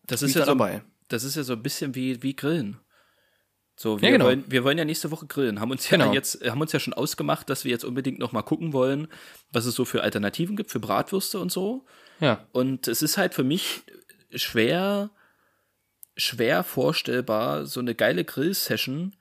Das 0.06 0.22
ist 0.22 0.34
ja 0.34 0.40
da 0.40 0.46
so, 0.46 0.52
dabei. 0.52 0.82
das 1.08 1.24
ist 1.24 1.36
ja 1.36 1.42
so 1.42 1.54
ein 1.54 1.62
bisschen 1.62 1.94
wie, 1.94 2.22
wie 2.22 2.34
Grillen. 2.36 2.78
So, 3.78 3.96
Ja, 3.96 4.02
wir, 4.02 4.10
genau. 4.12 4.24
wollen, 4.24 4.44
wir 4.48 4.64
wollen 4.64 4.78
ja 4.78 4.86
nächste 4.86 5.10
Woche 5.10 5.26
grillen. 5.26 5.60
Haben 5.60 5.70
uns 5.70 5.90
ja 5.90 5.98
Genau. 5.98 6.14
jetzt, 6.14 6.42
haben 6.48 6.62
uns 6.62 6.72
ja 6.72 6.80
schon 6.80 6.94
ausgemacht, 6.94 7.50
dass 7.50 7.64
wir 7.64 7.70
jetzt 7.70 7.84
unbedingt 7.84 8.18
noch 8.18 8.32
mal 8.32 8.40
gucken 8.40 8.72
wollen, 8.72 9.06
was 9.52 9.66
es 9.66 9.74
so 9.74 9.84
für 9.84 10.02
Alternativen 10.02 10.56
gibt 10.56 10.70
für 10.70 10.80
Bratwürste 10.80 11.38
und 11.38 11.52
so. 11.52 11.84
Ja. 12.20 12.46
Und 12.52 12.88
es 12.88 13.02
ist 13.02 13.18
halt 13.18 13.34
für 13.34 13.44
mich 13.44 13.82
schwer, 14.34 15.10
schwer 16.16 16.64
vorstellbar, 16.64 17.66
so 17.66 17.80
eine 17.80 17.94
geile 17.94 18.24
Grill-Session 18.24 19.14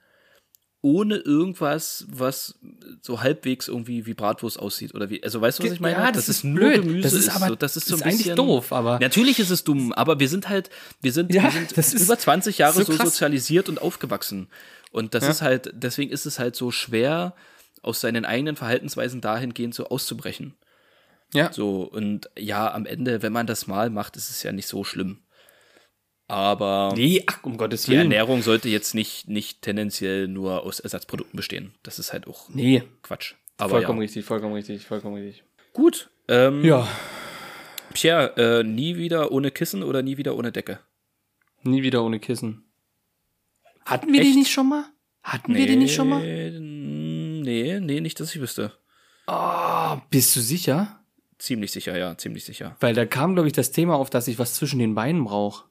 ohne 0.81 1.15
irgendwas, 1.17 2.05
was 2.09 2.59
so 3.01 3.21
halbwegs 3.23 3.67
irgendwie 3.67 4.05
wie 4.05 4.13
Bratwurst 4.13 4.59
aussieht 4.59 4.93
oder 4.93 5.09
wie. 5.09 5.23
Also 5.23 5.41
weißt 5.41 5.57
du, 5.57 5.63
was 5.63 5.71
ich 5.71 5.79
meine? 5.79 5.95
Ja, 5.97 6.11
das 6.11 6.29
ist 6.29 6.43
blöd. 6.43 7.03
Das 7.03 7.13
ist 7.13 7.29
aber- 7.29 7.47
so, 7.47 7.55
das 7.55 7.75
ist 7.75 7.87
so 7.87 7.95
ist 7.95 8.03
ein 8.03 8.09
eigentlich 8.09 8.17
bisschen, 8.19 8.35
doof, 8.35 8.71
aber- 8.71 8.99
natürlich 8.99 9.39
ist 9.39 9.49
es 9.49 9.63
dumm. 9.63 9.93
Aber 9.93 10.19
wir 10.19 10.29
sind 10.29 10.47
halt, 10.47 10.69
wir 11.01 11.11
sind, 11.11 11.33
Ja, 11.33 11.43
wir 11.45 11.51
sind 11.51 11.75
das 11.75 11.91
ist 11.91 12.03
über 12.03 12.19
20 12.19 12.59
Jahre 12.59 12.83
so 12.83 12.91
so, 12.91 13.03
sozialisiert 13.03 13.67
und 13.67 13.81
aufgewachsen. 13.81 14.47
Und 14.91 15.15
das 15.15 15.23
Ja. 15.23 15.31
ist 15.31 15.41
halt, 15.41 15.71
deswegen 15.73 16.11
ist 16.11 16.27
es 16.27 16.37
halt 16.37 16.55
so 16.55 16.69
schwer, 16.69 17.33
aus 17.81 17.99
seinen 18.01 18.23
eigenen 18.23 18.55
Verhaltensweisen 18.55 19.21
dahingehend 19.21 19.73
so 19.73 19.87
auszubrechen. 19.89 20.53
Ja. 21.33 21.51
So, 21.51 21.81
und 21.81 22.29
ja, 22.37 22.71
am 22.71 22.85
Ende, 22.85 23.23
wenn 23.23 23.33
man 23.33 23.47
das 23.47 23.65
mal 23.65 23.89
macht, 23.89 24.17
ist 24.17 24.29
es 24.29 24.43
ja 24.43 24.51
nicht 24.51 24.67
so 24.67 24.83
schlimm. 24.83 25.17
Aber 26.27 26.93
Nee, 26.95 27.23
ach, 27.27 27.43
um 27.43 27.57
Gottes 27.57 27.83
die 27.83 27.91
Willen. 27.91 28.11
Ernährung 28.11 28.41
sollte 28.41 28.67
jetzt 28.69 28.95
nicht, 28.95 29.27
nicht 29.27 29.61
tendenziell 29.61 30.27
nur 30.27 30.63
aus 30.63 30.79
Ersatzprodukten 30.79 31.37
bestehen. 31.37 31.73
Das 31.83 31.99
ist 31.99 32.13
halt 32.13 32.27
auch 32.27 32.49
Nee, 32.49 32.83
Quatsch. 33.03 33.35
Aber 33.57 33.69
vollkommen 33.71 33.99
ja. 33.99 34.03
richtig, 34.03 34.25
vollkommen 34.25 34.53
richtig, 34.53 34.85
vollkommen 34.85 35.15
richtig. 35.15 35.43
Gut. 35.73 36.09
Ähm, 36.27 36.63
Ja, 36.65 36.87
Pierre, 37.93 38.35
äh, 38.37 38.63
nie 38.63 38.97
wieder 38.97 39.31
ohne 39.31 39.51
Kissen 39.51 39.83
oder 39.83 40.01
nie 40.01 40.17
wieder 40.17 40.35
ohne 40.35 40.51
Decke? 40.51 40.79
nie 41.63 41.81
wieder 41.81 42.03
ohne 42.03 42.19
Kissen. 42.19 42.63
Hatten 43.85 44.13
wir 44.13 44.21
die 44.21 44.27
Echt? 44.29 44.37
nicht 44.37 44.51
schon 44.51 44.69
mal? 44.69 44.85
Hatten 45.23 45.55
wir 45.55 45.65
die 45.65 45.75
nicht 45.75 45.95
schon 45.95 46.09
mal? 46.09 46.21
Nee, 46.21 47.79
nee, 47.79 48.01
nicht, 48.01 48.19
dass 48.19 48.35
ich 48.35 48.41
wüsste. 48.41 48.71
Oh, 49.27 49.97
bist 50.11 50.35
du 50.35 50.41
sicher? 50.41 50.99
Ziemlich 51.39 51.71
sicher, 51.71 51.97
ja, 51.97 52.15
ziemlich 52.17 52.45
sicher. 52.45 52.75
Weil 52.79 52.93
da 52.93 53.05
kam, 53.05 53.33
glaube 53.33 53.47
ich, 53.47 53.53
das 53.53 53.71
Thema 53.71 53.95
auf, 53.95 54.09
dass 54.11 54.27
ich 54.27 54.37
was 54.37 54.53
zwischen 54.55 54.77
den 54.79 54.93
Beinen 54.95 55.23
brauche. 55.25 55.65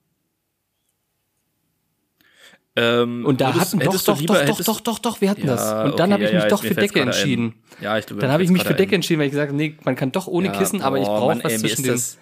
Ähm, 2.76 3.24
Und 3.24 3.40
da 3.40 3.54
hatten 3.54 3.78
doch, 3.78 4.02
doch, 4.02 4.18
lieber- 4.20 4.34
doch, 4.34 4.40
doch, 4.46 4.48
hättest- 4.54 4.68
doch, 4.68 4.80
doch, 4.80 4.98
doch, 4.98 5.20
wir 5.20 5.30
hatten 5.30 5.46
Ja, 5.46 5.54
das. 5.54 5.62
Und 5.92 5.98
dann 6.00 6.10
okay, 6.10 6.12
habe 6.12 6.24
ich 6.24 6.30
ja, 6.30 6.34
mich 6.34 6.42
ja, 6.44 6.48
doch 6.48 6.62
mir 6.62 6.68
für 6.68 6.74
Decke 6.74 6.94
gerade 6.94 7.02
ein. 7.10 7.14
entschieden. 7.16 7.54
Ja, 7.80 7.98
ich 7.98 8.06
glaube, 8.06 8.20
Dann 8.20 8.28
mir 8.30 8.32
habe 8.34 8.42
ich 8.42 8.50
mich 8.50 8.64
für 8.64 8.74
Decke 8.74 8.90
ein. 8.92 8.94
entschieden, 8.96 9.20
weil 9.20 9.26
ich 9.26 9.32
gesagt 9.32 9.48
habe, 9.50 9.56
nee, 9.56 9.76
man 9.84 9.94
kann 9.94 10.10
doch 10.10 10.26
ohne 10.26 10.50
Kissen, 10.50 10.82
aber 10.82 10.98
ich 10.98 11.04
boah, 11.06 11.20
brauche 11.20 11.44
was 11.44 11.52
ey, 11.52 11.58
mir 11.58 11.58
zwischen 11.58 11.72
ist 11.72 11.84
den. 11.84 11.92
das, 11.92 12.18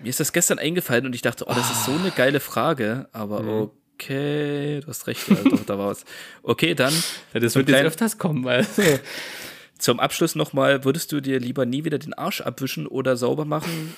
Mir 0.00 0.08
ist 0.10 0.20
das 0.20 0.32
gestern 0.34 0.58
eingefallen 0.58 1.06
und 1.06 1.14
ich 1.14 1.22
dachte, 1.22 1.46
oh, 1.48 1.52
das 1.54 1.70
ist 1.70 1.84
so 1.86 1.92
eine 1.92 2.10
geile 2.10 2.40
Frage, 2.40 3.08
aber 3.12 3.40
Mhm. 3.42 3.70
okay, 3.94 4.80
du 4.80 4.88
hast 4.88 5.06
recht, 5.06 5.22
doch, 5.30 5.64
da 5.64 5.78
war 5.78 5.88
was. 5.88 6.04
Okay, 6.42 6.74
dann 6.74 6.92
das 7.32 7.54
wird 7.54 7.68
jetzt 7.70 7.84
öfters 7.84 8.18
kommen, 8.18 8.44
weil. 8.44 8.66
zum 9.78 10.00
Abschluss 10.00 10.34
nochmal, 10.34 10.84
würdest 10.84 11.12
du 11.12 11.20
dir 11.20 11.38
lieber 11.40 11.64
nie 11.66 11.84
wieder 11.84 11.98
den 11.98 12.12
Arsch 12.14 12.40
abwischen 12.42 12.86
oder 12.86 13.16
sauber 13.16 13.44
machen 13.44 13.94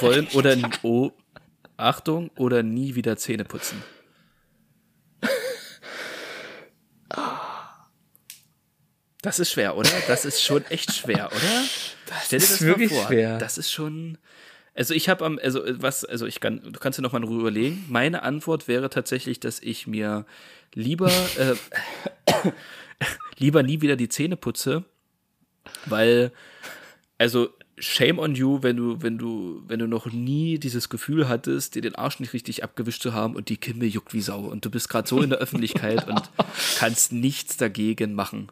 wollen 0.00 0.26
oder, 0.34 0.56
oh, 0.82 1.10
Achtung, 1.76 2.30
oder 2.36 2.62
nie 2.62 2.94
wieder 2.94 3.16
Zähne 3.16 3.44
putzen? 3.44 3.82
Das 9.22 9.38
ist 9.38 9.50
schwer, 9.50 9.76
oder? 9.76 9.90
Das 10.06 10.24
ist 10.24 10.42
schon 10.42 10.64
echt 10.66 10.92
schwer, 10.94 11.26
oder? 11.26 11.64
Stell 12.24 12.38
dir 12.38 12.44
ist 12.44 12.52
das 12.52 12.62
wirklich 12.62 12.90
mal 12.90 12.96
vor. 12.98 13.06
schwer. 13.08 13.38
Das 13.38 13.58
ist 13.58 13.70
schon. 13.72 14.18
Also 14.74 14.94
ich 14.94 15.08
habe 15.08 15.24
am, 15.24 15.40
also 15.42 15.64
äh, 15.64 15.82
was, 15.82 16.04
also 16.04 16.26
ich 16.26 16.38
kann, 16.40 16.60
du 16.62 16.78
kannst 16.78 16.98
dir 16.98 17.02
noch 17.02 17.12
mal 17.12 17.20
drüber 17.20 17.40
überlegen. 17.40 17.84
Meine 17.88 18.22
Antwort 18.22 18.68
wäre 18.68 18.90
tatsächlich, 18.90 19.40
dass 19.40 19.60
ich 19.60 19.88
mir 19.88 20.24
lieber, 20.74 21.10
äh, 21.36 21.54
lieber 23.38 23.62
nie 23.64 23.80
wieder 23.80 23.96
die 23.96 24.08
Zähne 24.08 24.36
putze, 24.36 24.84
weil, 25.86 26.30
also 27.18 27.48
shame 27.80 28.20
on 28.20 28.34
you, 28.36 28.62
wenn 28.62 28.76
du, 28.76 29.02
wenn 29.02 29.18
du, 29.18 29.62
wenn 29.66 29.80
du 29.80 29.88
noch 29.88 30.06
nie 30.06 30.58
dieses 30.58 30.88
Gefühl 30.88 31.28
hattest, 31.28 31.74
dir 31.74 31.82
den 31.82 31.94
Arsch 31.94 32.20
nicht 32.20 32.32
richtig 32.32 32.62
abgewischt 32.62 33.02
zu 33.02 33.12
haben 33.12 33.34
und 33.34 33.48
die 33.48 33.56
Kimme 33.56 33.84
juckt 33.86 34.14
wie 34.14 34.20
Sau 34.20 34.40
und 34.40 34.64
du 34.64 34.70
bist 34.70 34.88
gerade 34.88 35.08
so 35.08 35.20
in 35.22 35.30
der 35.30 35.38
Öffentlichkeit 35.38 36.06
und 36.06 36.30
kannst 36.78 37.12
nichts 37.12 37.56
dagegen 37.56 38.14
machen. 38.14 38.48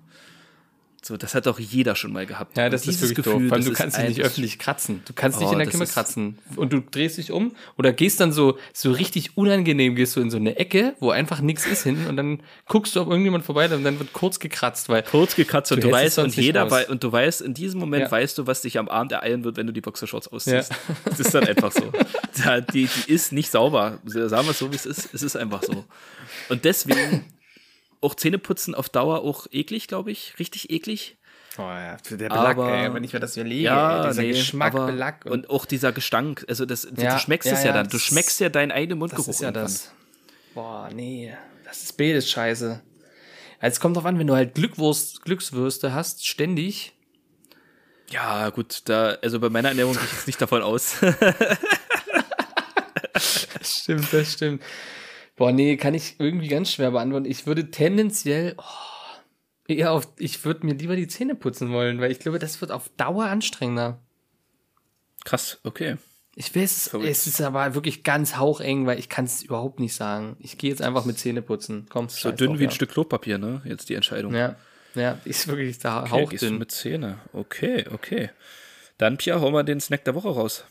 So, 1.06 1.16
das 1.16 1.36
hat 1.36 1.46
doch 1.46 1.60
jeder 1.60 1.94
schon 1.94 2.12
mal 2.12 2.26
gehabt. 2.26 2.56
Ja, 2.56 2.64
Und 2.64 2.72
das 2.72 2.84
ist 2.86 3.00
wirklich 3.00 3.24
doof. 3.24 3.40
Vor 3.46 3.52
allem, 3.52 3.64
du 3.64 3.72
kannst 3.72 3.96
dich 3.96 4.08
nicht 4.08 4.20
öffentlich 4.22 4.58
kratzen. 4.58 5.02
Du 5.06 5.12
kannst 5.12 5.40
dich 5.40 5.46
Oh, 5.46 5.52
in 5.52 5.58
der 5.58 5.68
Kimme 5.68 5.86
kratzen. 5.86 6.36
Und 6.56 6.72
du 6.72 6.80
drehst 6.80 7.16
dich 7.18 7.30
um 7.30 7.54
oder 7.78 7.92
gehst 7.92 8.18
dann 8.18 8.32
so, 8.32 8.58
so 8.72 8.90
richtig 8.90 9.36
unangenehm, 9.36 9.94
gehst 9.94 10.16
du 10.16 10.20
in 10.20 10.30
so 10.30 10.36
eine 10.36 10.56
Ecke, 10.56 10.94
wo 10.98 11.10
einfach 11.10 11.40
nichts 11.40 11.64
ist 11.64 11.84
hin 11.84 12.06
und 12.08 12.16
dann 12.16 12.40
guckst 12.66 12.96
du, 12.96 13.00
ob 13.02 13.08
irgendjemand 13.08 13.44
vorbei 13.44 13.66
ist 13.66 13.72
und 13.72 13.84
dann 13.84 13.98
wird 14.00 14.12
kurz 14.12 14.40
gekratzt, 14.40 14.88
weil 14.88 15.04
kurz 15.04 15.36
gekratzt 15.36 15.70
und 15.70 15.82
Du 15.84 15.88
du, 15.88 15.92
weißt 15.92 16.18
und 16.18 16.34
jeder 16.36 16.68
weiß 16.70 16.88
und 16.88 17.04
du 17.04 17.12
weißt 17.12 17.40
in 17.42 17.54
diesem 17.54 17.78
Moment 17.78 18.02
Ja. 18.02 18.10
weißt 18.10 18.36
du, 18.38 18.46
was 18.48 18.62
dich 18.62 18.76
am 18.78 18.88
Abend 18.88 19.12
ereilen 19.12 19.44
wird, 19.44 19.56
wenn 19.56 19.68
du 19.68 19.72
die 19.72 19.80
Boxershorts 19.80 20.26
ausziehst. 20.28 20.70
Ja. 20.72 20.76
Das 21.04 21.20
ist 21.20 21.32
dann 21.32 21.44
einfach 21.44 21.70
so. 21.70 21.92
Die, 22.72 22.88
die 23.06 23.12
ist 23.12 23.32
nicht 23.32 23.50
sauber. 23.52 23.98
Sagen 24.04 24.46
wir 24.46 24.50
es 24.50 24.58
so, 24.58 24.72
wie 24.72 24.76
es 24.76 24.86
ist. 24.86 25.14
Es 25.14 25.22
ist 25.22 25.36
einfach 25.36 25.62
so. 25.62 25.84
Und 26.48 26.64
deswegen 26.64 27.24
auch 28.00 28.14
Zähneputzen 28.14 28.74
auf 28.74 28.88
Dauer 28.88 29.22
auch 29.22 29.46
eklig, 29.50 29.88
glaube 29.88 30.10
ich. 30.10 30.34
Richtig 30.38 30.70
eklig. 30.70 31.16
oh 31.58 31.62
ja, 31.62 31.96
der 32.10 32.28
Belag, 32.28 32.58
ey, 32.58 32.92
wenn 32.94 33.04
ich 33.04 33.12
mir 33.12 33.20
das 33.20 33.36
überlege, 33.36 33.64
Ja, 33.64 34.08
dieser 34.08 34.22
nee, 34.22 34.32
Geschmack, 34.32 34.74
aber, 34.74 34.86
Belag 34.86 35.24
und, 35.26 35.50
auch 35.50 35.64
dieser 35.66 35.92
Gestank. 35.92 36.44
Also 36.48 36.66
das, 36.66 36.86
Ja, 36.96 37.14
du 37.14 37.20
schmeckst 37.20 37.50
ja, 37.50 37.56
es 37.56 37.64
ja, 37.64 37.72
dann. 37.72 37.88
Du 37.88 37.98
schmeckst 37.98 38.40
ja 38.40 38.48
deinen 38.48 38.72
eigenen 38.72 38.98
Mundgeruch. 38.98 39.26
Das 39.26 39.36
ist 39.36 39.40
ja 39.42 39.48
irgendwann. 39.48 39.64
das. 39.64 39.92
Boah, 40.54 40.90
nee. 40.92 41.34
Das 41.64 41.82
ist 41.82 41.96
beides 41.96 42.30
scheiße. 42.30 42.80
Es 43.60 43.80
kommt 43.80 43.96
drauf 43.96 44.04
an, 44.04 44.18
wenn 44.18 44.26
du 44.26 44.34
halt 44.34 44.54
Glückwurst, 44.54 45.22
Glückswürste 45.22 45.94
hast, 45.94 46.26
ständig. 46.26 46.92
Ja, 48.10 48.50
gut, 48.50 48.82
da, 48.84 49.16
also 49.22 49.40
bei 49.40 49.48
meiner 49.48 49.70
Ernährung 49.70 49.94
gehe 49.94 50.04
ich 50.04 50.12
jetzt 50.12 50.26
nicht 50.26 50.40
davon 50.40 50.62
aus. 50.62 50.96
Das 53.12 53.78
stimmt, 53.82 54.12
das 54.12 54.32
stimmt. 54.32 54.62
Boah, 55.36 55.52
nee, 55.52 55.76
kann 55.76 55.94
ich 55.94 56.16
irgendwie 56.18 56.48
ganz 56.48 56.72
schwer 56.72 56.90
beantworten. 56.90 57.26
Ich 57.26 57.46
würde 57.46 57.70
tendenziell, 57.70 58.54
oh, 58.56 58.62
eher 59.68 59.92
auf, 59.92 60.08
ich 60.18 60.44
würde 60.44 60.64
mir 60.64 60.74
lieber 60.74 60.96
die 60.96 61.08
Zähne 61.08 61.34
putzen 61.34 61.70
wollen, 61.72 62.00
weil 62.00 62.10
ich 62.10 62.18
glaube, 62.18 62.38
das 62.38 62.60
wird 62.60 62.72
auf 62.72 62.88
Dauer 62.96 63.26
anstrengender. 63.26 64.00
Krass, 65.24 65.58
okay. 65.64 65.96
Ich 66.38 66.54
weiß, 66.54 66.90
Verrückt. 66.90 67.08
es 67.08 67.26
ist 67.26 67.40
aber 67.40 67.74
wirklich 67.74 68.04
ganz 68.04 68.36
haucheng, 68.36 68.86
weil 68.86 68.98
ich 68.98 69.08
kann 69.08 69.24
es 69.24 69.42
überhaupt 69.42 69.80
nicht 69.80 69.94
sagen. 69.94 70.36
Ich 70.38 70.58
gehe 70.58 70.70
jetzt 70.70 70.82
einfach 70.82 71.04
mit 71.06 71.18
Zähne 71.18 71.40
putzen. 71.40 71.86
Komm, 71.88 72.08
So 72.10 72.30
dünn 72.30 72.58
wie 72.58 72.64
ein 72.64 72.70
Stück 72.70 72.90
Klopapier, 72.90 73.38
ne? 73.38 73.62
Jetzt 73.64 73.88
die 73.88 73.94
Entscheidung. 73.94 74.34
Ja, 74.34 74.56
ja, 74.94 75.18
ist 75.24 75.48
wirklich 75.48 75.78
da 75.78 76.02
okay, 76.02 76.10
hauchdünn. 76.10 76.58
mit 76.58 76.70
Zähne. 76.70 77.18
Okay, 77.32 77.86
okay. 77.90 78.30
Dann, 78.98 79.16
Pia, 79.16 79.40
hau 79.40 79.50
mal 79.50 79.62
den 79.62 79.80
Snack 79.80 80.04
der 80.04 80.14
Woche 80.14 80.28
raus. 80.28 80.64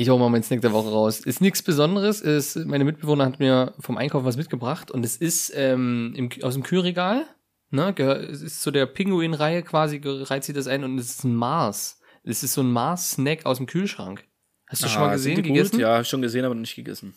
Ich 0.00 0.08
hau 0.08 0.16
mal 0.16 0.30
meinen 0.30 0.42
Snack 0.42 0.62
der 0.62 0.72
Woche 0.72 0.88
raus. 0.88 1.20
Ist 1.20 1.42
nichts 1.42 1.62
Besonderes. 1.62 2.22
Ist, 2.22 2.56
meine 2.56 2.84
Mitbewohner 2.84 3.26
hat 3.26 3.38
mir 3.38 3.74
vom 3.80 3.98
Einkaufen 3.98 4.24
was 4.24 4.38
mitgebracht 4.38 4.90
und 4.90 5.04
es 5.04 5.18
ist 5.18 5.52
ähm, 5.54 6.14
im, 6.16 6.30
aus 6.42 6.54
dem 6.54 6.62
Kühlregal. 6.62 7.26
Ne, 7.70 7.94
es 7.98 8.40
ist 8.40 8.62
zu 8.62 8.70
der 8.70 8.86
Pinguin-Reihe 8.86 9.62
quasi, 9.62 10.00
reiht 10.02 10.44
sie 10.44 10.54
das 10.54 10.68
ein 10.68 10.84
und 10.84 10.98
es 10.98 11.10
ist 11.10 11.24
ein 11.24 11.34
Mars. 11.34 12.00
Es 12.24 12.42
ist 12.42 12.54
so 12.54 12.62
ein 12.62 12.72
Mars-Snack 12.72 13.44
aus 13.44 13.58
dem 13.58 13.66
Kühlschrank. 13.66 14.24
Hast 14.68 14.82
du 14.82 14.88
schon 14.88 15.02
mal 15.02 15.10
Ah, 15.10 15.12
gesehen, 15.12 15.42
gegessen? 15.42 15.78
Ja, 15.78 16.02
schon 16.02 16.22
gesehen, 16.22 16.46
aber 16.46 16.54
noch 16.54 16.62
nicht 16.62 16.76
gegessen. 16.76 17.14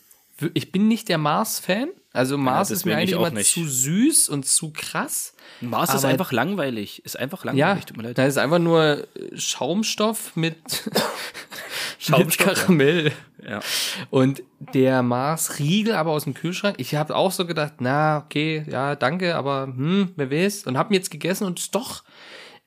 Ich 0.53 0.71
bin 0.71 0.87
nicht 0.87 1.09
der 1.09 1.17
Mars-Fan. 1.17 1.89
Also 2.11 2.37
Mars 2.37 2.69
ist 2.69 2.85
mir 2.85 2.95
eigentlich 2.95 3.13
immer 3.13 3.31
nicht. 3.31 3.51
zu 3.51 3.65
süß 3.67 4.29
und 4.29 4.45
zu 4.45 4.71
krass. 4.71 5.33
Mars 5.61 5.93
ist 5.95 6.05
einfach 6.05 6.31
langweilig. 6.31 7.03
Ist 7.05 7.17
einfach 7.17 7.43
Ja, 7.45 7.51
langweilig, 7.51 7.85
tut 7.85 7.97
mir 7.97 8.03
leid. 8.03 8.17
da 8.17 8.25
ist 8.25 8.37
einfach 8.37 8.59
nur 8.59 9.07
äh, 9.15 9.37
Schaumstoff 9.37 10.35
mit, 10.35 10.57
mit 10.85 11.03
Schaumstoff, 11.99 12.47
ja. 12.47 12.53
Karamell. 12.53 13.11
Ja. 13.47 13.59
Und 14.11 14.43
der 14.59 15.01
Mars-Riegel 15.01 15.95
aber 15.95 16.11
aus 16.11 16.23
dem 16.25 16.33
Kühlschrank. 16.35 16.75
Ich 16.77 16.93
habe 16.95 17.15
auch 17.15 17.31
so 17.31 17.45
gedacht, 17.47 17.75
na, 17.79 18.23
okay, 18.23 18.63
ja, 18.69 18.95
danke, 18.95 19.35
aber 19.35 19.63
hm, 19.65 20.13
wer 20.15 20.29
weiß. 20.31 20.65
Und 20.65 20.77
habe 20.77 20.93
ihn 20.93 20.95
jetzt 20.95 21.09
gegessen 21.11 21.45
und 21.45 21.59
ist 21.59 21.73
doch, 21.73 22.03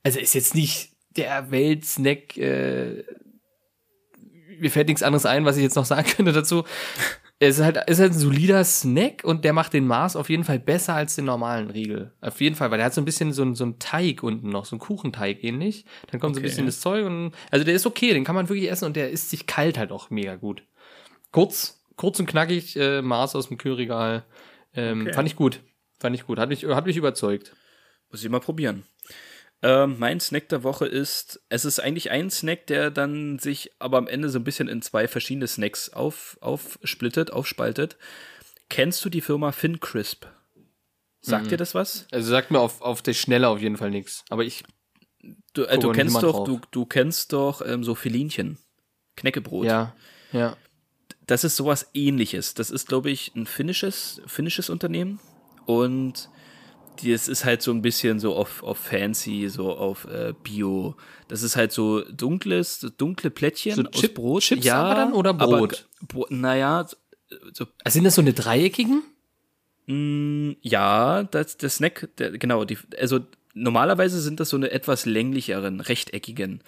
also 0.03 0.19
ist 0.19 0.35
jetzt 0.35 0.55
nicht 0.55 0.91
der 1.15 1.51
Weltsnack, 1.51 2.37
äh, 2.37 3.03
mir 4.59 4.71
fällt 4.71 4.87
nichts 4.87 5.03
anderes 5.03 5.25
ein, 5.25 5.45
was 5.45 5.57
ich 5.57 5.63
jetzt 5.63 5.75
noch 5.75 5.85
sagen 5.85 6.07
könnte 6.15 6.33
dazu. 6.33 6.63
Es 7.39 7.59
ist 7.59 7.63
halt, 7.63 7.77
ist 7.87 7.99
halt 7.99 8.13
ein 8.13 8.17
solider 8.17 8.63
Snack 8.63 9.23
und 9.23 9.45
der 9.45 9.53
macht 9.53 9.73
den 9.73 9.85
Mars 9.85 10.15
auf 10.15 10.29
jeden 10.29 10.43
Fall 10.43 10.57
besser 10.57 10.95
als 10.95 11.15
den 11.15 11.25
normalen 11.25 11.69
Riegel. 11.69 12.11
Auf 12.19 12.41
jeden 12.41 12.55
Fall, 12.55 12.71
weil 12.71 12.77
der 12.77 12.87
hat 12.87 12.95
so 12.95 13.01
ein 13.01 13.05
bisschen 13.05 13.31
so 13.31 13.43
ein, 13.43 13.53
so 13.53 13.63
ein 13.63 13.77
Teig 13.77 14.23
unten 14.23 14.49
noch, 14.49 14.65
so 14.65 14.75
ein 14.75 14.79
Kuchenteig 14.79 15.43
ähnlich. 15.43 15.85
Dann 16.09 16.19
kommt 16.19 16.33
so 16.33 16.39
ein 16.39 16.41
Okay. 16.41 16.47
bisschen 16.49 16.65
das 16.65 16.79
Zeug 16.81 17.05
und, 17.05 17.33
also 17.51 17.63
der 17.63 17.75
ist 17.75 17.85
okay, 17.85 18.11
den 18.13 18.23
kann 18.23 18.33
man 18.33 18.49
wirklich 18.49 18.71
essen 18.71 18.85
und 18.85 18.95
der 18.95 19.11
isst 19.11 19.29
sich 19.29 19.45
kalt 19.45 19.77
halt 19.77 19.91
auch 19.91 20.09
mega 20.09 20.35
gut. 20.35 20.63
Kurz, 21.31 21.79
kurz 21.95 22.19
und 22.19 22.25
knackig, 22.25 22.75
äh, 22.75 23.01
Mars 23.03 23.35
aus 23.35 23.49
dem 23.49 23.57
Kühlregal. 23.59 24.23
Ähm, 24.73 25.01
Okay. 25.03 25.13
Fand 25.13 25.27
ich 25.27 25.35
gut. 25.35 25.61
Fand 25.99 26.15
ich 26.15 26.25
gut. 26.25 26.39
Hat 26.39 26.49
mich, 26.49 26.65
hat 26.65 26.85
mich 26.87 26.97
überzeugt. 26.97 27.55
Muss 28.09 28.23
ich 28.23 28.29
mal 28.29 28.39
probieren. 28.39 28.83
Ähm, 29.63 29.95
mein 29.97 30.19
Snack 30.19 30.49
der 30.49 30.63
Woche 30.63 30.85
ist, 30.85 31.41
es 31.49 31.65
ist 31.65 31.79
eigentlich 31.79 32.11
ein 32.11 32.29
Snack, 32.29 32.67
der 32.67 32.91
dann 32.91 33.39
sich 33.39 33.71
aber 33.79 33.97
am 33.97 34.07
Ende 34.07 34.29
so 34.29 34.37
ein 34.37 34.43
bisschen 34.43 34.67
in 34.67 34.81
zwei 34.83 35.07
verschiedene 35.07 35.47
Snacks 35.47 35.89
auf, 35.89 36.37
aufsplittet, 36.41 37.31
aufspaltet. 37.33 37.97
Kennst 38.69 39.03
du 39.03 39.09
die 39.09 39.21
Firma 39.21 39.51
FinCrisp? 39.51 40.25
Sagt 41.21 41.45
Mhm. 41.45 41.49
dir 41.49 41.57
das 41.57 41.73
was? 41.73 42.05
Also 42.11 42.29
sagt 42.29 42.51
mir 42.51 42.59
auf, 42.59 42.81
auf 42.81 43.01
der 43.01 43.13
Schnelle 43.13 43.47
auf 43.49 43.59
jeden 43.59 43.77
Fall 43.77 43.89
nichts. 43.89 44.23
Aber 44.29 44.43
ich, 44.43 44.63
Du, 45.53 45.63
äh, 45.63 45.79
du 45.79 45.91
kennst 45.91 46.21
doch, 46.21 46.35
drauf. 46.37 46.45
du, 46.47 46.61
du 46.71 46.85
kennst 46.85 47.33
doch 47.33 47.61
ähm, 47.65 47.83
so 47.83 47.95
Filinchen. 47.95 48.59
Knäckebrot. 49.15 49.65
ja, 49.65 49.95
ja. 50.31 50.55
das 51.25 51.43
ist 51.43 51.55
sowas 51.55 51.89
ähnliches. 51.95 52.53
Das 52.53 52.69
ist, 52.69 52.87
glaube 52.87 53.09
ich, 53.09 53.33
ein 53.35 53.47
finnisches, 53.47 54.21
finnisches 54.27 54.69
Unternehmen. 54.69 55.19
Und 55.65 56.29
das 57.03 57.27
ist 57.27 57.45
halt 57.45 57.61
so 57.61 57.71
ein 57.71 57.81
bisschen 57.81 58.19
so 58.19 58.35
auf, 58.35 58.63
auf 58.63 58.77
fancy, 58.77 59.47
so 59.49 59.71
auf 59.75 60.05
äh, 60.05 60.33
Bio. 60.43 60.95
Das 61.27 61.43
ist 61.43 61.55
halt 61.55 61.71
so 61.71 62.01
dunkles, 62.01 62.79
dunkle 62.97 63.29
Plättchen 63.29 63.75
So 63.75 63.83
aus 63.83 64.01
Chip- 64.01 64.15
Brot. 64.15 64.43
Chips 64.43 64.67
aber 64.69 64.95
dann 64.95 65.13
oder 65.13 65.33
Brot? 65.33 65.87
Aber, 66.01 66.25
naja, 66.29 66.85
so, 67.53 67.65
Also 67.83 67.93
sind 67.93 68.03
das 68.05 68.15
so 68.15 68.21
eine 68.21 68.33
dreieckigen? 68.33 69.03
mh, 69.87 70.55
ja, 70.61 71.23
das, 71.23 71.57
der 71.57 71.69
Snack, 71.69 72.09
der, 72.17 72.31
genau, 72.37 72.65
die, 72.65 72.77
also 72.99 73.19
normalerweise 73.53 74.19
sind 74.21 74.39
das 74.39 74.49
so 74.49 74.57
eine 74.57 74.71
etwas 74.71 75.05
länglicheren, 75.05 75.79
rechteckigen, 75.81 76.61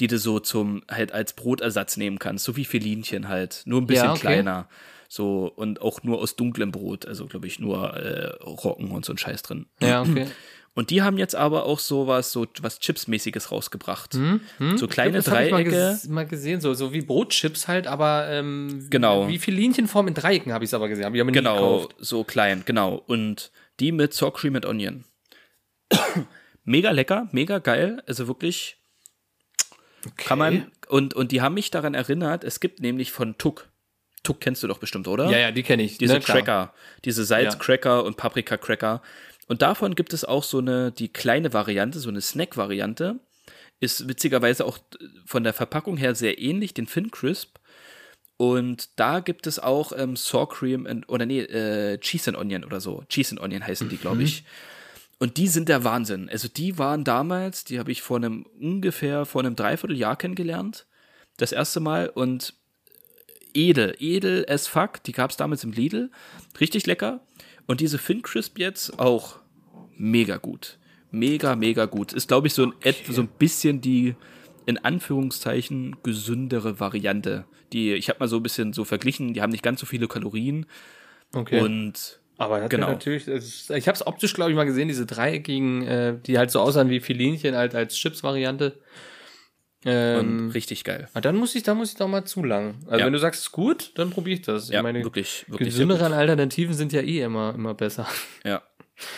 die 0.00 0.06
du 0.06 0.18
so 0.18 0.40
zum, 0.40 0.82
halt 0.90 1.12
als 1.12 1.32
Brotersatz 1.34 1.96
nehmen 1.96 2.18
kannst, 2.18 2.44
so 2.44 2.56
wie 2.56 2.64
Filinchen 2.64 3.28
halt, 3.28 3.62
nur 3.66 3.80
ein 3.80 3.86
bisschen 3.86 4.06
Ja, 4.06 4.12
okay. 4.12 4.20
kleiner. 4.20 4.68
So, 5.08 5.50
und 5.56 5.80
auch 5.80 6.02
nur 6.02 6.18
aus 6.20 6.36
dunklem 6.36 6.70
Brot, 6.70 7.06
also 7.06 7.26
glaube 7.26 7.46
ich 7.46 7.58
nur 7.58 7.94
äh, 7.94 8.26
Roggen 8.44 8.90
und 8.90 9.04
so 9.06 9.12
ein 9.14 9.18
Scheiß 9.18 9.42
drin. 9.42 9.66
Ja, 9.80 10.02
okay. 10.02 10.26
Und 10.74 10.90
die 10.90 11.02
haben 11.02 11.18
jetzt 11.18 11.34
aber 11.34 11.64
auch 11.64 11.80
sowas, 11.80 12.30
so 12.30 12.46
was 12.60 12.78
Chipsmäßiges 12.78 13.50
rausgebracht. 13.50 14.16
So 14.76 14.86
kleine 14.86 15.16
das 15.16 15.28
hab 15.28 15.40
ich 15.40 15.50
mal, 15.50 15.64
Dreiecke. 15.64 15.70
ges 15.70 16.06
mal 16.06 16.24
gesehen, 16.24 16.60
so, 16.60 16.72
so 16.72 16.92
wie 16.92 17.00
Brotchips 17.00 17.66
halt, 17.66 17.88
aber 17.88 18.28
ähm, 18.28 18.86
Genau. 18.88 19.26
wie 19.26 19.38
Linienform 19.38 20.06
in 20.06 20.14
Dreiecken 20.14 20.52
habe 20.52 20.62
ich 20.62 20.70
es 20.70 20.74
aber 20.74 20.88
gesehen. 20.88 21.04
Hab 21.04 21.14
ich 21.16 21.20
aber 21.20 21.32
Genau, 21.32 21.88
so 21.98 22.22
klein, 22.22 22.62
genau. 22.64 23.02
Und 23.08 23.50
die 23.80 23.90
mit 23.90 24.14
Sour 24.14 24.32
Cream 24.32 24.54
and 24.54 24.66
Onion. 24.66 25.04
mega 26.64 26.92
lecker, 26.92 27.28
mega 27.32 27.58
geil. 27.58 28.00
Also 28.06 28.28
wirklich 28.28 28.76
kann 30.16 30.38
man. 30.38 30.70
Und, 30.86 31.12
und 31.14 31.32
die 31.32 31.42
haben 31.42 31.54
mich 31.54 31.72
daran 31.72 31.94
erinnert, 31.94 32.44
es 32.44 32.60
gibt 32.60 32.78
nämlich 32.80 33.10
von 33.10 33.36
Tuck. 33.36 33.68
Tuck 34.28 34.42
kennst 34.42 34.62
du 34.62 34.68
doch 34.68 34.76
bestimmt, 34.76 35.08
oder? 35.08 35.30
Ja, 35.30 35.38
ja, 35.38 35.52
die 35.52 35.62
kenne 35.62 35.82
ich. 35.82 35.96
Diese 35.96 36.12
ne, 36.12 36.20
klar. 36.20 36.36
Cracker, 36.36 36.74
diese 37.06 37.24
Salzcracker 37.24 38.04
und 38.04 38.18
Paprika-Cracker. 38.18 39.00
Und 39.46 39.62
davon 39.62 39.94
gibt 39.94 40.12
es 40.12 40.26
auch 40.26 40.44
so 40.44 40.58
eine, 40.58 40.92
die 40.92 41.08
kleine 41.08 41.54
Variante, 41.54 41.98
so 41.98 42.10
eine 42.10 42.20
Snack-Variante. 42.20 43.20
Ist 43.80 44.06
witzigerweise 44.06 44.66
auch 44.66 44.76
von 45.24 45.44
der 45.44 45.54
Verpackung 45.54 45.96
her 45.96 46.14
sehr 46.14 46.38
ähnlich, 46.38 46.74
den 46.74 46.86
Fin 46.86 47.10
Crisp. 47.10 47.56
Und 48.36 48.90
da 48.96 49.20
gibt 49.20 49.46
es 49.46 49.58
auch 49.58 49.92
ähm, 49.96 50.14
Sour 50.14 50.50
Cream 50.50 50.86
and, 50.86 51.08
oder 51.08 51.24
nee, 51.24 51.40
äh, 51.40 51.96
Cheese 51.96 52.28
and 52.28 52.38
Onion 52.38 52.64
oder 52.64 52.82
so. 52.82 53.04
Cheese 53.08 53.30
and 53.30 53.40
Onion 53.40 53.66
heißen 53.66 53.88
die, 53.88 53.96
glaube 53.96 54.24
ich. 54.24 54.44
Und 55.18 55.38
die 55.38 55.48
sind 55.48 55.70
der 55.70 55.84
Wahnsinn. 55.84 56.28
Also 56.28 56.48
die 56.48 56.76
waren 56.76 57.04
damals, 57.04 57.64
die 57.64 57.78
habe 57.78 57.92
ich 57.92 58.02
vor 58.02 58.18
einem 58.18 58.44
ungefähr 58.60 59.24
vor 59.24 59.40
einem 59.40 59.56
Dreivierteljahr 59.56 60.16
kennengelernt. 60.16 60.84
Das 61.38 61.52
erste 61.52 61.80
Mal 61.80 62.10
und 62.10 62.57
edel, 63.54 63.94
edel 63.98 64.44
as 64.48 64.66
fuck. 64.66 65.02
Die 65.04 65.12
gab 65.12 65.30
es 65.30 65.36
damals 65.36 65.64
im 65.64 65.72
Lidl. 65.72 66.10
Richtig 66.60 66.86
lecker. 66.86 67.20
Und 67.66 67.80
diese 67.80 67.98
Fin 67.98 68.22
Crisp 68.22 68.58
jetzt 68.58 68.98
auch 68.98 69.36
mega 69.96 70.36
gut. 70.36 70.78
Mega, 71.10 71.56
mega 71.56 71.86
gut. 71.86 72.12
Ist, 72.12 72.28
glaube 72.28 72.46
ich, 72.48 72.54
so 72.54 72.64
ein, 72.66 72.72
et- 72.82 73.04
so 73.08 73.22
ein 73.22 73.28
bisschen 73.38 73.80
die 73.80 74.14
in 74.66 74.76
Anführungszeichen 74.78 75.96
gesündere 76.02 76.78
Variante. 76.80 77.44
Die, 77.72 77.92
ich 77.94 78.08
habe 78.08 78.18
mal 78.20 78.28
so 78.28 78.36
ein 78.36 78.42
bisschen 78.42 78.72
so 78.72 78.84
verglichen, 78.84 79.32
die 79.34 79.40
haben 79.42 79.50
nicht 79.50 79.62
ganz 79.62 79.80
so 79.80 79.86
viele 79.86 80.08
Kalorien 80.08 80.66
Okay. 81.34 81.60
und 81.60 82.20
aber 82.38 82.62
hat 82.62 82.70
genau. 82.70 82.88
natürlich, 82.88 83.26
ich 83.26 83.88
habe 83.88 83.96
es 83.96 84.06
optisch, 84.06 84.32
glaube 84.32 84.50
ich, 84.50 84.56
mal 84.56 84.64
gesehen, 84.64 84.88
diese 84.88 85.04
dreieckigen, 85.06 85.82
äh, 85.86 86.16
die 86.24 86.38
halt 86.38 86.50
so 86.50 86.60
aussahen 86.60 86.88
wie 86.88 87.00
Filinchen, 87.00 87.56
halt 87.56 87.74
als 87.74 87.96
Chips-Variante. 87.96 88.78
Ähm, 89.84 90.18
und 90.46 90.50
richtig 90.50 90.82
geil. 90.84 91.08
ah, 91.14 91.20
dann 91.20 91.36
muss 91.36 91.54
ich, 91.54 91.62
da 91.62 91.74
muss 91.74 91.90
ich 91.90 91.96
doch 91.96 92.08
mal 92.08 92.24
zulangen. 92.24 92.76
Also 92.86 92.98
Ja. 92.98 93.06
wenn 93.06 93.12
du 93.12 93.18
sagst, 93.18 93.40
es 93.40 93.46
ist 93.46 93.52
gut, 93.52 93.92
dann 93.94 94.10
probiere 94.10 94.40
ich 94.40 94.44
das. 94.44 94.68
Ja, 94.70 94.80
ich 94.80 94.82
meine, 94.82 95.04
wirklich, 95.04 95.44
wirklich. 95.48 95.68
gesünderen 95.68 96.12
Alternativen 96.12 96.74
sind 96.74 96.92
ja 96.92 97.00
eh 97.00 97.20
immer, 97.22 97.54
immer 97.54 97.74
besser. 97.74 98.06
Ja. 98.44 98.62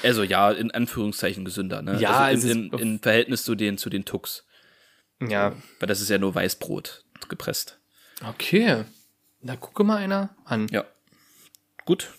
Also 0.02 0.22
ja, 0.22 0.50
in 0.50 0.70
Anführungszeichen 0.70 1.44
gesünder, 1.46 1.80
ne? 1.80 1.98
Ja, 1.98 2.18
also 2.18 2.48
in, 2.48 2.70
in, 2.72 2.78
in 2.78 2.98
Verhältnis 2.98 3.44
zu 3.44 3.54
den, 3.54 3.78
zu 3.78 3.88
den 3.88 4.04
Tucks. 4.04 4.44
Ja. 5.26 5.54
Weil 5.78 5.86
das 5.86 6.02
ist 6.02 6.10
ja 6.10 6.18
nur 6.18 6.34
Weißbrot 6.34 7.04
gepresst. 7.30 7.78
Okay. 8.28 8.84
Na, 9.40 9.56
gucke 9.56 9.82
mal 9.84 9.96
einer 9.96 10.36
an. 10.44 10.66
Ja. 10.70 10.84
Gut. 11.86 12.10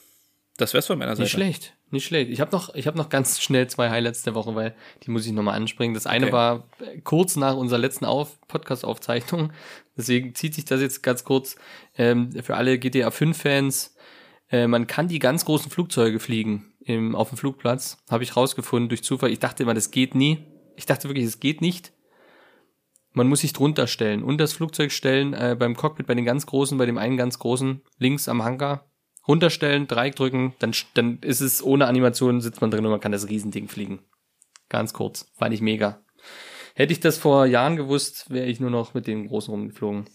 Das 0.58 0.74
wär's 0.74 0.88
von 0.88 0.98
meiner 0.98 1.12
Seite. 1.16 1.24
Nicht 1.24 1.32
schlecht, 1.32 1.74
nicht 1.92 2.06
schlecht. 2.06 2.32
Ich 2.32 2.42
habe 2.42 2.52
noch, 2.52 2.74
ich 2.76 2.88
habe 2.88 2.98
noch 2.98 3.10
ganz 3.10 3.42
schnell 3.42 3.68
zwei 3.68 3.89
Highlights 3.89 4.24
der 4.24 4.36
Woche, 4.36 4.56
weil 4.56 4.76
die 5.04 5.12
muss 5.12 5.26
ich 5.26 5.32
nochmal 5.32 5.56
anspringen. 5.56 5.94
Das 5.94 6.08
eine 6.08 6.28
Okay. 6.28 6.34
war 6.34 6.68
kurz 7.04 7.36
nach 7.36 7.56
unserer 7.56 7.80
letzten 7.80 8.06
Auf 8.06 8.39
Podcast-Aufzeichnung. 8.48 9.52
Deswegen 9.98 10.36
zieht 10.36 10.56
sich 10.56 10.66
das 10.66 10.82
jetzt 10.82 11.04
ganz 11.04 11.24
kurz 11.24 11.56
ähm, 11.98 12.32
für 12.44 12.56
alle 12.56 12.80
GTA 12.80 13.10
5-Fans. 13.10 13.96
Äh, 14.50 14.68
man 14.68 14.88
kann 14.88 15.08
die 15.08 15.20
ganz 15.20 15.46
großen 15.46 15.72
Flugzeuge 15.72 16.20
fliegen 16.20 16.74
im, 16.84 17.16
auf 17.16 17.30
dem 17.30 17.38
Flugplatz. 17.38 17.98
Habe 18.10 18.24
ich 18.24 18.36
rausgefunden 18.36 18.89
durch 18.89 19.04
Zufall. 19.04 19.32
Ich 19.32 19.39
dachte 19.39 19.64
immer, 19.64 19.74
das 19.74 19.92
geht 19.92 20.16
nie. 20.16 20.39
Ich 20.76 20.86
dachte 20.86 21.08
wirklich, 21.10 21.26
es 21.26 21.39
geht 21.39 21.62
nicht. 21.62 21.94
Man 23.14 23.28
muss 23.28 23.42
sich 23.42 23.52
drunter 23.52 23.88
stellen 23.88 24.24
und 24.24 24.38
das 24.38 24.54
Flugzeug 24.54 24.92
stellen 24.92 25.34
äh, 25.34 25.56
beim 25.60 25.76
Cockpit 25.76 26.08
bei 26.08 26.16
den 26.16 26.24
ganz 26.24 26.46
großen, 26.46 26.78
bei 26.78 26.86
dem 26.86 26.98
einen 26.98 27.18
ganz 27.18 27.39
großen 27.39 27.82
links 27.98 28.30
am 28.30 28.44
Hangar 28.44 28.91
runterstellen, 29.32 29.88
Dreieck 29.88 30.15
drücken, 30.15 30.53
dann, 30.59 30.73
dann 30.93 31.19
ist 31.19 31.39
es 31.39 31.63
ohne 31.63 31.88
Animation, 31.88 32.41
sitzt 32.41 32.59
man 32.59 32.69
drin 32.69 32.86
und 32.86 32.91
man 32.91 32.99
kann 32.99 33.13
das 33.13 33.29
Riesending 33.29 33.69
fliegen. 33.69 33.99
Ganz 34.67 34.93
kurz. 34.93 35.32
Fand 35.38 35.53
ich 35.53 35.61
mega. 35.61 36.03
Hätte 36.75 36.91
ich 36.91 36.99
das 36.99 37.17
vor 37.17 37.45
Jahren 37.45 37.78
gewusst, 37.78 38.29
wäre 38.29 38.47
ich 38.47 38.59
nur 38.59 38.70
noch 38.70 38.93
mit 38.93 39.08
dem 39.08 39.28
Großen 39.28 39.53
rumgeflogen. 39.53 40.05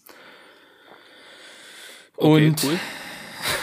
Okay, 2.16 2.48
und 2.48 2.64
cool. 2.64 2.78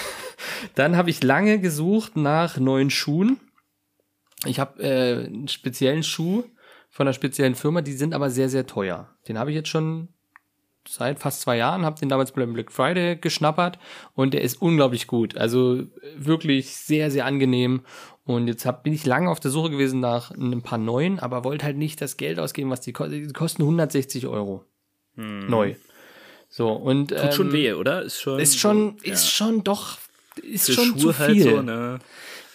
dann 0.75 0.97
habe 0.97 1.11
ich 1.11 1.21
lange 1.21 1.59
gesucht 1.59 2.17
nach 2.17 2.57
neuen 2.57 2.89
Schuhen. 2.89 3.39
Ich 4.45 4.59
habe 4.59 4.81
äh, 4.84 5.25
einen 5.25 5.47
speziellen 5.47 6.03
Schuh 6.03 6.43
von 6.89 7.07
einer 7.07 7.13
speziellen 7.13 7.55
Firma, 7.55 7.81
die 7.81 7.93
sind 7.93 8.13
aber 8.13 8.30
sehr, 8.30 8.49
sehr 8.49 8.67
teuer. 8.67 9.15
Den 9.27 9.38
habe 9.38 9.51
ich 9.51 9.55
jetzt 9.55 9.69
schon 9.69 10.09
seit 10.88 11.19
fast 11.19 11.41
zwei 11.41 11.57
Jahren, 11.57 11.85
habe 11.85 11.99
den 11.99 12.10
damals 12.10 12.31
beim 12.31 12.53
Black 12.53 12.72
Friday 12.72 13.15
geschnappert 13.15 13.80
und 14.15 14.34
der 14.34 14.41
ist 14.41 14.61
unglaublich 14.61 15.07
gut. 15.07 15.38
Also 15.38 15.84
wirklich 16.15 16.76
sehr, 16.76 17.11
sehr 17.11 17.26
angenehm. 17.26 17.81
Und 18.26 18.47
jetzt 18.47 18.65
hab, 18.65 18.84
bin 18.84 18.93
ich 18.93 19.05
lange 19.05 19.30
auf 19.30 19.39
der 19.39 19.51
Suche 19.51 19.69
gewesen 19.69 19.99
nach 19.99 20.31
ein 20.31 20.61
paar 20.61 20.77
neuen, 20.77 21.19
aber 21.19 21.43
wollte 21.43 21.65
halt 21.65 21.77
nicht 21.77 22.01
das 22.01 22.15
Geld 22.15 22.39
ausgeben, 22.39 22.69
was 22.69 22.81
die, 22.81 22.93
kosten. 22.93 23.27
die 23.27 23.34
kosten 23.34 23.64
160 23.64 24.27
Euro. 24.27 24.65
Neu. 25.15 25.76
So, 26.49 26.72
und. 26.72 27.11
Hm. 27.11 27.18
Tut 27.18 27.34
schon 27.34 27.51
weh, 27.51 27.73
oder? 27.73 28.01
Ist 28.01 28.22
schon. 28.22 28.39
Ist 28.39 28.60
schon, 28.60 28.97
ja. 29.03 29.14
ist 29.14 29.30
schon 29.30 29.64
doch, 29.64 29.97
ist 30.41 30.68
Für 30.68 30.73
schon 30.73 30.85
Schuhe 30.85 30.97
zu 30.99 31.14
viel. 31.14 31.26
halt 31.26 31.41
so, 31.41 31.61
ne? 31.61 31.99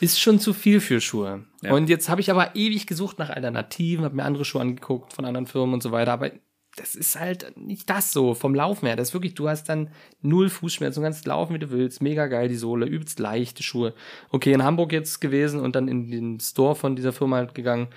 Ist 0.01 0.21
schon 0.21 0.39
zu 0.39 0.55
viel 0.55 0.81
für 0.81 1.01
Schuhe. 1.01 1.45
Ja. 1.63 1.73
Und 1.73 1.89
jetzt 1.89 2.09
habe 2.09 2.21
ich 2.21 2.31
aber 2.31 2.55
ewig 2.55 2.87
gesucht 2.87 3.19
nach 3.19 3.31
Alternativen, 3.31 4.05
habe 4.05 4.15
mir 4.15 4.25
andere 4.25 4.45
Schuhe 4.45 4.61
angeguckt 4.61 5.13
von 5.13 5.25
anderen 5.25 5.47
Firmen 5.47 5.75
und 5.75 5.83
so 5.83 5.91
weiter, 5.91 6.13
aber 6.13 6.31
das 6.79 6.95
ist 6.95 7.19
halt 7.19 7.57
nicht 7.57 7.89
das 7.91 8.13
so 8.13 8.35
vom 8.35 8.55
Laufen 8.55 8.87
her. 8.87 8.97
Das 8.97 9.09
ist 9.09 9.15
wirklich, 9.15 9.35
du 9.35 9.49
hast 9.49 9.69
dann 9.69 9.91
null 10.23 10.49
Fußschmerzen, 10.49 11.03
du 11.03 11.07
kannst 11.07 11.27
laufen, 11.27 11.55
wie 11.55 11.59
du 11.59 11.71
willst. 11.71 12.03
Mega 12.03 12.27
geil, 12.27 12.49
die 12.49 12.57
Sohle, 12.57 12.87
übelst 12.87 13.19
leichte 13.19 13.63
Schuhe. 13.63 13.95
Okay, 14.31 14.53
in 14.53 14.63
Hamburg 14.63 14.93
jetzt 14.93 15.21
gewesen 15.21 15.61
und 15.61 15.75
dann 15.77 15.89
in 15.89 16.11
den 16.11 16.41
Store 16.41 16.75
von 16.75 16.97
dieser 16.97 17.13
Firma 17.13 17.37
halt 17.37 17.55
gegangen 17.55 17.89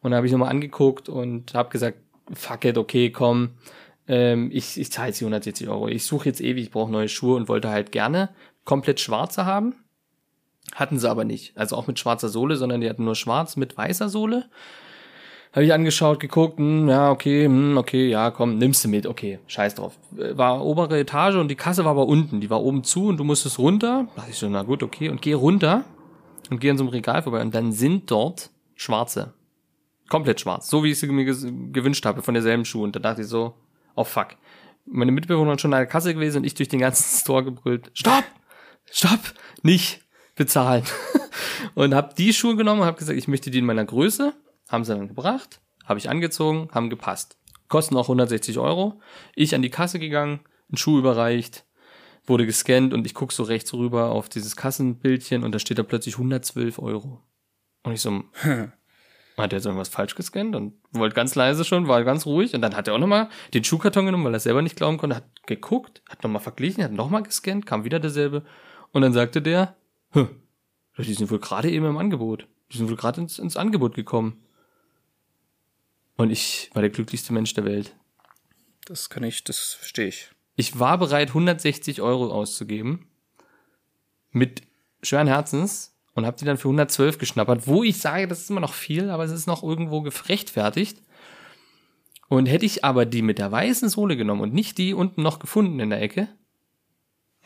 und 0.00 0.12
da 0.12 0.16
habe 0.16 0.26
ich 0.26 0.32
nochmal 0.32 0.50
angeguckt 0.50 1.08
und 1.08 1.54
habe 1.54 1.70
gesagt, 1.70 1.98
fuck 2.32 2.64
it, 2.64 2.78
okay, 2.78 3.10
komm, 3.10 3.50
ähm, 4.06 4.50
ich, 4.52 4.78
ich 4.78 4.90
zahle 4.90 5.08
jetzt 5.08 5.20
die 5.20 5.24
160 5.24 5.68
Euro. 5.68 5.88
Ich 5.88 6.04
suche 6.04 6.28
jetzt 6.28 6.40
ewig, 6.40 6.64
ich 6.64 6.70
brauche 6.70 6.90
neue 6.90 7.08
Schuhe 7.08 7.36
und 7.36 7.48
wollte 7.48 7.68
halt 7.68 7.92
gerne 7.92 8.30
komplett 8.64 9.00
schwarze 9.00 9.44
haben. 9.44 9.74
Hatten 10.74 10.98
sie 10.98 11.08
aber 11.08 11.24
nicht. 11.24 11.56
Also 11.56 11.76
auch 11.76 11.86
mit 11.86 11.98
schwarzer 11.98 12.28
Sohle, 12.28 12.56
sondern 12.56 12.80
die 12.80 12.88
hatten 12.88 13.04
nur 13.04 13.14
schwarz 13.14 13.56
mit 13.56 13.76
weißer 13.76 14.08
Sohle. 14.08 14.50
Habe 15.52 15.64
ich 15.64 15.72
angeschaut, 15.72 16.20
geguckt, 16.20 16.58
hm, 16.58 16.88
ja, 16.88 17.10
okay, 17.10 17.46
hm, 17.46 17.78
okay, 17.78 18.08
ja, 18.08 18.30
komm, 18.30 18.58
nimmst 18.58 18.84
du 18.84 18.88
mit, 18.88 19.06
okay, 19.06 19.38
scheiß 19.46 19.76
drauf. 19.76 19.98
War 20.10 20.64
obere 20.64 20.98
Etage 20.98 21.36
und 21.36 21.48
die 21.48 21.56
Kasse 21.56 21.84
war 21.84 21.92
aber 21.92 22.06
unten, 22.06 22.40
die 22.40 22.50
war 22.50 22.62
oben 22.62 22.84
zu 22.84 23.06
und 23.06 23.16
du 23.16 23.24
musstest 23.24 23.58
runter. 23.58 24.06
Da 24.14 24.16
dachte 24.16 24.30
ich 24.30 24.36
so, 24.36 24.48
na 24.48 24.62
gut, 24.62 24.82
okay, 24.82 25.08
und 25.08 25.22
geh 25.22 25.32
runter 25.32 25.84
und 26.50 26.60
geh 26.60 26.70
an 26.70 26.76
so 26.76 26.84
einem 26.84 26.90
Regal 26.90 27.22
vorbei 27.22 27.40
und 27.40 27.54
dann 27.54 27.72
sind 27.72 28.10
dort 28.10 28.50
schwarze. 28.74 29.32
Komplett 30.08 30.40
schwarz, 30.40 30.68
so 30.68 30.84
wie 30.84 30.90
ich 30.90 30.98
sie 30.98 31.06
mir 31.06 31.24
gewünscht 31.24 32.04
habe, 32.06 32.22
von 32.22 32.34
derselben 32.34 32.64
Schuh. 32.64 32.82
Und 32.82 32.96
da 32.96 33.00
dachte 33.00 33.22
ich 33.22 33.28
so, 33.28 33.54
oh 33.94 34.04
fuck. 34.04 34.28
Meine 34.86 35.12
Mitbewohner 35.12 35.58
schon 35.58 35.74
an 35.74 35.80
der 35.80 35.86
Kasse 35.86 36.14
gewesen 36.14 36.38
und 36.38 36.44
ich 36.44 36.54
durch 36.54 36.68
den 36.68 36.80
ganzen 36.80 37.04
Store 37.20 37.44
gebrüllt, 37.44 37.90
stopp, 37.94 38.24
stopp, 38.90 39.20
nicht 39.62 40.02
bezahlen. 40.34 40.84
und 41.74 41.94
habe 41.94 42.14
die 42.16 42.32
Schuhe 42.32 42.56
genommen 42.56 42.82
und 42.82 42.86
habe 42.86 42.98
gesagt, 42.98 43.18
ich 43.18 43.28
möchte 43.28 43.50
die 43.50 43.58
in 43.58 43.66
meiner 43.66 43.84
Größe. 43.84 44.34
Haben 44.68 44.84
sie 44.84 44.94
dann 44.94 45.08
gebracht, 45.08 45.60
habe 45.84 45.98
ich 45.98 46.10
angezogen, 46.10 46.68
haben 46.72 46.90
gepasst. 46.90 47.38
Kosten 47.68 47.96
auch 47.96 48.04
160 48.04 48.58
Euro. 48.58 49.00
Ich 49.34 49.54
an 49.54 49.62
die 49.62 49.70
Kasse 49.70 49.98
gegangen, 49.98 50.40
einen 50.68 50.78
Schuh 50.78 50.98
überreicht, 50.98 51.64
wurde 52.24 52.46
gescannt 52.46 52.94
und 52.94 53.06
ich 53.06 53.14
guck 53.14 53.32
so 53.32 53.42
rechts 53.42 53.72
rüber 53.74 54.10
auf 54.10 54.28
dieses 54.28 54.56
Kassenbildchen 54.56 55.44
und 55.44 55.54
da 55.54 55.58
steht 55.58 55.78
da 55.78 55.82
plötzlich 55.82 56.14
112 56.14 56.78
Euro. 56.78 57.22
Und 57.82 57.92
ich 57.92 58.00
so, 58.00 58.10
hat 58.42 59.52
er 59.52 59.58
jetzt 59.58 59.66
irgendwas 59.66 59.88
falsch 59.88 60.14
gescannt 60.14 60.56
und 60.56 60.74
wollte 60.92 61.14
ganz 61.14 61.34
leise 61.34 61.64
schon, 61.64 61.88
war 61.88 62.04
ganz 62.04 62.26
ruhig 62.26 62.54
und 62.54 62.62
dann 62.62 62.76
hat 62.76 62.88
er 62.88 62.94
auch 62.94 62.98
nochmal 62.98 63.28
den 63.54 63.64
Schuhkarton 63.64 64.06
genommen, 64.06 64.24
weil 64.24 64.34
er 64.34 64.40
selber 64.40 64.62
nicht 64.62 64.76
glauben 64.76 64.98
konnte, 64.98 65.16
hat 65.16 65.46
geguckt, 65.46 66.02
hat 66.08 66.22
nochmal 66.22 66.42
verglichen, 66.42 66.84
hat 66.84 66.92
nochmal 66.92 67.22
gescannt, 67.22 67.66
kam 67.66 67.84
wieder 67.84 68.00
derselbe 68.00 68.44
und 68.92 69.02
dann 69.02 69.12
sagte 69.12 69.40
der, 69.40 69.76
Hm, 70.10 70.28
die 70.96 71.14
sind 71.14 71.30
wohl 71.30 71.38
gerade 71.38 71.70
eben 71.70 71.86
im 71.86 71.98
Angebot. 71.98 72.46
Die 72.72 72.78
sind 72.78 72.88
wohl 72.88 72.96
gerade 72.96 73.20
ins, 73.20 73.38
ins 73.38 73.56
Angebot 73.56 73.94
gekommen. 73.94 74.42
Und 76.18 76.30
ich 76.30 76.68
war 76.74 76.82
der 76.82 76.90
glücklichste 76.90 77.32
Mensch 77.32 77.54
der 77.54 77.64
Welt. 77.64 77.94
Das 78.84 79.08
kann 79.08 79.22
ich, 79.22 79.44
das 79.44 79.74
verstehe 79.74 80.08
ich. 80.08 80.30
Ich 80.56 80.78
war 80.78 80.98
bereit, 80.98 81.28
160 81.28 82.02
Euro 82.02 82.32
auszugeben. 82.32 83.06
Mit 84.32 84.62
schweren 85.02 85.28
Herzens. 85.28 85.94
Und 86.14 86.26
habe 86.26 86.36
die 86.36 86.44
dann 86.44 86.58
für 86.58 86.66
112 86.66 87.18
geschnappert. 87.18 87.68
Wo 87.68 87.84
ich 87.84 87.98
sage, 87.98 88.26
das 88.26 88.40
ist 88.40 88.50
immer 88.50 88.60
noch 88.60 88.74
viel, 88.74 89.10
aber 89.10 89.24
es 89.24 89.30
ist 89.30 89.46
noch 89.46 89.62
irgendwo 89.62 90.02
gerechtfertigt. 90.02 91.00
Und 92.26 92.46
hätte 92.46 92.66
ich 92.66 92.84
aber 92.84 93.06
die 93.06 93.22
mit 93.22 93.38
der 93.38 93.52
weißen 93.52 93.88
Sohle 93.88 94.16
genommen 94.16 94.40
und 94.40 94.52
nicht 94.52 94.76
die 94.78 94.94
unten 94.94 95.22
noch 95.22 95.38
gefunden 95.38 95.78
in 95.78 95.90
der 95.90 96.02
Ecke, 96.02 96.28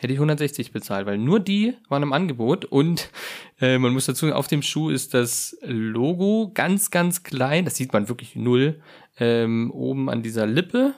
hätte 0.02 0.12
ich 0.12 0.18
160 0.18 0.72
bezahlt, 0.72 1.06
weil 1.06 1.18
nur 1.18 1.40
die 1.40 1.74
waren 1.88 2.02
im 2.02 2.12
Angebot 2.12 2.64
und 2.64 3.10
äh, 3.60 3.78
man 3.78 3.92
muss 3.92 4.06
dazu, 4.06 4.32
auf 4.32 4.48
dem 4.48 4.62
Schuh 4.62 4.90
ist 4.90 5.14
das 5.14 5.56
Logo 5.62 6.50
ganz, 6.54 6.90
ganz 6.90 7.22
klein, 7.22 7.64
das 7.64 7.76
sieht 7.76 7.92
man 7.92 8.08
wirklich 8.08 8.36
null, 8.36 8.80
ähm, 9.18 9.70
oben 9.70 10.10
an 10.10 10.22
dieser 10.22 10.46
Lippe, 10.46 10.94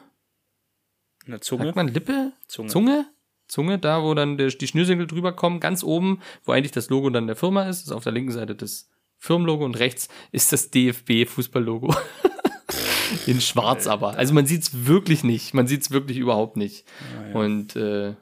Eine 1.27 1.41
Zunge. 1.41 1.65
sagt 1.65 1.77
man 1.77 1.89
Lippe? 1.89 2.33
Zunge. 2.49 2.69
Zunge? 2.69 3.07
Zunge, 3.47 3.79
da 3.79 4.03
wo 4.03 4.15
dann 4.15 4.39
der, 4.39 4.49
die 4.49 4.67
Schnürsenkel 4.67 5.07
drüber 5.07 5.33
kommen, 5.33 5.61
ganz 5.61 5.85
oben, 5.85 6.21
wo 6.45 6.53
eigentlich 6.53 6.73
das 6.73 6.89
Logo 6.89 7.11
dann 7.11 7.27
der 7.27 7.37
Firma 7.37 7.65
ist, 7.65 7.83
ist 7.83 7.93
auf 7.93 8.05
der 8.05 8.13
linken 8.13 8.33
Seite 8.33 8.55
das 8.55 8.91
Firmenlogo 9.19 9.65
und 9.65 9.79
rechts 9.79 10.09
ist 10.33 10.53
das 10.53 10.71
DFB-Fußballlogo. 10.71 11.95
In 13.27 13.41
schwarz 13.41 13.87
aber. 13.87 14.17
Also 14.17 14.35
man 14.35 14.47
sieht's 14.47 14.87
wirklich 14.87 15.25
nicht. 15.25 15.55
Man 15.55 15.67
sieht's 15.67 15.91
wirklich 15.91 16.19
überhaupt 16.19 16.57
nicht. 16.57 16.85
Und 17.33 17.77
äh, 17.77 18.15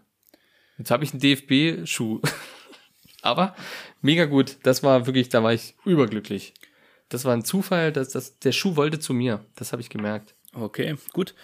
jetzt 0.82 0.90
habe 0.90 1.04
ich 1.04 1.12
einen 1.12 1.20
DFB-Schuh. 1.20 2.20
aber 3.22 3.54
mega 4.00 4.24
gut. 4.24 4.58
Das 4.64 4.82
war 4.82 5.06
wirklich, 5.06 5.28
da 5.28 5.42
war 5.42 5.52
ich 5.52 5.74
überglücklich. 5.84 6.54
Das 7.08 7.24
war 7.24 7.32
ein 7.34 7.44
Zufall, 7.44 7.92
dass 7.92 8.08
das, 8.10 8.38
der 8.40 8.52
Schuh 8.52 8.74
wollte 8.76 8.98
zu 8.98 9.14
mir. 9.14 9.44
Das 9.54 9.72
habe 9.72 9.80
ich 9.82 9.90
gemerkt. 9.90 10.34
Okay, 10.54 10.96
gut. 11.12 11.34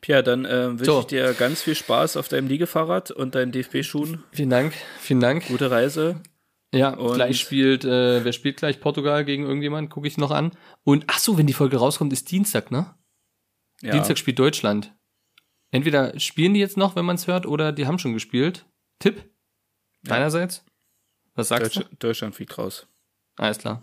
Pierre, 0.00 0.22
dann 0.22 0.44
äh, 0.44 0.70
wünsche 0.70 0.84
So. 0.84 1.00
ich 1.00 1.06
dir 1.06 1.32
ganz 1.34 1.62
viel 1.62 1.74
Spaß 1.74 2.16
auf 2.18 2.28
deinem 2.28 2.46
Liegefahrrad 2.46 3.10
und 3.10 3.34
deinen 3.34 3.52
DFB-Schuhen. 3.52 4.22
Vielen 4.32 4.50
Dank, 4.50 4.74
vielen 5.00 5.20
Dank. 5.20 5.46
Gute 5.48 5.70
Reise. 5.70 6.20
Ja, 6.74 6.90
Und- 6.90 7.14
gleich 7.14 7.40
spielt, 7.40 7.84
äh, 7.84 8.24
wer 8.24 8.32
spielt 8.32 8.58
gleich 8.58 8.80
Portugal 8.80 9.24
gegen 9.24 9.44
irgendjemand? 9.44 9.90
Gucke 9.90 10.06
ich 10.06 10.18
noch 10.18 10.30
an. 10.30 10.52
Und 10.84 11.04
ach 11.06 11.18
so, 11.18 11.38
wenn 11.38 11.46
die 11.46 11.52
Folge 11.52 11.78
rauskommt, 11.78 12.12
ist 12.12 12.30
Dienstag, 12.30 12.70
ne? 12.70 12.94
Ja. 13.80 13.92
Dienstag 13.92 14.18
spielt 14.18 14.38
Deutschland. 14.38 14.94
Entweder 15.70 16.18
spielen 16.20 16.54
die 16.54 16.60
jetzt 16.60 16.76
noch, 16.76 16.94
wenn 16.96 17.04
man 17.04 17.16
es 17.16 17.26
hört, 17.26 17.46
oder 17.46 17.72
die 17.72 17.86
haben 17.86 17.98
schon 17.98 18.12
gespielt. 18.12 18.66
Tipp? 18.98 19.24
Deinerseits? 20.02 20.64
Was 21.34 21.48
sagst 21.48 21.76
Deutsch, 21.76 21.86
Deutschland 21.98 22.34
fliegt 22.34 22.56
raus. 22.58 22.86
du? 23.36 23.42
Alles 23.42 23.58
klar. 23.58 23.82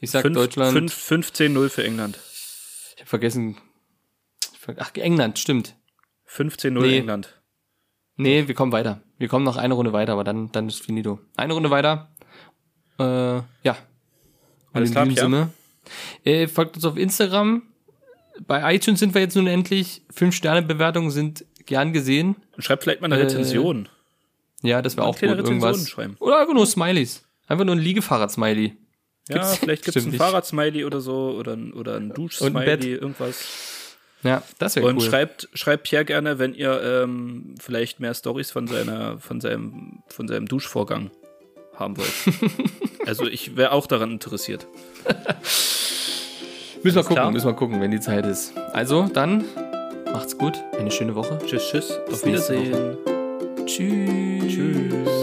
Ich 0.00 0.10
sag 0.10 0.22
Fünf- 0.22 0.34
Deutschland. 0.36 0.72
fünf- 0.90 0.94
15-0 1.32 1.68
für 1.68 1.84
England. 1.84 2.18
Ich 2.94 3.00
habe 3.00 3.08
vergessen. 3.08 3.56
Ach, 4.78 4.90
England, 4.94 5.38
stimmt. 5.38 5.76
15-0 6.26 6.80
Nee. 6.86 6.98
England. 6.98 7.40
Nee, 8.16 8.48
wir 8.48 8.54
kommen 8.54 8.72
weiter. 8.72 9.02
Wir 9.18 9.28
kommen 9.28 9.44
noch 9.44 9.56
eine 9.56 9.74
Runde 9.74 9.92
weiter, 9.92 10.12
aber 10.14 10.24
dann, 10.24 10.50
dann 10.52 10.68
ist 10.68 10.82
finito. 10.82 11.20
Eine 11.36 11.52
Runde 11.52 11.70
weiter. 11.70 12.10
Äh, 12.98 13.04
ja. 13.04 13.44
Und 14.72 14.72
Alles 14.72 14.88
in 14.88 14.92
klar, 14.94 15.06
diesem. 15.06 15.32
Sinne. 15.32 15.52
Äh, 16.24 16.48
folgt 16.48 16.76
uns 16.76 16.84
auf 16.84 16.96
Instagram. 16.96 17.62
Bei 18.46 18.74
iTunes 18.74 18.98
sind 19.00 19.14
wir 19.14 19.20
jetzt 19.20 19.36
nun 19.36 19.46
endlich. 19.46 20.02
Fünf-Sterne-Bewertungen 20.10 21.10
sind 21.10 21.44
gern 21.66 21.92
gesehen. 21.92 22.36
Und 22.56 22.62
schreibt 22.64 22.82
vielleicht 22.82 23.00
mal 23.02 23.06
eine 23.12 23.20
Äh, 23.20 23.24
Rezension. 23.24 23.88
Ja, 24.62 24.82
das 24.82 24.96
wäre 24.96 25.06
auch 25.06 25.18
gut. 25.18 25.22
Irgendwas. 25.22 25.88
schreiben. 25.88 26.16
Oder 26.18 26.40
einfach 26.40 26.54
nur 26.54 26.66
Smileys. 26.66 27.22
Einfach 27.46 27.64
nur 27.64 27.76
ein 27.76 27.80
Liegefahrrad-Smiley. 27.80 28.76
Ja, 29.28 29.44
vielleicht 29.60 29.84
gibt 29.84 29.96
es 29.96 30.06
ein. 30.06 30.12
Fahrradsmiley 30.12 30.84
oder 30.84 31.00
so 31.00 31.36
oder 31.38 31.52
ein, 31.54 31.72
oder 31.72 31.96
ein 31.96 32.10
Und 32.10 32.18
Duschsmiley, 32.18 32.92
irgendwas. 32.92 33.96
Ja, 34.22 34.42
das 34.58 34.76
wäre 34.76 34.86
Und 34.86 34.96
cool. 34.96 35.02
schreibt, 35.02 35.48
schreibt 35.54 35.84
Pierre 35.84 36.04
gerne, 36.04 36.38
wenn 36.38 36.54
ihr 36.54 36.82
ähm, 36.82 37.54
vielleicht 37.60 38.00
mehr 38.00 38.14
Stories 38.14 38.50
von 38.50 38.66
seiner, 38.66 39.18
von 39.18 39.40
seinem, 39.40 40.02
von 40.08 40.26
seinem 40.26 40.46
Duschvorgang 40.46 41.10
haben 41.74 41.96
wollt. 41.96 42.12
also 43.06 43.26
ich 43.26 43.56
wäre 43.56 43.72
auch 43.72 43.86
daran 43.86 44.12
interessiert. 44.12 44.66
müssen 46.82 46.96
wir 46.96 47.02
gucken, 47.02 47.16
klar. 47.16 47.30
müssen 47.30 47.46
wir 47.46 47.54
gucken, 47.54 47.80
wenn 47.80 47.90
die 47.90 48.00
Zeit 48.00 48.26
ist. 48.26 48.56
Also, 48.72 49.06
dann 49.12 49.44
macht's 50.12 50.36
gut. 50.36 50.54
Eine 50.78 50.90
schöne 50.90 51.14
Woche. 51.14 51.38
Tschüss, 51.46 51.68
tschüss. 51.70 52.00
Bis 52.06 52.14
Auf 52.14 52.26
Wiedersehen. 52.26 52.96
Tschüss. 53.66 54.46
Tschüss. 54.46 55.15